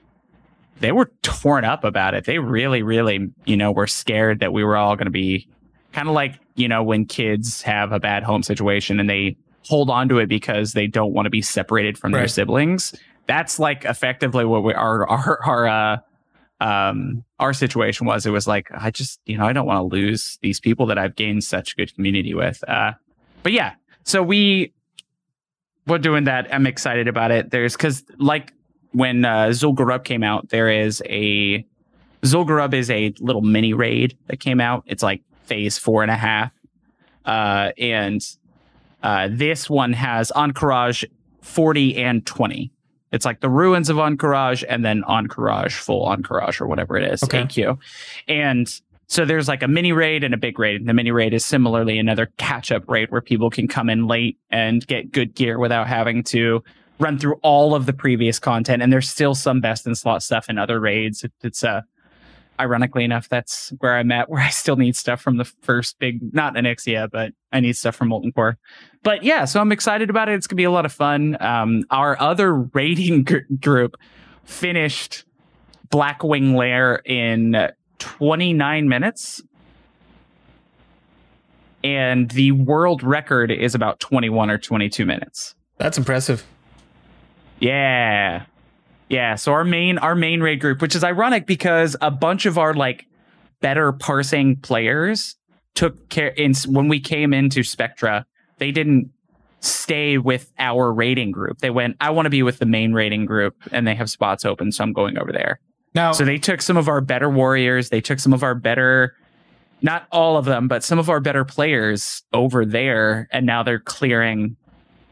they 0.80 0.92
were 0.92 1.10
torn 1.22 1.64
up 1.64 1.82
about 1.84 2.14
it. 2.14 2.24
They 2.24 2.38
really, 2.38 2.82
really, 2.82 3.30
you 3.46 3.56
know, 3.56 3.72
were 3.72 3.86
scared 3.86 4.40
that 4.40 4.52
we 4.52 4.64
were 4.64 4.76
all 4.76 4.96
going 4.96 5.06
to 5.06 5.10
be 5.12 5.48
kind 5.92 6.08
of 6.08 6.14
like, 6.14 6.38
you 6.56 6.68
know, 6.68 6.82
when 6.82 7.04
kids 7.06 7.62
have 7.62 7.92
a 7.92 8.00
bad 8.00 8.22
home 8.22 8.42
situation 8.42 9.00
and 9.00 9.08
they 9.08 9.36
hold 9.66 9.90
on 9.90 10.08
to 10.08 10.18
it 10.18 10.26
because 10.28 10.72
they 10.72 10.86
don't 10.86 11.12
want 11.12 11.26
to 11.26 11.30
be 11.30 11.40
separated 11.42 11.96
from 11.96 12.12
their 12.12 12.28
siblings. 12.28 12.94
That's 13.26 13.58
like 13.58 13.84
effectively 13.84 14.44
what 14.44 14.64
we 14.64 14.74
our 14.74 15.08
our 15.08 15.38
our 15.44 15.68
uh 15.68 15.96
um 16.62 17.24
our 17.40 17.52
situation 17.52 18.06
was. 18.06 18.24
It 18.24 18.30
was 18.30 18.46
like 18.46 18.68
I 18.72 18.90
just 18.90 19.20
you 19.26 19.36
know 19.36 19.44
I 19.44 19.52
don't 19.52 19.66
want 19.66 19.78
to 19.78 19.96
lose 19.96 20.38
these 20.42 20.60
people 20.60 20.86
that 20.86 20.98
I've 20.98 21.16
gained 21.16 21.44
such 21.44 21.76
good 21.76 21.94
community 21.94 22.34
with. 22.34 22.62
Uh, 22.68 22.92
but 23.42 23.52
yeah, 23.52 23.74
so 24.04 24.22
we 24.22 24.72
we're 25.86 25.98
doing 25.98 26.24
that. 26.24 26.52
I'm 26.54 26.66
excited 26.66 27.08
about 27.08 27.32
it. 27.32 27.50
There's 27.50 27.76
because 27.76 28.04
like 28.18 28.52
when 28.92 29.24
uh, 29.24 29.46
Zul'Gurub 29.46 30.04
came 30.04 30.22
out, 30.22 30.50
there 30.50 30.68
is 30.68 31.02
a 31.06 31.66
Zul'Gurub 32.22 32.74
is 32.74 32.90
a 32.90 33.12
little 33.18 33.42
mini 33.42 33.72
raid 33.72 34.16
that 34.28 34.38
came 34.38 34.60
out. 34.60 34.84
It's 34.86 35.02
like 35.02 35.22
phase 35.44 35.78
four 35.78 36.02
and 36.02 36.10
a 36.10 36.16
half, 36.16 36.52
uh, 37.24 37.72
and 37.76 38.24
uh, 39.02 39.28
this 39.32 39.68
one 39.68 39.92
has 39.94 40.30
Ahn'Qiraj 40.36 41.04
40 41.40 41.96
and 41.96 42.24
20. 42.24 42.70
It's 43.12 43.24
like 43.24 43.40
the 43.40 43.50
ruins 43.50 43.90
of 43.90 43.96
Ahn'Qiraj 43.98 44.64
and 44.68 44.84
then 44.84 45.02
Ahn'Qiraj, 45.02 45.72
full 45.72 46.06
Ahn'Qiraj 46.06 46.60
or 46.60 46.66
whatever 46.66 46.96
it 46.96 47.12
is, 47.12 47.22
Okay. 47.22 47.42
AQ. 47.42 47.78
And 48.26 48.68
so 49.06 49.24
there's 49.26 49.48
like 49.48 49.62
a 49.62 49.68
mini 49.68 49.92
raid 49.92 50.24
and 50.24 50.32
a 50.32 50.38
big 50.38 50.58
raid. 50.58 50.80
And 50.80 50.88
the 50.88 50.94
mini 50.94 51.10
raid 51.10 51.34
is 51.34 51.44
similarly 51.44 51.98
another 51.98 52.30
catch 52.38 52.72
up 52.72 52.88
raid 52.88 53.10
where 53.10 53.20
people 53.20 53.50
can 53.50 53.68
come 53.68 53.90
in 53.90 54.06
late 54.06 54.38
and 54.50 54.86
get 54.86 55.12
good 55.12 55.34
gear 55.34 55.58
without 55.58 55.86
having 55.86 56.22
to 56.24 56.64
run 56.98 57.18
through 57.18 57.34
all 57.42 57.74
of 57.74 57.84
the 57.84 57.92
previous 57.92 58.38
content. 58.38 58.82
And 58.82 58.92
there's 58.92 59.08
still 59.08 59.34
some 59.34 59.60
best 59.60 59.86
in 59.86 59.94
slot 59.94 60.22
stuff 60.22 60.48
in 60.48 60.56
other 60.56 60.80
raids. 60.80 61.26
It's 61.42 61.62
uh, 61.62 61.82
ironically 62.60 63.04
enough, 63.04 63.28
that's 63.28 63.72
where 63.78 63.96
I'm 63.96 64.10
at, 64.12 64.28
where 64.30 64.42
I 64.42 64.50
still 64.50 64.76
need 64.76 64.96
stuff 64.96 65.20
from 65.20 65.36
the 65.36 65.44
first 65.44 65.98
big, 65.98 66.34
not 66.34 66.54
Onyxia, 66.54 67.10
but 67.10 67.32
I 67.52 67.60
need 67.60 67.76
stuff 67.76 67.96
from 67.96 68.08
Molten 68.08 68.32
Core. 68.32 68.58
But 69.02 69.24
yeah, 69.24 69.44
so 69.44 69.60
I'm 69.60 69.72
excited 69.72 70.10
about 70.10 70.28
it. 70.28 70.34
It's 70.34 70.46
gonna 70.46 70.56
be 70.56 70.64
a 70.64 70.70
lot 70.70 70.86
of 70.86 70.92
fun. 70.92 71.36
Um, 71.40 71.84
our 71.90 72.20
other 72.20 72.54
raiding 72.74 73.24
gr- 73.24 73.38
group 73.60 73.96
finished 74.44 75.24
Blackwing 75.90 76.56
Lair 76.56 76.96
in 77.04 77.70
29 77.98 78.88
minutes. 78.88 79.42
And 81.84 82.30
the 82.30 82.52
world 82.52 83.02
record 83.02 83.50
is 83.50 83.74
about 83.74 83.98
21 84.00 84.50
or 84.50 84.58
22 84.58 85.04
minutes. 85.04 85.54
That's 85.78 85.98
impressive. 85.98 86.44
Yeah. 87.58 88.44
Yeah. 89.12 89.34
So 89.34 89.52
our 89.52 89.62
main 89.62 89.98
our 89.98 90.14
main 90.14 90.40
raid 90.40 90.58
group, 90.60 90.80
which 90.80 90.96
is 90.96 91.04
ironic 91.04 91.46
because 91.46 91.94
a 92.00 92.10
bunch 92.10 92.46
of 92.46 92.56
our 92.56 92.72
like 92.72 93.06
better 93.60 93.92
parsing 93.92 94.56
players 94.56 95.36
took 95.74 96.08
care 96.08 96.28
in 96.28 96.54
when 96.66 96.88
we 96.88 96.98
came 96.98 97.34
into 97.34 97.62
Spectra, 97.62 98.24
they 98.56 98.72
didn't 98.72 99.10
stay 99.60 100.16
with 100.16 100.50
our 100.58 100.90
raiding 100.90 101.30
group. 101.30 101.58
They 101.58 101.68
went, 101.68 101.96
I 102.00 102.08
want 102.08 102.24
to 102.24 102.30
be 102.30 102.42
with 102.42 102.58
the 102.58 102.64
main 102.64 102.94
raiding 102.94 103.26
group 103.26 103.54
and 103.70 103.86
they 103.86 103.94
have 103.94 104.08
spots 104.08 104.46
open, 104.46 104.72
so 104.72 104.82
I'm 104.82 104.94
going 104.94 105.18
over 105.18 105.30
there. 105.30 105.60
Now, 105.94 106.12
So 106.12 106.24
they 106.24 106.38
took 106.38 106.62
some 106.62 106.78
of 106.78 106.88
our 106.88 107.02
better 107.02 107.28
warriors, 107.28 107.90
they 107.90 108.00
took 108.00 108.18
some 108.18 108.32
of 108.32 108.42
our 108.42 108.54
better 108.54 109.14
not 109.82 110.06
all 110.10 110.38
of 110.38 110.46
them, 110.46 110.68
but 110.68 110.82
some 110.82 110.98
of 110.98 111.10
our 111.10 111.20
better 111.20 111.44
players 111.44 112.22
over 112.32 112.64
there 112.64 113.28
and 113.30 113.44
now 113.44 113.62
they're 113.62 113.78
clearing 113.78 114.56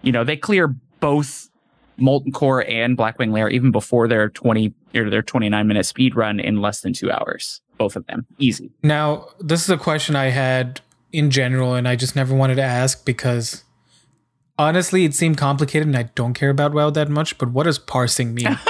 you 0.01 0.11
know, 0.11 0.25
they 0.25 0.39
clear 0.39 0.69
both 1.01 1.50
Molten 2.01 2.33
Core 2.33 2.65
and 2.69 2.97
Blackwing 2.97 3.33
Lair 3.33 3.49
even 3.49 3.71
before 3.71 4.09
their 4.09 4.29
20 4.29 4.73
or 4.95 5.11
their 5.11 5.23
29 5.23 5.67
minute 5.67 5.87
speed 5.87 6.17
run 6.17 6.41
in 6.41 6.61
less 6.61 6.81
than 6.81 6.93
2 6.93 7.11
hours. 7.11 7.61
Both 7.79 7.97
of 7.97 8.07
them. 8.07 8.27
Easy. 8.39 8.71
now 8.83 9.29
this 9.41 9.63
is 9.63 9.71
a 9.71 9.79
question 9.79 10.15
I 10.17 10.27
had 10.27 10.81
in 11.13 11.31
general, 11.31 11.75
and 11.75 11.89
I 11.89 11.97
just 11.97 12.15
never 12.15 12.35
wanted 12.35 12.57
to 12.57 12.63
ask 12.63 13.05
because 13.05 13.65
honestly, 14.59 15.05
it 15.05 15.15
seemed 15.15 15.39
complicated, 15.39 15.89
and 15.89 15.97
I 15.97 16.05
don't 16.15 16.35
care 16.35 16.51
about 16.51 16.73
WoW 16.75 16.91
that 16.91 17.09
much. 17.09 17.39
But 17.39 17.51
what 17.51 17.65
does 17.65 17.79
parsing 17.79 18.35
mean? 18.35 18.59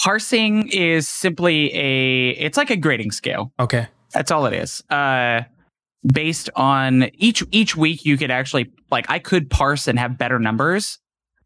Parsing 0.00 0.68
is 0.68 1.08
simply 1.08 1.74
a 1.74 2.30
it's 2.30 2.56
like 2.56 2.70
a 2.70 2.76
grading 2.76 3.12
scale. 3.12 3.52
okay. 3.58 3.88
That's 4.12 4.30
all 4.30 4.46
it 4.46 4.52
is. 4.52 4.82
Uh 4.90 5.42
based 6.06 6.50
on 6.54 7.10
each 7.14 7.42
each 7.50 7.76
week 7.76 8.04
you 8.04 8.16
could 8.16 8.30
actually 8.30 8.70
like 8.90 9.06
I 9.08 9.18
could 9.18 9.50
parse 9.50 9.88
and 9.88 9.98
have 9.98 10.16
better 10.18 10.38
numbers. 10.38 10.98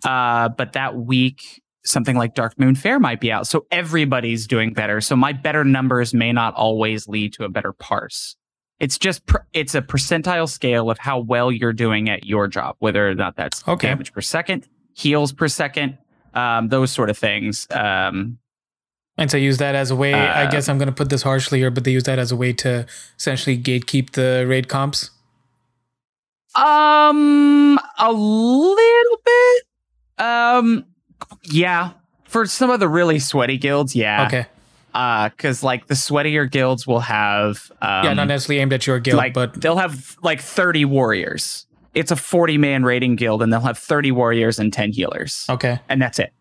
Uh 0.05 0.48
but 0.48 0.72
that 0.74 0.97
week 0.97 1.62
something 1.85 2.14
like 2.16 2.35
Darkmoon 2.35 2.77
Faire 2.77 3.01
might 3.01 3.20
be 3.20 3.32
out. 3.32 3.47
So 3.47 3.64
everybody's 3.70 4.47
doing 4.47 4.74
better. 4.74 5.01
So 5.01 5.16
my 5.16 5.32
better 5.32 5.64
numbers 5.64 6.12
may 6.12 6.31
not 6.32 6.55
always 6.55 7.09
lead 7.09 7.32
to 7.35 7.44
a 7.44 7.48
better 7.48 7.72
parse. 7.72 8.36
It's 8.78 8.98
just 8.98 9.24
per, 9.27 9.44
it's 9.55 9.74
a 9.74 9.81
percentile 9.82 10.48
scale 10.48 10.90
of 10.90 10.98
how 10.98 11.18
well 11.20 11.51
you're 11.51 11.72
doing 11.72 12.09
at 12.10 12.24
your 12.27 12.48
job, 12.48 12.77
whether 12.81 13.09
or 13.09 13.14
not 13.14 13.36
that's 13.36 13.66
Okay. 13.66 13.89
damage 13.89 14.12
per 14.12 14.20
second, 14.20 14.68
heals 14.94 15.32
per 15.32 15.48
second, 15.48 15.97
um, 16.35 16.68
those 16.68 16.90
sort 16.93 17.09
of 17.10 17.16
things. 17.18 17.66
Um, 17.70 18.39
And 19.18 19.31
so 19.31 19.36
use 19.36 19.59
that 19.59 19.74
as 19.74 19.90
a 19.90 19.97
way. 19.97 20.14
I 20.14 20.44
Uh, 20.47 20.51
guess 20.51 20.68
I'm 20.68 20.78
going 20.78 20.89
to 20.89 20.94
put 20.94 21.09
this 21.10 21.22
harshly 21.22 21.59
here, 21.60 21.70
but 21.70 21.85
they 21.85 21.90
use 21.93 22.05
that 22.05 22.18
as 22.18 22.31
a 22.32 22.36
way 22.36 22.52
to 22.55 22.86
essentially 23.18 23.59
gatekeep 23.59 24.10
the 24.12 24.47
raid 24.48 24.68
comps. 24.68 25.10
Um, 26.55 27.78
a 27.98 28.10
little 28.12 29.16
bit. 29.19 29.19
Um, 30.20 30.84
yeah. 31.44 31.92
For 32.24 32.47
some 32.47 32.70
of 32.70 32.78
the 32.78 32.88
really 32.88 33.18
sweaty 33.18 33.59
guilds, 33.59 33.97
yeah. 33.97 34.26
okay. 34.26 34.47
Uh, 34.94 35.28
because 35.28 35.62
like 35.62 35.86
the 35.86 35.94
sweatier 35.94 36.51
guilds 36.51 36.86
will 36.86 37.01
have 37.01 37.70
um, 37.80 38.05
yeah, 38.05 38.12
not 38.12 38.26
necessarily 38.26 38.60
aimed 38.60 38.72
at 38.72 38.86
your 38.88 38.98
guild, 38.98 39.18
like 39.18 39.32
but 39.32 39.60
they'll 39.60 39.76
have 39.76 40.16
like 40.22 40.40
30 40.40 40.84
warriors. 40.84 41.66
It's 41.94 42.10
a 42.10 42.16
40 42.16 42.59
man 42.59 42.84
raiding 42.84 43.14
guild, 43.14 43.42
and 43.42 43.52
they'll 43.52 43.60
have 43.60 43.78
30 43.78 44.10
warriors 44.10 44.59
and 44.59 44.72
10 44.72 44.92
healers, 44.92 45.47
okay. 45.48 45.78
and 45.88 46.02
that's 46.02 46.18
it. 46.18 46.32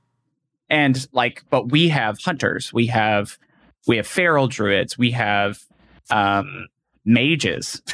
And 0.68 1.07
like, 1.11 1.43
but 1.51 1.72
we 1.72 1.89
have 1.89 2.19
hunters, 2.19 2.73
we 2.73 2.88
have 2.88 3.38
we 3.88 3.97
have 3.97 4.07
feral 4.07 4.47
druids, 4.47 4.97
we 4.97 5.11
have 5.11 5.60
um 6.10 6.68
mages. 7.06 7.84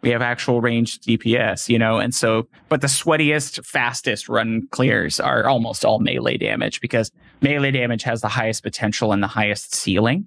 we 0.00 0.10
have 0.10 0.22
actual 0.22 0.60
ranged 0.60 1.02
DPS, 1.04 1.68
you 1.68 1.78
know, 1.78 1.98
and 1.98 2.14
so, 2.14 2.46
but 2.68 2.80
the 2.80 2.86
sweatiest, 2.86 3.64
fastest 3.66 4.28
run 4.28 4.66
clears 4.70 5.18
are 5.20 5.46
almost 5.48 5.84
all 5.84 5.98
melee 5.98 6.36
damage 6.36 6.80
because 6.80 7.10
melee 7.42 7.70
damage 7.70 8.02
has 8.04 8.20
the 8.20 8.28
highest 8.28 8.62
potential 8.62 9.12
and 9.12 9.22
the 9.22 9.26
highest 9.28 9.74
ceiling. 9.74 10.26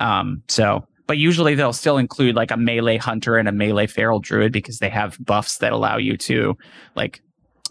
Um, 0.00 0.42
so, 0.48 0.86
but 1.06 1.18
usually 1.18 1.54
they'll 1.54 1.72
still 1.72 1.98
include 1.98 2.34
like 2.36 2.50
a 2.50 2.56
melee 2.56 2.96
hunter 2.98 3.36
and 3.36 3.48
a 3.48 3.52
melee 3.52 3.86
feral 3.86 4.18
druid 4.20 4.52
because 4.52 4.78
they 4.80 4.90
have 4.90 5.16
buffs 5.24 5.58
that 5.58 5.72
allow 5.72 5.96
you 5.96 6.16
to, 6.18 6.56
like, 6.94 7.22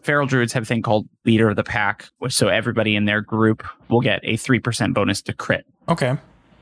feral 0.03 0.25
druids 0.27 0.53
have 0.53 0.63
a 0.63 0.65
thing 0.65 0.81
called 0.81 1.07
leader 1.25 1.49
of 1.49 1.55
the 1.55 1.63
pack, 1.63 2.07
so 2.29 2.47
everybody 2.47 2.95
in 2.95 3.05
their 3.05 3.21
group 3.21 3.63
will 3.89 4.01
get 4.01 4.19
a 4.23 4.33
3% 4.37 4.93
bonus 4.93 5.21
to 5.23 5.33
crit 5.33 5.65
Okay. 5.89 6.15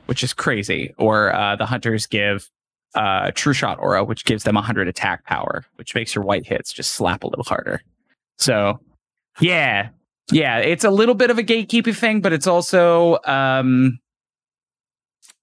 which 0.06 0.22
is 0.24 0.32
crazy. 0.32 0.92
Or 0.98 1.34
uh, 1.34 1.54
the 1.56 1.66
hunters 1.66 2.06
give 2.06 2.50
uh, 2.94 3.30
Trueshot 3.32 3.78
Aura, 3.78 4.04
which 4.04 4.24
gives 4.24 4.44
them 4.44 4.54
100 4.54 4.88
attack 4.88 5.24
power, 5.24 5.64
which 5.76 5.94
makes 5.94 6.14
your 6.14 6.24
white 6.24 6.46
hits 6.46 6.72
just 6.72 6.94
slap 6.94 7.24
a 7.24 7.26
little 7.26 7.44
harder. 7.44 7.82
So, 8.38 8.80
yeah, 9.40 9.88
yeah, 10.30 10.58
it's 10.58 10.84
a 10.84 10.90
little 10.90 11.14
bit 11.14 11.30
of 11.30 11.38
a 11.38 11.42
gatekeeping 11.42 11.96
thing, 11.96 12.20
but 12.20 12.32
it's 12.32 12.46
also 12.46 13.18
um, 13.24 13.98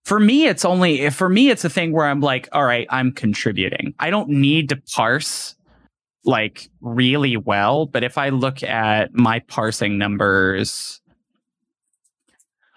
for 0.06 0.20
me. 0.20 0.48
It's 0.48 0.66
only 0.66 1.10
for 1.10 1.30
me. 1.30 1.50
It's 1.50 1.64
a 1.66 1.70
thing 1.70 1.92
where 1.92 2.06
I'm 2.06 2.22
like, 2.22 2.50
all 2.52 2.66
right, 2.66 2.88
I'm 2.90 3.12
contributing. 3.12 3.94
I 4.00 4.10
don't 4.10 4.30
need 4.30 4.70
to 4.70 4.82
parse 4.96 5.56
like 6.24 6.70
really 6.82 7.38
well, 7.38 7.86
but 7.86 8.04
if 8.04 8.18
I 8.18 8.30
look 8.30 8.64
at 8.64 9.14
my 9.14 9.40
parsing 9.40 9.98
numbers 9.98 11.02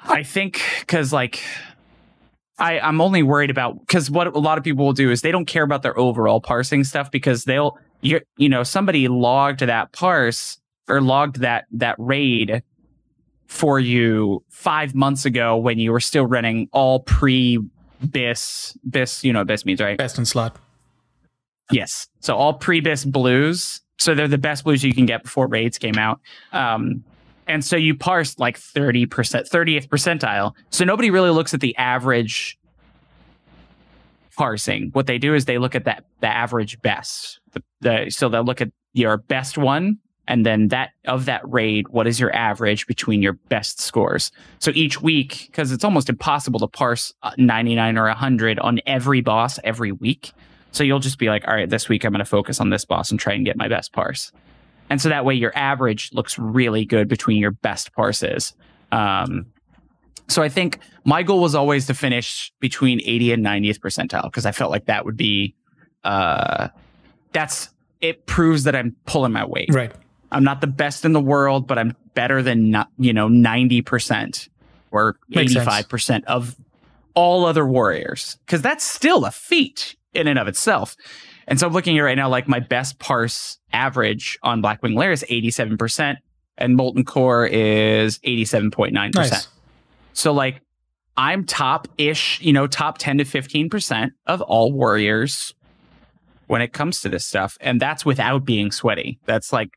I 0.06 0.22
think 0.22 0.60
because 0.80 1.12
like 1.12 1.42
I 2.58 2.78
I'm 2.78 3.00
only 3.00 3.22
worried 3.22 3.50
about 3.50 3.80
because 3.80 4.10
what 4.10 4.26
a 4.26 4.38
lot 4.38 4.58
of 4.58 4.64
people 4.64 4.84
will 4.84 4.92
do 4.92 5.10
is 5.10 5.22
they 5.22 5.32
don't 5.32 5.46
care 5.46 5.62
about 5.62 5.82
their 5.82 5.98
overall 5.98 6.40
parsing 6.40 6.84
stuff 6.84 7.10
because 7.10 7.44
they'll 7.44 7.78
you 8.00 8.20
you 8.36 8.48
know 8.48 8.62
somebody 8.62 9.08
logged 9.08 9.60
that 9.60 9.92
parse 9.92 10.58
or 10.88 11.00
logged 11.00 11.40
that 11.40 11.66
that 11.72 11.96
raid 11.98 12.62
for 13.46 13.80
you 13.80 14.42
five 14.50 14.94
months 14.94 15.24
ago 15.24 15.56
when 15.56 15.78
you 15.78 15.92
were 15.92 16.00
still 16.00 16.26
running 16.26 16.68
all 16.72 17.00
pre 17.00 17.58
bis 18.10 18.76
bis 18.88 19.24
you 19.24 19.32
know 19.32 19.40
what 19.40 19.48
bis 19.48 19.64
means 19.64 19.80
right 19.80 19.98
Best 19.98 20.18
in 20.18 20.24
slot. 20.24 20.56
Yes. 21.70 22.08
So 22.20 22.36
all 22.36 22.54
pre-bis 22.54 23.04
blues. 23.04 23.80
So 23.98 24.14
they're 24.14 24.28
the 24.28 24.38
best 24.38 24.64
blues 24.64 24.82
you 24.84 24.94
can 24.94 25.06
get 25.06 25.22
before 25.22 25.46
raids 25.46 25.78
came 25.78 25.96
out. 25.96 26.20
Um, 26.52 27.04
and 27.46 27.64
so 27.64 27.76
you 27.76 27.94
parse 27.94 28.38
like 28.38 28.58
30%, 28.58 29.06
30th 29.08 29.88
percentile. 29.88 30.52
So 30.70 30.84
nobody 30.84 31.10
really 31.10 31.30
looks 31.30 31.54
at 31.54 31.60
the 31.60 31.76
average 31.76 32.58
parsing. 34.36 34.90
What 34.92 35.06
they 35.06 35.18
do 35.18 35.34
is 35.34 35.44
they 35.44 35.58
look 35.58 35.74
at 35.74 35.84
that 35.84 36.04
the 36.20 36.28
average 36.28 36.80
best. 36.82 37.40
The, 37.52 37.62
the 37.80 38.10
so 38.10 38.28
they'll 38.28 38.44
look 38.44 38.60
at 38.60 38.70
your 38.92 39.16
best 39.18 39.58
one 39.58 39.98
and 40.26 40.46
then 40.46 40.68
that 40.68 40.90
of 41.06 41.26
that 41.26 41.42
raid, 41.44 41.88
what 41.88 42.06
is 42.06 42.18
your 42.18 42.34
average 42.34 42.86
between 42.86 43.22
your 43.22 43.34
best 43.34 43.80
scores? 43.80 44.32
So 44.58 44.70
each 44.74 45.02
week, 45.02 45.48
because 45.50 45.70
it's 45.70 45.84
almost 45.84 46.08
impossible 46.08 46.60
to 46.60 46.66
parse 46.66 47.12
uh, 47.22 47.32
99 47.36 47.98
or 47.98 48.06
100 48.06 48.58
on 48.58 48.80
every 48.86 49.20
boss 49.20 49.58
every 49.64 49.92
week. 49.92 50.32
So 50.72 50.82
you'll 50.82 50.98
just 50.98 51.18
be 51.18 51.28
like, 51.28 51.46
all 51.46 51.54
right, 51.54 51.68
this 51.68 51.88
week 51.88 52.04
I'm 52.04 52.12
going 52.12 52.18
to 52.20 52.24
focus 52.24 52.60
on 52.60 52.70
this 52.70 52.84
boss 52.84 53.10
and 53.10 53.20
try 53.20 53.34
and 53.34 53.44
get 53.44 53.56
my 53.56 53.68
best 53.68 53.92
parse. 53.92 54.32
And 54.90 55.00
so 55.00 55.08
that 55.08 55.24
way 55.24 55.34
your 55.34 55.52
average 55.56 56.10
looks 56.12 56.38
really 56.38 56.84
good 56.84 57.08
between 57.08 57.38
your 57.38 57.50
best 57.50 57.92
parses. 57.94 58.54
Um, 58.92 59.46
so 60.28 60.42
I 60.42 60.48
think 60.48 60.78
my 61.04 61.22
goal 61.22 61.40
was 61.40 61.54
always 61.54 61.86
to 61.86 61.94
finish 61.94 62.52
between 62.60 63.00
80 63.04 63.32
and 63.32 63.44
90th 63.44 63.78
percentile 63.80 64.24
because 64.24 64.46
I 64.46 64.52
felt 64.52 64.70
like 64.70 64.86
that 64.86 65.04
would 65.04 65.16
be, 65.16 65.54
uh, 66.02 66.68
that's, 67.32 67.70
it 68.00 68.26
proves 68.26 68.64
that 68.64 68.76
I'm 68.76 68.96
pulling 69.06 69.32
my 69.32 69.44
weight. 69.44 69.72
Right. 69.72 69.92
I'm 70.30 70.44
not 70.44 70.60
the 70.60 70.66
best 70.66 71.04
in 71.04 71.12
the 71.12 71.20
world, 71.20 71.66
but 71.66 71.78
I'm 71.78 71.96
better 72.14 72.42
than, 72.42 72.70
not, 72.70 72.88
you 72.98 73.12
know, 73.12 73.28
90% 73.28 74.48
or 74.90 75.16
Makes 75.28 75.52
sense. 75.52 75.66
85% 75.66 76.24
of 76.24 76.56
all 77.14 77.46
other 77.46 77.66
warriors 77.66 78.38
because 78.44 78.62
that's 78.62 78.84
still 78.84 79.24
a 79.24 79.30
feat 79.30 79.96
in 80.12 80.26
and 80.26 80.38
of 80.38 80.48
itself. 80.48 80.96
And 81.46 81.60
so 81.60 81.66
I'm 81.66 81.72
looking 81.72 81.98
at 81.98 82.02
right 82.02 82.16
now, 82.16 82.28
like 82.28 82.48
my 82.48 82.60
best 82.60 82.98
parse 82.98 83.58
average 83.72 84.38
on 84.42 84.62
Blackwing 84.62 84.96
Lair 84.96 85.12
is 85.12 85.24
87%, 85.30 86.16
and 86.56 86.76
Molten 86.76 87.04
Core 87.04 87.46
is 87.46 88.18
87.9%. 88.20 89.14
Nice. 89.14 89.48
So, 90.12 90.32
like, 90.32 90.60
I'm 91.16 91.44
top 91.44 91.88
ish, 91.98 92.40
you 92.40 92.52
know, 92.52 92.66
top 92.66 92.98
10 92.98 93.18
to 93.18 93.24
15% 93.24 94.10
of 94.26 94.40
all 94.42 94.72
warriors 94.72 95.54
when 96.46 96.60
it 96.60 96.72
comes 96.72 97.00
to 97.00 97.08
this 97.08 97.24
stuff. 97.24 97.56
And 97.60 97.80
that's 97.80 98.04
without 98.04 98.44
being 98.44 98.70
sweaty. 98.70 99.18
That's 99.24 99.52
like 99.52 99.70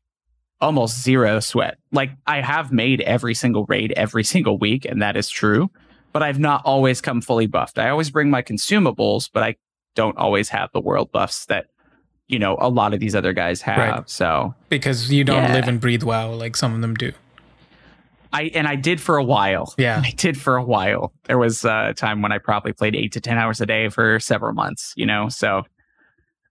almost 0.60 1.02
zero 1.02 1.40
sweat. 1.40 1.78
Like, 1.92 2.12
I 2.26 2.42
have 2.42 2.72
made 2.72 3.02
every 3.02 3.34
single 3.34 3.66
raid 3.66 3.94
every 3.96 4.24
single 4.36 4.58
week, 4.58 4.86
and 4.86 5.02
that 5.02 5.18
is 5.18 5.30
true, 5.30 5.70
but 6.12 6.24
I've 6.24 6.40
not 6.40 6.62
always 6.66 7.02
come 7.02 7.22
fully 7.22 7.48
buffed. 7.48 7.78
I 7.80 7.90
always 7.90 8.10
bring 8.10 8.30
my 8.30 8.42
consumables, 8.42 9.30
but 9.32 9.44
I 9.44 9.56
don't 9.98 10.18
always 10.18 10.48
have 10.50 10.70
the 10.74 10.80
world 10.80 11.12
buffs 11.12 11.46
that, 11.48 11.66
you 12.28 12.38
know, 12.40 12.56
a 12.62 12.70
lot 12.70 12.94
of 12.94 13.00
these 13.00 13.16
other 13.16 13.34
guys 13.34 13.62
have. 13.64 13.78
Right. 13.78 14.10
So, 14.10 14.54
Because 14.70 15.12
you 15.12 15.24
don't 15.24 15.44
Yeah. 15.44 15.54
live 15.54 15.68
and 15.68 15.82
breathe 15.82 16.04
WoW 16.04 16.32
like 16.34 16.56
some 16.56 16.74
of 16.76 16.82
them 16.82 16.94
do. 16.94 17.12
I 18.34 18.44
and 18.54 18.68
I 18.68 18.76
did 18.76 19.00
for 19.02 19.18
a 19.18 19.24
while. 19.24 19.74
Yeah. 19.78 20.02
I 20.06 20.12
did 20.12 20.40
for 20.40 20.56
a 20.58 20.64
while. 20.64 21.14
There 21.26 21.38
was 21.38 21.66
uh, 21.66 21.88
a 21.90 21.94
time 21.94 22.22
when 22.22 22.32
I 22.32 22.38
probably 22.38 22.74
played 22.74 22.96
eight 22.96 23.12
to 23.14 23.22
ten 23.22 23.38
hours 23.38 23.60
a 23.62 23.66
day 23.66 23.90
for 23.90 24.20
several 24.20 24.54
months. 24.54 24.94
You 24.96 25.06
know, 25.06 25.30
so. 25.30 25.64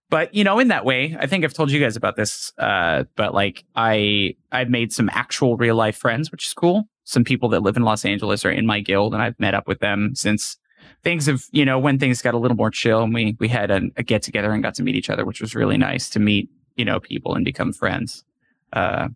But 0.08 0.32
you 0.34 0.44
know, 0.44 0.58
in 0.58 0.68
that 0.68 0.84
way, 0.84 1.16
I 1.18 1.26
think 1.26 1.44
I've 1.44 1.52
told 1.52 1.70
you 1.70 1.80
guys 1.80 1.96
about 1.96 2.14
this. 2.16 2.52
Uh, 2.58 3.04
but 3.16 3.34
like, 3.34 3.64
I 3.74 4.34
I've 4.52 4.70
made 4.70 4.92
some 4.92 5.10
actual 5.12 5.56
real 5.56 5.74
life 5.76 5.96
friends, 5.96 6.30
which 6.32 6.46
is 6.46 6.54
cool. 6.54 6.84
Some 7.04 7.24
people 7.24 7.48
that 7.50 7.60
live 7.60 7.76
in 7.76 7.82
Los 7.82 8.04
Angeles 8.04 8.44
are 8.44 8.50
in 8.50 8.66
my 8.66 8.80
guild, 8.80 9.12
and 9.14 9.22
I've 9.22 9.38
met 9.38 9.54
up 9.54 9.66
with 9.68 9.80
them 9.80 10.12
since 10.14 10.58
things 11.02 11.26
have 11.26 11.44
you 11.52 11.64
know 11.64 11.78
when 11.78 11.98
things 11.98 12.22
got 12.22 12.34
a 12.34 12.38
little 12.38 12.56
more 12.56 12.70
chill, 12.70 13.02
and 13.02 13.12
we 13.14 13.36
we 13.38 13.48
had 13.48 13.70
a, 13.70 13.82
a 13.96 14.02
get 14.02 14.22
together 14.22 14.52
and 14.52 14.62
got 14.62 14.74
to 14.76 14.82
meet 14.82 14.94
each 14.94 15.10
other, 15.10 15.24
which 15.24 15.40
was 15.40 15.54
really 15.54 15.78
nice 15.78 16.08
to 16.10 16.20
meet 16.20 16.50
you 16.76 16.84
know 16.84 17.00
people 17.00 17.34
and 17.34 17.44
become 17.44 17.72
friends. 17.72 18.24
Uh, 18.72 19.08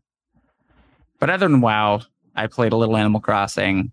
but 1.19 1.31
other 1.31 1.49
than 1.49 1.61
WoW, 1.61 2.01
I 2.35 2.47
played 2.47 2.73
a 2.73 2.77
little 2.77 2.97
Animal 2.97 3.21
Crossing. 3.21 3.93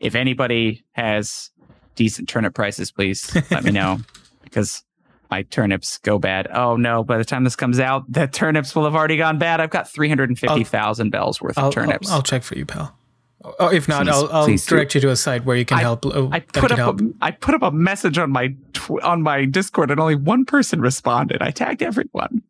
If 0.00 0.14
anybody 0.14 0.84
has 0.92 1.50
decent 1.94 2.28
turnip 2.28 2.54
prices, 2.54 2.90
please 2.90 3.34
let 3.50 3.64
me 3.64 3.72
know 3.72 3.98
because 4.42 4.84
my 5.30 5.42
turnips 5.42 5.98
go 5.98 6.18
bad. 6.18 6.48
Oh 6.52 6.76
no, 6.76 7.04
by 7.04 7.18
the 7.18 7.24
time 7.24 7.44
this 7.44 7.56
comes 7.56 7.78
out, 7.78 8.10
the 8.10 8.26
turnips 8.26 8.74
will 8.74 8.84
have 8.84 8.94
already 8.94 9.16
gone 9.16 9.38
bad. 9.38 9.60
I've 9.60 9.70
got 9.70 9.90
350,000 9.90 11.10
bells 11.10 11.40
worth 11.40 11.58
I'll, 11.58 11.68
of 11.68 11.74
turnips. 11.74 12.08
I'll, 12.08 12.16
I'll 12.16 12.22
check 12.22 12.42
for 12.42 12.56
you, 12.56 12.64
pal. 12.64 12.97
Oh, 13.44 13.68
if 13.68 13.86
not, 13.88 14.02
Please- 14.04 14.14
I'll, 14.14 14.32
I'll 14.32 14.44
please 14.46 14.66
do. 14.66 14.74
direct 14.76 14.94
you 14.96 15.00
to 15.02 15.10
a 15.10 15.16
site 15.16 15.44
where 15.44 15.56
you 15.56 15.64
can 15.64 15.78
I- 15.78 15.82
help. 15.82 16.04
uh, 16.04 16.28
I 16.32 16.40
put 16.40 16.72
up 16.72 16.78
help. 16.78 17.00
a, 17.00 17.10
I 17.20 17.30
put 17.30 17.54
up 17.54 17.62
a 17.62 17.70
message 17.70 18.18
on 18.18 18.30
my 18.32 18.48
tw- 18.72 19.00
on 19.02 19.22
my 19.22 19.44
Discord 19.44 19.90
and 19.90 20.00
only 20.00 20.16
one 20.16 20.44
person 20.44 20.80
responded. 20.80 21.40
I 21.40 21.50
tagged 21.52 21.82
everyone. 21.82 22.42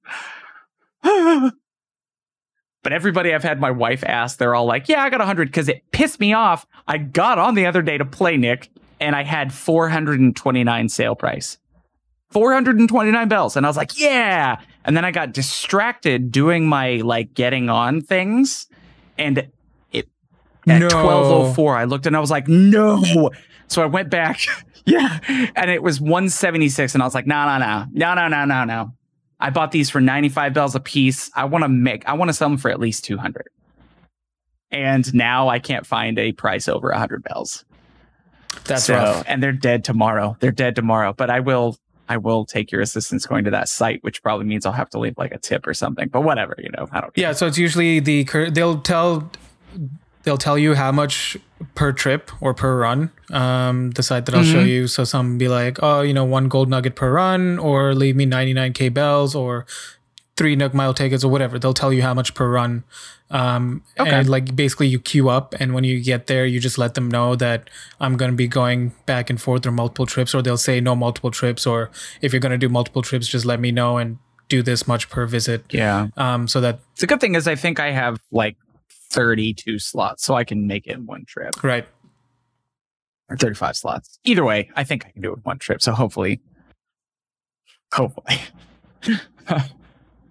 but 2.82 2.92
everybody 2.92 3.34
I've 3.34 3.42
had 3.44 3.60
my 3.60 3.70
wife 3.70 4.02
ask, 4.04 4.38
they're 4.38 4.54
all 4.54 4.66
like, 4.66 4.88
"Yeah, 4.88 5.02
I 5.02 5.10
got 5.10 5.20
100 5.20 5.52
cuz 5.52 5.68
it 5.68 5.82
pissed 5.92 6.20
me 6.20 6.32
off. 6.32 6.66
I 6.86 6.98
got 6.98 7.38
on 7.38 7.54
the 7.54 7.66
other 7.66 7.82
day 7.82 7.98
to 7.98 8.04
play 8.04 8.36
Nick 8.36 8.70
and 9.00 9.14
I 9.14 9.24
had 9.24 9.52
429 9.52 10.88
sale 10.88 11.14
price. 11.14 11.58
429 12.30 13.28
bells 13.28 13.56
and 13.56 13.66
I 13.66 13.68
was 13.68 13.76
like, 13.76 13.98
"Yeah." 14.00 14.58
And 14.84 14.96
then 14.96 15.04
I 15.04 15.10
got 15.10 15.32
distracted 15.32 16.32
doing 16.32 16.66
my 16.66 16.96
like 16.96 17.34
getting 17.34 17.68
on 17.68 18.00
things 18.00 18.66
and 19.18 19.38
it 19.38 19.54
at 20.70 20.80
No. 20.80 20.86
1204 20.86 21.76
I 21.76 21.84
looked 21.84 22.06
and 22.06 22.16
I 22.16 22.20
was 22.20 22.30
like, 22.30 22.48
"No." 22.48 23.30
So 23.68 23.82
I 23.82 23.86
went 23.86 24.10
back. 24.10 24.40
yeah. 24.86 25.18
And 25.54 25.70
it 25.70 25.82
was 25.82 26.00
176 26.00 26.94
and 26.94 27.02
I 27.02 27.06
was 27.06 27.14
like, 27.14 27.26
"No, 27.26 27.44
no, 27.46 27.58
no. 27.58 27.86
No, 27.92 28.14
no, 28.14 28.28
no, 28.28 28.44
no, 28.44 28.64
no." 28.64 28.92
I 29.40 29.50
bought 29.50 29.70
these 29.70 29.88
for 29.90 30.00
95 30.00 30.52
bells 30.52 30.74
a 30.74 30.80
piece. 30.80 31.30
I 31.34 31.44
want 31.44 31.62
to 31.62 31.68
make 31.68 32.06
I 32.08 32.14
want 32.14 32.28
to 32.28 32.32
sell 32.32 32.48
them 32.48 32.58
for 32.58 32.70
at 32.70 32.80
least 32.80 33.04
200. 33.04 33.48
And 34.70 35.12
now 35.14 35.48
I 35.48 35.58
can't 35.58 35.86
find 35.86 36.18
a 36.18 36.32
price 36.32 36.68
over 36.68 36.90
100 36.90 37.22
bells. 37.22 37.64
That's 38.64 38.84
so, 38.84 38.94
rough. 38.94 39.24
and 39.26 39.42
they're 39.42 39.52
dead 39.52 39.84
tomorrow. 39.84 40.36
They're 40.40 40.50
dead 40.52 40.74
tomorrow. 40.76 41.14
But 41.14 41.30
I 41.30 41.40
will, 41.40 41.76
I 42.08 42.16
will 42.18 42.44
take 42.44 42.70
your 42.70 42.80
assistance 42.80 43.24
going 43.26 43.44
to 43.44 43.50
that 43.52 43.68
site, 43.68 44.02
which 44.02 44.22
probably 44.22 44.46
means 44.46 44.66
I'll 44.66 44.72
have 44.72 44.90
to 44.90 44.98
leave 44.98 45.16
like 45.16 45.32
a 45.32 45.38
tip 45.38 45.66
or 45.66 45.72
something. 45.74 46.08
But 46.08 46.22
whatever, 46.22 46.54
you 46.58 46.70
know, 46.76 46.86
I 46.92 47.00
don't. 47.00 47.12
Yeah, 47.16 47.32
so 47.32 47.46
it's 47.46 47.58
usually 47.58 48.00
the 48.00 48.24
they'll 48.52 48.80
tell 48.80 49.30
they'll 50.24 50.36
tell 50.38 50.58
you 50.58 50.74
how 50.74 50.92
much 50.92 51.36
per 51.74 51.92
trip 51.92 52.30
or 52.40 52.54
per 52.54 52.78
run. 52.78 53.10
Um, 53.30 53.90
the 53.92 54.02
site 54.02 54.26
that 54.26 54.34
I'll 54.34 54.42
show 54.44 54.62
Mhm. 54.62 54.68
you. 54.68 54.86
So 54.86 55.04
some 55.04 55.38
be 55.38 55.48
like, 55.48 55.78
oh, 55.82 56.02
you 56.02 56.12
know, 56.14 56.24
one 56.24 56.48
gold 56.48 56.68
nugget 56.68 56.94
per 56.96 57.10
run, 57.12 57.58
or 57.58 57.94
leave 57.94 58.16
me 58.16 58.26
99k 58.26 58.88
bells, 58.88 59.34
or 59.34 59.66
three 60.36 60.54
nook 60.54 60.72
mile 60.72 60.94
tickets, 60.94 61.24
or 61.24 61.30
whatever. 61.30 61.58
They'll 61.58 61.74
tell 61.74 61.92
you 61.92 62.02
how 62.02 62.14
much 62.14 62.34
per 62.34 62.48
run. 62.48 62.84
Um, 63.30 63.82
Okay. 63.98 64.08
and 64.10 64.28
like 64.28 64.54
basically 64.56 64.86
you 64.86 64.98
queue 65.00 65.28
up, 65.28 65.54
and 65.60 65.74
when 65.74 65.84
you 65.84 66.00
get 66.00 66.28
there, 66.28 66.46
you 66.46 66.60
just 66.60 66.78
let 66.78 66.94
them 66.94 67.08
know 67.08 67.34
that 67.36 67.68
I'm 68.00 68.16
going 68.16 68.30
to 68.30 68.36
be 68.36 68.46
going 68.48 68.92
back 69.04 69.28
and 69.30 69.40
forth 69.40 69.66
or 69.66 69.72
multiple 69.72 70.06
trips, 70.06 70.34
or 70.34 70.40
they'll 70.42 70.56
say 70.56 70.80
no 70.80 70.94
multiple 70.94 71.30
trips, 71.30 71.66
or 71.66 71.90
if 72.22 72.32
you're 72.32 72.40
going 72.40 72.52
to 72.52 72.58
do 72.58 72.68
multiple 72.68 73.02
trips, 73.02 73.26
just 73.28 73.44
let 73.44 73.60
me 73.60 73.70
know 73.72 73.98
and 73.98 74.18
do 74.48 74.62
this 74.62 74.86
much 74.88 75.10
per 75.10 75.26
visit. 75.26 75.64
Yeah. 75.70 76.06
Um, 76.16 76.48
so 76.48 76.60
that 76.62 76.80
The 77.00 77.06
good 77.06 77.20
thing 77.20 77.34
is, 77.34 77.46
I 77.46 77.54
think 77.54 77.80
I 77.80 77.90
have 77.90 78.18
like 78.32 78.56
32 79.10 79.78
slots, 79.78 80.24
so 80.24 80.34
I 80.34 80.44
can 80.44 80.66
make 80.66 80.86
it 80.86 80.92
in 80.92 81.06
one 81.06 81.24
trip 81.26 81.62
right. 81.62 81.86
or 83.28 83.36
35 83.36 83.76
slots. 83.76 84.18
Either 84.24 84.44
way, 84.44 84.70
I 84.76 84.84
think 84.84 85.06
I 85.06 85.10
can 85.10 85.22
do 85.22 85.32
it 85.32 85.36
in 85.36 85.42
one 85.42 85.58
trip. 85.58 85.82
So 85.82 85.92
hopefully, 85.92 86.40
hopefully. 87.92 88.40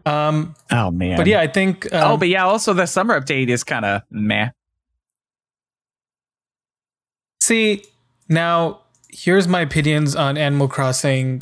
Um, 0.07 0.55
oh 0.71 0.89
man. 0.89 1.17
but 1.17 1.27
yeah, 1.27 1.41
I 1.41 1.47
think. 1.47 1.93
Um, 1.93 2.11
oh, 2.13 2.17
but 2.17 2.29
yeah. 2.29 2.45
Also, 2.45 2.73
the 2.73 2.85
summer 2.85 3.19
update 3.19 3.49
is 3.49 3.65
kind 3.65 3.83
of 3.83 4.03
meh. 4.09 4.51
See, 7.41 7.83
now 8.29 8.81
here's 9.09 9.47
my 9.47 9.61
opinions 9.61 10.15
on 10.15 10.37
Animal 10.37 10.69
Crossing 10.69 11.41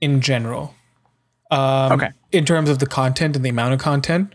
in 0.00 0.20
general. 0.20 0.74
Um, 1.50 1.92
Okay. 1.92 2.10
In 2.32 2.44
terms 2.44 2.70
of 2.70 2.78
the 2.78 2.86
content 2.86 3.36
and 3.36 3.44
the 3.44 3.50
amount 3.50 3.74
of 3.74 3.78
content, 3.78 4.34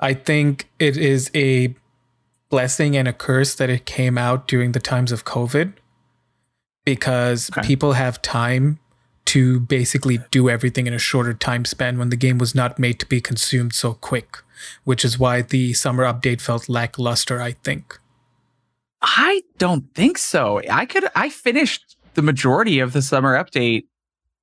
I 0.00 0.14
think 0.14 0.68
it 0.78 0.96
is 0.96 1.30
a 1.34 1.74
blessing 2.48 2.96
and 2.96 3.06
a 3.06 3.12
curse 3.12 3.54
that 3.54 3.70
it 3.70 3.84
came 3.86 4.18
out 4.18 4.48
during 4.48 4.72
the 4.72 4.80
times 4.80 5.12
of 5.12 5.24
COVID 5.24 5.74
because 6.84 7.50
Okay. 7.50 7.66
people 7.66 7.92
have 7.92 8.20
time 8.22 8.78
to 9.26 9.60
basically 9.60 10.18
do 10.30 10.48
everything 10.50 10.86
in 10.86 10.94
a 10.94 10.98
shorter 10.98 11.34
time 11.34 11.64
span 11.64 11.98
when 11.98 12.08
the 12.08 12.16
game 12.16 12.38
was 12.38 12.54
not 12.54 12.78
made 12.78 12.98
to 12.98 13.06
be 13.06 13.20
consumed 13.20 13.72
so 13.74 13.92
quick, 13.94 14.38
which 14.84 15.04
is 15.04 15.18
why 15.18 15.42
the 15.42 15.72
summer 15.74 16.04
update 16.04 16.40
felt 16.40 16.68
lackluster, 16.68 17.40
I 17.40 17.52
think. 17.52 18.00
I 19.02 19.42
don't 19.58 19.94
think 19.94 20.18
so. 20.18 20.60
I 20.70 20.84
could. 20.86 21.04
I 21.14 21.28
finished 21.30 21.96
the 22.14 22.22
majority 22.22 22.80
of 22.80 22.92
the 22.92 23.02
summer 23.02 23.36
update. 23.42 23.84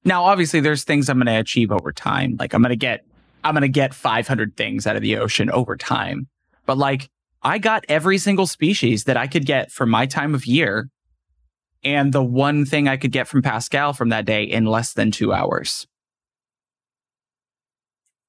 Now, 0.05 0.23
obviously, 0.23 0.61
there's 0.61 0.83
things 0.83 1.09
I'm 1.09 1.17
going 1.17 1.27
to 1.27 1.33
achieve 1.33 1.71
over 1.71 1.91
time. 1.91 2.37
Like 2.39 2.53
I'm 2.53 2.61
going 2.61 2.69
to 2.69 2.75
get, 2.77 3.03
I'm 3.43 3.53
going 3.53 3.61
to 3.61 3.67
get 3.69 3.93
500 3.93 4.55
things 4.57 4.85
out 4.87 4.95
of 4.95 5.01
the 5.01 5.17
ocean 5.17 5.49
over 5.51 5.77
time. 5.77 6.27
But 6.65 6.77
like, 6.77 7.09
I 7.43 7.59
got 7.59 7.85
every 7.87 8.17
single 8.17 8.47
species 8.47 9.05
that 9.05 9.15
I 9.17 9.27
could 9.27 9.45
get 9.45 9.71
for 9.71 9.85
my 9.85 10.05
time 10.05 10.33
of 10.35 10.45
year, 10.45 10.89
and 11.83 12.11
the 12.11 12.23
one 12.23 12.65
thing 12.65 12.87
I 12.87 12.97
could 12.97 13.11
get 13.11 13.27
from 13.27 13.41
Pascal 13.41 13.93
from 13.93 14.09
that 14.09 14.25
day 14.25 14.43
in 14.43 14.65
less 14.65 14.93
than 14.93 15.11
two 15.11 15.31
hours. 15.31 15.87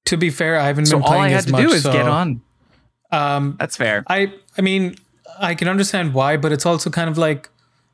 To 0.07 0.17
be 0.17 0.31
fair, 0.31 0.59
I 0.59 0.67
haven't 0.67 0.87
So 0.87 0.97
been 0.97 1.03
all 1.03 1.09
playing 1.09 1.25
I 1.25 1.29
had 1.29 1.45
to 1.47 1.53
much. 1.53 1.63
do 1.63 1.71
is 1.71 1.83
so, 1.83 1.93
get 1.93 2.07
on. 2.07 2.41
Um, 3.11 3.57
That's 3.59 3.77
fair. 3.77 4.05
I 4.07 4.33
I 4.57 4.63
mean, 4.63 4.97
I 5.39 5.55
can 5.55 5.69
understand 5.69 6.15
why, 6.15 6.37
but 6.37 6.53
it's 6.53 6.65
also 6.67 6.91
kind 6.91 7.11
of 7.11 7.19
like 7.19 7.49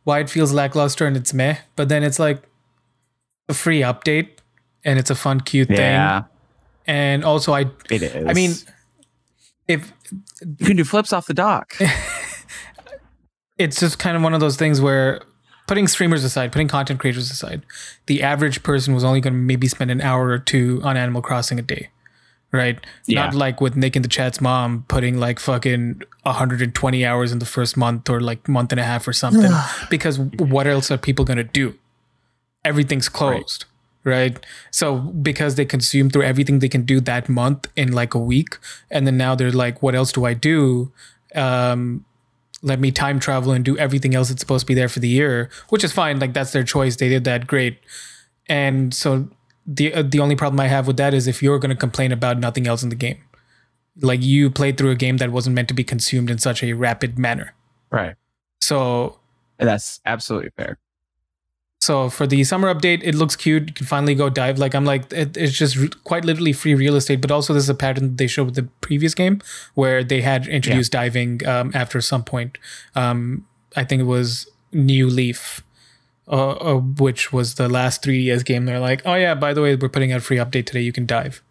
why 0.05 0.21
it 0.21 0.29
feels 0.31 0.53
lackluster 0.53 1.07
and 1.07 1.17
it's 1.17 1.33
meh. 1.33 1.57
But 1.77 1.89
then 1.89 2.03
it's 2.03 2.19
like 2.19 2.43
a 3.49 3.55
free 3.55 3.81
update 3.81 4.29
and 4.85 4.99
it's 4.99 5.11
a 5.11 5.15
fun, 5.15 5.41
cute 5.41 5.71
Yeah, 5.71 6.21
thing. 6.21 6.29
And 6.87 7.25
also, 7.25 7.53
I 7.55 7.67
it 7.91 8.03
is. 8.03 8.27
I 8.27 8.33
mean, 8.33 8.55
if 9.69 9.93
you 10.41 10.67
can 10.67 10.77
do 10.77 10.85
flips 10.85 11.13
off 11.13 11.27
the 11.27 11.35
dock. 11.35 11.75
it's 13.59 13.81
just 13.81 13.99
kind 13.99 14.17
of 14.17 14.23
one 14.23 14.35
of 14.35 14.41
those 14.41 14.57
things 14.57 14.81
where 14.81 15.21
putting 15.67 15.89
streamers 15.89 16.25
aside, 16.25 16.53
putting 16.53 16.69
content 16.69 17.01
creators 17.01 17.31
aside, 17.31 17.63
the 18.07 18.23
average 18.23 18.63
person 18.63 18.95
was 18.95 19.05
only 19.05 19.21
going 19.21 19.33
to 19.33 19.39
maybe 19.39 19.69
spend 19.69 19.91
an 19.91 20.01
hour 20.01 20.29
or 20.29 20.39
two 20.39 20.81
on 20.85 20.97
Animal 20.97 21.23
Crossing 21.23 21.59
a 21.59 21.63
day. 21.63 21.91
Right? 22.53 22.79
Yeah. 23.07 23.25
Not 23.25 23.35
like 23.35 23.61
with 23.61 23.75
Nick 23.75 23.97
and 23.97 24.05
the 24.05 24.09
Chat's 24.09 24.41
mom 24.41 24.85
putting 24.87 25.19
like 25.19 25.41
fucking 25.41 26.03
120 26.23 27.05
hours 27.05 27.33
in 27.33 27.41
the 27.41 27.47
first 27.47 27.77
month 27.77 28.09
or 28.09 28.21
like 28.21 28.49
month 28.49 28.71
and 28.71 28.81
a 28.81 28.85
half 28.85 29.09
or 29.09 29.13
something. 29.13 29.51
because 29.91 30.21
what 30.21 30.69
else 30.69 30.89
are 30.93 30.99
people 30.99 31.25
going 31.25 31.39
to 31.39 31.43
do? 31.43 31.77
Everything's 32.65 33.09
closed. 33.09 33.65
Right. 33.65 33.74
So 34.71 34.99
because 34.99 35.57
they 35.57 35.65
consume 35.65 36.11
through 36.11 36.23
everything 36.23 36.59
they 36.59 36.69
can 36.69 36.83
do 36.83 37.01
that 37.01 37.29
month 37.29 37.69
in 37.75 37.93
like 37.93 38.15
a 38.15 38.19
week, 38.19 38.59
and 38.91 39.07
then 39.07 39.17
now 39.17 39.35
they're 39.35 39.51
like, 39.51 39.83
what 39.83 39.95
else 39.95 40.13
do 40.13 40.25
I 40.25 40.35
do? 40.35 40.93
Um, 41.35 42.05
let 42.63 42.81
me 42.81 42.91
time 42.91 43.21
travel 43.21 43.53
and 43.53 43.65
do 43.65 43.77
everything 43.77 44.15
else 44.15 44.29
that's 44.29 44.41
supposed 44.41 44.63
to 44.63 44.67
be 44.67 44.75
there 44.75 44.89
for 44.89 45.01
the 45.01 45.09
year, 45.09 45.51
which 45.69 45.85
is 45.85 45.93
fine. 45.93 46.19
Like 46.19 46.33
that's 46.33 46.53
their 46.53 46.65
choice. 46.65 46.97
They 46.97 47.09
did 47.09 47.25
that 47.25 47.47
great. 47.47 47.79
And 48.49 48.95
so 48.95 49.29
the 49.67 49.93
uh, 49.93 50.03
the 50.03 50.21
only 50.21 50.37
problem 50.37 50.61
I 50.61 50.69
have 50.69 50.87
with 50.87 50.97
that 50.97 51.15
is 51.15 51.27
if 51.27 51.43
you're 51.43 51.59
going 51.59 51.71
to 51.71 51.77
complain 51.77 52.13
about 52.13 52.39
nothing 52.39 52.67
else 52.67 52.83
in 52.83 52.89
the 52.89 52.97
game, 52.97 53.23
like 54.01 54.23
you 54.23 54.51
played 54.51 54.79
through 54.79 54.91
a 54.91 54.97
game 54.97 55.19
that 55.19 55.31
wasn't 55.31 55.55
meant 55.55 55.69
to 55.69 55.75
be 55.75 55.85
consumed 55.85 56.31
in 56.31 56.39
such 56.39 56.63
a 56.63 56.73
rapid 56.73 57.19
manner. 57.19 57.55
right. 57.91 58.17
So 58.61 59.19
That's 59.59 60.01
absolutely 60.07 60.51
fair. 60.57 60.79
So 61.85 62.09
for 62.09 62.27
the 62.27 62.43
summer 62.45 62.75
update, 62.75 63.03
it 63.03 63.15
looks 63.15 63.37
cute. 63.37 63.69
You 63.69 63.75
can 63.75 63.85
finally 63.85 64.15
go 64.15 64.31
dive. 64.31 64.59
Like 64.59 64.75
I'm 64.75 64.87
like, 64.87 65.13
it, 65.13 65.37
it's 65.37 65.53
just 65.53 65.77
re- 65.77 65.91
quite 66.05 66.25
literally 66.25 66.55
free 66.55 66.75
real 66.75 66.97
estate. 66.97 67.21
But 67.21 67.31
also, 67.31 67.53
there's 67.53 67.69
a 67.69 67.75
pattern 67.75 68.05
that 68.05 68.17
they 68.17 68.27
showed 68.27 68.47
with 68.47 68.55
the 68.55 68.63
previous 68.81 69.15
game 69.15 69.43
where 69.75 70.03
they 70.03 70.23
had 70.23 70.47
introduced 70.47 70.93
diving 70.93 71.47
um, 71.47 71.73
after 71.75 72.01
some 72.01 72.25
point. 72.25 72.57
Um, 72.95 73.47
I 73.77 73.85
think 73.85 74.01
it 74.01 74.07
was 74.07 74.49
New 74.73 75.09
Leaf, 75.09 75.63
uh, 76.27 76.53
uh, 76.53 76.75
which 76.77 77.35
was 77.35 77.57
the 77.57 77.69
last 77.69 78.03
3DS 78.03 78.47
game. 78.47 78.65
They're 78.65 78.81
like, 78.81 79.03
oh 79.05 79.17
yeah, 79.17 79.35
by 79.35 79.53
the 79.53 79.61
way, 79.61 79.77
we're 79.77 79.91
putting 79.91 80.11
out 80.11 80.19
a 80.19 80.23
free 80.23 80.39
update 80.39 80.65
today. 80.65 80.81
You 80.81 80.93
can 80.93 81.05
dive. 81.05 81.43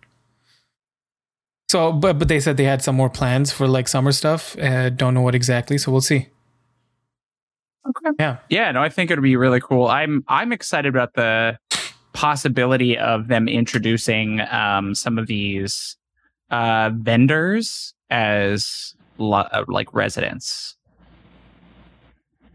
So, 1.69 1.91
but 1.91 2.17
but 2.17 2.27
they 2.27 2.39
said 2.39 2.57
they 2.57 2.63
had 2.63 2.81
some 2.81 2.95
more 2.95 3.09
plans 3.09 3.51
for 3.51 3.67
like 3.67 3.87
summer 3.87 4.11
stuff. 4.11 4.57
Uh, 4.57 4.89
don't 4.89 5.13
know 5.13 5.21
what 5.21 5.35
exactly. 5.35 5.77
So 5.77 5.91
we'll 5.91 6.01
see. 6.01 6.29
Okay. 7.87 8.11
Yeah. 8.19 8.37
Yeah, 8.49 8.71
no, 8.71 8.81
I 8.81 8.89
think 8.89 9.11
it'd 9.11 9.21
be 9.23 9.35
really 9.35 9.59
cool. 9.59 9.87
I'm 9.87 10.23
I'm 10.27 10.51
excited 10.51 10.87
about 10.89 11.13
the 11.15 11.57
possibility 12.13 12.97
of 12.97 13.27
them 13.27 13.47
introducing 13.47 14.39
um, 14.51 14.95
some 14.95 15.17
of 15.17 15.27
these 15.27 15.97
uh, 16.51 16.91
vendors 16.93 17.93
as 18.09 18.95
lo- 19.17 19.47
uh, 19.51 19.65
like 19.67 19.93
residents. 19.93 20.77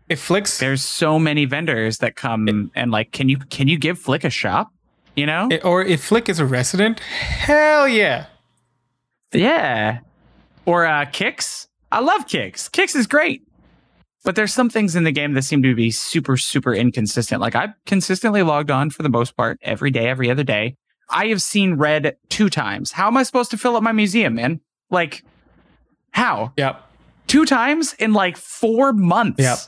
If 0.08 0.20
Flix 0.20 0.58
There's 0.58 0.82
so 0.82 1.18
many 1.18 1.44
vendors 1.44 1.98
that 1.98 2.16
come 2.16 2.70
and 2.74 2.90
like, 2.90 3.12
can 3.12 3.28
you 3.28 3.36
can 3.36 3.68
you 3.68 3.78
give 3.78 3.98
Flick 3.98 4.24
a 4.24 4.30
shop? 4.30 4.72
You 5.16 5.26
know? 5.26 5.48
I- 5.52 5.58
or 5.58 5.82
if 5.82 6.04
Flick 6.04 6.28
is 6.30 6.40
a 6.40 6.46
resident, 6.46 7.00
hell 7.00 7.86
yeah. 7.86 8.26
yeah. 9.32 9.98
Or 10.64 10.86
uh, 10.86 11.04
Kicks. 11.06 11.68
I 11.92 12.00
love 12.00 12.26
Kicks. 12.26 12.68
Kicks 12.68 12.94
is 12.94 13.06
great. 13.06 13.42
But 14.28 14.36
there's 14.36 14.52
some 14.52 14.68
things 14.68 14.94
in 14.94 15.04
the 15.04 15.10
game 15.10 15.32
that 15.32 15.44
seem 15.44 15.62
to 15.62 15.74
be 15.74 15.90
super, 15.90 16.36
super 16.36 16.74
inconsistent. 16.74 17.40
Like 17.40 17.54
I've 17.54 17.72
consistently 17.86 18.42
logged 18.42 18.70
on 18.70 18.90
for 18.90 19.02
the 19.02 19.08
most 19.08 19.34
part 19.38 19.58
every 19.62 19.90
day, 19.90 20.06
every 20.06 20.30
other 20.30 20.44
day. 20.44 20.76
I 21.08 21.28
have 21.28 21.40
seen 21.40 21.76
red 21.76 22.14
two 22.28 22.50
times. 22.50 22.92
How 22.92 23.06
am 23.06 23.16
I 23.16 23.22
supposed 23.22 23.50
to 23.52 23.56
fill 23.56 23.74
up 23.74 23.82
my 23.82 23.92
museum, 23.92 24.34
man? 24.34 24.60
Like, 24.90 25.24
how? 26.10 26.52
Yep. 26.58 26.78
Two 27.26 27.46
times 27.46 27.94
in 27.94 28.12
like 28.12 28.36
four 28.36 28.92
months. 28.92 29.40
Yep. 29.40 29.60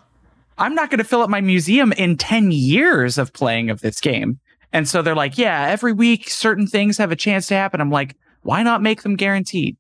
I'm 0.59 0.75
not 0.75 0.91
going 0.91 0.99
to 0.99 1.05
fill 1.05 1.23
up 1.23 1.31
my 1.31 1.41
museum 1.41 1.93
in 1.93 2.19
10 2.19 2.51
years 2.51 3.17
of 3.17 3.33
playing 3.33 3.71
of 3.71 3.81
this 3.81 3.99
game. 3.99 4.41
And 4.75 4.87
so 4.87 5.01
they're 5.01 5.15
like, 5.15 5.39
yeah, 5.39 5.69
every 5.69 5.95
week 5.95 6.29
certain 6.29 6.67
things 6.67 6.99
have 6.99 7.11
a 7.11 7.17
chance 7.17 7.47
to 7.47 7.55
happen. 7.55 7.81
I'm 7.81 7.91
like, 7.91 8.15
why 8.43 8.63
not 8.63 8.83
make 8.83 9.05
them 9.05 9.17
guaranteed? 9.17 9.79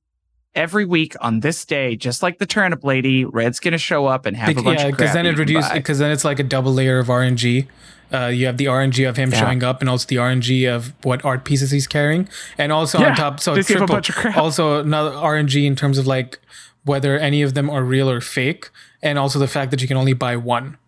Every 0.55 0.85
week 0.85 1.15
on 1.21 1.41
this 1.41 1.65
day, 1.65 1.95
just 1.95 2.23
like 2.23 2.39
the 2.39 2.47
turnip 2.47 2.83
lady, 2.83 3.25
Red's 3.25 3.61
going 3.61 3.73
to 3.73 3.79
show 3.79 4.07
up 4.07 4.27
and 4.27 4.37
have 4.37 4.51
a 4.51 4.63
bunch 4.63 4.81
yeah, 4.81 4.87
of 4.87 4.91
because 4.93 5.11
crap 5.13 5.15
then 5.15 5.27
it 5.27 5.39
reduces 5.39 5.71
because 5.73 6.01
then 6.01 6.11
it's 6.11 6.25
like 6.25 6.41
a 6.41 6.43
double 6.43 6.75
layer 6.75 6.99
of 6.99 7.07
RNG. 7.07 7.69
Uh, 8.13 8.27
you 8.27 8.47
have 8.47 8.57
the 8.57 8.65
RNG 8.65 9.09
of 9.09 9.17
him 9.17 9.31
Yeah. 9.31 9.39
showing 9.39 9.63
up, 9.63 9.81
and 9.81 9.89
also 9.89 10.07
the 10.09 10.17
RNG 10.17 10.67
of 10.67 10.93
what 11.05 11.25
art 11.25 11.45
pieces 11.45 11.71
he's 11.71 11.87
carrying, 11.87 12.29
and 12.59 12.73
also 12.73 12.99
Yeah, 12.99 13.11
on 13.11 13.15
top, 13.17 13.39
so 13.39 13.63
triple. 13.63 13.87
bunch 13.87 14.09
of 14.09 14.17
crap. 14.17 14.37
Also, 14.37 14.81
another 14.81 15.13
RNG 15.13 15.65
in 15.65 15.77
terms 15.77 15.99
of 15.99 16.09
like 16.09 16.41
whether 16.85 17.17
any 17.17 17.43
of 17.43 17.55
them 17.55 17.71
are 17.71 17.85
real 17.85 18.11
or 18.11 18.21
fake, 18.21 18.71
and 19.03 19.21
also 19.21 19.39
the 19.39 19.47
fact 19.47 19.71
that 19.71 19.81
you 19.81 19.87
can 19.87 19.97
only 19.97 20.15
buy 20.15 20.35
one. 20.35 20.79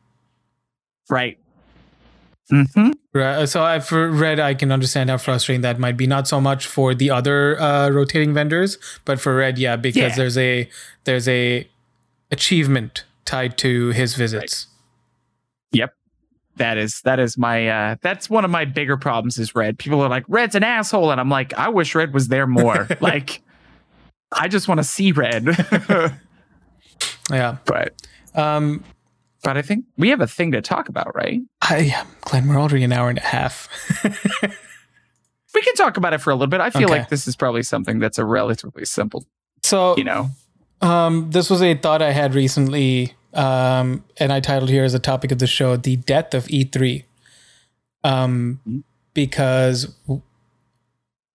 Right. 1.08 1.38
Hmm 2.50 2.90
Right. 3.14 3.46
So 3.46 3.62
I've 3.62 3.90
read, 3.92 4.40
I 4.40 4.54
can 4.54 4.72
understand 4.72 5.10
how 5.10 5.18
frustrating 5.18 5.60
that 5.62 5.78
might 5.78 5.96
be. 5.98 6.06
Not 6.06 6.26
so 6.26 6.40
much 6.40 6.66
for 6.66 6.94
the 6.94 7.10
other 7.10 7.60
uh, 7.60 7.90
rotating 7.90 8.32
vendors, 8.32 8.78
but 9.04 9.20
for 9.20 9.36
Red, 9.36 9.58
yeah, 9.58 9.76
because 9.76 9.96
Yeah. 10.12 10.16
there's 10.16 10.38
a 10.38 10.68
there's 11.04 11.28
a 11.28 11.68
achievement 12.30 13.04
tied 13.26 13.58
to 13.58 13.90
his 13.90 14.14
visits. 14.14 14.66
Yep. 15.72 15.94
That 16.56 16.78
is 16.78 17.00
that 17.02 17.18
is 17.20 17.36
my 17.38 17.68
uh 17.68 17.96
that's 18.02 18.28
one 18.30 18.44
of 18.46 18.50
my 18.50 18.64
bigger 18.64 18.96
problems 18.96 19.38
is 19.38 19.54
Red. 19.54 19.78
People 19.78 20.00
are 20.02 20.08
like, 20.08 20.24
Red's 20.28 20.54
an 20.54 20.64
asshole. 20.64 21.10
And 21.10 21.20
I'm 21.20 21.28
like, 21.30 21.52
I 21.54 21.68
wish 21.68 21.94
Red 21.94 22.12
was 22.14 22.28
there 22.28 22.46
more. 22.46 22.88
like 23.00 23.42
I 24.32 24.48
just 24.48 24.68
want 24.68 24.78
to 24.78 24.84
see 24.84 25.12
Red. 25.12 25.46
yeah. 27.30 27.56
But 27.64 27.94
um 28.34 28.82
but 29.42 29.56
I 29.56 29.62
think 29.62 29.84
we 29.96 30.10
have 30.10 30.20
a 30.20 30.26
thing 30.26 30.52
to 30.52 30.62
talk 30.62 30.88
about, 30.88 31.14
right? 31.14 31.40
I 31.62 32.04
Glenn, 32.22 32.48
we're 32.48 32.58
already 32.58 32.84
an 32.84 32.92
hour 32.92 33.08
and 33.08 33.18
a 33.18 33.22
half. 33.22 33.68
we 35.54 35.62
can 35.62 35.74
talk 35.74 35.96
about 35.96 36.12
it 36.12 36.18
for 36.18 36.30
a 36.30 36.34
little 36.34 36.48
bit. 36.48 36.60
I 36.60 36.70
feel 36.70 36.84
okay. 36.84 37.00
like 37.00 37.08
this 37.08 37.26
is 37.26 37.36
probably 37.36 37.62
something 37.62 37.98
that's 37.98 38.18
a 38.18 38.24
relatively 38.24 38.84
simple 38.84 39.26
so 39.62 39.96
you 39.96 40.04
know. 40.04 40.30
Um, 40.80 41.30
this 41.30 41.48
was 41.48 41.62
a 41.62 41.74
thought 41.74 42.02
I 42.02 42.10
had 42.10 42.34
recently 42.34 43.14
um, 43.34 44.04
and 44.18 44.32
I 44.32 44.40
titled 44.40 44.70
here 44.70 44.84
as 44.84 44.94
a 44.94 44.98
topic 44.98 45.32
of 45.32 45.38
the 45.38 45.46
show 45.46 45.76
"The 45.76 45.96
Death 45.96 46.34
of 46.34 46.46
E3," 46.46 47.04
um, 48.04 48.60
mm-hmm. 48.68 48.80
because 49.14 49.94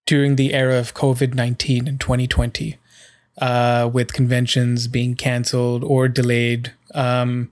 during 0.05 0.35
the 0.35 0.53
era 0.53 0.77
of 0.77 0.93
COVID 0.93 1.33
nineteen 1.33 1.87
in 1.87 1.97
2020, 1.97 2.77
uh, 3.39 3.89
with 3.91 4.13
conventions 4.13 4.87
being 4.87 5.15
canceled 5.15 5.83
or 5.83 6.07
delayed, 6.07 6.73
um, 6.93 7.51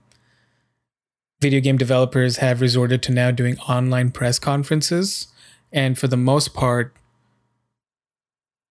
video 1.40 1.60
game 1.60 1.76
developers 1.76 2.38
have 2.38 2.60
resorted 2.60 3.02
to 3.04 3.12
now 3.12 3.30
doing 3.30 3.58
online 3.60 4.10
press 4.10 4.38
conferences, 4.38 5.28
and 5.72 5.98
for 5.98 6.08
the 6.08 6.16
most 6.16 6.54
part, 6.54 6.94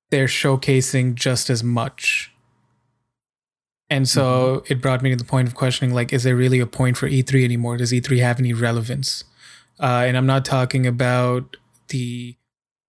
they're 0.10 0.28
showcasing 0.28 1.16
just 1.16 1.50
as 1.50 1.64
much 1.64 2.32
and 3.90 4.10
so 4.10 4.58
mm-hmm. 4.58 4.74
it 4.74 4.82
brought 4.82 5.02
me 5.02 5.12
to 5.12 5.16
the 5.16 5.24
point 5.24 5.48
of 5.48 5.56
questioning 5.56 5.94
like, 5.94 6.12
is 6.12 6.24
there 6.24 6.36
really 6.36 6.60
a 6.60 6.66
point 6.66 6.98
for 6.98 7.08
E3 7.08 7.44
anymore? 7.44 7.78
Does 7.78 7.92
E3 7.92 8.20
have 8.20 8.40
any 8.40 8.54
relevance? 8.54 9.24
Uh, 9.80 10.04
and 10.08 10.18
I'm 10.18 10.26
not 10.26 10.46
talking 10.46 10.88
about 10.88 11.58
the 11.90 12.36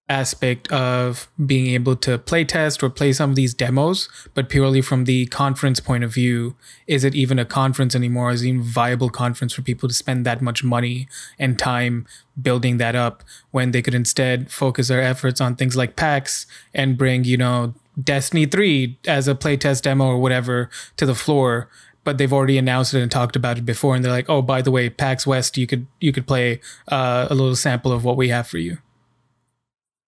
aspect 0.08 0.70
of 0.70 1.28
being 1.44 1.66
able 1.74 1.96
to 1.96 2.16
play 2.16 2.44
test 2.44 2.82
or 2.82 2.88
play 2.88 3.12
some 3.12 3.30
of 3.30 3.36
these 3.36 3.54
demos, 3.54 4.08
but 4.34 4.48
purely 4.48 4.80
from 4.80 5.04
the 5.04 5.26
conference 5.26 5.80
point 5.80 6.04
of 6.04 6.14
view, 6.14 6.54
is 6.86 7.02
it 7.02 7.14
even 7.14 7.38
a 7.38 7.44
conference 7.44 7.94
anymore? 7.94 8.30
Is 8.30 8.42
it 8.42 8.48
even 8.48 8.60
a 8.60 8.64
viable 8.64 9.10
conference 9.10 9.52
for 9.52 9.62
people 9.62 9.88
to 9.88 9.94
spend 9.94 10.24
that 10.24 10.40
much 10.40 10.62
money 10.62 11.08
and 11.38 11.58
time 11.58 12.06
building 12.40 12.76
that 12.76 12.94
up 12.94 13.24
when 13.50 13.72
they 13.72 13.82
could 13.82 13.94
instead 13.94 14.50
focus 14.50 14.88
their 14.88 15.02
efforts 15.02 15.40
on 15.40 15.56
things 15.56 15.76
like 15.76 15.96
PAX 15.96 16.46
and 16.72 16.96
bring, 16.96 17.24
you 17.24 17.36
know, 17.36 17.74
Destiny 18.00 18.46
3 18.46 18.98
as 19.08 19.26
a 19.26 19.34
playtest 19.34 19.82
demo 19.82 20.06
or 20.06 20.18
whatever 20.18 20.70
to 20.98 21.06
the 21.06 21.14
floor, 21.14 21.68
but 22.04 22.18
they've 22.18 22.32
already 22.32 22.58
announced 22.58 22.94
it 22.94 23.00
and 23.00 23.10
talked 23.10 23.34
about 23.34 23.58
it 23.58 23.64
before 23.64 23.96
and 23.96 24.04
they're 24.04 24.12
like, 24.12 24.28
"Oh, 24.28 24.42
by 24.42 24.60
the 24.60 24.70
way, 24.70 24.90
PAX 24.90 25.26
West, 25.26 25.56
you 25.56 25.66
could 25.66 25.86
you 25.98 26.12
could 26.12 26.26
play 26.26 26.60
uh, 26.88 27.26
a 27.30 27.34
little 27.34 27.56
sample 27.56 27.90
of 27.90 28.04
what 28.04 28.18
we 28.18 28.28
have 28.28 28.46
for 28.46 28.58
you." 28.58 28.78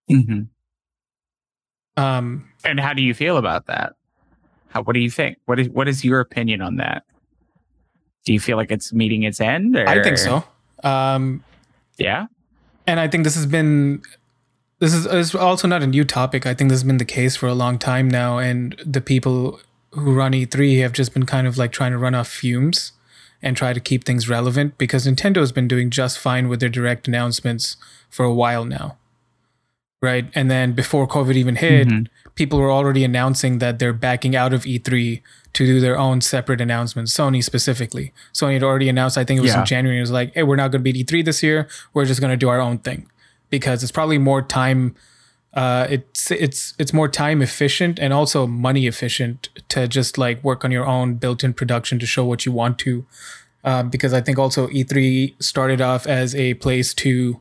Hmm 0.08 0.42
Um 1.96 2.48
and 2.64 2.80
how 2.80 2.92
do 2.92 3.02
you 3.02 3.14
feel 3.14 3.36
about 3.36 3.66
that? 3.66 3.94
How 4.68 4.82
what 4.82 4.94
do 4.94 5.00
you 5.00 5.10
think? 5.10 5.38
What 5.46 5.58
is 5.58 5.68
what 5.68 5.88
is 5.88 6.04
your 6.04 6.20
opinion 6.20 6.62
on 6.62 6.76
that? 6.76 7.04
Do 8.24 8.32
you 8.32 8.40
feel 8.40 8.56
like 8.56 8.70
it's 8.70 8.92
meeting 8.92 9.22
its 9.22 9.40
end? 9.40 9.76
Or? 9.76 9.88
I 9.88 10.02
think 10.02 10.18
so. 10.18 10.44
Um 10.84 11.44
yeah. 11.96 12.26
And 12.86 13.00
I 13.00 13.08
think 13.08 13.24
this 13.24 13.34
has 13.34 13.46
been 13.46 14.02
this 14.78 14.94
is, 14.94 15.06
is 15.06 15.34
also 15.34 15.66
not 15.66 15.82
a 15.82 15.86
new 15.86 16.04
topic. 16.04 16.46
I 16.46 16.54
think 16.54 16.70
this 16.70 16.80
has 16.80 16.84
been 16.84 16.98
the 16.98 17.04
case 17.04 17.34
for 17.36 17.48
a 17.48 17.54
long 17.54 17.78
time 17.78 18.08
now, 18.08 18.38
and 18.38 18.80
the 18.84 19.00
people 19.00 19.58
who 19.92 20.14
run 20.14 20.32
E3 20.32 20.80
have 20.82 20.92
just 20.92 21.12
been 21.12 21.26
kind 21.26 21.46
of 21.46 21.58
like 21.58 21.72
trying 21.72 21.92
to 21.92 21.98
run 21.98 22.14
off 22.14 22.28
fumes 22.28 22.92
and 23.42 23.56
try 23.56 23.72
to 23.72 23.80
keep 23.80 24.04
things 24.04 24.28
relevant 24.28 24.78
because 24.78 25.06
Nintendo 25.06 25.38
has 25.38 25.52
been 25.52 25.68
doing 25.68 25.90
just 25.90 26.18
fine 26.18 26.48
with 26.48 26.60
their 26.60 26.68
direct 26.68 27.08
announcements 27.08 27.76
for 28.10 28.24
a 28.24 28.34
while 28.34 28.64
now. 28.64 28.96
Right. 30.00 30.30
And 30.34 30.48
then 30.48 30.72
before 30.74 31.08
COVID 31.08 31.34
even 31.34 31.56
hit, 31.56 31.88
mm-hmm. 31.88 32.04
people 32.36 32.60
were 32.60 32.70
already 32.70 33.02
announcing 33.02 33.58
that 33.58 33.80
they're 33.80 33.92
backing 33.92 34.36
out 34.36 34.52
of 34.52 34.62
E3 34.62 35.22
to 35.54 35.66
do 35.66 35.80
their 35.80 35.98
own 35.98 36.20
separate 36.20 36.60
announcements. 36.60 37.12
Sony 37.12 37.42
specifically. 37.42 38.12
Sony 38.32 38.52
had 38.54 38.62
already 38.62 38.88
announced, 38.88 39.18
I 39.18 39.24
think 39.24 39.38
it 39.38 39.42
was 39.42 39.52
yeah. 39.52 39.60
in 39.60 39.66
January, 39.66 39.98
it 39.98 40.02
was 40.02 40.12
like, 40.12 40.32
hey, 40.34 40.44
we're 40.44 40.54
not 40.54 40.70
going 40.70 40.84
to 40.84 40.92
be 40.92 41.04
E3 41.04 41.24
this 41.24 41.42
year. 41.42 41.66
We're 41.94 42.04
just 42.04 42.20
going 42.20 42.30
to 42.30 42.36
do 42.36 42.48
our 42.48 42.60
own 42.60 42.78
thing 42.78 43.10
because 43.50 43.82
it's 43.82 43.90
probably 43.90 44.18
more 44.18 44.40
time 44.40 44.94
uh, 45.54 45.86
it's 45.88 46.30
it's 46.30 46.74
it's 46.78 46.92
more 46.92 47.08
time 47.08 47.40
efficient 47.40 47.98
and 47.98 48.12
also 48.12 48.46
money 48.46 48.86
efficient 48.86 49.48
to 49.68 49.88
just 49.88 50.18
like 50.18 50.42
work 50.44 50.64
on 50.64 50.70
your 50.70 50.86
own 50.86 51.14
built-in 51.14 51.54
production 51.54 51.98
to 51.98 52.06
show 52.06 52.24
what 52.24 52.44
you 52.44 52.52
want 52.52 52.78
to. 52.78 53.06
Um, 53.64 53.90
because 53.90 54.14
I 54.14 54.20
think 54.20 54.38
also 54.38 54.68
E3 54.68 55.42
started 55.42 55.80
off 55.80 56.06
as 56.06 56.34
a 56.34 56.54
place 56.54 56.94
to 56.94 57.40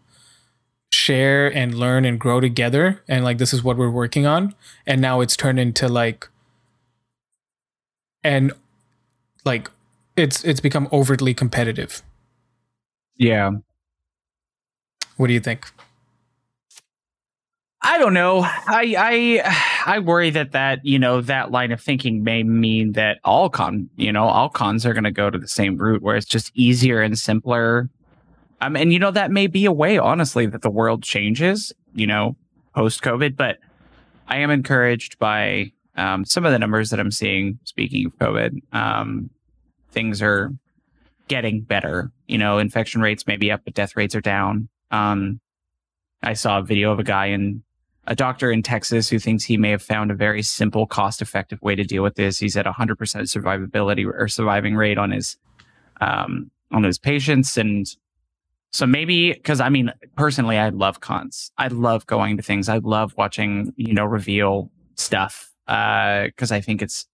share 0.92 1.54
and 1.54 1.76
learn 1.76 2.06
and 2.06 2.20
grow 2.20 2.40
together, 2.40 3.04
and 3.08 3.24
like 3.24 3.38
this 3.38 3.54
is 3.54 3.64
what 3.64 3.78
we're 3.78 3.90
working 3.90 4.26
on, 4.26 4.56
and 4.86 5.02
now 5.02 5.22
it's 5.22 5.36
turned 5.36 5.60
into 5.60 5.88
like 5.88 6.30
and 8.24 8.52
like 9.46 9.70
it's 10.16 10.44
it's 10.44 10.60
become 10.60 10.88
overtly 10.92 11.34
competitive. 11.34 12.04
Yeah. 13.16 13.52
What 15.16 15.28
do 15.28 15.34
you 15.34 15.40
think? 15.40 15.72
I 17.82 17.98
don't 17.98 18.14
know. 18.14 18.42
I 18.42 18.96
I 18.98 19.96
I 19.96 20.00
worry 20.00 20.30
that 20.32 20.52
that 20.52 20.86
you 20.86 21.00
know 21.00 21.22
that 21.22 21.52
line 21.52 21.72
of 21.72 21.82
thinking 21.82 22.24
may 22.24 22.44
mean 22.44 22.94
that 22.94 23.20
all 23.24 23.50
con 23.50 23.90
you 23.96 24.12
know 24.12 24.26
all 24.26 24.50
cons 24.50 24.86
are 24.86 24.94
going 24.94 25.04
to 25.06 25.12
go 25.12 25.30
to 25.30 25.38
the 25.38 25.48
same 25.48 25.78
route 25.78 26.02
where 26.02 26.16
it's 26.16 26.26
just 26.26 26.52
easier 26.56 27.02
and 27.02 27.18
simpler. 27.18 27.90
Um, 28.60 28.76
and 28.76 28.92
you 28.92 29.00
know 29.00 29.12
that 29.12 29.32
may 29.32 29.48
be 29.48 29.66
a 29.66 29.72
way, 29.72 29.98
honestly, 29.98 30.46
that 30.48 30.62
the 30.62 30.70
world 30.70 31.04
changes. 31.04 31.74
You 31.94 32.08
know, 32.08 32.36
post 32.76 33.02
COVID, 33.02 33.36
but 33.36 33.58
I 34.28 34.38
am 34.38 34.52
encouraged 34.52 35.18
by 35.20 35.72
um, 35.96 36.26
some 36.26 36.46
of 36.46 36.52
the 36.52 36.60
numbers 36.60 36.90
that 36.90 37.00
I'm 37.00 37.12
seeing. 37.12 37.60
Speaking 37.64 38.06
of 38.06 38.18
COVID, 38.18 38.62
um, 38.74 39.30
things 39.92 40.22
are 40.22 40.52
getting 41.28 41.62
better. 41.62 42.12
You 42.28 42.38
know, 42.38 42.58
infection 42.58 43.02
rates 43.02 43.28
may 43.28 43.38
be 43.38 43.52
up, 43.52 43.62
but 43.66 43.74
death 43.74 43.96
rates 43.96 44.16
are 44.16 44.22
down. 44.22 44.70
Um, 44.92 45.40
I 46.24 46.34
saw 46.34 46.60
a 46.60 46.64
video 46.64 46.92
of 46.92 47.00
a 47.00 47.04
guy 47.04 47.28
in 47.28 47.64
a 48.06 48.16
doctor 48.16 48.52
in 48.52 48.64
Texas 48.64 49.10
who 49.10 49.20
thinks 49.20 49.44
he 49.44 49.58
may 49.58 49.72
have 49.72 49.82
found 49.82 50.12
a 50.12 50.16
very 50.16 50.42
simple, 50.42 50.88
cost 50.88 51.22
effective 51.22 51.62
way 51.62 51.76
to 51.76 51.84
deal 51.84 52.04
with 52.04 52.16
this. 52.16 52.40
He's 52.40 52.56
at 52.56 52.66
100% 52.66 52.96
survivability 52.96 54.06
or 54.06 54.28
surviving 54.28 54.76
rate 54.76 54.98
on 54.98 55.12
his, 55.12 55.38
um, 56.00 56.50
on 56.72 56.84
his 56.84 56.98
patients. 56.98 57.58
And 57.58 57.86
so 58.72 58.86
maybe, 58.86 59.34
cause 59.44 59.60
I 59.60 59.70
mean, 59.70 59.92
personally, 60.16 60.58
I 60.58 60.70
love 60.70 61.00
cons. 61.00 61.52
I 61.58 61.68
love 61.68 62.06
going 62.06 62.38
to 62.38 62.44
things. 62.44 62.70
I 62.70 62.78
love 62.78 63.14
watching, 63.18 63.74
you 63.78 63.94
know, 63.94 64.06
reveal 64.06 64.72
stuff. 64.96 65.52
Uh, 65.68 66.28
cause 66.38 66.52
I 66.52 66.62
think 66.62 66.82
it's, 66.82 67.08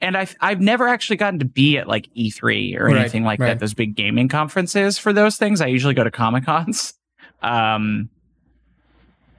and 0.00 0.16
I've, 0.16 0.34
I've 0.40 0.60
never 0.60 0.88
actually 0.88 1.16
gotten 1.16 1.38
to 1.40 1.44
be 1.44 1.76
at 1.76 1.86
like 1.86 2.08
E3 2.16 2.78
or 2.78 2.88
anything 2.88 3.22
like 3.22 3.38
right. 3.38 3.48
that, 3.48 3.58
those 3.60 3.74
big 3.74 3.94
gaming 3.94 4.28
conferences 4.28 4.96
for 4.98 5.12
those 5.12 5.36
things. 5.36 5.60
I 5.60 5.66
usually 5.66 5.94
go 5.94 6.04
to 6.04 6.10
Comic 6.10 6.44
Cons. 6.44 6.94
Um, 7.42 8.10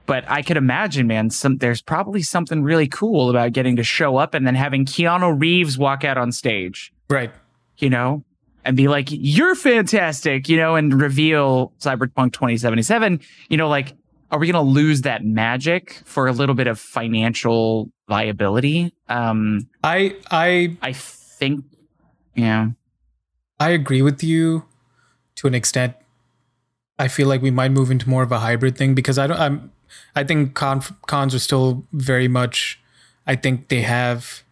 but 0.06 0.24
I 0.28 0.42
could 0.42 0.56
imagine, 0.56 1.06
man, 1.06 1.30
some 1.30 1.58
there's 1.58 1.80
probably 1.80 2.22
something 2.22 2.62
really 2.62 2.88
cool 2.88 3.30
about 3.30 3.52
getting 3.52 3.76
to 3.76 3.84
show 3.84 4.16
up 4.16 4.34
and 4.34 4.46
then 4.46 4.54
having 4.54 4.84
Keanu 4.84 5.40
Reeves 5.40 5.78
walk 5.78 6.04
out 6.04 6.18
on 6.18 6.32
stage. 6.32 6.92
Right. 7.08 7.30
You 7.78 7.90
know, 7.90 8.24
and 8.64 8.76
be 8.76 8.88
like, 8.88 9.08
you're 9.10 9.54
fantastic, 9.54 10.48
you 10.48 10.56
know, 10.56 10.76
and 10.76 11.00
reveal 11.00 11.72
Cyberpunk 11.80 12.32
2077. 12.32 13.20
You 13.48 13.56
know, 13.56 13.68
like, 13.68 13.94
are 14.30 14.38
we 14.38 14.50
going 14.50 14.64
to 14.64 14.70
lose 14.70 15.02
that 15.02 15.24
magic 15.24 16.00
for 16.04 16.26
a 16.26 16.32
little 16.32 16.54
bit 16.54 16.66
of 16.66 16.78
financial 16.78 17.90
viability? 18.08 18.94
Um, 19.08 19.68
I, 19.82 20.16
I, 20.30 20.76
I 20.80 20.92
think, 20.92 21.64
yeah. 22.34 22.68
I 23.60 23.70
agree 23.70 24.02
with 24.02 24.22
you 24.22 24.64
to 25.36 25.46
an 25.46 25.54
extent. 25.54 25.94
I 26.98 27.08
feel 27.08 27.28
like 27.28 27.42
we 27.42 27.50
might 27.50 27.70
move 27.70 27.90
into 27.90 28.08
more 28.08 28.22
of 28.22 28.32
a 28.32 28.38
hybrid 28.38 28.76
thing 28.76 28.94
because 28.94 29.18
I 29.18 29.26
don't, 29.26 29.38
I'm, 29.38 29.72
I 30.14 30.24
think 30.24 30.54
conf- 30.54 30.92
cons 31.06 31.34
are 31.34 31.38
still 31.38 31.84
very 31.92 32.28
much. 32.28 32.80
I 33.26 33.36
think 33.36 33.68
they 33.68 33.82
have 33.82 34.42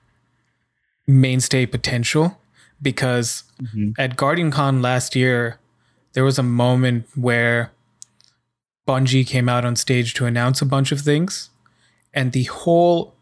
mainstay 1.06 1.66
potential 1.66 2.39
because 2.80 3.44
mm-hmm. 3.62 3.90
at 3.98 4.16
Guardian 4.16 4.50
Con 4.50 4.82
last 4.82 5.14
year, 5.14 5.58
there 6.12 6.24
was 6.24 6.38
a 6.38 6.42
moment 6.42 7.06
where 7.14 7.72
Bungie 8.86 9.26
came 9.26 9.48
out 9.48 9.64
on 9.64 9.76
stage 9.76 10.14
to 10.14 10.26
announce 10.26 10.60
a 10.60 10.66
bunch 10.66 10.92
of 10.92 11.00
things, 11.00 11.50
and 12.12 12.32
the 12.32 12.44
whole, 12.44 13.14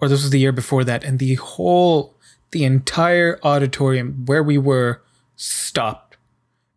or 0.00 0.08
this 0.08 0.22
was 0.22 0.30
the 0.30 0.40
year 0.40 0.52
before 0.52 0.84
that, 0.84 1.04
and 1.04 1.18
the 1.18 1.34
whole, 1.34 2.14
the 2.50 2.64
entire 2.64 3.38
auditorium 3.42 4.24
where 4.26 4.42
we 4.42 4.58
were 4.58 5.02
stopped 5.36 6.12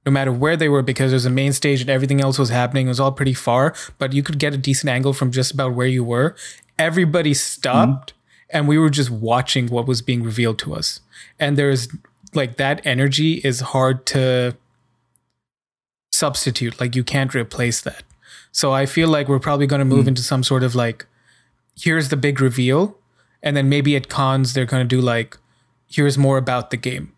no 0.06 0.12
matter 0.12 0.32
where 0.32 0.56
they 0.56 0.70
were 0.70 0.84
because 0.84 1.12
there's 1.12 1.26
a 1.26 1.32
main 1.32 1.52
stage 1.52 1.82
and 1.82 1.90
everything 1.90 2.22
else 2.22 2.38
was 2.38 2.49
happening. 2.49 2.86
It 2.86 2.90
was 2.90 2.99
all 2.99 3.12
pretty 3.12 3.34
far, 3.34 3.74
but 3.98 4.14
you 4.14 4.22
could 4.22 4.38
get 4.38 4.53
a 4.53 4.57
decent 4.57 4.90
angle 4.90 5.14
from 5.14 5.32
just 5.32 5.52
about 5.52 5.74
where 5.74 5.88
you 5.88 6.03
were. 6.03 6.36
Everybody 6.78 7.34
stopped 7.34 8.14
mm-hmm. 8.14 8.57
and 8.57 8.68
we 8.68 8.78
were 8.78 8.90
just 8.90 9.10
watching 9.10 9.68
what 9.68 9.88
was 9.88 10.02
being 10.02 10.24
revealed 10.24 10.60
to 10.60 10.76
us. 10.76 10.99
And 11.40 11.57
there's 11.57 11.88
like 12.34 12.57
that 12.57 12.85
energy 12.85 13.41
is 13.43 13.60
hard 13.61 14.06
to 14.07 14.56
substitute. 16.11 16.80
Like 16.80 16.95
you 16.95 17.03
can't 17.03 17.34
replace 17.35 17.81
that. 17.81 18.03
So 18.52 18.72
I 18.72 18.85
feel 18.85 19.10
like 19.10 19.27
we're 19.27 19.39
probably 19.39 19.68
going 19.68 19.80
to 19.80 19.85
move 19.85 20.06
mm. 20.06 20.10
into 20.10 20.22
some 20.23 20.43
sort 20.43 20.64
of 20.64 20.76
like, 20.76 21.06
here's 21.77 22.07
the 22.07 22.15
big 22.15 22.39
reveal, 22.39 22.97
and 23.43 23.56
then 23.56 23.68
maybe 23.68 23.95
at 23.97 24.07
cons 24.07 24.53
they're 24.53 24.65
going 24.65 24.88
to 24.88 24.95
do 24.95 25.02
like, 25.02 25.38
here's 25.88 26.18
more 26.18 26.38
about 26.38 26.72
the 26.72 26.77
game, 26.77 27.11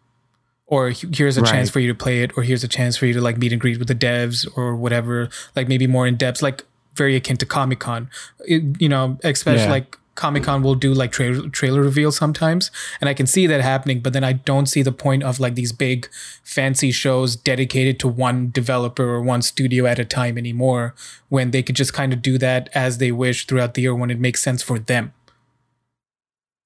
or 0.65 0.89
here's 0.89 1.38
a 1.38 1.41
right. 1.41 1.51
chance 1.51 1.69
for 1.69 1.79
you 1.79 1.88
to 1.88 1.95
play 1.95 2.23
it, 2.23 2.35
or 2.35 2.43
here's 2.43 2.63
a 2.63 2.67
chance 2.67 2.97
for 2.97 3.05
you 3.05 3.13
to 3.13 3.21
like 3.21 3.38
meet 3.38 3.51
and 3.51 3.61
greet 3.61 3.77
with 3.77 3.88
the 3.88 3.95
devs 3.95 4.47
or 4.57 4.75
whatever. 4.75 5.29
Like 5.55 5.67
maybe 5.67 5.85
more 5.85 6.07
in 6.07 6.15
depth, 6.15 6.41
like 6.41 6.65
very 6.95 7.15
akin 7.15 7.38
to 7.38 7.45
Comic 7.45 7.79
Con. 7.79 8.09
You 8.47 8.89
know, 8.89 9.19
especially 9.23 9.65
yeah. 9.65 9.71
like 9.71 9.97
Comic 10.18 10.44
Con 10.44 10.64
will 10.64 10.73
do 10.73 10.95
like 10.95 11.11
tra- 11.11 11.48
trailer 11.49 11.84
reveals 11.84 12.18
sometimes, 12.18 12.72
and 12.99 13.07
I 13.07 13.14
can 13.14 13.27
see 13.27 13.45
that 13.45 13.61
happening. 13.61 13.99
But 14.02 14.14
then 14.14 14.23
I 14.23 14.34
don't 14.34 14.65
see 14.65 14.81
the 14.81 14.91
point 14.91 15.22
of 15.22 15.39
like 15.39 15.53
these 15.53 15.72
big 15.72 16.10
fancy 16.44 16.91
shows 16.91 17.35
dedicated 17.35 17.99
to 17.99 18.07
one 18.07 18.49
developer 18.49 19.07
or 19.07 19.22
one 19.22 19.44
studio 19.44 19.85
at 19.85 19.99
a 19.99 20.06
time 20.06 20.38
anymore. 20.38 20.95
When 21.30 21.52
they 21.52 21.61
could 21.61 21.76
just 21.76 21.94
kind 21.94 22.14
of 22.14 22.23
do 22.23 22.39
that 22.39 22.69
as 22.73 22.98
they 22.98 23.11
wish 23.11 23.45
throughout 23.45 23.76
the 23.76 23.84
year 23.84 23.94
when 23.94 24.10
it 24.10 24.19
makes 24.19 24.41
sense 24.41 24.64
for 24.64 24.80
them. 24.80 25.14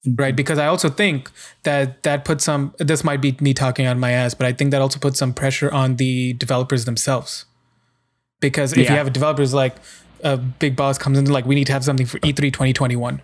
Mm-hmm. 0.07 0.15
Right, 0.15 0.35
because 0.35 0.57
I 0.57 0.67
also 0.67 0.89
think 0.89 1.29
that 1.63 2.03
that 2.03 2.23
puts 2.23 2.45
some. 2.45 2.73
This 2.79 3.03
might 3.03 3.19
be 3.19 3.35
me 3.41 3.53
talking 3.53 3.85
on 3.85 3.99
my 3.99 4.11
ass, 4.11 4.33
but 4.33 4.47
I 4.47 4.53
think 4.53 4.71
that 4.71 4.81
also 4.81 4.97
puts 4.97 5.19
some 5.19 5.33
pressure 5.33 5.69
on 5.71 5.97
the 5.97 6.33
developers 6.33 6.85
themselves. 6.85 7.45
Because 8.39 8.71
if 8.71 8.77
yeah. 8.79 8.91
you 8.91 8.97
have 8.97 9.07
a 9.07 9.11
developers 9.11 9.53
like 9.53 9.75
a 10.23 10.37
big 10.37 10.77
boss 10.77 10.97
comes 10.97 11.17
in 11.17 11.25
like, 11.25 11.45
we 11.45 11.53
need 11.53 11.67
to 11.67 11.73
have 11.73 11.83
something 11.83 12.05
for 12.05 12.17
E3 12.19 12.53
2021 12.53 13.21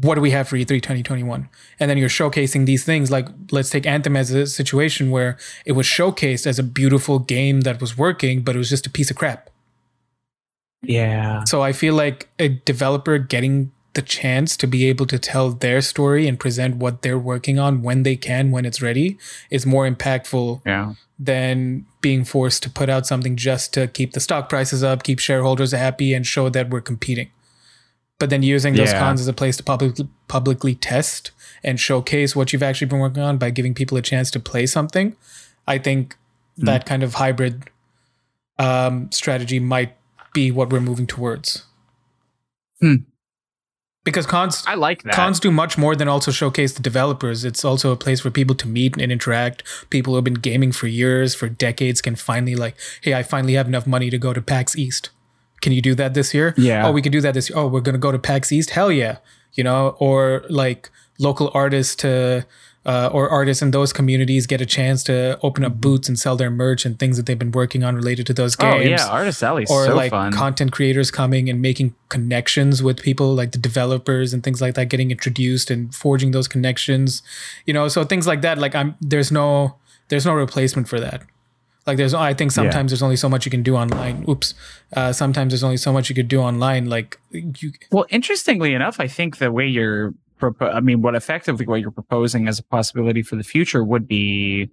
what 0.00 0.14
do 0.14 0.20
we 0.20 0.30
have 0.30 0.46
for 0.46 0.56
E3 0.56 0.68
2021? 0.68 1.48
And 1.80 1.90
then 1.90 1.96
you're 1.96 2.08
showcasing 2.08 2.66
these 2.66 2.84
things 2.84 3.10
like 3.10 3.28
let's 3.50 3.70
take 3.70 3.86
Anthem 3.86 4.16
as 4.16 4.30
a 4.30 4.46
situation 4.46 5.10
where 5.10 5.38
it 5.64 5.72
was 5.72 5.86
showcased 5.86 6.46
as 6.46 6.58
a 6.58 6.62
beautiful 6.62 7.18
game 7.18 7.62
that 7.62 7.80
was 7.80 7.96
working, 7.96 8.42
but 8.42 8.54
it 8.54 8.58
was 8.58 8.68
just 8.68 8.86
a 8.86 8.90
piece 8.90 9.10
of 9.10 9.16
crap. 9.16 9.48
Yeah. 10.82 11.44
So 11.44 11.62
I 11.62 11.72
feel 11.72 11.94
like 11.94 12.28
a 12.38 12.48
developer 12.48 13.18
getting 13.18 13.72
the 13.94 14.02
chance 14.02 14.58
to 14.58 14.66
be 14.66 14.86
able 14.86 15.06
to 15.06 15.18
tell 15.18 15.50
their 15.50 15.80
story 15.80 16.28
and 16.28 16.38
present 16.38 16.76
what 16.76 17.00
they're 17.00 17.18
working 17.18 17.58
on 17.58 17.80
when 17.80 18.02
they 18.02 18.14
can, 18.14 18.50
when 18.50 18.66
it's 18.66 18.82
ready, 18.82 19.16
is 19.48 19.64
more 19.64 19.88
impactful 19.88 20.60
yeah. 20.66 20.92
than 21.18 21.86
being 22.02 22.22
forced 22.22 22.62
to 22.62 22.68
put 22.68 22.90
out 22.90 23.06
something 23.06 23.36
just 23.36 23.72
to 23.72 23.88
keep 23.88 24.12
the 24.12 24.20
stock 24.20 24.50
prices 24.50 24.84
up, 24.84 25.02
keep 25.02 25.18
shareholders 25.18 25.72
happy, 25.72 26.12
and 26.12 26.26
show 26.26 26.50
that 26.50 26.68
we're 26.68 26.82
competing 26.82 27.30
but 28.18 28.30
then 28.30 28.42
using 28.42 28.74
those 28.74 28.92
yeah. 28.92 28.98
cons 28.98 29.20
as 29.20 29.28
a 29.28 29.32
place 29.32 29.56
to 29.56 29.62
public, 29.62 29.96
publicly 30.28 30.74
test 30.74 31.30
and 31.62 31.78
showcase 31.80 32.34
what 32.34 32.52
you've 32.52 32.62
actually 32.62 32.86
been 32.86 32.98
working 32.98 33.22
on 33.22 33.38
by 33.38 33.50
giving 33.50 33.74
people 33.74 33.96
a 33.98 34.02
chance 34.02 34.30
to 34.30 34.40
play 34.40 34.66
something 34.66 35.16
i 35.66 35.78
think 35.78 36.16
mm. 36.58 36.64
that 36.64 36.86
kind 36.86 37.02
of 37.02 37.14
hybrid 37.14 37.64
um, 38.58 39.12
strategy 39.12 39.60
might 39.60 39.94
be 40.32 40.50
what 40.50 40.70
we're 40.70 40.80
moving 40.80 41.06
towards 41.06 41.64
hmm. 42.80 42.96
because 44.02 44.26
cons 44.26 44.64
i 44.66 44.74
like 44.74 45.02
that 45.02 45.14
cons 45.14 45.38
do 45.38 45.50
much 45.50 45.76
more 45.76 45.94
than 45.94 46.08
also 46.08 46.30
showcase 46.30 46.72
the 46.72 46.82
developers 46.82 47.44
it's 47.44 47.66
also 47.66 47.92
a 47.92 47.96
place 47.96 48.20
for 48.20 48.30
people 48.30 48.54
to 48.54 48.66
meet 48.66 48.96
and 48.96 49.12
interact 49.12 49.62
people 49.90 50.12
who 50.12 50.16
have 50.16 50.24
been 50.24 50.34
gaming 50.34 50.72
for 50.72 50.86
years 50.86 51.34
for 51.34 51.50
decades 51.50 52.00
can 52.00 52.16
finally 52.16 52.54
like 52.54 52.76
hey 53.02 53.12
i 53.12 53.22
finally 53.22 53.54
have 53.54 53.66
enough 53.66 53.86
money 53.86 54.08
to 54.08 54.18
go 54.18 54.32
to 54.32 54.40
pax 54.40 54.76
east 54.76 55.10
can 55.66 55.72
you 55.72 55.82
do 55.82 55.96
that 55.96 56.14
this 56.14 56.32
year? 56.32 56.54
Yeah. 56.56 56.86
Oh, 56.86 56.92
we 56.92 57.02
can 57.02 57.10
do 57.10 57.20
that 57.22 57.34
this 57.34 57.50
year. 57.50 57.58
Oh, 57.58 57.66
we're 57.66 57.80
gonna 57.80 57.98
go 57.98 58.12
to 58.12 58.20
PAX 58.20 58.52
East. 58.52 58.70
Hell 58.70 58.92
yeah. 58.92 59.16
You 59.54 59.64
know, 59.64 59.96
or 59.98 60.44
like 60.48 60.90
local 61.18 61.50
artists 61.54 61.96
to 61.96 62.46
uh, 62.84 63.10
or 63.12 63.28
artists 63.28 63.62
in 63.62 63.72
those 63.72 63.92
communities 63.92 64.46
get 64.46 64.60
a 64.60 64.64
chance 64.64 65.02
to 65.02 65.36
open 65.42 65.64
up 65.64 65.80
booths 65.80 66.08
and 66.08 66.16
sell 66.16 66.36
their 66.36 66.52
merch 66.52 66.86
and 66.86 67.00
things 67.00 67.16
that 67.16 67.26
they've 67.26 67.36
been 67.36 67.50
working 67.50 67.82
on 67.82 67.96
related 67.96 68.28
to 68.28 68.32
those 68.32 68.54
games. 68.54 68.86
Oh 68.86 68.88
yeah, 68.88 69.08
Artist 69.08 69.42
Alley 69.42 69.64
or 69.68 69.86
so 69.86 69.96
like 69.96 70.12
fun. 70.12 70.32
content 70.32 70.70
creators 70.70 71.10
coming 71.10 71.50
and 71.50 71.60
making 71.60 71.96
connections 72.10 72.84
with 72.84 73.02
people 73.02 73.34
like 73.34 73.50
the 73.50 73.58
developers 73.58 74.32
and 74.32 74.44
things 74.44 74.60
like 74.60 74.76
that, 74.76 74.88
getting 74.88 75.10
introduced 75.10 75.68
and 75.68 75.92
forging 75.92 76.30
those 76.30 76.46
connections. 76.46 77.24
You 77.64 77.74
know, 77.74 77.88
so 77.88 78.04
things 78.04 78.28
like 78.28 78.42
that. 78.42 78.56
Like 78.58 78.76
I'm 78.76 78.94
there's 79.00 79.32
no 79.32 79.74
there's 80.10 80.26
no 80.26 80.32
replacement 80.32 80.86
for 80.86 81.00
that. 81.00 81.22
Like 81.86 81.96
there's, 81.98 82.14
I 82.14 82.34
think 82.34 82.50
sometimes 82.50 82.90
yeah. 82.90 82.94
there's 82.94 83.02
only 83.02 83.16
so 83.16 83.28
much 83.28 83.44
you 83.44 83.50
can 83.50 83.62
do 83.62 83.76
online. 83.76 84.24
Oops. 84.28 84.54
Uh, 84.92 85.12
sometimes 85.12 85.52
there's 85.52 85.64
only 85.64 85.76
so 85.76 85.92
much 85.92 86.08
you 86.08 86.14
could 86.14 86.28
do 86.28 86.40
online. 86.40 86.88
Like 86.88 87.18
you. 87.30 87.72
Well, 87.92 88.06
interestingly 88.08 88.74
enough, 88.74 88.98
I 88.98 89.06
think 89.06 89.38
the 89.38 89.52
way 89.52 89.66
you're, 89.66 90.12
propo- 90.40 90.74
I 90.74 90.80
mean, 90.80 91.02
what 91.02 91.14
effectively 91.14 91.66
what 91.66 91.80
you're 91.80 91.90
proposing 91.90 92.48
as 92.48 92.58
a 92.58 92.64
possibility 92.64 93.22
for 93.22 93.36
the 93.36 93.44
future 93.44 93.84
would 93.84 94.08
be 94.08 94.68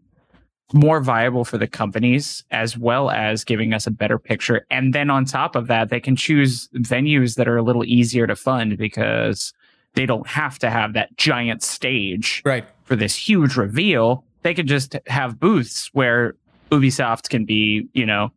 more 0.72 1.02
viable 1.02 1.46
for 1.46 1.60
the 1.60 1.68
companies 1.68 2.44
as 2.50 2.76
well 2.78 3.12
as 3.12 3.44
giving 3.44 3.74
us 3.74 3.86
a 3.86 3.92
better 3.92 4.18
picture. 4.18 4.66
And 4.72 4.92
then 4.92 5.12
on 5.12 5.26
top 5.26 5.56
of 5.56 5.68
that, 5.68 5.90
they 5.90 6.00
can 6.00 6.16
choose 6.16 6.68
venues 6.76 7.36
that 7.36 7.48
are 7.48 7.58
a 7.58 7.62
little 7.62 7.86
easier 7.86 8.26
to 8.26 8.36
fund 8.36 8.78
because 8.78 9.54
they 9.94 10.08
don't 10.08 10.26
have 10.26 10.58
to 10.60 10.72
have 10.72 10.94
that 10.94 11.16
giant 11.16 11.62
stage 11.62 12.42
right. 12.44 12.66
for 12.86 12.96
this 12.96 13.16
huge 13.16 13.56
reveal. 13.56 14.26
They 14.42 14.56
could 14.56 14.68
just 14.68 14.96
have 15.08 15.40
booths 15.40 15.90
where 15.94 16.34
Ubisoft 16.80 17.30
can 17.30 17.46
be, 17.46 17.88
you 17.94 18.06
know, 18.06 18.32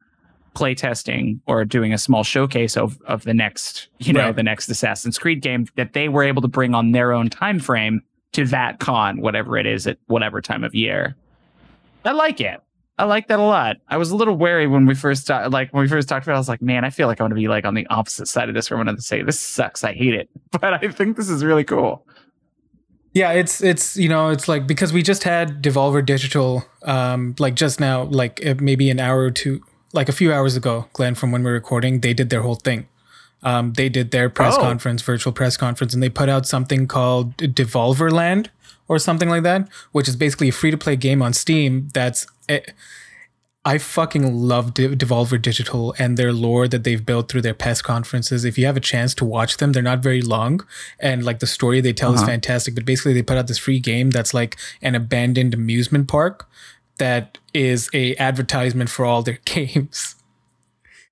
playtesting 0.54 1.38
or 1.46 1.64
doing 1.64 1.92
a 1.92 1.98
small 1.98 2.24
showcase 2.24 2.76
of, 2.76 3.00
of 3.02 3.24
the 3.24 3.34
next, 3.34 3.88
you 3.98 4.12
know, 4.12 4.26
right. 4.26 4.36
the 4.36 4.42
next 4.42 4.68
Assassin's 4.68 5.18
Creed 5.18 5.42
game 5.42 5.66
that 5.76 5.92
they 5.92 6.08
were 6.08 6.22
able 6.22 6.42
to 6.42 6.48
bring 6.48 6.74
on 6.74 6.92
their 6.92 7.12
own 7.12 7.28
time 7.28 7.60
frame 7.60 8.02
to 8.32 8.46
that 8.46 8.80
con, 8.80 9.20
whatever 9.20 9.56
it 9.56 9.66
is 9.66 9.86
at 9.86 9.98
whatever 10.06 10.40
time 10.40 10.64
of 10.64 10.74
year. 10.74 11.14
I 12.04 12.12
like 12.12 12.40
it. 12.40 12.60
I 12.98 13.04
like 13.04 13.28
that 13.28 13.38
a 13.38 13.42
lot. 13.42 13.76
I 13.88 13.98
was 13.98 14.10
a 14.10 14.16
little 14.16 14.36
wary 14.36 14.66
when 14.66 14.86
we 14.86 14.94
first 14.94 15.26
ta- 15.26 15.48
like 15.50 15.70
when 15.72 15.82
we 15.82 15.88
first 15.88 16.08
talked 16.08 16.24
about. 16.24 16.32
it. 16.32 16.36
I 16.36 16.40
was 16.40 16.48
like, 16.48 16.62
man, 16.62 16.84
I 16.84 16.90
feel 16.90 17.08
like 17.08 17.20
I'm 17.20 17.24
going 17.24 17.30
to 17.30 17.36
be 17.36 17.48
like 17.48 17.66
on 17.66 17.74
the 17.74 17.86
opposite 17.88 18.26
side 18.26 18.48
of 18.48 18.54
this. 18.54 18.70
Where 18.70 18.78
I'm 18.78 18.86
going 18.86 18.96
to 18.96 19.02
say 19.02 19.22
this 19.22 19.38
sucks. 19.38 19.84
I 19.84 19.92
hate 19.92 20.14
it, 20.14 20.30
but 20.50 20.72
I 20.72 20.88
think 20.88 21.16
this 21.16 21.28
is 21.28 21.44
really 21.44 21.64
cool. 21.64 22.06
Yeah, 23.16 23.32
it's 23.32 23.62
it's 23.62 23.96
you 23.96 24.10
know 24.10 24.28
it's 24.28 24.46
like 24.46 24.66
because 24.66 24.92
we 24.92 25.02
just 25.02 25.24
had 25.24 25.62
Devolver 25.62 26.04
Digital 26.04 26.66
um 26.82 27.34
like 27.38 27.54
just 27.54 27.80
now 27.80 28.02
like 28.02 28.44
uh, 28.44 28.56
maybe 28.60 28.90
an 28.90 29.00
hour 29.00 29.20
or 29.22 29.30
two 29.30 29.62
like 29.94 30.10
a 30.10 30.12
few 30.12 30.34
hours 30.34 30.54
ago, 30.54 30.84
Glenn 30.92 31.14
from 31.14 31.32
when 31.32 31.42
we 31.42 31.48
are 31.48 31.54
recording, 31.54 32.00
they 32.00 32.12
did 32.12 32.28
their 32.28 32.42
whole 32.42 32.56
thing. 32.56 32.88
Um, 33.42 33.72
they 33.72 33.88
did 33.88 34.10
their 34.10 34.28
press 34.28 34.56
oh. 34.58 34.60
conference, 34.60 35.00
virtual 35.00 35.32
press 35.32 35.56
conference, 35.56 35.94
and 35.94 36.02
they 36.02 36.10
put 36.10 36.28
out 36.28 36.44
something 36.44 36.86
called 36.86 37.38
Devolverland 37.38 38.48
or 38.86 38.98
something 38.98 39.30
like 39.30 39.44
that, 39.44 39.66
which 39.92 40.08
is 40.08 40.16
basically 40.16 40.50
a 40.50 40.52
free 40.52 40.70
to 40.70 40.76
play 40.76 40.94
game 40.94 41.22
on 41.22 41.32
Steam 41.32 41.88
that's. 41.94 42.26
It, 42.50 42.64
eh, 42.68 42.72
I 43.66 43.78
fucking 43.78 44.32
love 44.32 44.74
Devolver 44.74 45.42
Digital 45.42 45.92
and 45.98 46.16
their 46.16 46.32
lore 46.32 46.68
that 46.68 46.84
they've 46.84 47.04
built 47.04 47.28
through 47.28 47.42
their 47.42 47.52
press 47.52 47.82
conferences. 47.82 48.44
If 48.44 48.56
you 48.56 48.64
have 48.64 48.76
a 48.76 48.80
chance 48.80 49.12
to 49.16 49.24
watch 49.24 49.56
them, 49.56 49.72
they're 49.72 49.82
not 49.82 50.04
very 50.04 50.22
long, 50.22 50.64
and 51.00 51.24
like 51.24 51.40
the 51.40 51.48
story 51.48 51.80
they 51.80 51.92
tell 51.92 52.12
uh-huh. 52.12 52.22
is 52.22 52.28
fantastic. 52.28 52.76
But 52.76 52.84
basically, 52.84 53.12
they 53.12 53.22
put 53.22 53.36
out 53.36 53.48
this 53.48 53.58
free 53.58 53.80
game 53.80 54.10
that's 54.10 54.32
like 54.32 54.56
an 54.82 54.94
abandoned 54.94 55.52
amusement 55.52 56.06
park 56.06 56.48
that 56.98 57.38
is 57.52 57.90
a 57.92 58.14
advertisement 58.18 58.88
for 58.88 59.04
all 59.04 59.22
their 59.22 59.40
games. 59.44 60.14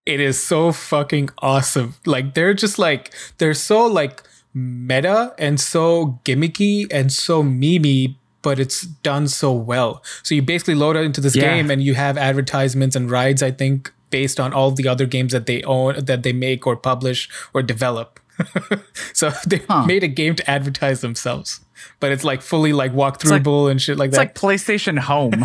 It 0.07 0.21
is 0.21 0.41
so 0.41 0.71
fucking 0.71 1.31
awesome. 1.39 1.97
Like 2.07 2.35
they're 2.35 2.55
just 2.55 2.79
like 2.79 3.13
they're 3.39 3.55
so 3.55 3.85
like 3.85 4.23
meta 4.55 5.35
and 5.39 5.59
so 5.59 6.21
gimmicky 6.25 6.87
and 6.93 7.13
so 7.13 7.43
memey 7.43 8.15
but 8.45 8.61
it's 8.61 8.83
done 8.83 9.27
so 9.27 9.51
well. 9.51 10.05
So 10.23 10.35
you 10.37 10.43
basically 10.43 10.77
load 10.77 10.97
it 10.97 11.05
into 11.05 11.21
this 11.21 11.35
yeah. 11.35 11.43
game 11.43 11.71
and 11.71 11.83
you 11.83 11.95
have 11.95 12.17
advertisements 12.17 12.95
and 12.95 13.11
rides, 13.11 13.43
I 13.43 13.51
think, 13.51 13.93
based 14.11 14.39
on 14.39 14.53
all 14.53 14.71
the 14.71 14.87
other 14.87 15.07
games 15.07 15.33
that 15.33 15.47
they 15.47 15.63
own, 15.63 16.05
that 16.05 16.23
they 16.23 16.33
make 16.33 16.67
or 16.67 16.77
publish 16.77 17.29
or 17.55 17.63
develop. 17.63 18.21
so 19.15 19.31
they 19.47 19.63
huh. 19.69 19.87
made 19.87 20.05
a 20.05 20.09
game 20.09 20.35
to 20.37 20.49
advertise 20.51 21.01
themselves, 21.01 21.61
but 22.01 22.13
it's 22.13 22.23
like 22.23 22.43
fully 22.43 22.73
like 22.73 22.93
walkthroughable 22.93 23.65
like, 23.65 23.71
and 23.73 23.83
shit 23.83 23.97
like 23.97 24.09
it's 24.09 24.17
that. 24.17 24.31
It's 24.31 24.43
like 24.43 24.59
PlayStation 24.59 24.99
Home, 24.99 25.45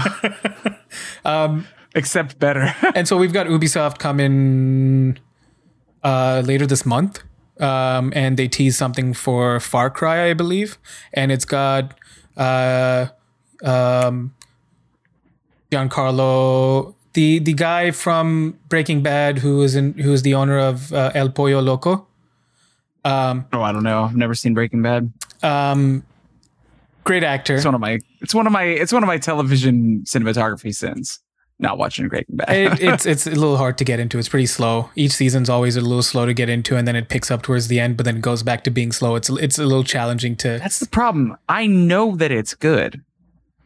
um, 1.26 1.68
except 1.96 2.40
better. 2.40 2.76
and 2.96 3.08
so 3.08 3.16
we've 3.16 3.34
got 3.34 3.48
Ubisoft 3.48 4.00
coming 4.00 5.20
uh, 6.04 6.42
later 6.44 6.66
this 6.66 6.86
month, 6.86 7.22
um, 7.60 8.12
and 8.16 8.38
they 8.38 8.48
tease 8.48 8.76
something 8.76 9.14
for 9.14 9.60
Far 9.60 9.92
Cry, 9.92 10.30
I 10.30 10.34
believe, 10.34 10.80
and 11.14 11.32
it's 11.32 11.46
got 11.46 11.99
uh, 12.40 13.08
um, 13.64 14.34
Giancarlo, 15.72 16.96
the 17.14 17.40
the 17.40 17.54
guy 17.54 17.92
from 17.92 18.58
Breaking 18.70 19.04
Bad, 19.04 19.40
who 19.40 19.62
is 19.62 19.76
in 19.76 19.94
who 19.94 20.12
is 20.14 20.24
the 20.24 20.34
owner 20.34 20.58
of 20.58 20.92
uh, 20.94 21.12
El 21.14 21.30
Pollo 21.30 21.62
Loco. 21.62 22.08
Um, 23.06 23.46
oh, 23.54 23.62
I 23.62 23.72
don't 23.72 23.84
know. 23.84 24.04
I've 24.04 24.16
never 24.16 24.34
seen 24.34 24.54
Breaking 24.54 24.82
Bad. 24.82 25.12
Um, 25.44 26.04
great 27.04 27.24
actor. 27.24 27.56
It's 27.56 27.66
one 27.66 27.76
of 27.76 27.82
my. 27.82 28.00
It's 28.22 28.34
one 28.34 28.48
of 28.48 28.54
my. 28.54 28.64
It's 28.64 28.92
one 28.92 29.04
of 29.04 29.08
my 29.08 29.18
television 29.18 30.04
cinematography 30.06 30.74
sins 30.74 31.20
not 31.60 31.78
watching 31.78 32.08
Breaking 32.08 32.38
Bad. 32.38 32.50
it, 32.50 32.80
it's 32.82 33.06
it's 33.06 33.28
a 33.28 33.32
little 33.32 33.58
hard 33.58 33.78
to 33.80 33.84
get 33.84 34.00
into. 34.00 34.18
It's 34.18 34.30
pretty 34.30 34.46
slow. 34.46 34.90
Each 34.96 35.12
season's 35.12 35.50
always 35.50 35.76
a 35.76 35.82
little 35.82 36.02
slow 36.04 36.26
to 36.26 36.34
get 36.34 36.50
into, 36.50 36.76
and 36.78 36.88
then 36.88 36.96
it 36.96 37.10
picks 37.10 37.30
up 37.30 37.42
towards 37.42 37.68
the 37.68 37.80
end, 37.80 37.98
but 37.98 38.06
then 38.06 38.18
it 38.18 38.22
goes 38.22 38.44
back 38.44 38.64
to 38.64 38.70
being 38.72 38.92
slow. 38.92 39.16
It's 39.16 39.30
it's 39.30 39.60
a 39.60 39.66
little 39.66 39.84
challenging 39.84 40.36
to. 40.38 40.60
That's 40.60 40.80
the 40.80 40.88
problem. 40.88 41.38
I 41.48 41.68
know 41.68 42.16
that 42.16 42.32
it's 42.32 42.54
good. 42.56 43.04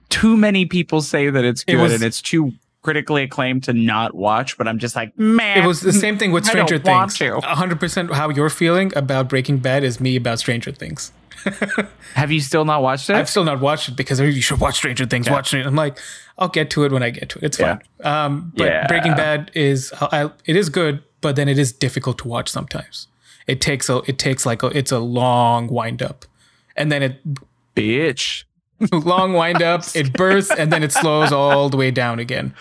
Too 0.09 0.35
many 0.37 0.65
people 0.65 1.01
say 1.01 1.29
that 1.29 1.43
it's 1.43 1.63
good, 1.63 1.75
it 1.75 1.81
was, 1.81 1.93
and 1.93 2.03
it's 2.03 2.21
too. 2.21 2.51
critically 2.83 3.23
acclaimed 3.23 3.63
to 3.63 3.73
not 3.73 4.13
watch, 4.13 4.57
but 4.57 4.67
I'm 4.67 4.77
just 4.77 4.95
like, 4.95 5.17
man, 5.17 5.63
It 5.63 5.65
was 5.65 5.81
the 5.81 5.93
same 5.93 6.17
thing 6.17 6.31
with 6.31 6.43
I 6.49 6.53
don't 6.53 6.67
Stranger 6.67 6.83
Things. 6.83 7.17
to. 7.17 7.39
100% 7.41 8.11
how 8.13 8.29
you're 8.29 8.49
feeling 8.49 8.91
about 8.95 9.29
Breaking 9.29 9.57
Bad 9.57 9.83
is 9.83 9.99
me 10.01 10.15
about 10.17 10.37
Stranger 10.39 10.71
Things. 10.71 11.11
Have 12.15 12.31
you 12.31 12.39
still 12.39 12.65
not 12.65 12.81
watched 12.81 13.09
it? 13.09 13.15
I've 13.15 13.29
still 13.29 13.43
not 13.43 13.59
watched 13.59 13.89
it 13.89 13.95
because 13.95 14.19
you 14.19 14.41
should 14.41 14.59
watch 14.59 14.75
Stranger 14.75 15.05
Things. 15.05 15.29
Watch 15.29 15.53
it. 15.53 15.65
I'm 15.65 15.75
like, 15.75 15.97
I'll 16.37 16.47
get 16.49 16.69
to 16.71 16.83
it 16.85 16.91
when 16.91 17.03
I 17.03 17.09
get 17.09 17.29
to 17.29 17.39
it. 17.39 17.43
It's 17.45 17.59
Yeah. 17.59 17.79
fine. 18.01 18.25
Um, 18.25 18.51
but 18.55 18.65
Yeah. 18.65 18.87
Breaking 18.87 19.13
Bad 19.15 19.51
is 19.53 19.91
I, 20.01 20.29
it 20.45 20.55
is 20.55 20.69
good, 20.69 21.03
but 21.21 21.35
then 21.35 21.47
it 21.47 21.57
is 21.59 21.71
difficult 21.71 22.17
to 22.19 22.27
watch 22.27 22.49
sometimes. 22.49 23.07
It 23.47 23.59
takes 23.61 23.89
a 23.89 24.01
it 24.07 24.17
takes 24.19 24.45
like 24.45 24.63
a 24.63 24.67
it's 24.67 24.91
a 24.91 24.99
long 24.99 25.67
wind 25.67 26.01
up, 26.01 26.25
and 26.75 26.91
then 26.91 27.03
it 27.03 27.21
Bitch. 27.75 28.43
long 28.91 29.33
wind 29.33 29.61
up. 29.61 29.83
It 29.95 30.13
bursts 30.13 30.51
and 30.51 30.71
then 30.71 30.83
it 30.83 30.91
slows 30.91 31.31
all 31.31 31.69
the 31.69 31.77
way 31.77 31.91
down 31.91 32.19
again. 32.19 32.53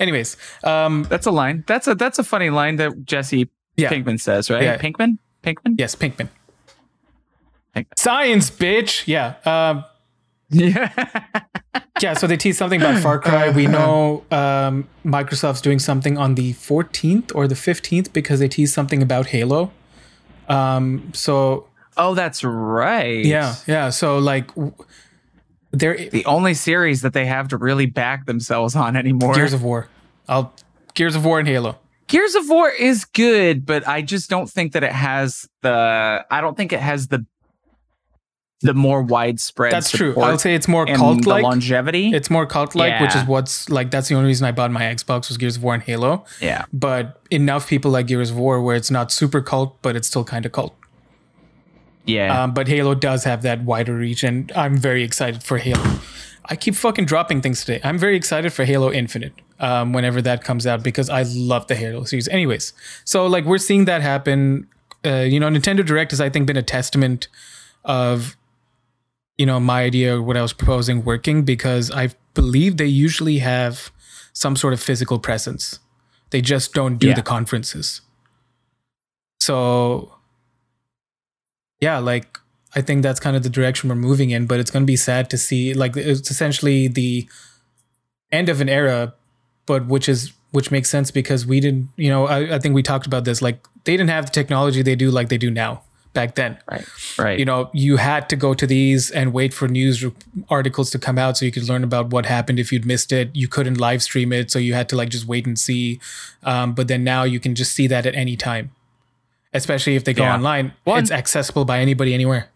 Anyways, 0.00 0.36
um, 0.64 1.04
That's 1.08 1.26
a 1.26 1.30
line. 1.30 1.64
That's 1.66 1.86
a 1.86 1.94
that's 1.94 2.18
a 2.18 2.24
funny 2.24 2.50
line 2.50 2.76
that 2.76 3.04
Jesse 3.04 3.48
Yeah. 3.76 3.90
Pinkman 3.90 4.20
says, 4.20 4.50
right? 4.50 4.62
Yeah. 4.62 4.78
Pinkman? 4.78 5.18
Pinkman? 5.44 5.74
yes, 5.78 5.94
Pinkman. 5.94 6.28
Science, 7.96 8.50
bitch. 8.50 9.06
Yeah. 9.06 9.34
Um, 9.44 9.84
Yeah. 10.50 10.92
yeah. 12.02 12.14
So 12.14 12.26
they 12.26 12.36
teased 12.36 12.58
something 12.58 12.80
about 12.80 13.02
Far 13.02 13.18
Cry. 13.18 13.48
We 13.50 13.66
know 13.78 14.24
um, 14.30 14.88
Microsoft's 15.04 15.60
doing 15.62 15.78
something 15.78 16.18
on 16.18 16.34
the 16.34 16.52
14th 16.54 17.34
or 17.34 17.48
the 17.48 17.54
15th 17.54 18.12
because 18.12 18.40
they 18.40 18.48
teased 18.48 18.74
something 18.74 19.02
about 19.02 19.26
Halo. 19.28 19.70
Um, 20.48 21.10
so 21.14 21.68
oh, 21.96 22.14
that's 22.14 22.44
right. 22.44 23.24
yeah, 23.24 23.54
yeah. 23.66 23.88
So 23.90 24.18
like, 24.18 24.48
w- 24.54 24.74
there 25.70 25.96
The 25.96 26.26
only 26.26 26.52
series 26.52 27.00
that 27.00 27.14
they 27.14 27.24
have 27.24 27.48
to 27.48 27.56
really 27.56 27.86
back 27.86 28.26
themselves 28.26 28.76
on 28.76 28.94
anymore. 28.96 29.34
Gears 29.34 29.54
of 29.54 29.62
War. 29.62 29.88
I'll 30.28 30.52
Gears 30.94 31.16
of 31.16 31.24
War 31.24 31.38
and 31.38 31.48
Halo. 31.48 31.78
Gears 32.08 32.34
of 32.34 32.50
War 32.50 32.68
is 32.68 33.06
good, 33.06 33.64
but 33.64 33.88
I 33.88 34.02
just 34.02 34.28
don't 34.28 34.50
think 34.50 34.72
that 34.72 34.82
it 34.84 34.92
has 34.92 35.48
the 35.62 36.26
I 36.30 36.40
don't 36.42 36.56
think 36.56 36.74
it 36.74 36.80
has 36.80 37.08
the 37.08 37.24
the 38.62 38.74
more 38.74 39.02
widespread 39.02 39.72
That's 39.72 39.90
true. 39.90 40.18
I 40.20 40.30
would 40.30 40.40
say 40.40 40.54
it's 40.54 40.68
more 40.68 40.86
cult 40.86 41.22
the 41.22 41.28
like. 41.28 41.42
longevity. 41.42 42.12
It's 42.12 42.30
more 42.30 42.46
cult 42.46 42.74
like, 42.74 43.00
which 43.00 43.14
is 43.14 43.24
what's 43.24 43.68
like. 43.68 43.90
That's 43.90 44.08
the 44.08 44.14
only 44.14 44.28
reason 44.28 44.46
I 44.46 44.52
bought 44.52 44.70
my 44.70 44.82
Xbox 44.82 45.28
was 45.28 45.36
Gears 45.36 45.56
of 45.56 45.62
War 45.62 45.74
and 45.74 45.82
Halo. 45.82 46.24
yeah. 46.40 46.64
But 46.72 47.20
enough 47.30 47.68
people 47.68 47.90
like 47.90 48.06
Gears 48.06 48.30
of 48.30 48.36
War 48.38 48.62
where 48.62 48.76
it's 48.76 48.90
not 48.90 49.12
super 49.12 49.40
cult, 49.40 49.80
but 49.82 49.96
it's 49.96 50.08
still 50.08 50.24
kind 50.24 50.46
of 50.46 50.52
cult. 50.52 50.74
Yeah. 52.04 52.42
Um, 52.42 52.54
but 52.54 52.68
Halo 52.68 52.94
does 52.94 53.24
have 53.24 53.42
that 53.42 53.62
wider 53.62 53.96
reach, 53.96 54.24
and 54.24 54.50
I'm 54.52 54.76
very 54.76 55.02
excited 55.04 55.42
for 55.42 55.58
Halo. 55.58 56.00
I 56.46 56.56
keep 56.56 56.74
fucking 56.74 57.04
dropping 57.04 57.40
things 57.40 57.64
today. 57.64 57.80
I'm 57.84 57.98
very 57.98 58.16
excited 58.16 58.52
for 58.52 58.64
Halo 58.64 58.90
Infinite 58.90 59.32
um, 59.60 59.92
whenever 59.92 60.20
that 60.22 60.42
comes 60.42 60.66
out 60.66 60.82
because 60.82 61.08
I 61.08 61.22
love 61.22 61.68
the 61.68 61.76
Halo 61.76 62.04
series. 62.04 62.26
Anyways, 62.28 62.72
so 63.04 63.26
like 63.26 63.44
we're 63.44 63.58
seeing 63.58 63.84
that 63.84 64.02
happen. 64.02 64.66
Uh, 65.04 65.20
you 65.20 65.38
know, 65.38 65.48
Nintendo 65.48 65.84
Direct 65.84 66.10
has 66.10 66.20
I 66.20 66.28
think 66.28 66.46
been 66.46 66.56
a 66.56 66.62
testament 66.62 67.28
of 67.84 68.36
you 69.38 69.46
know 69.46 69.58
my 69.60 69.82
idea 69.82 70.20
what 70.20 70.36
I 70.36 70.42
was 70.42 70.52
proposing 70.52 71.04
working 71.04 71.44
because 71.44 71.90
I 71.90 72.10
believe 72.34 72.76
they 72.76 72.86
usually 72.86 73.38
have 73.38 73.90
some 74.32 74.56
sort 74.56 74.72
of 74.72 74.80
physical 74.80 75.18
presence. 75.18 75.78
They 76.30 76.40
just 76.40 76.72
don't 76.74 76.96
do 76.98 77.08
Yeah. 77.08 77.14
the 77.14 77.22
conferences. 77.22 78.00
So 79.40 80.14
yeah, 81.80 81.98
like 81.98 82.38
I 82.74 82.80
think 82.80 83.02
that's 83.02 83.20
kind 83.20 83.36
of 83.36 83.42
the 83.42 83.50
direction 83.50 83.88
we're 83.88 83.96
moving 83.96 84.30
in, 84.30 84.46
but 84.46 84.60
it's 84.60 84.70
going 84.70 84.82
to 84.84 84.86
be 84.86 84.96
sad 84.96 85.28
to 85.30 85.38
see 85.38 85.74
like 85.74 85.96
it's 85.96 86.30
essentially 86.30 86.88
the 86.88 87.28
end 88.30 88.48
of 88.48 88.60
an 88.60 88.68
era, 88.68 89.14
but 89.66 89.86
which 89.86 90.08
is 90.08 90.32
which 90.52 90.70
makes 90.70 90.88
sense 90.90 91.10
because 91.10 91.46
we 91.46 91.60
didn't, 91.60 91.88
you 91.96 92.10
know, 92.10 92.26
I, 92.26 92.56
I 92.56 92.58
think 92.58 92.74
we 92.74 92.82
talked 92.82 93.06
about 93.06 93.24
this. 93.24 93.40
Like 93.42 93.66
they 93.84 93.92
didn't 93.96 94.10
have 94.10 94.26
the 94.26 94.32
technology 94.32 94.82
they 94.82 94.96
do 94.96 95.10
like 95.10 95.28
they 95.28 95.38
do 95.38 95.50
now 95.50 95.82
back 96.12 96.34
then. 96.34 96.58
right. 96.70 96.84
Right. 97.18 97.38
You 97.38 97.44
know, 97.44 97.70
you 97.72 97.96
had 97.96 98.28
to 98.30 98.36
go 98.36 98.52
to 98.54 98.66
these 98.66 99.10
and 99.10 99.32
wait 99.32 99.54
for 99.54 99.66
news 99.68 100.04
articles 100.50 100.90
to 100.90 100.98
come 100.98 101.18
out 101.18 101.36
so 101.38 101.44
you 101.46 101.52
could 101.52 101.68
learn 101.68 101.82
about 101.84 102.10
what 102.10 102.26
happened 102.26 102.58
if 102.58 102.70
you'd 102.72 102.84
missed 102.84 103.12
it. 103.12 103.30
You 103.34 103.48
couldn't 103.48 103.78
live 103.78 104.02
stream 104.02 104.32
it, 104.32 104.50
so 104.50 104.58
you 104.58 104.74
had 104.74 104.88
to 104.90 104.96
like 104.96 105.08
just 105.08 105.26
wait 105.26 105.46
and 105.46 105.58
see. 105.58 106.00
Um, 106.42 106.74
but 106.74 106.88
then 106.88 107.02
now 107.04 107.22
you 107.24 107.40
can 107.40 107.54
just 107.54 107.72
see 107.72 107.86
that 107.86 108.04
at 108.06 108.14
any 108.14 108.36
time, 108.36 108.70
especially 109.54 109.96
if 109.96 110.04
they 110.04 110.12
go 110.14 110.24
Yeah. 110.24 110.34
online. 110.34 110.72
Well, 110.84 110.96
it's 110.96 111.10
accessible 111.10 111.64
by 111.64 111.78
anybody 111.80 112.12
anywhere. 112.14 112.48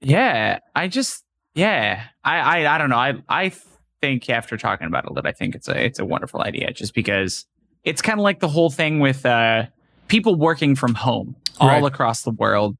Yeah, 0.00 0.58
I 0.74 0.88
just 0.88 1.24
yeah, 1.54 2.04
I 2.24 2.38
I, 2.64 2.74
I 2.74 2.78
don't 2.78 2.90
know. 2.90 2.96
I 2.98 3.14
I 3.28 3.52
think 4.02 4.28
after 4.28 4.56
talking 4.56 4.86
about 4.86 5.04
it 5.04 5.10
a 5.10 5.12
little, 5.14 5.28
I 5.28 5.32
think 5.32 5.54
it's 5.54 5.68
a 5.68 5.84
it's 5.84 5.98
a 5.98 6.04
wonderful 6.04 6.42
idea 6.42 6.70
just 6.72 6.94
because 6.94 7.46
it's 7.82 8.02
kind 8.02 8.18
of 8.20 8.22
like 8.24 8.40
the 8.40 8.48
whole 8.48 8.68
thing 8.70 9.00
with 9.00 9.24
uh 9.24 9.66
people 10.08 10.34
working 10.34 10.74
from 10.74 10.94
home 10.94 11.36
all 11.58 11.86
across 11.86 12.22
the 12.22 12.30
world, 12.30 12.76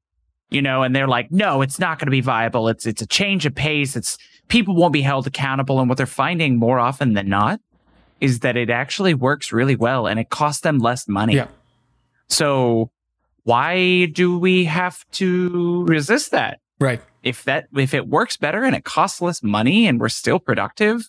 you 0.51 0.63
know, 0.63 0.83
and 0.83 0.95
they're 0.95 1.09
like, 1.09 1.31
no, 1.31 1.63
it's 1.63 1.79
not 1.79 1.99
going 1.99 2.07
to 2.07 2.11
be 2.11 2.21
viable. 2.21 2.69
It's 2.69 2.87
it's 2.87 3.03
a 3.03 3.07
change 3.07 3.47
of 3.47 3.55
pace. 3.55 3.97
It's 3.97 4.19
people 4.49 4.75
won't 4.75 4.93
be 4.93 5.03
held 5.03 5.27
accountable, 5.27 5.81
and 5.81 5.89
what 5.89 5.97
they're 5.99 6.07
finding 6.07 6.57
more 6.57 6.79
often 6.79 7.15
than 7.15 7.29
not 7.29 7.61
is 8.21 8.41
that 8.41 8.57
it 8.57 8.71
actually 8.71 9.15
works 9.15 9.53
really 9.53 9.77
well 9.77 10.07
and 10.07 10.19
it 10.19 10.31
costs 10.31 10.63
them 10.63 10.79
less 10.79 11.07
money. 11.07 11.35
Yeah. 11.35 11.49
So 12.29 12.91
why 13.45 14.07
do 14.07 14.39
we 14.39 14.65
have 14.65 15.05
to 15.13 15.85
resist 15.87 16.31
that? 16.31 16.61
Right. 16.79 17.01
if 17.23 17.45
that 17.45 17.69
if 17.75 17.95
it 17.95 18.07
works 18.07 18.37
better 18.37 18.63
and 18.63 18.77
it 18.77 18.85
costs 18.85 19.23
less 19.23 19.43
money 19.43 19.87
and 19.87 19.99
we're 19.99 20.09
still 20.11 20.39
productive 20.39 21.09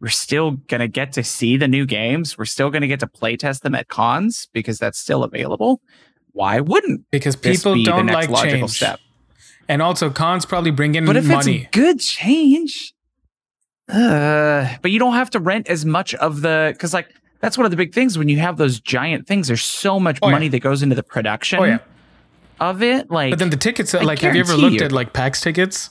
we're 0.00 0.08
still 0.08 0.52
going 0.52 0.80
to 0.80 0.88
get 0.88 1.12
to 1.12 1.24
see 1.24 1.56
the 1.56 1.68
new 1.68 1.84
games 1.86 2.38
we're 2.38 2.44
still 2.44 2.70
going 2.70 2.82
to 2.82 2.88
get 2.88 3.00
to 3.00 3.06
play 3.06 3.36
test 3.36 3.62
them 3.62 3.74
at 3.74 3.88
cons 3.88 4.48
because 4.52 4.78
that's 4.78 4.98
still 4.98 5.22
available 5.24 5.80
why 6.32 6.60
wouldn't 6.60 7.04
Because 7.10 7.34
people 7.36 7.74
be 7.74 7.84
don't 7.84 8.06
like 8.06 8.28
logical 8.28 8.60
change. 8.68 8.70
step 8.72 9.00
And 9.68 9.82
also 9.82 10.08
cons 10.10 10.46
probably 10.46 10.70
bring 10.70 10.94
in 10.94 11.04
but 11.04 11.16
if 11.16 11.26
money. 11.26 11.62
it's 11.62 11.70
good 11.76 12.00
change 12.00 12.94
uh, 13.88 14.76
but 14.82 14.90
you 14.90 14.98
don't 14.98 15.14
have 15.14 15.30
to 15.30 15.40
rent 15.40 15.66
as 15.68 15.84
much 15.84 16.14
of 16.16 16.42
the 16.42 16.70
because 16.74 16.92
like 16.92 17.08
that's 17.40 17.56
one 17.56 17.64
of 17.64 17.70
the 17.70 17.76
big 17.76 17.94
things 17.94 18.18
when 18.18 18.28
you 18.28 18.38
have 18.38 18.56
those 18.58 18.80
giant 18.80 19.26
things 19.26 19.46
there's 19.48 19.62
so 19.64 19.98
much 19.98 20.18
Oh, 20.22 20.28
yeah. 20.28 20.32
money 20.32 20.48
that 20.48 20.60
goes 20.60 20.82
into 20.82 20.94
the 20.94 21.02
production 21.02 21.58
Oh, 21.58 21.64
yeah. 21.64 21.78
of 22.60 22.82
it 22.82 23.10
like 23.10 23.30
but 23.30 23.38
then 23.38 23.50
the 23.50 23.56
tickets, 23.56 23.94
I 23.94 24.02
like, 24.02 24.18
have 24.20 24.34
you 24.34 24.40
ever 24.42 24.54
looked 24.56 24.76
you- 24.80 24.84
at 24.86 24.92
like 24.92 25.12
PAX 25.12 25.40
tickets? 25.40 25.90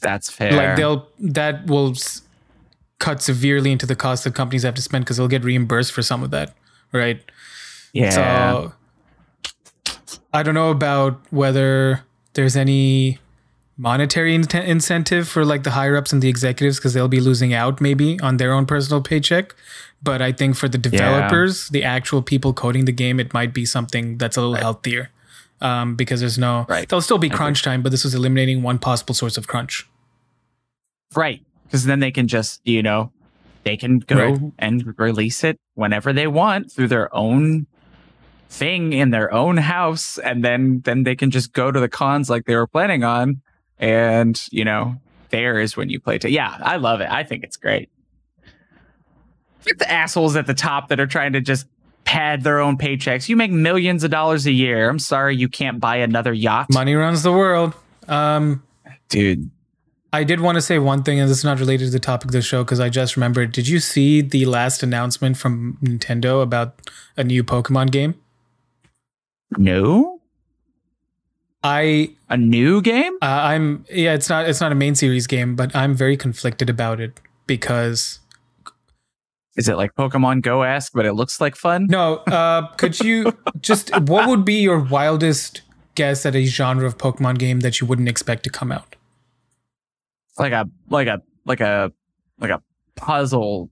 that's 0.00 0.30
fair 0.30 0.52
Like 0.52 0.76
they'll 0.76 1.08
that 1.20 1.66
will 1.66 1.94
cut 3.06 3.18
severely 3.22 3.70
into 3.72 3.86
the 3.86 3.96
cost 3.96 4.24
that 4.24 4.34
companies 4.34 4.62
have 4.62 4.74
to 4.80 4.82
spend 4.82 5.04
because 5.04 5.16
they'll 5.16 5.34
get 5.36 5.44
reimbursed 5.44 5.92
for 5.92 6.02
some 6.02 6.22
of 6.22 6.30
that, 6.30 6.54
right? 6.92 7.18
yeah 7.92 8.10
So 8.10 8.72
I 10.32 10.42
don't 10.42 10.54
know 10.54 10.70
about 10.70 11.20
whether 11.30 12.00
there's 12.34 12.56
any 12.56 13.18
monetary 13.76 14.34
in- 14.34 14.46
incentive 14.56 15.28
for 15.28 15.44
like 15.44 15.62
the 15.64 15.70
higher 15.78 15.96
ups 15.96 16.12
and 16.12 16.22
the 16.22 16.28
executives 16.28 16.76
because 16.78 16.94
they'll 16.94 17.08
be 17.08 17.20
losing 17.20 17.52
out 17.52 17.80
maybe 17.80 18.18
on 18.20 18.36
their 18.38 18.52
own 18.52 18.64
personal 18.66 19.02
paycheck. 19.02 19.54
But 20.02 20.20
I 20.22 20.32
think 20.32 20.56
for 20.56 20.68
the 20.68 20.78
developers, 20.78 21.68
the 21.68 21.82
actual 21.84 22.22
people 22.22 22.52
coding 22.52 22.84
the 22.86 22.92
game, 23.04 23.20
it 23.20 23.32
might 23.34 23.52
be 23.54 23.64
something 23.64 24.18
that's 24.18 24.36
a 24.36 24.40
little 24.40 24.56
healthier. 24.56 25.10
Um, 25.60 25.94
because 25.94 26.18
there's 26.20 26.38
no, 26.38 26.66
Right. 26.68 26.88
there'll 26.88 27.02
still 27.02 27.18
be 27.18 27.30
crunch 27.30 27.62
time, 27.62 27.82
but 27.82 27.90
this 27.92 28.02
was 28.02 28.14
eliminating 28.14 28.62
one 28.64 28.78
possible 28.80 29.14
source 29.14 29.36
of 29.38 29.46
crunch. 29.46 29.86
Right. 31.14 31.40
Because 31.72 31.86
then 31.86 32.00
they 32.00 32.10
can 32.10 32.28
just, 32.28 32.60
you 32.66 32.82
know, 32.82 33.10
they 33.64 33.78
can 33.78 34.00
go 34.00 34.16
Right. 34.32 34.40
and 34.58 34.94
release 34.98 35.42
it 35.42 35.58
whenever 35.72 36.12
they 36.12 36.26
want 36.26 36.70
through 36.70 36.88
their 36.88 37.08
own 37.16 37.66
thing 38.50 38.92
in 38.92 39.08
their 39.08 39.32
own 39.32 39.56
house. 39.56 40.18
And 40.18 40.44
then 40.44 40.82
then 40.84 41.04
they 41.04 41.16
can 41.16 41.30
just 41.30 41.54
go 41.54 41.72
to 41.72 41.80
the 41.80 41.88
cons 41.88 42.28
like 42.28 42.44
they 42.44 42.56
were 42.56 42.66
planning 42.66 43.04
on. 43.04 43.40
And, 43.78 44.38
you 44.50 44.66
know, 44.66 44.96
there 45.30 45.58
is 45.58 45.74
when 45.74 45.88
you 45.88 45.98
play 45.98 46.18
to 46.18 46.28
yeah, 46.30 46.58
I 46.60 46.76
love 46.76 47.00
it. 47.00 47.08
I 47.10 47.24
think 47.24 47.42
it's 47.42 47.56
great. 47.56 47.88
Get 49.64 49.78
the 49.78 49.90
assholes 49.90 50.36
at 50.36 50.46
the 50.46 50.52
top 50.54 50.88
that 50.88 51.00
are 51.00 51.06
trying 51.06 51.32
to 51.32 51.40
just 51.40 51.66
pad 52.04 52.42
their 52.42 52.58
own 52.58 52.76
paychecks. 52.76 53.30
You 53.30 53.36
make 53.36 53.50
millions 53.50 54.04
of 54.04 54.10
dollars 54.10 54.44
a 54.44 54.52
year. 54.52 54.90
I'm 54.90 54.98
sorry 54.98 55.36
you 55.36 55.48
can't 55.48 55.80
buy 55.80 55.96
another 55.96 56.34
yacht. 56.34 56.66
Money 56.70 56.94
runs 56.96 57.22
the 57.22 57.32
world. 57.32 57.72
Um, 58.08 58.62
Dude. 59.08 59.50
I 60.14 60.24
did 60.24 60.40
want 60.40 60.56
to 60.56 60.60
say 60.60 60.78
one 60.78 61.02
thing, 61.02 61.18
and 61.20 61.30
this 61.30 61.38
is 61.38 61.44
not 61.44 61.58
related 61.58 61.86
to 61.86 61.90
the 61.90 61.98
topic 61.98 62.26
of 62.26 62.32
the 62.32 62.42
show 62.42 62.62
because 62.64 62.80
I 62.80 62.90
just 62.90 63.16
remembered. 63.16 63.52
Did 63.52 63.66
you 63.66 63.78
see 63.80 64.20
the 64.20 64.44
last 64.44 64.82
announcement 64.82 65.38
from 65.38 65.78
Nintendo 65.82 66.42
about 66.42 66.74
a 67.16 67.24
new 67.24 67.42
Pokemon 67.42 67.90
game? 67.90 68.14
No? 69.56 70.20
I 71.64 72.10
A 72.28 72.36
new 72.36 72.82
game? 72.82 73.14
uh, 73.22 73.26
I'm 73.26 73.84
yeah, 73.88 74.14
it's 74.14 74.28
not 74.28 74.48
it's 74.48 74.60
not 74.60 74.72
a 74.72 74.74
main 74.74 74.94
series 74.94 75.26
game, 75.26 75.54
but 75.54 75.74
I'm 75.76 75.94
very 75.94 76.16
conflicted 76.16 76.68
about 76.68 77.00
it 77.00 77.20
because 77.46 78.18
Is 79.56 79.68
it 79.68 79.76
like 79.76 79.94
Pokemon 79.94 80.42
Go 80.42 80.64
ask, 80.64 80.92
but 80.92 81.06
it 81.06 81.12
looks 81.14 81.40
like 81.40 81.54
fun? 81.54 81.86
no, 81.88 82.16
uh, 82.26 82.66
could 82.76 82.98
you 83.00 83.32
just 83.60 83.96
what 84.08 84.28
would 84.28 84.44
be 84.44 84.54
your 84.54 84.80
wildest 84.80 85.62
guess 85.94 86.26
at 86.26 86.34
a 86.34 86.44
genre 86.44 86.86
of 86.86 86.98
Pokemon 86.98 87.38
game 87.38 87.60
that 87.60 87.80
you 87.80 87.86
wouldn't 87.86 88.08
expect 88.08 88.42
to 88.44 88.50
come 88.50 88.72
out? 88.72 88.96
Like 90.38 90.52
a 90.52 90.68
like 90.88 91.08
a 91.08 91.22
like 91.44 91.60
a 91.60 91.92
like 92.38 92.50
a 92.50 92.62
puzzle 92.96 93.70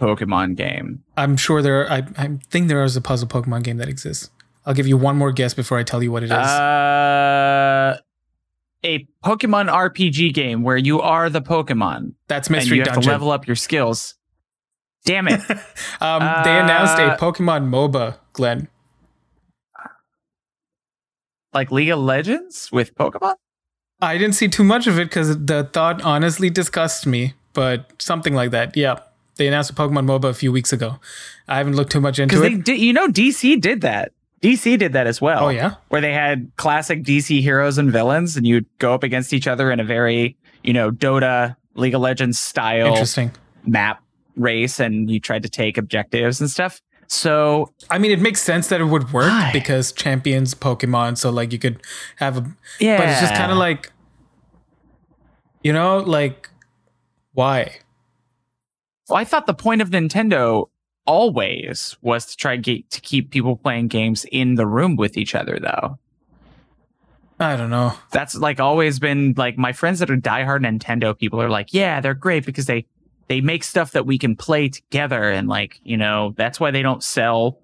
Pokemon 0.00 0.56
game. 0.56 1.02
I'm 1.16 1.36
sure 1.36 1.62
there. 1.62 1.82
Are, 1.82 1.90
I 1.90 2.02
I 2.16 2.38
think 2.50 2.68
there 2.68 2.82
is 2.84 2.96
a 2.96 3.00
puzzle 3.00 3.28
Pokemon 3.28 3.62
game 3.64 3.76
that 3.78 3.88
exists. 3.88 4.30
I'll 4.66 4.74
give 4.74 4.86
you 4.86 4.96
one 4.96 5.16
more 5.16 5.32
guess 5.32 5.54
before 5.54 5.78
I 5.78 5.82
tell 5.82 6.02
you 6.02 6.12
what 6.12 6.22
it 6.22 6.26
is. 6.26 6.32
Uh, 6.32 7.96
a 8.84 9.08
Pokemon 9.24 9.68
RPG 9.72 10.34
game 10.34 10.62
where 10.62 10.76
you 10.76 11.00
are 11.00 11.30
the 11.30 11.40
Pokemon 11.40 12.12
That's 12.28 12.48
and 12.48 12.56
Mystery 12.56 12.78
you 12.78 12.84
have 12.84 13.00
to 13.00 13.08
level 13.08 13.30
up 13.30 13.46
your 13.46 13.56
skills. 13.56 14.14
Damn 15.04 15.26
it! 15.28 15.40
um, 16.00 16.20
they 16.44 16.58
announced 16.58 16.98
a 16.98 17.12
Uh, 17.12 17.16
Pokemon 17.16 17.68
MOBA, 17.70 18.18
Glenn. 18.34 18.68
like 21.54 21.70
League 21.70 21.88
of 21.88 21.98
Legends 21.98 22.70
with 22.70 22.94
Pokemon. 22.94 23.34
I 24.00 24.16
didn't 24.18 24.34
see 24.34 24.48
too 24.48 24.64
much 24.64 24.86
of 24.86 24.98
it 24.98 25.04
because 25.04 25.44
the 25.44 25.64
thought 25.72 26.02
honestly 26.02 26.50
disgusts 26.50 27.04
me, 27.06 27.34
but 27.52 27.90
something 28.00 28.34
like 28.34 28.50
that. 28.52 28.76
Yeah. 28.76 29.00
They 29.36 29.46
announced 29.48 29.70
a 29.70 29.74
Pokemon 29.74 30.06
MOBA 30.06 30.30
a 30.30 30.34
few 30.34 30.50
weeks 30.52 30.72
ago. 30.72 30.98
I 31.48 31.58
haven't 31.58 31.74
looked 31.76 31.92
too 31.92 32.00
much 32.00 32.18
into 32.18 32.34
Because 32.36 32.46
it. 32.46 32.56
they 32.56 32.62
did, 32.74 32.80
you 32.80 32.92
know, 32.92 33.08
DC 33.08 33.60
did 33.60 33.80
that. 33.82 34.12
DC 34.42 34.78
did 34.78 34.92
that 34.92 35.06
as 35.06 35.20
well. 35.20 35.44
oh, 35.46 35.48
yeah? 35.48 35.74
where 35.88 36.00
they 36.00 36.12
had 36.12 36.50
classic 36.56 37.02
DC 37.02 37.40
heroes 37.40 37.78
and 37.78 37.90
villains, 37.90 38.36
and 38.36 38.46
you'd 38.46 38.66
go 38.78 38.94
up 38.94 39.02
against 39.02 39.32
each 39.32 39.46
other 39.48 39.70
in 39.72 39.80
a 39.80 39.84
very, 39.84 40.36
you 40.62 40.72
know, 40.72 40.90
Dota, 40.90 41.56
League 41.74 41.94
of 41.94 42.00
Legends 42.00 42.38
style 42.38 42.86
Interesting. 42.88 43.32
map 43.64 44.00
race, 44.36 44.78
and 44.80 45.10
you 45.10 45.18
tried 45.18 45.42
to 45.42 45.48
take 45.48 45.76
objectives 45.78 46.40
and 46.40 46.48
stuff. 46.50 46.80
So 47.08 47.72
I 47.90 47.98
mean, 47.98 48.10
it 48.10 48.20
makes 48.20 48.40
sense 48.40 48.68
that 48.68 48.80
it 48.80 48.84
would 48.84 49.12
work 49.12 49.30
Why? 49.30 49.50
because 49.52 49.92
champions 49.92 50.54
Pokemon, 50.54 51.16
so 51.16 51.30
like 51.30 51.52
you 51.52 51.58
could 51.58 51.82
have 52.16 52.36
a. 52.36 52.56
yeah, 52.78 52.98
But 52.98 53.08
it's 53.08 53.20
just 53.20 53.34
kind 53.34 53.50
of 53.50 53.56
like, 53.56 53.90
you 55.62 55.72
know, 55.72 55.98
like, 55.98 56.50
why? 57.32 57.78
Well, 59.08 59.18
I 59.18 59.24
thought 59.24 59.46
the 59.46 59.54
point 59.54 59.80
of 59.80 59.88
Nintendo 59.88 60.68
always 61.06 61.96
was 62.02 62.26
to 62.26 62.36
try 62.36 62.56
get, 62.56 62.90
to 62.90 63.00
keep 63.00 63.30
people 63.30 63.56
playing 63.56 63.88
games 63.88 64.26
in 64.30 64.56
the 64.56 64.66
room 64.66 64.94
with 64.94 65.16
each 65.16 65.34
other, 65.34 65.58
though. 65.58 65.98
I 67.40 67.56
don't 67.56 67.70
know. 67.70 67.94
That's 68.10 68.34
like 68.34 68.60
always 68.60 68.98
been 68.98 69.32
like 69.36 69.56
my 69.56 69.72
friends 69.72 70.00
that 70.00 70.10
are 70.10 70.16
diehard 70.16 70.60
Nintendo 70.60 71.16
people 71.18 71.40
are 71.40 71.48
like, 71.48 71.72
yeah, 71.72 72.00
they're 72.00 72.14
great 72.14 72.44
because 72.44 72.66
they 72.66 72.84
they 73.28 73.40
make 73.40 73.62
stuff 73.64 73.92
that 73.92 74.06
we 74.06 74.18
can 74.18 74.34
play 74.36 74.68
together, 74.68 75.30
and 75.30 75.48
like 75.48 75.80
you 75.84 75.96
know 75.96 76.34
that's 76.36 76.58
why 76.58 76.70
they 76.70 76.82
don't 76.82 77.02
sell 77.02 77.58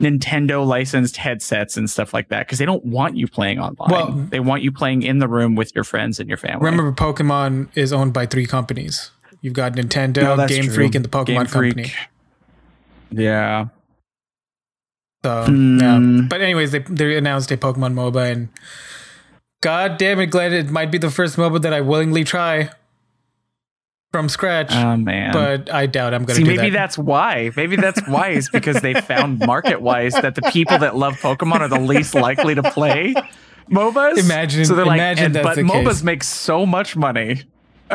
Nintendo 0.00 0.66
licensed 0.66 1.16
headsets 1.16 1.76
and 1.78 1.88
stuff 1.88 2.12
like 2.12 2.28
that 2.28 2.46
because 2.46 2.58
they 2.58 2.66
don't 2.66 2.84
want 2.84 3.16
you 3.16 3.26
playing 3.26 3.58
online. 3.58 3.90
Well- 3.90 4.12
they 4.30 4.40
want 4.40 4.62
you 4.62 4.70
playing 4.72 5.02
in 5.02 5.18
the 5.18 5.28
room 5.28 5.54
with 5.54 5.74
your 5.74 5.84
friends 5.84 6.20
and 6.20 6.28
your 6.28 6.36
family. 6.38 6.64
Remember, 6.64 6.92
Pokemon 6.92 7.68
is 7.74 7.92
owned 7.92 8.12
by 8.12 8.26
three 8.26 8.46
companies. 8.46 9.10
You've 9.40 9.54
got 9.54 9.72
Nintendo, 9.74 10.36
No, 10.36 10.46
Game 10.46 10.64
true. 10.64 10.74
Freak, 10.74 10.94
and 10.94 11.04
the 11.04 11.08
Pokemon 11.08 11.26
Game 11.26 11.46
Freak. 11.46 11.74
Company. 11.76 11.92
Yeah. 13.10 13.66
So 15.24 15.44
Hmm. 15.46 15.78
yeah. 15.80 16.26
But 16.28 16.40
anyways, 16.40 16.72
they 16.72 16.80
they 16.80 17.16
announced 17.16 17.50
a 17.50 17.56
Pokemon 17.56 17.94
MOBA 17.94 18.32
and 18.32 18.48
God 19.62 19.96
damn 19.98 20.20
it, 20.20 20.26
Glenn, 20.26 20.52
it 20.52 20.70
might 20.70 20.90
be 20.90 20.98
the 20.98 21.10
first 21.10 21.36
MOBA 21.36 21.62
that 21.62 21.72
I 21.72 21.80
willingly 21.80 22.22
try 22.24 22.70
from 24.16 24.28
scratch. 24.30 24.68
Oh 24.72 24.96
man. 24.96 25.32
but 25.32 25.70
I 25.72 25.84
doubt 25.86 26.14
I'm 26.14 26.24
gonna 26.24 26.36
See, 26.38 26.44
maybe 26.44 26.70
that. 26.70 26.72
that's 26.78 26.96
why. 26.98 27.50
Maybe 27.56 27.76
that's 27.76 28.00
why 28.08 28.30
is 28.30 28.48
because 28.48 28.80
they 28.80 28.94
found 28.94 29.38
market 29.46 29.82
wise 29.82 30.14
that 30.14 30.34
the 30.34 30.42
people 30.50 30.78
that 30.78 30.96
love 30.96 31.14
Pokemon 31.16 31.60
are 31.60 31.68
the 31.68 31.78
least 31.80 32.14
likely 32.14 32.54
to 32.54 32.62
play 32.62 33.14
MOBAs. 33.70 34.16
Imagine- 34.18 34.64
so 34.64 34.74
they're 34.74 34.86
like, 34.86 34.96
imagine 34.98 35.32
that's 35.32 35.44
but 35.46 35.58
MOBAs 35.58 35.84
case. 35.86 36.02
make 36.02 36.24
so 36.24 36.64
much 36.64 36.96
money. 36.96 37.42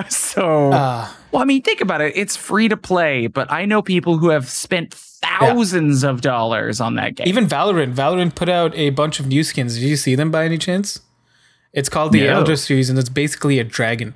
So, 0.07 0.69
Ah, 0.71 1.17
well, 1.33 1.41
I 1.41 1.45
mean, 1.45 1.61
think 1.63 1.81
about 1.81 1.99
it. 1.99 2.15
It's 2.15 2.37
free 2.37 2.69
to 2.69 2.77
play, 2.77 3.27
but 3.27 3.51
I 3.51 3.65
know 3.65 3.81
people 3.81 4.17
who 4.19 4.29
have 4.29 4.47
spent 4.49 4.93
thousands 4.93 6.05
of 6.05 6.21
dollars 6.21 6.79
on 6.79 6.95
that 6.95 7.15
game. 7.15 7.27
even 7.27 7.45
Valorant. 7.45 7.93
Valorant 7.93 8.33
put 8.33 8.47
out 8.47 8.73
a 8.75 8.91
bunch 8.91 9.19
of 9.19 9.27
new 9.27 9.43
skins. 9.43 9.73
Did 9.77 9.83
you 9.83 9.97
see 9.97 10.15
them 10.15 10.31
by 10.31 10.45
any 10.45 10.57
chance? 10.57 11.01
It's 11.73 11.89
called 11.89 12.13
the 12.13 12.21
No. 12.21 12.35
Elder 12.35 12.55
series, 12.55 12.89
and 12.89 12.97
it's 12.97 13.09
basically 13.09 13.59
a 13.59 13.65
dragon. 13.65 14.15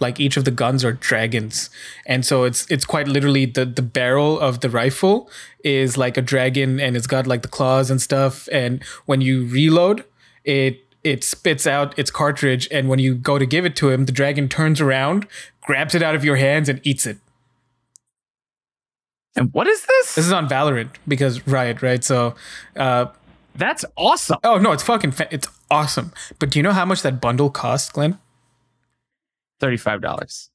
Like 0.00 0.20
each 0.20 0.36
of 0.36 0.44
the 0.44 0.50
guns 0.50 0.84
are 0.84 0.92
dragons, 0.92 1.70
and 2.06 2.24
so 2.24 2.44
it's 2.44 2.66
it's 2.70 2.84
quite 2.84 3.08
literally 3.08 3.46
the 3.46 3.64
the 3.64 3.82
barrel 3.82 4.38
of 4.38 4.60
the 4.60 4.70
rifle 4.70 5.30
is 5.64 5.96
like 5.98 6.16
a 6.16 6.22
dragon, 6.22 6.78
and 6.80 6.96
it's 6.96 7.06
got 7.06 7.26
like 7.26 7.42
the 7.42 7.48
claws 7.48 7.90
and 7.90 8.00
stuff. 8.00 8.48
And 8.52 8.82
when 9.06 9.20
you 9.20 9.46
reload, 9.46 10.04
it 10.44 10.84
it 11.04 11.24
spits 11.24 11.66
out 11.66 11.98
its 11.98 12.10
cartridge, 12.10 12.68
and 12.70 12.88
when 12.88 12.98
you 12.98 13.14
go 13.14 13.38
to 13.38 13.46
give 13.46 13.64
it 13.64 13.76
to 13.76 13.90
him, 13.90 14.06
the 14.06 14.12
dragon 14.12 14.48
turns 14.48 14.80
around, 14.80 15.26
grabs 15.62 15.94
it 15.94 16.02
out 16.02 16.14
of 16.14 16.24
your 16.24 16.36
hands, 16.36 16.68
and 16.68 16.80
eats 16.84 17.06
it. 17.06 17.18
and 19.36 19.52
what 19.52 19.66
is 19.66 19.84
this? 19.86 20.14
This 20.14 20.26
is 20.26 20.32
on 20.32 20.48
Valorant 20.48 20.90
because 21.06 21.46
Riot, 21.46 21.82
right? 21.82 22.02
So, 22.02 22.34
uh, 22.76 23.06
That's 23.54 23.84
awesome. 23.96 24.38
Oh 24.44 24.58
no, 24.58 24.72
it's 24.72 24.82
fucking 24.84 25.12
fa- 25.12 25.28
it's 25.32 25.48
awesome. 25.70 26.12
But 26.38 26.50
do 26.50 26.58
you 26.58 26.62
know 26.62 26.72
how 26.72 26.84
much 26.84 27.02
that 27.02 27.20
bundle 27.20 27.50
costs, 27.50 27.90
Glenn? 27.90 28.18
Thirty-five 29.60 30.00
dollars. 30.00 30.50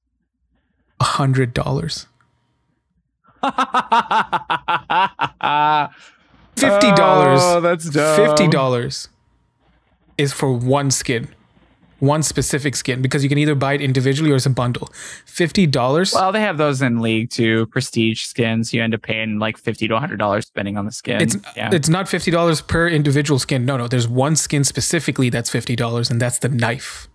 A 0.99 1.03
hundred 1.03 1.53
dollars. 1.53 2.07
Fifty 6.55 6.91
dollars. 6.91 7.39
Oh, 7.43 7.59
that's 7.61 7.89
dumb. 7.89 8.15
Fifty 8.15 8.47
dollars 8.47 9.09
is 10.17 10.31
for 10.31 10.53
one 10.53 10.91
skin, 10.91 11.27
one 11.99 12.23
specific 12.23 12.75
skin, 12.75 13.01
because 13.01 13.23
you 13.23 13.29
can 13.29 13.37
either 13.37 13.55
buy 13.55 13.73
it 13.73 13.81
individually 13.81 14.31
or 14.31 14.35
as 14.35 14.45
a 14.45 14.49
bundle. 14.49 14.89
Fifty 15.25 15.65
dollars. 15.65 16.13
Well, 16.13 16.31
they 16.31 16.41
have 16.41 16.57
those 16.57 16.81
in 16.81 17.01
League 17.01 17.31
too. 17.31 17.65
Prestige 17.67 18.23
skins. 18.23 18.73
You 18.73 18.81
end 18.83 18.93
up 18.93 19.01
paying 19.01 19.39
like 19.39 19.57
fifty 19.57 19.87
to 19.87 19.99
hundred 19.99 20.17
dollars 20.17 20.45
depending 20.45 20.77
on 20.77 20.85
the 20.85 20.91
skin. 20.91 21.21
It's 21.21 21.35
yeah. 21.57 21.69
it's 21.73 21.89
not 21.89 22.07
fifty 22.07 22.31
dollars 22.31 22.61
per 22.61 22.87
individual 22.87 23.39
skin. 23.39 23.65
No, 23.65 23.75
no. 23.77 23.87
There's 23.87 24.07
one 24.07 24.35
skin 24.35 24.63
specifically 24.63 25.29
that's 25.29 25.49
fifty 25.49 25.75
dollars, 25.75 26.09
and 26.09 26.21
that's 26.21 26.39
the 26.39 26.49
knife, 26.49 27.07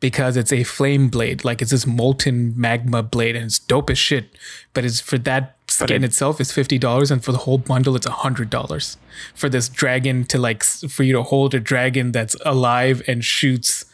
because 0.00 0.36
it's 0.36 0.52
a 0.52 0.64
flame 0.64 1.08
blade. 1.08 1.44
Like 1.44 1.62
it's 1.62 1.70
this 1.70 1.86
molten 1.86 2.52
magma 2.56 3.02
blade, 3.02 3.36
and 3.36 3.46
it's 3.46 3.58
dope 3.58 3.90
as 3.90 3.98
shit. 3.98 4.36
But 4.74 4.84
it's 4.84 5.00
for 5.00 5.18
that 5.18 5.56
skin 5.68 6.04
it- 6.04 6.08
itself 6.08 6.40
is 6.40 6.52
fifty 6.52 6.78
dollars, 6.78 7.10
and 7.10 7.24
for 7.24 7.32
the 7.32 7.38
whole 7.38 7.58
bundle 7.58 7.96
it's 7.96 8.06
hundred 8.06 8.50
dollars 8.50 8.96
for 9.34 9.48
this 9.48 9.68
dragon 9.68 10.24
to 10.26 10.38
like 10.38 10.62
for 10.64 11.02
you 11.04 11.12
to 11.14 11.22
hold 11.22 11.54
a 11.54 11.60
dragon 11.60 12.12
that's 12.12 12.36
alive 12.44 13.02
and 13.06 13.24
shoots 13.24 13.84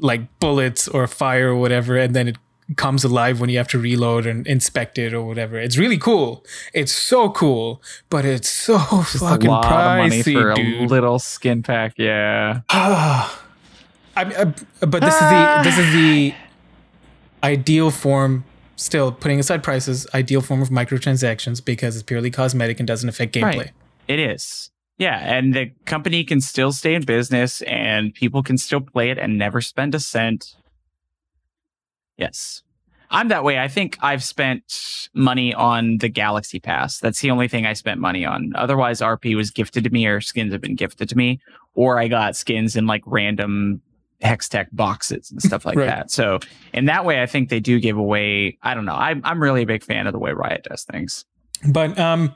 like 0.00 0.22
bullets 0.40 0.86
or 0.88 1.06
fire 1.06 1.48
or 1.48 1.56
whatever, 1.56 1.96
and 1.96 2.14
then 2.14 2.28
it 2.28 2.36
comes 2.76 3.02
alive 3.02 3.40
when 3.40 3.48
you 3.48 3.56
have 3.56 3.66
to 3.68 3.78
reload 3.78 4.26
and 4.26 4.46
inspect 4.46 4.98
it 4.98 5.14
or 5.14 5.22
whatever. 5.22 5.58
It's 5.58 5.78
really 5.78 5.96
cool. 5.96 6.44
It's 6.74 6.92
so 6.92 7.30
cool, 7.30 7.82
but 8.10 8.26
it's 8.26 8.48
so 8.48 8.76
Just 8.78 9.18
fucking 9.20 9.48
a 9.48 9.50
lot 9.50 9.64
pricey, 9.64 10.04
of 10.04 10.10
money 10.10 10.22
for 10.22 10.50
a 10.50 10.54
dude. 10.54 10.90
little 10.90 11.18
skin 11.18 11.62
pack. 11.62 11.94
Yeah. 11.96 12.60
I, 14.18 14.22
I, 14.22 14.42
uh, 14.82 14.86
but 14.86 15.00
this 15.02 15.14
is 15.14 15.20
the 15.20 15.60
this 15.62 15.78
is 15.78 15.92
the 15.92 16.34
ideal 17.42 17.90
form. 17.90 18.44
Still 18.76 19.10
putting 19.10 19.40
aside 19.40 19.64
prices, 19.64 20.06
ideal 20.14 20.40
form 20.40 20.62
of 20.62 20.68
microtransactions 20.68 21.64
because 21.64 21.96
it's 21.96 22.04
purely 22.04 22.30
cosmetic 22.30 22.78
and 22.78 22.86
doesn't 22.86 23.08
affect 23.08 23.34
gameplay. 23.34 23.56
Right. 23.56 23.72
It 24.06 24.20
is. 24.20 24.70
Yeah, 24.98 25.18
and 25.18 25.52
the 25.52 25.72
company 25.84 26.22
can 26.22 26.40
still 26.40 26.70
stay 26.70 26.94
in 26.94 27.02
business 27.02 27.60
and 27.62 28.14
people 28.14 28.42
can 28.44 28.56
still 28.56 28.80
play 28.80 29.10
it 29.10 29.18
and 29.18 29.36
never 29.36 29.60
spend 29.60 29.96
a 29.96 30.00
cent. 30.00 30.56
Yes. 32.16 32.62
I'm 33.10 33.28
that 33.28 33.42
way. 33.42 33.58
I 33.58 33.68
think 33.68 33.96
I've 34.00 34.22
spent 34.22 35.08
money 35.14 35.54
on 35.54 35.98
the 35.98 36.08
Galaxy 36.08 36.60
Pass. 36.60 36.98
That's 36.98 37.20
the 37.20 37.30
only 37.30 37.48
thing 37.48 37.64
I 37.64 37.72
spent 37.72 38.00
money 38.00 38.24
on. 38.24 38.52
Otherwise, 38.54 39.00
RP 39.00 39.34
was 39.34 39.50
gifted 39.50 39.84
to 39.84 39.90
me 39.90 40.06
or 40.06 40.20
skins 40.20 40.52
have 40.52 40.60
been 40.60 40.76
gifted 40.76 41.08
to 41.08 41.16
me, 41.16 41.40
or 41.74 41.98
I 41.98 42.08
got 42.08 42.36
skins 42.36 42.76
in 42.76 42.86
like 42.86 43.02
random 43.06 43.80
Hextech 44.24 44.66
boxes 44.72 45.30
and 45.30 45.40
stuff 45.42 45.64
like 45.64 45.76
Right. 45.76 45.86
that. 45.86 46.10
So, 46.10 46.40
in 46.72 46.86
that 46.86 47.04
way, 47.04 47.22
I 47.22 47.26
think 47.26 47.48
they 47.50 47.60
do 47.60 47.78
give 47.80 47.96
away. 47.96 48.58
I 48.62 48.74
don't 48.74 48.84
know. 48.84 48.94
I'm, 48.94 49.20
I'm 49.24 49.40
really 49.42 49.62
a 49.62 49.66
big 49.66 49.82
fan 49.84 50.06
of 50.06 50.12
the 50.12 50.18
way 50.18 50.32
Riot 50.32 50.66
does 50.68 50.84
things. 50.84 51.24
But 51.68 51.98
um, 51.98 52.34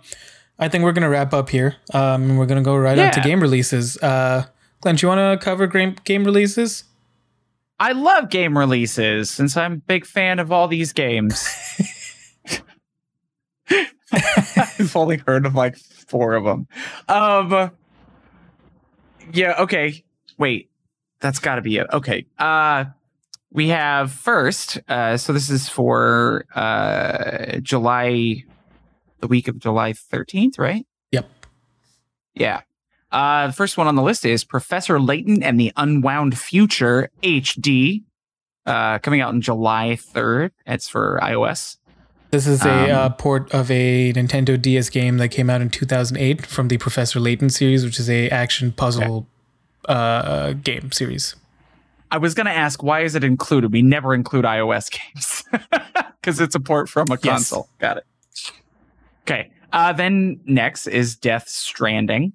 I 0.59 0.69
think 0.69 0.85
we're 0.85 0.93
gonna 0.93 1.09
wrap 1.11 1.33
up 1.35 1.49
here. 1.51 1.77
Um, 1.93 2.37
we're 2.37 2.47
gonna 2.47 2.63
go 2.63 2.77
right 2.77 2.99
on 2.99 3.13
to 3.13 3.21
game 3.21 3.41
releases. 3.41 3.97
Uh, 3.99 4.45
Glenn, 4.81 4.97
do 4.97 5.05
you 5.05 5.09
want 5.09 5.41
to 5.41 5.45
cover 5.45 5.67
game 5.67 5.97
game 6.05 6.25
releases? 6.25 6.85
I 7.81 7.93
love 7.93 8.31
game 8.31 8.57
releases 8.57 9.31
since 9.31 9.57
I'm 9.57 9.73
a 9.73 9.77
big 9.77 10.07
fan 10.07 10.39
of 10.39 10.53
all 10.53 10.69
these 10.69 10.93
games. 10.93 11.49
I've 14.13 14.95
only 14.97 15.19
heard 15.19 15.47
of 15.47 15.55
like 15.55 15.77
four 15.77 16.35
of 16.35 16.45
them. 16.45 16.67
Um, 17.09 17.71
yeah. 19.33 19.55
Okay. 19.61 20.05
Wait, 20.39 20.71
that's 21.23 21.39
got 21.39 21.55
to 21.55 21.63
be 21.63 21.79
it. 21.79 21.87
Okay. 21.93 22.27
Uh, 22.39 22.85
we 23.51 23.69
have 23.69 24.13
first. 24.13 24.79
Uh, 24.89 25.17
so 25.17 25.33
this 25.33 25.49
is 25.49 25.69
for 25.69 26.45
uh 26.55 27.59
July, 27.61 28.45
the 29.21 29.27
week 29.29 29.49
of 29.49 29.59
July 29.59 29.93
13th, 29.95 30.59
right? 30.59 30.87
Yep. 31.13 31.31
Yeah. 32.35 32.61
Uh, 33.11 33.47
the 33.49 33.53
first 33.53 33.77
one 33.77 33.87
on 33.87 33.95
the 33.95 34.03
list 34.03 34.25
is 34.25 34.43
Professor 34.43 34.99
Layton 34.99 35.43
and 35.43 35.61
the 35.61 35.71
Unwound 35.77 36.39
Future 36.39 37.11
HD, 37.23 38.05
uh, 38.65 38.99
coming 39.01 39.21
out 39.21 39.35
in 39.35 39.43
July 39.43 39.99
3rd. 40.01 40.51
It's 40.67 40.89
for 40.89 41.19
iOS. 41.23 41.77
This 42.31 42.47
is 42.47 42.65
a 42.65 42.85
Um, 42.85 42.91
uh, 42.91 43.09
port 43.11 43.53
of 43.53 43.71
a 43.71 44.15
Nintendo 44.15 44.61
DS 44.61 44.89
game 44.89 45.19
that 45.19 45.29
came 45.29 45.51
out 45.51 45.61
in 45.61 45.69
2008 45.69 46.47
from 46.47 46.69
the 46.69 46.79
Professor 46.79 47.21
Layton 47.21 47.51
series, 47.51 47.85
which 47.85 48.01
is 48.01 48.09
a 48.09 48.31
action 48.31 48.73
puzzle 48.73 49.29
uh, 49.89 50.53
game 50.55 50.93
series. 50.93 51.35
I 52.11 52.19
was 52.19 52.35
going 52.35 52.47
to 52.47 52.53
ask, 52.53 52.83
why 52.83 53.01
is 53.01 53.15
it 53.15 53.25
included? 53.25 53.73
We 53.73 53.81
never 53.83 54.15
include 54.15 54.45
iOS 54.45 54.91
games 54.91 55.45
because 56.21 56.41
it's 56.41 56.55
a 56.55 56.61
port 56.61 56.89
from 56.89 57.11
a 57.11 57.15
Yes. 57.15 57.25
console. 57.25 57.69
Got 57.79 57.99
it. 57.99 58.07
Okay. 59.23 59.51
Uh, 59.73 59.93
then 59.95 60.41
next 60.45 60.87
is 60.87 61.17
Death 61.17 61.49
Stranding, 61.49 62.35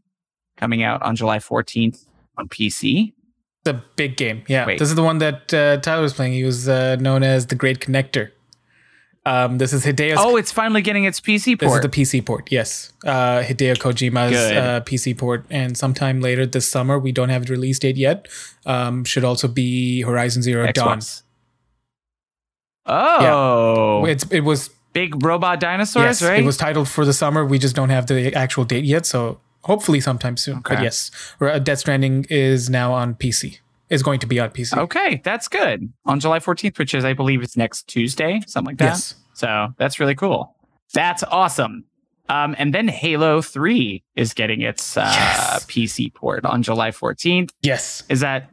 coming 0.58 0.82
out 0.82 1.02
on 1.04 1.16
July 1.16 1.38
14th 1.38 2.06
on 2.38 2.48
PC. 2.50 3.14
The 3.66 3.82
big 3.96 4.18
game, 4.18 4.44
yeah. 4.48 4.66
Wait. 4.66 4.80
This 4.80 4.90
is 4.90 4.96
the 4.96 5.04
one 5.04 5.18
that 5.20 5.54
uh, 5.54 5.78
Tyler 5.78 6.02
was 6.02 6.14
playing. 6.14 6.34
He 6.34 6.44
was 6.44 6.68
uh, 6.68 6.96
known 6.96 7.22
as 7.22 7.48
the 7.48 7.56
Great 7.56 7.80
Connector. 7.80 8.32
Um, 9.28 9.58
this 9.58 9.74
is 9.74 9.86
Hideo. 9.86 10.16
Oh, 10.18 10.38
it's 10.38 10.52
finally 10.52 10.82
getting 10.82 11.04
its 11.04 11.20
PC 11.20 11.60
port. 11.60 11.70
this 11.70 11.76
is 11.76 11.82
the 11.82 11.90
PC 12.22 12.26
port. 12.26 12.50
Yes, 12.52 12.94
uh, 13.06 13.42
Hideo 13.42 13.76
Kojima's 13.76 14.34
uh, 14.36 14.82
PC 14.86 15.18
port, 15.18 15.46
and 15.50 15.78
sometime 15.78 16.22
later 16.22 16.46
this 16.46 16.68
summer, 16.68 16.98
we 16.98 17.12
don't 17.12 17.30
have 17.30 17.50
a 17.50 17.52
release 17.52 17.78
date 17.80 17.98
yet. 17.98 18.28
Um, 18.66 19.04
should 19.04 19.24
also 19.26 19.48
be 19.48 20.02
Horizon 20.02 20.42
Zero 20.44 20.72
Dawn. 20.72 21.00
Xbox. 21.00 21.24
Oh, 22.86 24.06
It's 24.06 24.24
it 24.32 24.42
was 24.42 24.70
big 24.94 25.24
robot 25.26 25.60
dinosaurs, 25.60 26.22
yes, 26.22 26.24
right? 26.24 26.40
it 26.40 26.46
was 26.46 26.58
titled 26.58 26.88
for 26.88 27.04
the 27.06 27.14
summer. 27.14 27.46
We 27.46 27.60
just 27.60 27.76
don't 27.76 27.90
have 27.90 28.08
the 28.08 28.34
actual 28.34 28.64
date 28.64 28.86
yet, 28.86 29.06
so 29.06 29.40
hopefully 29.64 30.00
sometime 30.00 30.38
soon. 30.38 30.62
But 30.62 30.82
yes, 30.82 31.12
Death 31.40 31.80
Stranding 31.80 32.26
is 32.30 32.70
now 32.70 32.94
on 32.94 33.16
PC. 33.16 33.60
Is 33.90 34.04
going 34.04 34.20
to 34.20 34.28
be 34.28 34.40
on 34.40 34.50
PC. 34.50 34.78
okay, 34.78 35.22
that's 35.24 35.48
good. 35.48 35.92
On 36.06 36.20
July 36.20 36.40
14th, 36.40 36.78
which 36.78 36.94
is, 36.94 37.06
I 37.06 37.14
believe, 37.14 37.42
it's 37.42 37.56
next 37.56 37.88
Tuesday, 37.88 38.42
something 38.46 38.72
like 38.74 38.78
that. 38.80 38.86
Yes. 38.86 39.16
So 39.34 39.70
that's 39.78 40.00
really 40.00 40.16
cool. 40.16 40.56
That's 40.94 41.24
awesome. 41.24 41.86
Um, 42.30 42.54
and 42.58 42.74
then 42.74 42.90
Halo 42.90 43.42
3 43.42 44.04
is 44.18 44.34
getting 44.34 44.60
its 44.62 44.98
uh, 44.98 45.10
Yes. 45.14 45.66
PC 45.68 46.14
port 46.14 46.44
on 46.46 46.64
July 46.64 46.92
14th. 46.92 47.52
Yes. 47.62 48.04
Is 48.10 48.20
that 48.20 48.50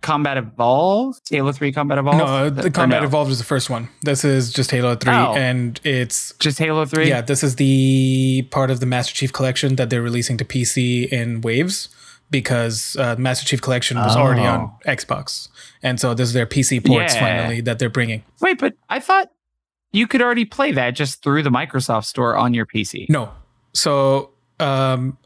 Combat 0.00 0.36
Evolved? 0.36 1.22
Halo 1.28 1.50
3 1.50 1.72
Combat 1.72 1.98
Evolved? 1.98 2.18
No, 2.18 2.48
the 2.48 2.70
Combat 2.70 3.00
no? 3.02 3.08
Evolved 3.08 3.32
is 3.32 3.38
the 3.38 3.44
first 3.44 3.68
one. 3.68 3.88
This 4.02 4.24
is 4.24 4.52
just 4.52 4.70
Halo 4.70 4.94
3, 4.94 5.12
Oh. 5.12 5.34
and 5.34 5.80
it's 5.82 6.32
Just 6.38 6.60
Halo 6.60 6.84
3? 6.84 7.08
Yeah, 7.08 7.20
this 7.20 7.42
is 7.42 7.56
the 7.56 8.46
part 8.52 8.70
of 8.70 8.78
the 8.78 8.86
Master 8.86 9.12
Chief 9.12 9.32
Collection 9.32 9.74
that 9.74 9.90
they're 9.90 10.02
releasing 10.02 10.36
to 10.36 10.44
PC 10.44 11.08
in 11.08 11.40
waves 11.40 11.88
because 12.30 12.96
uh, 12.96 13.16
Master 13.18 13.46
Chief 13.46 13.60
Collection 13.60 13.96
was 13.96 14.16
already 14.16 14.42
on 14.46 14.70
Xbox, 14.86 15.48
and 15.82 15.98
so 16.00 16.14
this 16.14 16.28
is 16.28 16.34
their 16.34 16.46
PC 16.46 16.84
ports 16.84 17.14
Yeah. 17.14 17.20
finally 17.20 17.60
that 17.62 17.78
they're 17.78 17.88
bringing. 17.90 18.22
Wait, 18.40 18.58
but 18.58 18.74
I 18.88 19.00
thought 19.00 19.30
you 19.92 20.06
could 20.06 20.20
already 20.22 20.44
play 20.44 20.72
that 20.72 20.90
just 20.90 21.22
through 21.22 21.42
the 21.42 21.50
Microsoft 21.50 22.04
Store 22.04 22.36
on 22.36 22.54
your 22.54 22.66
PC. 22.66 23.06
No, 23.08 23.30
so 23.72 24.30
um, 24.60 25.16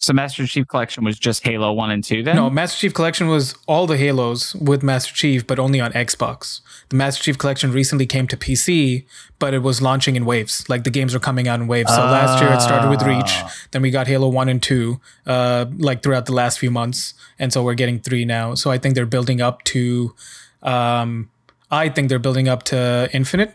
So 0.00 0.12
Master 0.12 0.46
Chief 0.46 0.66
Collection 0.68 1.02
was 1.04 1.18
just 1.18 1.44
Halo 1.44 1.72
1 1.72 1.90
and 1.90 2.04
2 2.04 2.22
then? 2.22 2.36
no, 2.36 2.48
Master 2.48 2.78
Chief 2.78 2.94
Collection 2.94 3.26
was 3.26 3.56
all 3.66 3.86
the 3.88 3.96
Halos 3.96 4.54
with 4.54 4.82
Master 4.84 5.12
Chief, 5.12 5.44
but 5.44 5.58
only 5.58 5.80
on 5.80 5.92
Xbox. 5.92 6.60
The 6.90 6.96
Master 6.96 7.20
Chief 7.24 7.36
Collection 7.36 7.72
recently 7.72 8.06
came 8.06 8.28
to 8.28 8.36
PC, 8.36 9.04
but 9.40 9.54
it 9.54 9.58
was 9.58 9.82
launching 9.82 10.14
in 10.14 10.24
waves. 10.24 10.64
Like 10.68 10.84
the 10.84 10.90
games 10.90 11.14
were 11.14 11.20
coming 11.20 11.48
out 11.48 11.58
in 11.60 11.66
waves. 11.66 11.92
So 11.92 12.00
last 12.00 12.40
year 12.40 12.52
it 12.52 12.60
started 12.62 12.88
with 12.90 13.02
Reach, 13.02 13.24
Ah. 13.42 13.52
then 13.72 13.82
we 13.82 13.90
got 13.90 14.06
Halo 14.06 14.28
1 14.28 14.48
and 14.48 14.62
2, 14.62 15.00
uh, 15.26 15.66
like 15.78 16.04
throughout 16.04 16.26
the 16.26 16.32
last 16.34 16.60
few 16.60 16.70
months. 16.70 17.14
And 17.38 17.52
so 17.52 17.64
we're 17.64 17.74
getting 17.74 17.98
3 17.98 18.24
now. 18.24 18.54
So 18.54 18.70
I 18.70 18.78
think 18.78 18.94
they're 18.94 19.04
building 19.04 19.40
up 19.40 19.64
to 19.64 20.14
um 20.62 21.28
I 21.70 21.88
think 21.88 22.08
they're 22.08 22.18
building 22.18 22.48
up 22.48 22.62
to 22.64 23.10
Infinite. 23.12 23.54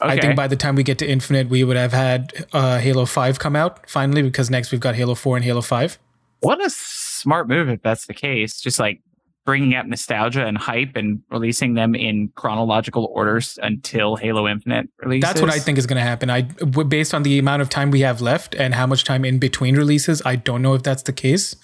I 0.00 0.18
think 0.18 0.36
by 0.36 0.48
the 0.48 0.56
time 0.56 0.74
we 0.74 0.82
get 0.82 0.98
to 0.98 1.08
Infinite, 1.08 1.48
we 1.48 1.64
would 1.64 1.76
have 1.76 1.92
had 1.92 2.46
uh, 2.52 2.78
Halo 2.78 3.06
5 3.06 3.38
come 3.38 3.56
out 3.56 3.88
finally 3.88 4.22
because 4.22 4.50
next 4.50 4.72
we've 4.72 4.80
got 4.80 4.94
Halo 4.94 5.14
4 5.14 5.36
and 5.36 5.44
Halo 5.44 5.60
5. 5.60 5.98
What 6.40 6.64
a 6.64 6.68
smart 6.70 7.48
move 7.48 7.68
if 7.68 7.80
that's 7.82 8.06
the 8.06 8.14
case. 8.14 8.60
Just 8.60 8.78
like 8.78 9.00
bringing 9.44 9.74
up 9.74 9.86
nostalgia 9.86 10.46
and 10.46 10.56
hype 10.56 10.96
and 10.96 11.22
releasing 11.30 11.74
them 11.74 11.94
in 11.94 12.28
chronological 12.34 13.10
orders 13.12 13.58
until 13.62 14.16
Halo 14.16 14.48
Infinite 14.48 14.88
releases. 14.98 15.28
That's 15.28 15.40
what 15.40 15.52
I 15.52 15.58
think 15.58 15.78
is 15.78 15.86
going 15.86 15.96
to 15.96 16.02
happen. 16.02 16.30
I 16.30 16.42
based 16.42 17.14
on 17.14 17.22
the 17.22 17.38
amount 17.38 17.62
of 17.62 17.68
time 17.68 17.90
we 17.90 18.00
have 18.00 18.20
left 18.20 18.54
and 18.54 18.74
how 18.74 18.86
much 18.86 19.04
time 19.04 19.24
in 19.24 19.38
between 19.38 19.76
releases, 19.76 20.22
I 20.24 20.36
don't 20.36 20.62
know 20.62 20.74
if 20.74 20.82
that's 20.82 21.02
the 21.02 21.12
case, 21.12 21.56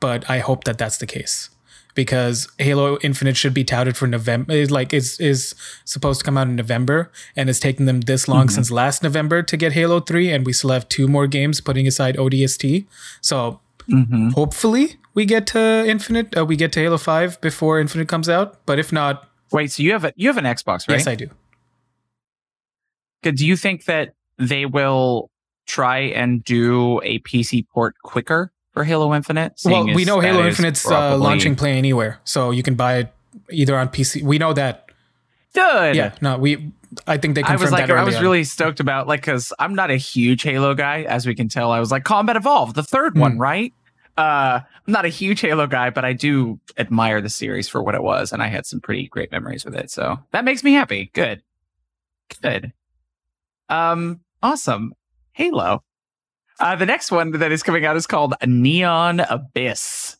but 0.00 0.28
I 0.28 0.38
hope 0.38 0.64
that 0.64 0.78
that's 0.78 0.98
the 0.98 1.06
case 1.06 1.50
because 1.96 2.46
Halo 2.58 2.98
Infinite 3.02 3.36
should 3.36 3.52
be 3.54 3.64
touted 3.64 3.96
for 3.96 4.06
November. 4.06 4.52
is 4.52 4.70
Like 4.70 4.92
is 4.94 5.18
is 5.18 5.56
supposed 5.84 6.20
to 6.20 6.24
come 6.24 6.38
out 6.38 6.46
in 6.46 6.54
November, 6.54 7.10
and 7.34 7.50
it's 7.50 7.58
taken 7.58 7.86
them 7.86 8.02
this 8.02 8.28
long 8.28 8.48
since 8.48 8.70
last 8.70 9.02
November 9.02 9.42
to 9.42 9.56
get 9.56 9.72
Halo 9.72 9.98
Three, 9.98 10.30
and 10.30 10.46
we 10.46 10.52
still 10.52 10.70
have 10.70 10.88
two 10.88 11.08
more 11.08 11.26
games, 11.26 11.60
putting 11.60 11.88
aside 11.88 12.16
ODST. 12.16 12.86
So 13.20 13.58
Mhm. 13.88 14.32
hopefully 14.34 14.96
we 15.14 15.24
get 15.24 15.46
to 15.48 15.84
Infinite. 15.88 16.36
Uh, 16.36 16.44
we 16.44 16.54
get 16.56 16.70
to 16.72 16.80
Halo 16.80 16.98
Five 16.98 17.40
before 17.40 17.80
Infinite 17.80 18.06
comes 18.06 18.28
out, 18.28 18.64
but 18.66 18.78
if 18.78 18.92
not, 18.92 19.28
Wait, 19.52 19.70
so 19.72 19.82
you 19.82 19.92
have 19.92 20.04
a 20.04 20.12
you 20.16 20.28
have 20.28 20.36
an 20.38 20.44
Xbox, 20.44 20.88
right? 20.88 20.98
yes, 20.98 21.06
I 21.08 21.14
do. 21.16 21.28
Do 23.22 23.44
you 23.46 23.56
think 23.56 23.84
that 23.86 24.10
they 24.38 24.66
will 24.66 25.30
try 25.66 25.98
and 25.98 26.44
do 26.44 27.00
a 27.02 27.18
PC 27.20 27.66
port 27.72 27.94
quicker 28.04 28.52
for 28.76 28.84
Halo 28.84 29.14
Infinite? 29.14 29.54
Well, 29.64 29.86
we 29.86 30.04
know 30.04 30.20
Halo 30.20 30.46
Infinite's 30.46 30.84
uh, 30.86 31.16
launching 31.16 31.56
Play 31.56 31.78
Anywhere, 31.78 32.20
so 32.24 32.50
you 32.50 32.62
can 32.62 32.74
buy 32.74 32.98
it 32.98 33.12
either 33.50 33.74
on 33.74 33.88
PC. 33.88 34.22
We 34.22 34.36
know 34.36 34.52
that. 34.52 34.90
Good. 35.54 35.96
Yeah, 35.96 36.14
no, 36.20 36.36
we. 36.36 36.72
I 37.06 37.16
think 37.16 37.36
they 37.36 37.42
I 37.42 37.56
was 37.56 37.72
like, 37.72 37.86
that 37.86 37.96
I 37.96 38.04
was 38.04 38.16
on. 38.16 38.22
really 38.22 38.44
stoked 38.44 38.78
about 38.78 39.08
like 39.08 39.22
because 39.22 39.50
I'm 39.58 39.74
not 39.74 39.90
a 39.90 39.96
huge 39.96 40.42
Halo 40.42 40.74
guy, 40.74 41.04
as 41.04 41.26
we 41.26 41.34
can 41.34 41.48
tell. 41.48 41.70
I 41.72 41.80
was 41.80 41.90
like, 41.90 42.04
Combat 42.04 42.36
Evolved, 42.36 42.74
the 42.74 42.82
third 42.82 43.16
one, 43.16 43.32
Hmm. 43.36 43.38
right? 43.40 43.72
Uh, 44.18 44.60
I'm 44.86 44.92
not 44.92 45.06
a 45.06 45.08
huge 45.08 45.40
Halo 45.40 45.66
guy, 45.66 45.88
but 45.88 46.04
I 46.04 46.12
do 46.12 46.60
admire 46.76 47.22
the 47.22 47.30
series 47.30 47.66
for 47.70 47.82
what 47.82 47.94
it 47.94 48.02
was, 48.02 48.30
and 48.30 48.42
I 48.42 48.48
had 48.48 48.66
some 48.66 48.80
pretty 48.80 49.08
great 49.08 49.32
memories 49.32 49.64
with 49.64 49.74
it. 49.74 49.90
So 49.90 50.18
that 50.32 50.44
makes 50.44 50.62
me 50.62 50.74
happy. 50.74 51.10
Good, 51.14 51.42
good. 52.42 52.74
Um, 53.70 54.20
awesome. 54.42 54.92
Halo. 55.32 55.82
Uh, 56.58 56.76
the 56.76 56.86
next 56.86 57.10
one 57.10 57.32
that 57.32 57.52
is 57.52 57.62
coming 57.62 57.84
out 57.84 57.96
is 57.96 58.06
called 58.06 58.34
Neon 58.44 59.20
Abyss. 59.20 60.16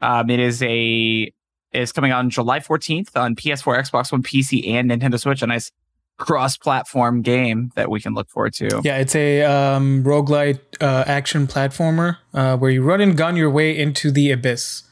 Um, 0.00 0.30
it 0.30 0.40
is 0.40 0.62
a 0.62 1.32
is 1.72 1.92
coming 1.92 2.12
out 2.12 2.20
on 2.20 2.30
July 2.30 2.60
14th 2.60 3.16
on 3.16 3.34
PS4, 3.34 3.80
Xbox 3.80 4.12
One, 4.12 4.22
PC, 4.22 4.66
and 4.68 4.90
Nintendo 4.90 5.18
Switch. 5.20 5.42
A 5.42 5.46
nice 5.46 5.70
cross-platform 6.18 7.22
game 7.22 7.70
that 7.76 7.90
we 7.90 8.00
can 8.00 8.12
look 8.14 8.28
forward 8.28 8.52
to. 8.54 8.80
Yeah, 8.84 8.98
it's 8.98 9.14
a 9.14 9.42
um, 9.44 10.02
roguelite 10.02 10.60
uh, 10.80 11.04
action 11.06 11.46
platformer 11.46 12.18
uh, 12.34 12.56
where 12.56 12.70
you 12.70 12.82
run 12.82 13.00
and 13.00 13.16
gun 13.16 13.36
your 13.36 13.50
way 13.50 13.76
into 13.76 14.10
the 14.10 14.32
abyss. 14.32 14.82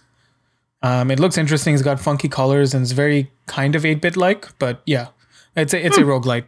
Um, 0.83 1.11
it 1.11 1.19
looks 1.19 1.37
interesting. 1.37 1.75
It's 1.75 1.83
got 1.83 1.99
funky 1.99 2.29
colors 2.29 2.75
and 2.75 2.83
it's 2.83 2.93
very 2.93 3.33
kind 3.47 3.75
of 3.75 3.85
8 3.85 4.01
bit 4.01 4.17
like, 4.17 4.57
but 4.59 4.83
yeah, 4.87 5.09
it's 5.57 5.75
a, 5.75 5.85
it's 5.85 5.99
a 5.99 6.03
roguelite. 6.03 6.45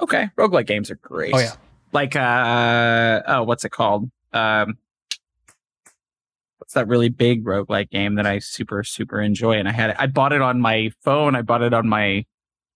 Okay, 0.00 0.30
roguelike 0.36 0.66
games 0.66 0.90
are 0.90 0.96
great. 0.96 1.32
Oh, 1.32 1.38
yeah. 1.38 1.52
Like 1.92 2.16
uh 2.16 3.22
oh, 3.26 3.42
what's 3.44 3.64
it 3.64 3.70
called? 3.70 4.10
Um, 4.32 4.78
what's 6.58 6.74
that 6.74 6.88
really 6.88 7.08
big 7.08 7.44
roguelike 7.44 7.90
game 7.90 8.14
that 8.16 8.26
I 8.26 8.38
super 8.38 8.82
super 8.84 9.20
enjoy? 9.20 9.58
And 9.58 9.68
I 9.68 9.72
had 9.72 9.90
it. 9.90 9.96
I 9.98 10.06
bought 10.06 10.32
it 10.32 10.40
on 10.40 10.60
my 10.60 10.92
phone. 11.02 11.36
I 11.36 11.42
bought 11.42 11.62
it 11.62 11.74
on 11.74 11.88
my 11.88 12.24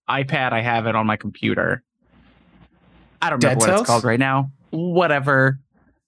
iPad. 0.09 0.53
I 0.53 0.61
have 0.61 0.87
it 0.87 0.95
on 0.95 1.05
my 1.05 1.17
computer. 1.17 1.83
I 3.21 3.29
don't 3.29 3.43
remember 3.43 3.65
what 3.65 3.79
it's 3.79 3.87
called 3.87 4.03
right 4.03 4.19
now. 4.19 4.51
Whatever. 4.69 5.59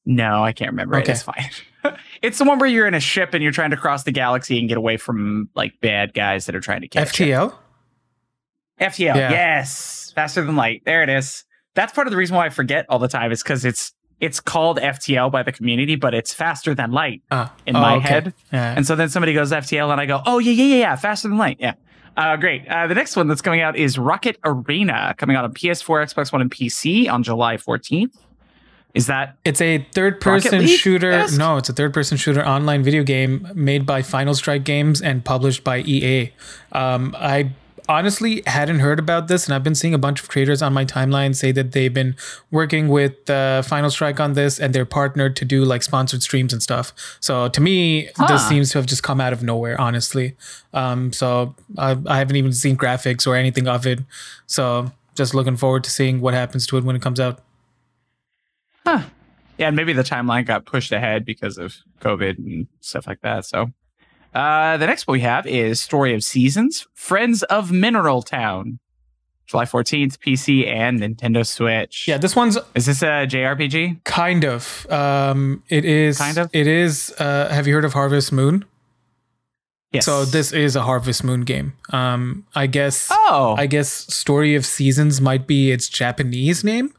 No, 0.06 0.44
I 0.44 0.54
can't 0.54 0.72
remember. 0.72 0.98
Okay. 0.98 1.12
It. 1.12 1.16
It's 1.16 1.24
fine. 1.24 1.50
it's 2.22 2.38
the 2.38 2.44
one 2.44 2.60
where 2.60 2.70
you're 2.70 2.88
in 2.88 2.94
a 2.94 3.00
ship 3.00 3.34
and 3.34 3.44
you're 3.44 3.52
trying 3.52 3.72
to 3.72 3.78
cross 3.78 4.04
the 4.04 4.12
galaxy 4.12 4.60
and 4.60 4.68
get 4.68 4.78
away 4.78 4.98
from 4.98 5.50
like 5.56 5.80
bad 5.82 6.14
guys 6.14 6.46
that 6.46 6.56
are 6.56 6.60
trying 6.60 6.82
to 6.82 6.88
catch 6.88 7.20
you. 7.20 7.28
FTL? 7.28 7.56
FTL. 8.80 9.16
Yeah. 9.16 9.32
Yes. 9.32 10.12
Faster 10.16 10.44
than 10.44 10.56
light. 10.56 10.84
There 10.86 11.04
it 11.04 11.10
is. 11.10 11.44
That's 11.80 11.94
part 11.94 12.08
of 12.08 12.12
the 12.12 12.18
reason 12.18 12.36
why 12.36 12.46
I 12.46 12.50
forget 12.50 12.86
all 12.90 13.00
the 13.00 13.08
time 13.08 13.32
is 13.32 13.42
because 13.42 13.64
it's 13.64 13.94
it's 14.20 14.42
called 14.42 14.80
FTL 14.80 15.32
by 15.32 15.44
the 15.44 15.54
community, 15.54 15.96
but 15.96 16.14
it's 16.14 16.34
faster 16.34 16.76
than 16.76 16.92
light 16.92 17.22
Ah, 17.32 17.54
in 17.66 17.74
oh, 17.74 17.80
my 17.80 17.96
okay. 17.96 18.08
head. 18.10 18.34
Yeah. 18.52 18.74
And 18.76 18.86
so 18.86 18.98
then 18.98 19.08
somebody 19.08 19.32
goes 19.34 19.54
FTL 19.54 19.90
and 19.90 20.02
I 20.02 20.06
go, 20.06 20.22
oh 20.26 20.40
yeah, 20.40 20.52
yeah, 20.52 20.66
yeah, 20.66 20.76
yeah, 20.76 20.96
faster 20.98 21.30
than 21.30 21.38
light. 21.38 21.56
Yeah. 21.58 21.76
Uh, 22.18 22.36
great. 22.36 22.68
Uh, 22.68 22.86
the 22.88 22.96
next 22.96 23.16
one 23.16 23.30
that's 23.30 23.42
coming 23.42 23.62
out 23.62 23.78
is 23.78 23.98
Rocket 23.98 24.38
Arena, 24.44 25.16
coming 25.18 25.38
out 25.38 25.46
on 25.46 25.54
PS4, 25.54 26.14
Xbox 26.14 26.34
One, 26.34 26.42
and 26.42 26.52
PC 26.52 27.10
on 27.10 27.24
July 27.24 27.56
14th. 27.56 28.14
Is 28.94 29.08
that 29.08 29.38
It's 29.46 29.62
a 29.62 29.78
third 29.94 30.20
person 30.20 30.68
shooter. 30.68 31.26
No, 31.38 31.56
it's 31.56 31.70
a 31.70 31.74
third 31.74 31.94
person 31.94 32.18
shooter 32.18 32.46
online 32.46 32.84
video 32.84 33.04
game 33.04 33.48
made 33.56 33.86
by 33.86 34.02
Final 34.02 34.34
Strike 34.34 34.66
Games 34.66 35.02
and 35.02 35.24
published 35.24 35.64
by 35.64 35.80
EA. 35.80 36.34
Um, 36.74 37.16
I 37.18 37.52
honestly 37.90 38.44
hadn't 38.46 38.80
heard 38.80 39.00
about 39.00 39.28
this, 39.28 39.46
and 39.46 39.54
I've 39.54 39.64
been 39.64 39.76
seeing 39.76 39.94
a 39.94 39.98
bunch 39.98 40.22
of 40.22 40.30
creators 40.30 40.62
on 40.62 40.72
my 40.72 40.86
timeline 40.86 41.36
say 41.36 41.52
that 41.52 41.74
they've 41.74 41.94
been 41.94 42.16
working 42.52 42.88
with 42.88 43.30
uh, 43.30 43.64
Final 43.64 43.90
Strike 43.90 44.20
on 44.22 44.34
this, 44.34 44.60
and 44.60 44.74
they're 44.74 44.86
partnered 44.86 45.36
to 45.38 45.44
do 45.46 45.66
like 45.66 45.84
sponsored 45.84 46.22
streams 46.24 46.54
and 46.54 46.64
stuff. 46.64 46.94
So 47.20 47.50
to 47.50 47.60
me, 47.60 48.10
Huh. 48.16 48.28
this 48.28 48.48
seems 48.48 48.72
to 48.72 48.78
have 48.78 48.86
just 48.86 49.04
come 49.04 49.20
out 49.20 49.34
of 49.34 49.44
nowhere, 49.44 49.80
honestly. 49.82 50.36
Um, 50.74 51.12
so 51.12 51.56
I, 51.78 51.98
I 52.08 52.20
haven't 52.20 52.38
even 52.38 52.54
seen 52.54 52.78
graphics 52.78 53.28
or 53.28 53.36
anything 53.36 53.68
of 53.68 53.86
it. 53.86 54.00
So 54.48 54.92
just 55.16 55.34
looking 55.34 55.58
forward 55.58 55.84
to 55.84 55.90
seeing 55.92 56.22
what 56.22 56.34
happens 56.34 56.66
to 56.68 56.78
it 56.78 56.84
when 56.86 56.96
it 56.96 57.02
comes 57.02 57.20
out. 57.20 57.40
Huh. 58.86 59.04
Yeah, 59.58 59.68
and 59.68 59.76
maybe 59.76 59.92
the 59.92 60.04
timeline 60.04 60.46
got 60.46 60.66
pushed 60.66 60.94
ahead 60.94 61.26
because 61.26 61.58
of 61.58 61.76
COVID 62.00 62.38
and 62.38 62.68
stuff 62.80 63.08
like 63.08 63.20
that. 63.22 63.44
So, 63.46 63.72
uh, 64.34 64.78
the 64.78 64.86
next 64.88 65.08
one 65.08 65.14
we 65.14 65.22
have 65.22 65.46
is 65.48 65.80
Story 65.82 66.14
of 66.14 66.24
Seasons, 66.24 66.88
Friends 66.94 67.44
of 67.44 67.72
Mineral 67.72 68.22
Town, 68.22 68.80
July 69.48 69.66
14th, 69.66 70.18
PC 70.20 70.68
and 70.68 71.00
Nintendo 71.00 71.46
Switch. 71.46 72.08
Yeah, 72.08 72.18
this 72.18 72.36
one's 72.36 72.58
Is 72.76 72.86
this 72.86 73.02
a 73.02 73.26
JRPG? 73.28 74.04
kind 74.04 74.44
of. 74.46 74.86
Um, 74.92 75.64
it 75.70 75.86
is 75.86 76.18
Kind 76.20 76.38
of? 76.38 76.50
It 76.54 76.68
is. 76.68 77.14
Uh, 77.18 77.50
have 77.50 77.66
you 77.68 77.74
heard 77.74 77.86
of 77.86 77.94
Harvest 77.94 78.32
Moon? 78.32 78.66
Yes. 79.92 80.06
So 80.06 80.24
this 80.24 80.52
is 80.52 80.76
a 80.76 80.84
Harvest 80.84 81.24
Moon 81.24 81.42
game. 81.42 81.74
Um, 81.92 82.46
I 82.54 82.68
guess. 82.68 83.08
Oh. 83.12 83.56
I 83.58 83.66
guess 83.66 83.90
Story 83.90 84.54
of 84.54 84.64
Seasons 84.64 85.20
might 85.20 85.48
be 85.48 85.72
its 85.72 85.90
Japanese 85.90 86.64
name, 86.64 86.94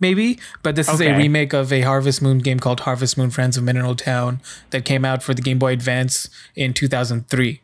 maybe. 0.00 0.38
But 0.62 0.74
this 0.76 0.88
is 0.88 1.00
a 1.00 1.12
remake 1.16 1.52
of 1.52 1.72
a 1.72 1.82
Harvest 1.82 2.20
Moon 2.22 2.38
game 2.38 2.58
called 2.58 2.80
Harvest 2.80 3.16
Moon 3.18 3.30
Friends 3.30 3.56
of 3.56 3.64
Mineral 3.64 3.94
Town 3.94 4.40
that 4.70 4.84
came 4.84 5.04
out 5.04 5.22
for 5.22 5.34
the 5.34 5.42
Game 5.42 5.58
Boy 5.58 5.72
Advance 5.72 6.28
in 6.56 6.72
2003. 6.74 7.60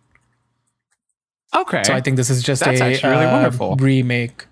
okay. 1.56 1.82
So 1.84 1.94
I 1.94 2.00
think 2.00 2.16
this 2.16 2.30
is 2.30 2.42
just 2.42 2.64
That's 2.64 2.80
a 2.80 2.84
actually 2.84 3.10
really 3.10 3.24
uh, 3.26 3.32
wonderful. 3.32 3.76
remake. 3.76 4.46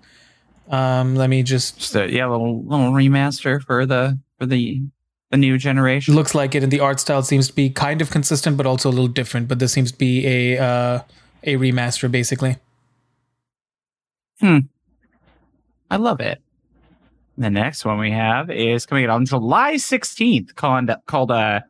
Um, 0.69 1.15
let 1.15 1.29
me 1.29 1.43
just. 1.43 1.77
Just 1.77 1.95
a 1.95 2.11
yeah, 2.11 2.27
little 2.27 2.63
little 2.63 2.91
remaster 2.91 3.61
for 3.61 3.85
the 3.85 4.17
for 4.39 4.45
the 4.47 4.81
the 5.31 5.37
new 5.37 5.57
generation. 5.57 6.15
Looks 6.15 6.33
like 6.33 6.55
it, 6.55 6.63
and 6.63 6.71
the 6.71 6.79
art 6.79 6.99
style 6.99 7.21
seems 7.21 7.47
to 7.47 7.53
be 7.53 7.69
kind 7.69 8.01
of 8.01 8.09
consistent, 8.09 8.57
but 8.57 8.65
also 8.65 8.89
a 8.89 8.91
little 8.91 9.07
different. 9.07 9.47
But 9.47 9.59
this 9.59 9.73
seems 9.73 9.91
to 9.91 9.97
be 9.97 10.25
a 10.25 10.57
uh, 10.63 10.99
a 11.43 11.55
remaster, 11.57 12.09
basically. 12.09 12.57
Hmm. 14.39 14.59
I 15.91 15.97
love 15.97 16.19
it. 16.19 16.41
The 17.37 17.49
next 17.49 17.83
one 17.83 17.99
we 17.99 18.11
have 18.11 18.49
is 18.49 18.85
coming 18.85 19.05
out 19.05 19.09
on 19.11 19.25
July 19.25 19.75
16th 19.75 20.55
called, 20.55 20.89
called 21.05 21.31
uh, 21.31 21.61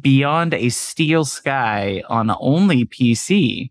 Beyond 0.00 0.54
a 0.54 0.68
Steel 0.70 1.24
Sky 1.24 2.02
on 2.08 2.34
only 2.40 2.86
PC. 2.86 3.70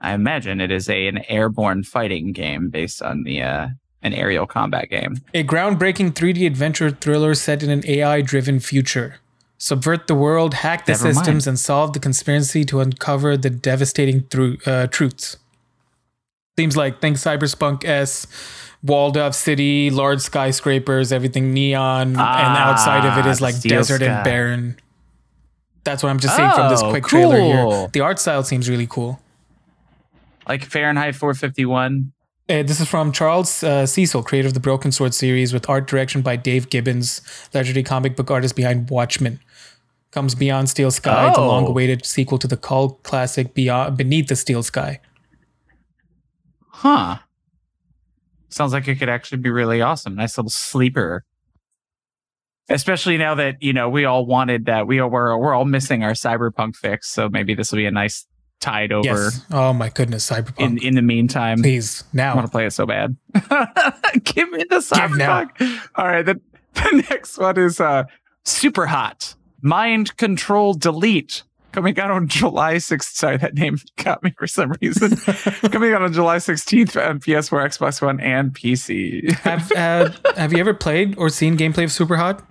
I 0.00 0.14
imagine 0.14 0.60
it 0.60 0.70
is 0.70 0.88
a, 0.88 1.06
an 1.06 1.18
airborne 1.28 1.84
fighting 1.84 2.32
game 2.32 2.70
based 2.70 3.02
on 3.02 3.22
the 3.22 3.42
uh, 3.42 3.68
an 4.02 4.14
aerial 4.14 4.46
combat 4.46 4.88
game. 4.88 5.18
A 5.34 5.44
groundbreaking 5.44 6.12
3D 6.12 6.46
adventure 6.46 6.90
thriller 6.90 7.34
set 7.34 7.62
in 7.62 7.70
an 7.70 7.82
AI 7.86 8.22
driven 8.22 8.58
future. 8.58 9.16
Subvert 9.58 10.06
the 10.06 10.14
world, 10.14 10.54
hack 10.54 10.86
the 10.86 10.92
Never 10.92 11.04
mind. 11.04 11.16
systems, 11.16 11.46
and 11.46 11.58
solve 11.58 11.92
the 11.92 11.98
conspiracy 12.00 12.64
to 12.64 12.80
uncover 12.80 13.36
the 13.36 13.50
devastating 13.50 14.22
thru- 14.22 14.56
uh, 14.64 14.86
truths. 14.86 15.36
Seems 16.58 16.78
like 16.78 17.02
think 17.02 17.18
Cyberpunk 17.18 17.84
S, 17.84 18.26
walled 18.82 19.16
up 19.16 19.34
city, 19.34 19.90
large 19.90 20.20
skyscrapers, 20.20 21.12
everything 21.12 21.52
neon, 21.52 22.08
and 22.08 22.18
outside 22.18 23.04
of 23.06 23.18
it 23.18 23.28
Ah, 23.30 23.36
like 23.40 23.60
desert 23.60 24.00
Sky. 24.00 24.06
and 24.06 24.24
barren. 24.24 24.76
That's 25.84 26.02
what 26.02 26.10
I'm 26.10 26.18
just 26.18 26.36
seeing 26.36 26.50
from 26.52 26.68
this 26.70 26.82
Oh, 26.82 26.90
quick 26.90 27.04
trailer 27.06 27.40
here. 27.40 27.88
The 27.92 28.00
art 28.00 28.18
style 28.18 28.42
seems 28.42 28.68
really 28.68 28.86
cool. 28.86 29.20
Like 30.48 30.64
Fahrenheit 30.64 31.14
451. 31.14 32.12
Uh, 32.48 32.62
this 32.64 32.80
is 32.80 32.88
from 32.88 33.12
Charles 33.12 33.62
uh, 33.62 33.86
Cecil, 33.86 34.22
creator 34.24 34.48
of 34.48 34.54
the 34.54 34.60
Broken 34.60 34.90
Sword 34.90 35.14
series, 35.14 35.52
with 35.52 35.68
art 35.68 35.86
direction 35.86 36.20
by 36.20 36.34
Dave 36.36 36.68
Gibbons, 36.68 37.20
legendary 37.54 37.84
comic 37.84 38.16
book 38.16 38.30
artist 38.30 38.56
behind 38.56 38.90
Watchmen. 38.90 39.38
Comes 40.10 40.34
Beyond 40.34 40.68
Steel 40.68 40.90
Sky, 40.90 41.32
the 41.32 41.38
Oh. 41.38 41.46
long-awaited 41.46 42.04
sequel 42.04 42.38
to 42.38 42.48
the 42.48 42.56
cult 42.56 43.02
classic 43.04 43.54
Beyond 43.54 43.96
Beneath 43.96 44.26
the 44.26 44.34
Steel 44.34 44.64
Sky. 44.64 44.98
Huh. 46.68 47.18
Sounds 48.50 48.72
like 48.72 48.88
it 48.88 48.96
could 48.96 49.08
actually 49.08 49.38
be 49.38 49.50
really 49.50 49.80
awesome. 49.80 50.14
Nice 50.16 50.36
little 50.36 50.50
sleeper. 50.50 51.24
Especially 52.68 53.16
now 53.16 53.34
that, 53.34 53.62
you 53.62 53.72
know, 53.72 53.88
we 53.88 54.04
all 54.04 54.26
wanted 54.26 54.66
that. 54.66 54.86
We 54.86 55.00
all 55.00 55.10
were 55.10 55.36
we're 55.38 55.54
all 55.54 55.64
missing 55.64 56.04
our 56.04 56.12
cyberpunk 56.12 56.76
fix. 56.76 57.08
So 57.08 57.28
maybe 57.28 57.54
this 57.54 57.72
will 57.72 57.78
be 57.78 57.86
a 57.86 57.90
nice 57.90 58.26
tide 58.60 58.92
over 58.92 59.06
Yes. 59.06 59.44
Oh 59.50 59.72
my 59.72 59.88
goodness, 59.88 60.30
Cyberpunk. 60.30 60.60
in 60.60 60.78
in 60.78 60.94
the 60.94 61.02
meantime. 61.02 61.62
Please 61.62 62.04
now 62.12 62.32
I 62.32 62.34
want 62.36 62.46
to 62.46 62.50
play 62.50 62.66
it 62.66 62.72
so 62.72 62.86
bad. 62.86 63.16
Give 64.24 64.50
me 64.50 64.64
the 64.68 64.76
cyberpunk. 64.76 65.80
All 65.96 66.06
right, 66.06 66.24
the, 66.24 66.40
the 66.74 67.04
next 67.10 67.38
one 67.38 67.58
is 67.58 67.80
uh 67.80 68.04
super 68.44 68.86
hot. 68.86 69.34
Mind 69.62 70.16
control 70.16 70.74
delete. 70.74 71.42
Coming 71.72 71.98
out 72.00 72.10
on 72.10 72.26
July 72.28 72.74
6th. 72.76 73.14
Sorry, 73.14 73.36
that 73.36 73.54
name 73.54 73.78
got 73.96 74.22
me 74.22 74.34
for 74.36 74.46
some 74.46 74.72
reason. 74.82 75.16
Coming 75.70 75.92
out 75.92 76.02
on 76.02 76.12
July 76.12 76.36
16th 76.38 76.96
on 77.08 77.20
PS4, 77.20 77.64
Xbox 77.66 78.02
One, 78.02 78.18
and 78.20 78.52
PC. 78.52 79.30
have 79.40 79.70
uh, 79.72 80.10
Have 80.36 80.52
you 80.52 80.58
ever 80.58 80.74
played 80.74 81.16
or 81.16 81.28
seen 81.28 81.56
gameplay 81.56 81.84
of 81.84 81.92
Super 81.92 82.16
Hot? 82.16 82.44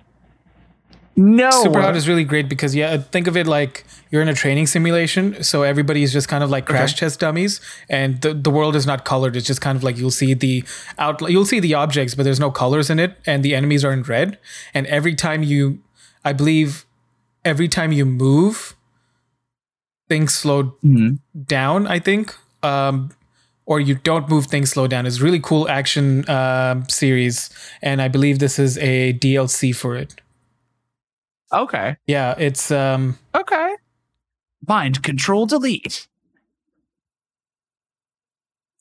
no. 1.16 1.52
Super 1.52 1.82
Hot 1.82 1.98
is 1.98 2.08
really 2.08 2.24
great 2.24 2.48
because 2.48 2.74
yeah, 2.74 2.96
think 2.98 3.28
of 3.28 3.36
it 3.36 3.46
like 3.46 3.86
you're 4.10 4.22
in 4.22 4.30
a 4.30 4.34
training 4.34 4.68
simulation, 4.68 5.44
so 5.44 5.64
everybody's 5.64 6.14
just 6.14 6.30
kind 6.30 6.44
of 6.46 6.50
like 6.50 6.66
crash 6.66 6.91
Okay. 6.94 7.00
test 7.02 7.20
dummies, 7.20 7.60
and 7.90 8.22
the, 8.22 8.34
the 8.34 8.50
world 8.50 8.74
is 8.76 8.88
not 8.88 9.04
colored. 9.04 9.36
It's 9.36 9.46
just 9.46 9.60
kind 9.60 9.76
of 9.76 9.84
like 9.84 9.98
you'll 9.98 10.12
see 10.12 10.34
the 10.34 10.64
out, 10.98 11.22
you'll 11.30 11.46
see 11.46 11.60
the 11.60 11.74
objects, 11.74 12.16
but 12.16 12.24
there's 12.24 12.40
no 12.40 12.52
colors 12.52 12.90
in 12.90 13.00
it, 13.00 13.18
and 13.26 13.44
the 13.44 13.54
enemies 13.54 13.84
are 13.84 13.91
in 13.91 14.04
red. 14.04 14.38
And 14.74 14.88
every 14.88 15.14
time 15.14 15.44
you, 15.44 15.80
I 16.24 16.32
believe, 16.32 16.86
every 17.44 17.68
time 17.68 17.91
you 17.91 18.06
move, 18.06 18.76
things 20.10 20.34
slow 20.34 20.76
Mhm. 20.84 21.19
down. 21.45 21.88
I 21.88 21.99
think. 21.99 22.36
Um, 22.64 23.11
or 23.65 23.80
you 23.80 23.94
don't 23.95 24.27
move 24.30 24.48
things 24.48 24.72
slow 24.72 24.88
down. 24.88 25.06
It's 25.06 25.19
a 25.19 25.23
really 25.23 25.40
cool 25.40 25.69
action 25.69 26.27
um, 26.27 26.90
series, 26.90 27.52
and 27.84 28.02
I 28.02 28.07
believe 28.07 28.40
this 28.40 28.57
is 28.57 28.80
a 28.80 29.14
DLC 29.14 29.72
for 29.76 29.95
it. 29.95 30.15
Okay. 31.53 31.95
Yeah, 32.07 32.34
it's 32.38 32.72
um 32.72 33.18
Okay. 33.36 33.76
Mind 34.68 35.03
control 35.03 35.45
delete. 35.45 36.07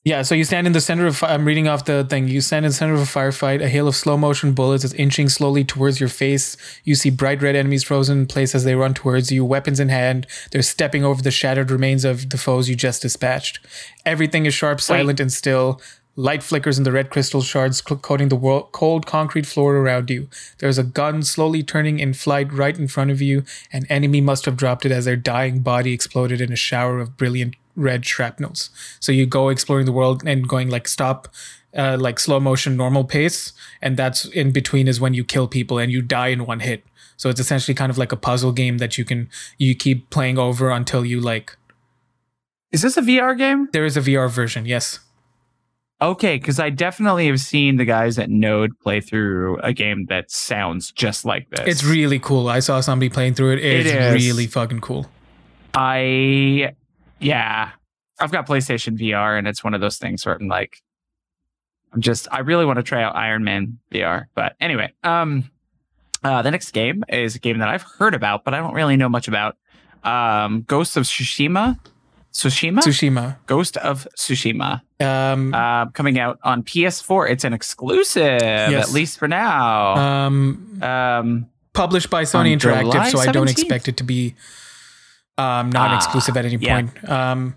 Yeah, 0.04 0.22
so 0.22 0.34
you 0.34 0.44
stand 0.44 0.66
in 0.66 0.72
the 0.72 0.80
center 0.80 1.06
of 1.06 1.22
I'm 1.24 1.44
reading 1.44 1.68
off 1.68 1.84
the 1.84 2.04
thing. 2.04 2.28
You 2.28 2.40
stand 2.40 2.64
in 2.64 2.70
the 2.70 2.74
center 2.74 2.94
of 2.94 3.00
a 3.00 3.04
firefight. 3.04 3.62
A 3.62 3.68
hail 3.68 3.88
of 3.88 3.96
slow 3.96 4.16
motion 4.16 4.52
bullets 4.52 4.84
is 4.84 4.94
inching 4.94 5.28
slowly 5.28 5.64
towards 5.64 6.00
your 6.00 6.08
face. 6.08 6.56
You 6.84 6.94
see 6.94 7.10
bright 7.10 7.42
red 7.42 7.56
enemies 7.56 7.84
frozen 7.84 8.20
in 8.20 8.26
place 8.26 8.54
as 8.54 8.64
they 8.64 8.74
run 8.74 8.94
towards 8.94 9.30
you, 9.32 9.44
weapons 9.44 9.80
in 9.80 9.88
hand. 9.88 10.26
They're 10.50 10.62
stepping 10.62 11.04
over 11.04 11.20
the 11.20 11.30
shattered 11.30 11.70
remains 11.70 12.04
of 12.04 12.30
the 12.30 12.38
foes 12.38 12.68
you 12.68 12.76
just 12.76 13.02
dispatched. 13.02 13.58
Everything 14.06 14.46
is 14.46 14.54
sharp, 14.54 14.80
silent, 14.80 15.20
and 15.20 15.32
still. 15.32 15.80
Light 16.16 16.42
flickers 16.42 16.78
in 16.78 16.84
the 16.84 16.90
red 16.90 17.10
crystal 17.10 17.42
shards 17.42 17.80
coating 17.80 18.28
the 18.28 18.34
wo- 18.34 18.68
cold 18.72 19.06
concrete 19.06 19.46
floor 19.46 19.76
around 19.76 20.10
you. 20.10 20.28
There's 20.58 20.78
a 20.78 20.82
gun 20.82 21.22
slowly 21.22 21.62
turning 21.62 22.00
in 22.00 22.12
flight 22.12 22.52
right 22.52 22.76
in 22.76 22.88
front 22.88 23.10
of 23.10 23.22
you. 23.22 23.44
An 23.72 23.86
enemy 23.88 24.20
must 24.20 24.44
have 24.46 24.56
dropped 24.56 24.84
it 24.84 24.90
as 24.90 25.04
their 25.04 25.16
dying 25.16 25.60
body 25.60 25.92
exploded 25.92 26.40
in 26.40 26.52
a 26.52 26.56
shower 26.56 26.98
of 26.98 27.16
brilliant 27.16 27.54
red 27.78 28.04
shrapnels. 28.04 28.70
So 29.00 29.12
you 29.12 29.24
go 29.24 29.48
exploring 29.48 29.86
the 29.86 29.92
world 29.92 30.22
and 30.26 30.46
going 30.48 30.68
like 30.68 30.88
stop, 30.88 31.28
uh, 31.76 31.96
like 31.98 32.18
slow 32.18 32.40
motion, 32.40 32.76
normal 32.76 33.04
pace, 33.04 33.52
and 33.80 33.96
that's 33.96 34.24
in 34.26 34.50
between 34.52 34.88
is 34.88 35.00
when 35.00 35.14
you 35.14 35.24
kill 35.24 35.48
people 35.48 35.78
and 35.78 35.90
you 35.92 36.02
die 36.02 36.28
in 36.28 36.44
one 36.44 36.60
hit. 36.60 36.84
So 37.16 37.28
it's 37.28 37.40
essentially 37.40 37.74
kind 37.74 37.90
of 37.90 37.98
like 37.98 38.12
a 38.12 38.16
puzzle 38.16 38.52
game 38.52 38.78
that 38.78 38.98
you 38.98 39.04
can 39.04 39.28
you 39.58 39.74
keep 39.74 40.10
playing 40.10 40.38
over 40.38 40.70
until 40.70 41.04
you 41.04 41.20
like. 41.20 41.56
Is 42.70 42.82
this 42.82 42.96
a 42.96 43.02
VR 43.02 43.36
game? 43.36 43.68
There 43.72 43.84
is 43.86 43.96
a 43.96 44.00
VR 44.00 44.30
version, 44.30 44.66
yes. 44.66 45.00
Okay, 46.00 46.36
because 46.36 46.60
I 46.60 46.70
definitely 46.70 47.26
have 47.26 47.40
seen 47.40 47.76
the 47.76 47.84
guys 47.84 48.18
at 48.20 48.30
Node 48.30 48.78
play 48.78 49.00
through 49.00 49.58
a 49.60 49.72
game 49.72 50.06
that 50.10 50.30
sounds 50.30 50.92
just 50.92 51.24
like 51.24 51.50
this. 51.50 51.66
It's 51.66 51.82
really 51.84 52.20
cool. 52.20 52.48
I 52.48 52.60
saw 52.60 52.80
somebody 52.80 53.08
playing 53.08 53.34
through 53.34 53.54
it. 53.54 53.64
It's 53.64 53.90
It 53.90 53.96
is. 53.96 54.14
really 54.26 54.46
fucking 54.46 54.80
cool. 54.80 55.06
I, 55.74 56.72
yeah, 57.20 57.70
I've 58.20 58.32
got 58.32 58.46
PlayStation 58.46 58.98
VR, 58.98 59.38
and 59.38 59.46
it's 59.46 59.62
one 59.64 59.74
of 59.74 59.80
those 59.80 59.98
things 59.98 60.24
where 60.26 60.34
I'm 60.34 60.48
like, 60.48 60.82
I'm 61.92 62.00
just, 62.00 62.28
I 62.30 62.40
really 62.40 62.64
want 62.66 62.76
to 62.78 62.82
try 62.82 63.02
out 63.02 63.16
Iron 63.16 63.44
Man 63.44 63.78
VR. 63.92 64.26
But 64.34 64.56
anyway, 64.60 64.92
um, 65.04 65.50
uh, 66.22 66.42
the 66.42 66.50
next 66.50 66.72
game 66.72 67.04
is 67.08 67.34
a 67.36 67.38
game 67.38 67.58
that 67.58 67.68
I've 67.68 67.82
heard 67.98 68.14
about, 68.14 68.44
but 68.44 68.54
I 68.54 68.58
don't 68.58 68.74
really 68.74 68.96
know 68.96 69.08
much 69.08 69.28
about. 69.28 69.56
Um, 70.04 70.62
Ghost 70.62 70.96
of 70.96 71.04
Tsushima. 71.04 71.78
Tsushima? 72.32 72.78
Tsushima. 72.80 73.36
Ghost 73.46 73.76
of 73.78 74.06
Tsushima. 74.16 74.82
Um, 75.00 75.54
Uh, 75.54 75.86
coming 75.86 76.18
out 76.18 76.38
on 76.44 76.62
PS4. 76.62 77.30
It's 77.30 77.44
an 77.44 77.52
exclusive, 77.52 78.42
at 78.42 78.90
least 78.92 79.18
for 79.18 79.26
now. 79.28 79.96
um, 79.96 80.82
Um, 80.82 81.46
published 81.72 82.10
by 82.10 82.22
Sony 82.24 82.52
Interactive, 82.56 82.92
July 82.92 83.08
so 83.10 83.18
I 83.18 83.26
don't 83.32 83.48
expect 83.48 83.88
it 83.88 83.96
to 83.96 84.04
be 84.04 84.34
um, 85.38 85.70
non-exclusive 85.70 86.36
Ah, 86.36 86.40
at 86.40 86.44
any 86.44 86.56
yeah. 86.56 86.74
point. 86.74 87.08
Um, 87.08 87.54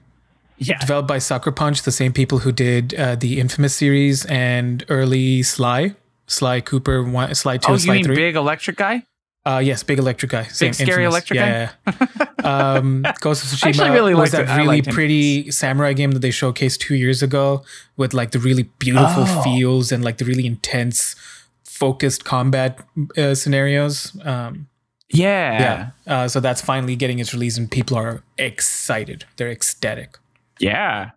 Yeah. 0.57 0.77
developed 0.79 1.07
by 1.07 1.17
Sucker 1.17 1.51
Punch, 1.51 1.81
the 1.81 1.91
same 1.91 2.13
people 2.13 2.39
who 2.39 2.51
did 2.51 2.93
uh, 2.93 3.15
the 3.15 3.39
Infamous 3.39 3.73
series 3.75 4.25
and 4.27 4.85
early 4.89 5.41
Sly, 5.43 5.95
Sly 6.27 6.61
Cooper, 6.61 7.03
one, 7.03 7.33
Sly 7.33 7.57
two, 7.57 7.71
Oh, 7.71 7.73
you 7.73 7.79
Sly 7.79 7.93
mean 7.95 8.03
three. 8.05 8.15
big 8.15 8.35
electric 8.35 8.77
guy? 8.77 9.03
Uh, 9.43 9.57
yes, 9.57 9.81
big 9.81 9.97
electric 9.97 10.29
guy. 10.31 10.43
Same 10.43 10.71
scary 10.71 11.03
Infamous. 11.03 11.13
electric 11.31 11.37
yeah, 11.39 11.71
Yeah. 11.87 12.25
um, 12.77 13.03
Ghost 13.21 13.43
of 13.43 13.49
Tsushima 13.59 13.91
really 13.91 14.13
was 14.13 14.29
that 14.33 14.47
it. 14.47 14.55
Really 14.55 14.83
pretty 14.83 15.49
samurai 15.49 15.93
game 15.93 16.11
that 16.11 16.19
they 16.19 16.29
showcased 16.29 16.77
two 16.77 16.93
years 16.93 17.23
ago 17.23 17.63
with 17.97 18.13
like 18.13 18.29
the 18.29 18.37
really 18.39 18.69
beautiful 18.77 19.23
Oh. 19.27 19.41
feels 19.41 19.91
and 19.91 20.03
like 20.05 20.17
the 20.19 20.25
really 20.25 20.45
intense, 20.45 21.15
focused 21.63 22.23
combat 22.23 22.79
uh, 23.17 23.33
scenarios. 23.33 24.15
Um, 24.23 24.67
Yeah. 25.13 25.91
yeah. 26.07 26.13
Uh, 26.13 26.27
so 26.27 26.39
that's 26.39 26.61
finally 26.61 26.95
getting 26.95 27.19
its 27.19 27.33
release, 27.33 27.57
and 27.57 27.69
people 27.69 27.97
are 27.97 28.23
excited. 28.37 29.25
They're 29.37 29.51
ecstatic. 29.51 30.17
Yeah. 30.59 31.11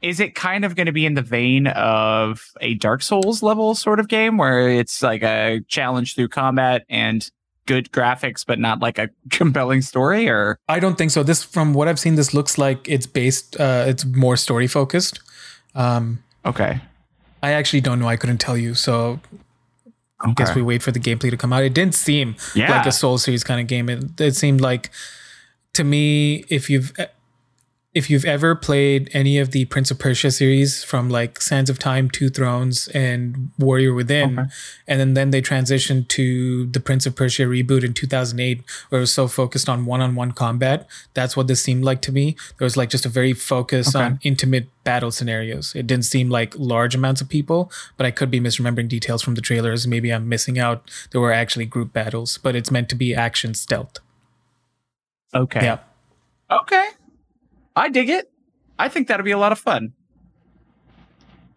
Is 0.00 0.18
it 0.18 0.34
kind 0.34 0.64
of 0.64 0.74
going 0.74 0.86
to 0.86 0.92
be 0.92 1.06
in 1.06 1.14
the 1.14 1.22
vein 1.22 1.68
of 1.68 2.42
a 2.60 2.74
Dark 2.74 3.02
Souls 3.02 3.42
level 3.42 3.74
sort 3.74 4.00
of 4.00 4.08
game 4.08 4.36
where 4.36 4.68
it's 4.68 5.02
like 5.02 5.22
a 5.22 5.60
challenge 5.68 6.16
through 6.16 6.28
combat 6.28 6.84
and 6.88 7.30
good 7.66 7.92
graphics, 7.92 8.44
but 8.44 8.58
not 8.58 8.80
like 8.80 8.98
a 8.98 9.08
compelling 9.30 9.82
story? 9.82 10.28
Or 10.28 10.58
I 10.68 10.80
don't 10.80 10.98
think 10.98 11.12
so. 11.12 11.22
This, 11.22 11.44
from 11.44 11.72
what 11.74 11.86
I've 11.86 12.00
seen, 12.00 12.16
this 12.16 12.34
looks 12.34 12.58
like 12.58 12.88
it's 12.88 13.06
based. 13.06 13.58
Uh, 13.60 13.84
it's 13.86 14.04
more 14.04 14.36
story 14.36 14.66
focused. 14.66 15.20
Um, 15.74 16.22
okay, 16.44 16.80
I 17.42 17.52
actually 17.52 17.80
don't 17.80 18.00
know. 18.00 18.08
I 18.08 18.16
couldn't 18.16 18.38
tell 18.38 18.56
you. 18.56 18.74
So 18.74 19.20
okay. 20.30 20.44
guess 20.44 20.54
we 20.54 20.62
wait 20.62 20.82
for 20.82 20.92
the 20.92 21.00
gameplay 21.00 21.30
to 21.30 21.36
come 21.36 21.52
out. 21.52 21.62
It 21.64 21.74
didn't 21.74 21.94
seem 21.94 22.36
Yeah. 22.54 22.70
like 22.70 22.86
a 22.86 22.92
Soul 22.92 23.18
Series 23.18 23.44
kind 23.44 23.60
of 23.60 23.66
game. 23.66 23.88
It, 23.88 24.20
it 24.20 24.36
seemed 24.36 24.60
like, 24.60 24.90
to 25.74 25.84
me, 25.84 26.44
if 26.48 26.68
you've 26.70 26.92
if 27.94 28.08
you've 28.08 28.24
ever 28.24 28.54
played 28.54 29.10
any 29.12 29.38
of 29.38 29.50
the 29.50 29.66
Prince 29.66 29.90
of 29.90 29.98
Persia 29.98 30.30
series 30.30 30.82
from 30.82 31.10
like 31.10 31.42
Sands 31.42 31.68
of 31.68 31.78
Time, 31.78 32.08
Two 32.08 32.30
Thrones, 32.30 32.88
and 32.88 33.50
Warrior 33.58 33.92
Within, 33.92 34.38
Okay. 34.38 34.48
and 34.88 34.98
then 34.98 35.12
then 35.12 35.30
they 35.30 35.42
transitioned 35.42 36.08
to 36.08 36.64
the 36.66 36.80
Prince 36.80 37.04
of 37.04 37.14
Persia 37.14 37.42
reboot 37.42 37.84
in 37.84 37.92
2008, 37.92 38.62
where 38.88 38.98
it 38.98 39.02
was 39.02 39.12
so 39.12 39.28
focused 39.28 39.68
on 39.68 39.84
one-on-one 39.84 40.32
combat. 40.32 40.86
That's 41.12 41.36
what 41.36 41.48
this 41.48 41.62
seemed 41.62 41.84
like 41.84 42.00
to 42.02 42.12
me. 42.12 42.34
There 42.58 42.64
was 42.64 42.78
like 42.78 42.88
just 42.88 43.04
a 43.04 43.10
very 43.10 43.34
focus 43.34 43.94
Okay. 43.94 44.02
on 44.04 44.18
intimate 44.22 44.68
battle 44.84 45.10
scenarios. 45.10 45.74
It 45.74 45.86
didn't 45.86 46.06
seem 46.06 46.30
like 46.30 46.54
large 46.56 46.94
amounts 46.94 47.20
of 47.20 47.28
people, 47.28 47.70
but 47.98 48.06
I 48.06 48.10
could 48.10 48.30
be 48.30 48.40
misremembering 48.40 48.88
details 48.88 49.20
from 49.22 49.34
the 49.34 49.42
trailers. 49.42 49.86
Maybe 49.86 50.10
I'm 50.14 50.28
missing 50.30 50.58
out. 50.58 50.90
There 51.10 51.20
were 51.20 51.32
actually 51.32 51.66
group 51.66 51.92
battles, 51.92 52.38
but 52.38 52.56
it's 52.56 52.70
meant 52.70 52.88
to 52.88 52.94
be 52.94 53.14
action 53.14 53.52
stealth. 53.52 53.98
okay. 55.34 55.62
Yeah. 55.62 55.78
Okay. 56.50 56.88
I 57.74 57.88
dig 57.88 58.08
it. 58.08 58.30
I 58.78 58.88
think 58.88 59.08
that'll 59.08 59.24
be 59.24 59.30
a 59.32 59.38
lot 59.38 59.52
of 59.52 59.58
fun. 59.58 59.92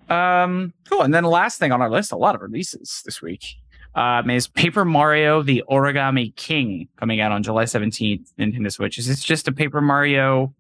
Um, 0.10 0.74
cool. 0.90 1.02
And 1.02 1.14
then 1.14 1.24
the 1.24 1.30
last 1.30 1.60
thing 1.60 1.72
on 1.72 1.82
our 1.82 1.90
list, 1.90 2.12
a 2.12 2.18
lot 2.18 2.36
of 2.36 2.42
releases 2.42 3.02
this 3.06 3.22
week, 3.22 3.56
um, 3.96 4.30
is 4.30 4.48
Paper 4.48 4.86
Mario: 4.86 5.42
The 5.42 5.64
Origami 5.70 6.36
King 6.36 6.88
coming 6.98 7.22
out 7.22 7.32
on 7.32 7.44
July 7.44 7.64
17th 7.64 8.34
Nintendo 8.38 8.72
Switch. 8.72 8.98
Is 8.98 9.08
this 9.08 9.24
just 9.24 9.48
a 9.48 9.52
Paper 9.52 9.82
Mario 9.82 10.54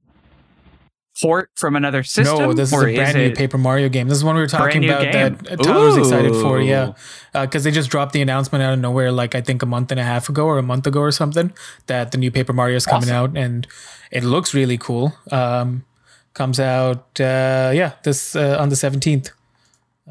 port 1.21 1.49
from 1.55 1.75
another 1.75 2.03
system? 2.03 2.37
No, 2.37 2.53
this 2.53 2.71
is 2.71 2.77
a 2.77 2.93
brand 2.93 3.17
new 3.17 3.33
Paper 3.33 3.57
Mario 3.57 3.89
game. 3.89 4.07
This 4.07 4.17
is 4.17 4.23
one 4.23 4.35
we 4.35 4.41
were 4.41 4.47
talking 4.47 4.83
about 4.85 5.01
game? 5.03 5.37
that 5.37 5.51
uh, 5.51 5.63
Tyler 5.63 5.85
was 5.85 5.97
excited 5.97 6.33
for. 6.33 6.59
Yeah, 6.61 6.93
because 7.33 7.63
they 7.63 7.71
just 7.71 7.89
dropped 7.89 8.13
the 8.13 8.21
announcement 8.21 8.63
out 8.63 8.73
of 8.73 8.79
nowhere, 8.79 9.11
like 9.11 9.35
I 9.35 9.41
think 9.41 9.61
a 9.61 9.65
month 9.65 9.91
and 9.91 9.99
a 9.99 10.03
half 10.03 10.29
ago 10.29 10.45
or 10.45 10.57
a 10.57 10.63
month 10.63 10.87
ago 10.87 10.99
or 10.99 11.11
something, 11.11 11.53
that 11.87 12.11
the 12.11 12.17
new 12.17 12.31
Paper 12.31 12.53
Mario 12.53 12.75
is 12.75 12.85
coming 12.85 13.09
out, 13.09 13.37
and 13.37 13.67
it 14.11 14.23
looks 14.23 14.53
really 14.53 14.77
cool. 14.77 15.13
Um, 15.31 15.85
comes 16.33 16.59
out, 16.59 17.19
uh, 17.19 17.71
yeah, 17.73 17.93
this 18.03 18.35
uh, 18.35 18.57
on 18.59 18.69
the 18.69 18.75
seventeenth. 18.75 19.31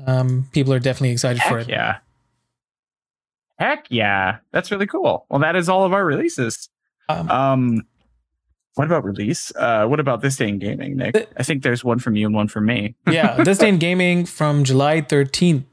Um, 0.07 0.49
people 0.53 0.73
are 0.73 0.81
definitely 0.81 1.11
excited 1.11 1.41
for 1.43 1.59
it. 1.59 1.69
yeah. 1.69 1.99
Heck 3.59 3.87
yeah. 3.89 4.39
That's 4.51 4.73
really 4.73 4.87
cool. 4.87 5.27
Well, 5.29 5.41
that 5.41 5.55
is 5.55 5.69
all 5.69 5.85
of 5.85 5.93
our 5.93 6.05
releases. 6.05 6.69
Um, 7.09 7.31
Um, 7.31 7.83
what 8.75 8.87
about 8.87 9.05
release? 9.05 9.53
Uh, 9.55 9.87
what 9.87 10.01
about 10.01 10.21
this 10.21 10.37
day 10.37 10.49
in 10.49 10.59
gaming, 10.59 10.97
Nick? 10.97 11.29
I 11.37 11.43
think 11.43 11.63
there's 11.63 11.85
one 11.85 11.99
from 11.99 12.17
you 12.17 12.27
and 12.27 12.35
one 12.35 12.49
from 12.49 12.67
me. 12.67 12.95
yeah, 13.11 13.43
this 13.43 13.59
day 13.59 13.69
in 13.69 13.79
gaming 13.79 14.27
from 14.27 14.65
July 14.65 15.01
13th. 15.01 15.65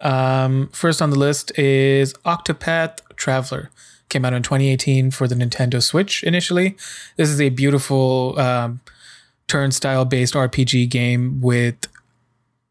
Um, 0.00 0.68
first 0.72 1.00
on 1.02 1.10
the 1.10 1.18
list 1.18 1.56
is 1.58 2.14
Octopath 2.24 2.98
Traveler. 3.16 3.70
Came 4.08 4.24
out 4.24 4.34
in 4.34 4.42
2018 4.42 5.10
for 5.10 5.26
the 5.26 5.34
Nintendo 5.34 5.82
Switch 5.82 6.22
initially. 6.22 6.76
This 7.16 7.30
is 7.30 7.40
a 7.40 7.48
beautiful 7.48 8.38
um, 8.38 8.80
turnstile 9.48 10.04
based 10.04 10.34
RPG 10.34 10.88
game 10.90 11.40
with 11.40 11.88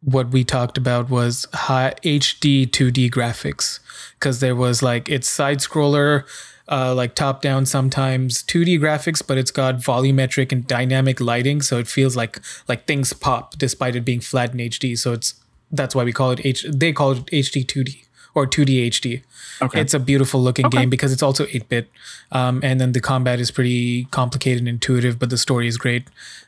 what 0.01 0.29
we 0.29 0.43
talked 0.43 0.77
about 0.77 1.09
was 1.09 1.47
high 1.53 1.93
HD 2.03 2.67
2D 2.67 3.09
graphics 3.09 3.79
because 4.19 4.39
there 4.39 4.55
was 4.55 4.83
like 4.83 5.09
it's 5.09 5.27
side 5.27 5.59
scroller 5.59 6.25
uh, 6.69 6.93
like 6.95 7.13
top 7.15 7.41
down 7.41 7.65
sometimes 7.65 8.41
2D 8.43 8.79
graphics 8.79 9.21
but 9.25 9.37
it's 9.37 9.51
got 9.51 9.75
volumetric 9.77 10.51
and 10.51 10.65
dynamic 10.67 11.19
lighting 11.19 11.61
so 11.61 11.77
it 11.77 11.87
feels 11.87 12.15
like 12.15 12.39
like 12.67 12.85
things 12.87 13.11
pop 13.13 13.57
despite 13.57 13.95
it 13.95 14.05
being 14.05 14.21
flat 14.21 14.53
in 14.53 14.59
HD 14.59 14.97
so 14.97 15.11
it's 15.13 15.35
that's 15.71 15.93
why 15.95 16.03
we 16.03 16.13
call 16.13 16.31
it 16.31 16.45
H 16.45 16.65
they 16.73 16.93
call 16.93 17.11
it 17.11 17.25
HD 17.27 17.65
2D 17.65 18.05
or 18.33 18.47
2D 18.47 18.87
HD 18.89 19.21
Okay. 19.61 19.81
it's 19.81 19.93
a 19.93 19.99
beautiful 19.99 20.41
looking 20.41 20.65
Okay. 20.65 20.79
game 20.79 20.89
because 20.89 21.13
it's 21.13 21.21
also 21.21 21.45
8 21.51 21.69
bit. 21.69 21.87
Um, 22.31 22.59
and 22.63 22.81
then 22.81 22.93
the 22.93 22.99
combat 22.99 23.39
is 23.39 23.51
pretty 23.51 24.05
complicated 24.05 24.59
and 24.59 24.67
intuitive, 24.67 25.19
but 25.19 25.29
the 25.29 25.37
story 25.37 25.67
is 25.67 25.77
great. 25.77 26.07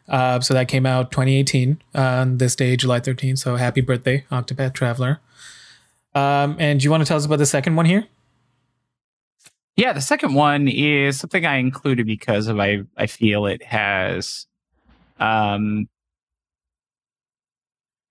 Uh, 0.10 0.40
so 0.40 0.56
that 0.56 0.68
came 0.68 0.88
out 0.88 1.12
2018 1.12 1.80
on 1.94 2.40
this 2.40 2.56
day, 2.56 2.76
July 2.76 3.00
13th. 3.00 3.38
So 3.38 3.58
happy 3.58 3.82
birthday, 3.82 4.26
Octopath 4.32 4.74
Traveler. 4.74 5.20
Um, 6.16 6.56
and 6.58 6.80
do 6.80 6.84
you 6.86 6.90
want 6.92 7.02
to 7.04 7.08
tell 7.08 7.18
us 7.18 7.26
about 7.26 7.38
the 7.40 7.46
second 7.46 7.76
one 7.76 7.86
here? 7.86 8.06
Yeah, 9.78 9.92
the 9.92 10.02
second 10.02 10.34
one 10.34 10.68
is 10.68 11.20
something 11.20 11.46
I 11.46 11.58
included 11.58 12.06
because 12.06 12.48
of 12.48 12.60
I 12.60 12.84
I 12.96 13.08
feel 13.08 13.46
it 13.46 13.64
has 13.64 14.48
um 15.20 15.88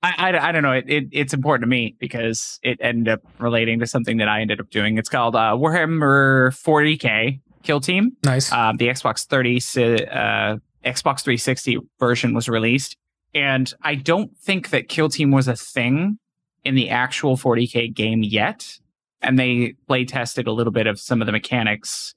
I, 0.02 0.32
I, 0.32 0.48
I 0.48 0.52
don't 0.52 0.62
know 0.62 0.72
it, 0.72 0.84
it 0.86 1.08
it's 1.10 1.32
important 1.32 1.62
to 1.62 1.66
me 1.66 1.96
because 1.98 2.58
it 2.62 2.78
ended 2.80 3.14
up 3.14 3.20
relating 3.38 3.80
to 3.80 3.86
something 3.86 4.18
that 4.18 4.28
I 4.28 4.42
ended 4.42 4.60
up 4.60 4.68
doing. 4.68 4.98
It's 4.98 5.08
called 5.08 5.34
uh, 5.34 5.56
Warhammer 5.56 6.50
40k 6.50 7.40
Kill 7.62 7.80
Team. 7.80 8.16
Nice. 8.22 8.52
Um, 8.52 8.76
the 8.76 8.88
Xbox 8.88 9.24
30 9.26 9.56
uh, 9.56 10.58
Xbox 10.84 11.22
360 11.22 11.78
version 11.98 12.34
was 12.34 12.48
released, 12.48 12.98
and 13.34 13.72
I 13.82 13.94
don't 13.94 14.36
think 14.36 14.68
that 14.68 14.88
Kill 14.88 15.08
Team 15.08 15.30
was 15.30 15.48
a 15.48 15.56
thing 15.56 16.18
in 16.62 16.74
the 16.74 16.90
actual 16.90 17.38
40k 17.38 17.94
game 17.94 18.22
yet. 18.22 18.78
And 19.24 19.38
they 19.38 19.74
play 19.88 20.04
tested 20.04 20.46
a 20.46 20.52
little 20.52 20.72
bit 20.72 20.86
of 20.86 21.00
some 21.00 21.22
of 21.22 21.26
the 21.26 21.32
mechanics 21.32 22.14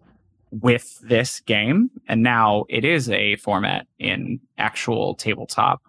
with 0.52 1.00
this 1.00 1.40
game, 1.42 1.90
and 2.08 2.22
now 2.22 2.66
it 2.70 2.86
is 2.86 3.10
a 3.10 3.36
format 3.38 3.88
in 4.00 4.40
actual 4.58 5.16
tabletop 5.16 5.82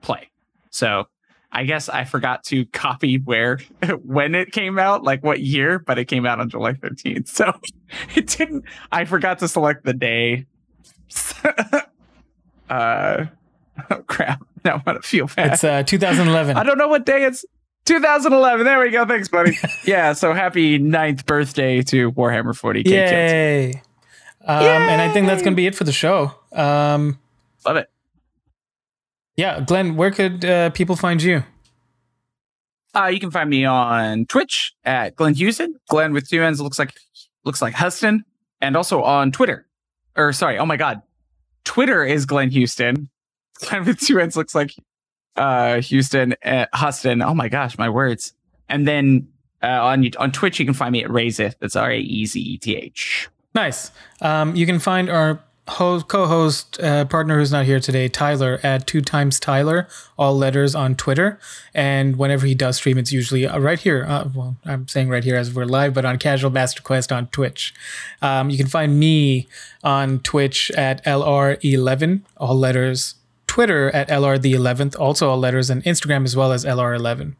play. 0.00 0.30
So 0.70 1.06
I 1.52 1.64
guess 1.64 1.88
I 1.88 2.04
forgot 2.04 2.44
to 2.44 2.64
copy 2.72 3.16
where 3.16 3.58
when 4.02 4.34
it 4.34 4.52
came 4.52 4.78
out, 4.78 5.02
like 5.02 5.22
what 5.22 5.40
year, 5.40 5.78
but 5.78 5.98
it 5.98 6.06
came 6.06 6.26
out 6.26 6.40
on 6.40 6.48
July 6.48 6.72
13th. 6.72 7.28
So 7.28 7.52
it 8.14 8.26
didn't 8.26 8.64
I 8.92 9.04
forgot 9.04 9.38
to 9.40 9.48
select 9.48 9.84
the 9.84 9.94
day. 9.94 10.46
uh 12.70 13.26
oh 13.90 14.02
crap. 14.06 14.42
Now 14.64 14.78
gonna 14.78 15.02
feel 15.02 15.26
bad. 15.26 15.54
it's 15.54 15.64
uh, 15.64 15.82
2011. 15.82 16.56
I 16.56 16.62
don't 16.62 16.78
know 16.78 16.88
what 16.88 17.04
day 17.04 17.24
it's 17.24 17.44
2011. 17.90 18.64
There 18.64 18.78
we 18.78 18.90
go. 18.90 19.04
Thanks, 19.04 19.26
buddy. 19.26 19.58
yeah, 19.84 20.12
so 20.12 20.32
happy 20.32 20.78
ninth 20.78 21.26
birthday 21.26 21.82
to 21.82 22.12
Warhammer 22.12 22.54
40k 22.56 22.84
kids. 22.84 22.92
Yay. 22.92 23.82
Um, 24.44 24.64
and 24.64 25.02
I 25.02 25.12
think 25.12 25.26
that's 25.26 25.42
going 25.42 25.54
to 25.54 25.56
be 25.56 25.66
it 25.66 25.74
for 25.74 25.82
the 25.82 25.92
show. 25.92 26.32
Um, 26.52 27.18
Love 27.66 27.78
it. 27.78 27.90
yeah, 29.36 29.60
Glenn, 29.60 29.96
where 29.96 30.12
could 30.12 30.44
uh, 30.44 30.70
people 30.70 30.94
find 30.94 31.20
you? 31.20 31.42
Uh, 32.94 33.06
you 33.06 33.18
can 33.18 33.32
find 33.32 33.50
me 33.50 33.64
on 33.64 34.24
Twitch 34.26 34.72
at 34.84 35.16
Glenn 35.16 35.34
Houston. 35.34 35.74
Glenn 35.88 36.12
with 36.12 36.28
two 36.28 36.44
N's 36.44 36.60
looks 36.60 36.78
like 36.78 36.92
looks 37.44 37.60
like 37.60 37.74
Huston, 37.74 38.24
and 38.60 38.76
also 38.76 39.02
on 39.02 39.32
Twitter. 39.32 39.66
Or 40.16 40.32
sorry, 40.32 40.58
oh 40.58 40.66
my 40.66 40.76
god, 40.76 41.02
Twitter 41.64 42.04
is 42.04 42.24
Glenn 42.24 42.50
Houston. 42.50 43.08
Glenn 43.60 43.84
with 43.84 43.98
two 43.98 44.20
N's 44.20 44.36
looks 44.36 44.54
like 44.54 44.74
uh, 45.36 45.80
Houston 45.80 46.34
uh, 46.44 46.66
Huston. 46.72 47.22
Oh 47.22 47.34
my 47.34 47.48
gosh, 47.48 47.78
my 47.78 47.88
words. 47.88 48.32
And 48.68 48.86
then 48.86 49.28
uh, 49.62 49.66
on 49.66 50.08
on 50.18 50.32
Twitch, 50.32 50.58
you 50.58 50.64
can 50.64 50.74
find 50.74 50.92
me 50.92 51.04
at 51.04 51.10
Raezeth. 51.10 51.54
That's 51.60 51.76
R 51.76 51.90
A 51.90 51.98
E 51.98 52.26
Z 52.26 52.40
E 52.40 52.58
T 52.58 52.76
H. 52.76 53.28
Nice. 53.54 53.90
Um, 54.20 54.54
you 54.54 54.64
can 54.64 54.78
find 54.78 55.10
our 55.10 55.42
host, 55.68 56.08
co-host 56.08 56.80
uh, 56.80 57.04
partner 57.04 57.38
who's 57.38 57.52
not 57.52 57.64
here 57.64 57.80
today, 57.80 58.08
Tyler, 58.08 58.60
at 58.62 58.86
two 58.86 59.00
times 59.00 59.40
Tyler, 59.40 59.88
all 60.18 60.36
letters 60.36 60.74
on 60.74 60.94
Twitter. 60.94 61.38
And 61.74 62.16
whenever 62.16 62.46
he 62.46 62.54
does 62.54 62.76
stream, 62.76 62.98
it's 62.98 63.12
usually 63.12 63.46
uh, 63.46 63.58
right 63.58 63.78
here. 63.78 64.04
Uh, 64.06 64.28
well, 64.34 64.56
I'm 64.64 64.88
saying 64.88 65.08
right 65.08 65.24
here 65.24 65.36
as 65.36 65.52
we're 65.52 65.64
live, 65.64 65.94
but 65.94 66.04
on 66.04 66.18
Casual 66.18 66.50
Master 66.50 66.82
Quest 66.82 67.12
on 67.12 67.28
Twitch. 67.28 67.74
Um, 68.22 68.50
you 68.50 68.58
can 68.58 68.66
find 68.66 68.98
me 68.98 69.48
on 69.82 70.20
Twitch 70.20 70.70
at 70.72 71.04
LR11, 71.04 72.22
all 72.36 72.56
letters 72.56 73.14
Twitter 73.50 73.90
at 73.90 74.08
LR 74.08 74.40
the 74.40 74.52
11th, 74.52 74.96
also 74.96 75.28
all 75.28 75.36
letters, 75.36 75.70
and 75.70 75.82
Instagram 75.82 76.24
as 76.24 76.36
well 76.36 76.52
as 76.52 76.64
LR11. 76.64 77.34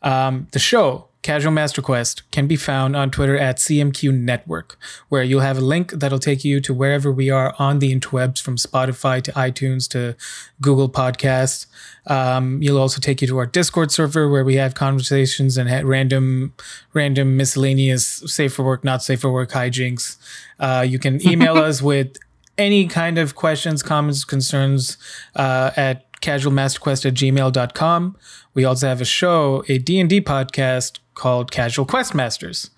Um, 0.00 0.48
the 0.52 0.58
show, 0.58 1.08
Casual 1.20 1.52
Master 1.52 1.82
Quest, 1.82 2.22
can 2.30 2.46
be 2.46 2.56
found 2.56 2.96
on 2.96 3.10
Twitter 3.10 3.36
at 3.36 3.58
CMQ 3.58 4.14
Network, 4.18 4.78
where 5.10 5.22
you'll 5.22 5.42
have 5.42 5.58
a 5.58 5.60
link 5.60 5.90
that'll 5.90 6.18
take 6.18 6.42
you 6.42 6.62
to 6.62 6.72
wherever 6.72 7.12
we 7.12 7.28
are 7.28 7.54
on 7.58 7.80
the 7.80 7.94
interwebs, 7.94 8.40
from 8.40 8.56
Spotify 8.56 9.22
to 9.24 9.32
iTunes 9.32 9.86
to 9.90 10.16
Google 10.62 10.88
Podcasts. 10.88 11.66
Um, 12.06 12.62
you'll 12.62 12.78
also 12.78 12.98
take 12.98 13.20
you 13.20 13.28
to 13.28 13.36
our 13.36 13.46
Discord 13.46 13.92
server 13.92 14.30
where 14.30 14.46
we 14.46 14.54
have 14.54 14.72
conversations 14.74 15.58
and 15.58 15.68
ha- 15.68 15.82
random, 15.84 16.54
random 16.94 17.36
miscellaneous 17.36 18.06
safe 18.24 18.54
for 18.54 18.64
work, 18.64 18.84
not 18.84 19.02
safe 19.02 19.20
for 19.20 19.30
work 19.30 19.50
hijinks. 19.50 20.16
Uh, 20.58 20.80
you 20.80 20.98
can 20.98 21.20
email 21.28 21.58
us 21.68 21.82
with 21.82 22.16
any 22.58 22.86
kind 22.86 23.18
of 23.18 23.34
questions, 23.34 23.82
comments, 23.82 24.24
concerns 24.24 24.96
uh, 25.36 25.70
at 25.76 26.10
casualmasterquest 26.20 27.06
at 27.06 27.14
gmail.com. 27.14 28.16
We 28.54 28.64
also 28.64 28.88
have 28.88 29.00
a 29.00 29.06
show, 29.06 29.64
a 29.68 29.78
D&D 29.78 30.20
podcast 30.22 30.98
called 31.14 31.50
Casual 31.50 31.84
Quest 31.84 32.14
Masters. 32.14 32.70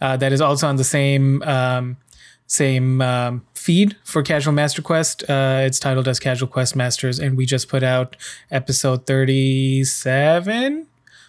Uh, 0.00 0.16
that 0.16 0.32
is 0.32 0.40
also 0.40 0.66
on 0.66 0.76
the 0.76 0.84
same 0.84 1.42
um, 1.42 1.96
same 2.46 3.00
um, 3.00 3.46
feed 3.54 3.96
for 4.04 4.22
Casual 4.22 4.52
Master 4.52 4.82
Quest. 4.82 5.22
Uh, 5.30 5.62
it's 5.62 5.78
titled 5.78 6.06
as 6.08 6.18
Casual 6.18 6.48
Quest 6.48 6.76
Masters, 6.76 7.18
and 7.18 7.36
we 7.36 7.46
just 7.46 7.68
put 7.68 7.82
out 7.82 8.16
episode 8.50 9.06
37 9.06 10.86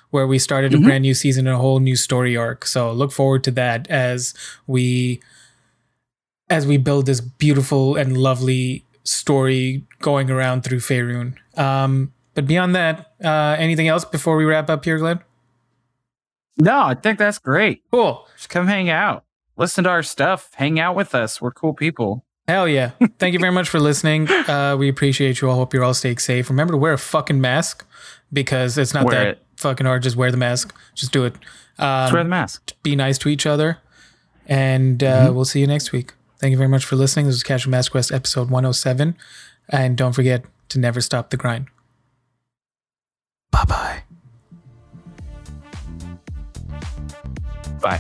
where 0.09 0.27
we 0.27 0.37
started 0.37 0.75
a 0.75 0.77
brand 0.77 1.01
new 1.01 1.15
season 1.15 1.47
and 1.47 1.55
a 1.55 1.59
whole 1.59 1.79
new 1.79 1.95
story 1.95 2.37
arc. 2.37 2.67
So 2.67 2.91
look 2.91 3.11
forward 3.11 3.43
to 3.45 3.51
that 3.51 3.89
as 3.89 4.35
we 4.67 5.21
as 6.53 6.67
we 6.67 6.77
build 6.77 7.07
this 7.07 7.19
beautiful 7.19 7.95
and 7.95 8.15
lovely 8.15 8.85
story 9.03 9.85
going 10.01 10.29
around 10.29 10.63
through 10.63 10.79
Faerun. 10.79 11.35
Um, 11.57 12.13
but 12.35 12.45
beyond 12.45 12.75
that, 12.75 13.11
uh, 13.23 13.55
anything 13.57 13.87
else 13.87 14.05
before 14.05 14.37
we 14.37 14.45
wrap 14.45 14.69
up 14.69 14.85
here, 14.85 14.99
Glenn? 14.99 15.19
No, 16.57 16.83
I 16.83 16.93
think 16.93 17.17
that's 17.17 17.39
great. 17.39 17.81
Cool. 17.91 18.27
Just 18.37 18.49
come 18.49 18.67
hang 18.67 18.89
out. 18.89 19.25
Listen 19.57 19.83
to 19.85 19.89
our 19.89 20.03
stuff. 20.03 20.51
Hang 20.55 20.79
out 20.79 20.95
with 20.95 21.15
us. 21.15 21.41
We're 21.41 21.51
cool 21.51 21.73
people. 21.73 22.23
Hell 22.47 22.67
yeah. 22.67 22.91
Thank 23.17 23.33
you 23.33 23.39
very 23.39 23.51
much 23.51 23.67
for 23.69 23.79
listening. 23.79 24.27
Uh, 24.47 24.75
we 24.77 24.89
appreciate 24.89 25.41
you 25.41 25.49
all. 25.49 25.55
Hope 25.55 25.73
you're 25.73 25.83
all 25.83 25.93
staying 25.93 26.17
safe. 26.19 26.49
Remember 26.49 26.73
to 26.73 26.77
wear 26.77 26.93
a 26.93 26.97
fucking 26.97 27.39
mask 27.41 27.85
because 28.31 28.77
it's 28.77 28.93
not 28.93 29.05
Wear 29.05 29.15
that 29.15 29.27
it. 29.27 29.45
fucking 29.57 29.85
hard. 29.85 30.03
Just 30.03 30.15
wear 30.17 30.29
the 30.31 30.37
mask. 30.37 30.75
Just 30.93 31.11
do 31.13 31.23
it. 31.25 31.33
Um, 31.79 32.03
Just 32.05 32.13
wear 32.13 32.23
the 32.23 32.29
mask. 32.29 32.73
be 32.83 32.95
nice 32.95 33.17
to 33.19 33.29
each 33.29 33.45
other. 33.47 33.79
And 34.47 35.01
uh, 35.03 35.31
we'll 35.33 35.45
see 35.45 35.61
you 35.61 35.67
next 35.67 35.91
week. 35.93 36.13
Thank 36.43 36.51
you 36.51 36.57
very 36.57 36.67
much 36.67 36.83
for 36.83 36.97
listening. 36.97 37.27
This 37.27 37.35
is 37.35 37.43
Casual 37.43 37.71
Master 37.71 37.91
Quest 37.91 38.11
episode 38.11 38.49
107. 38.49 39.15
And 39.69 39.95
don't 39.95 40.11
forget 40.11 40.43
to 40.67 40.77
never 40.77 40.99
stop 40.99 41.29
the 41.29 41.37
grind. 41.37 41.67
Bye 43.49 43.63
bye. 43.63 44.03
Bye. 47.81 47.99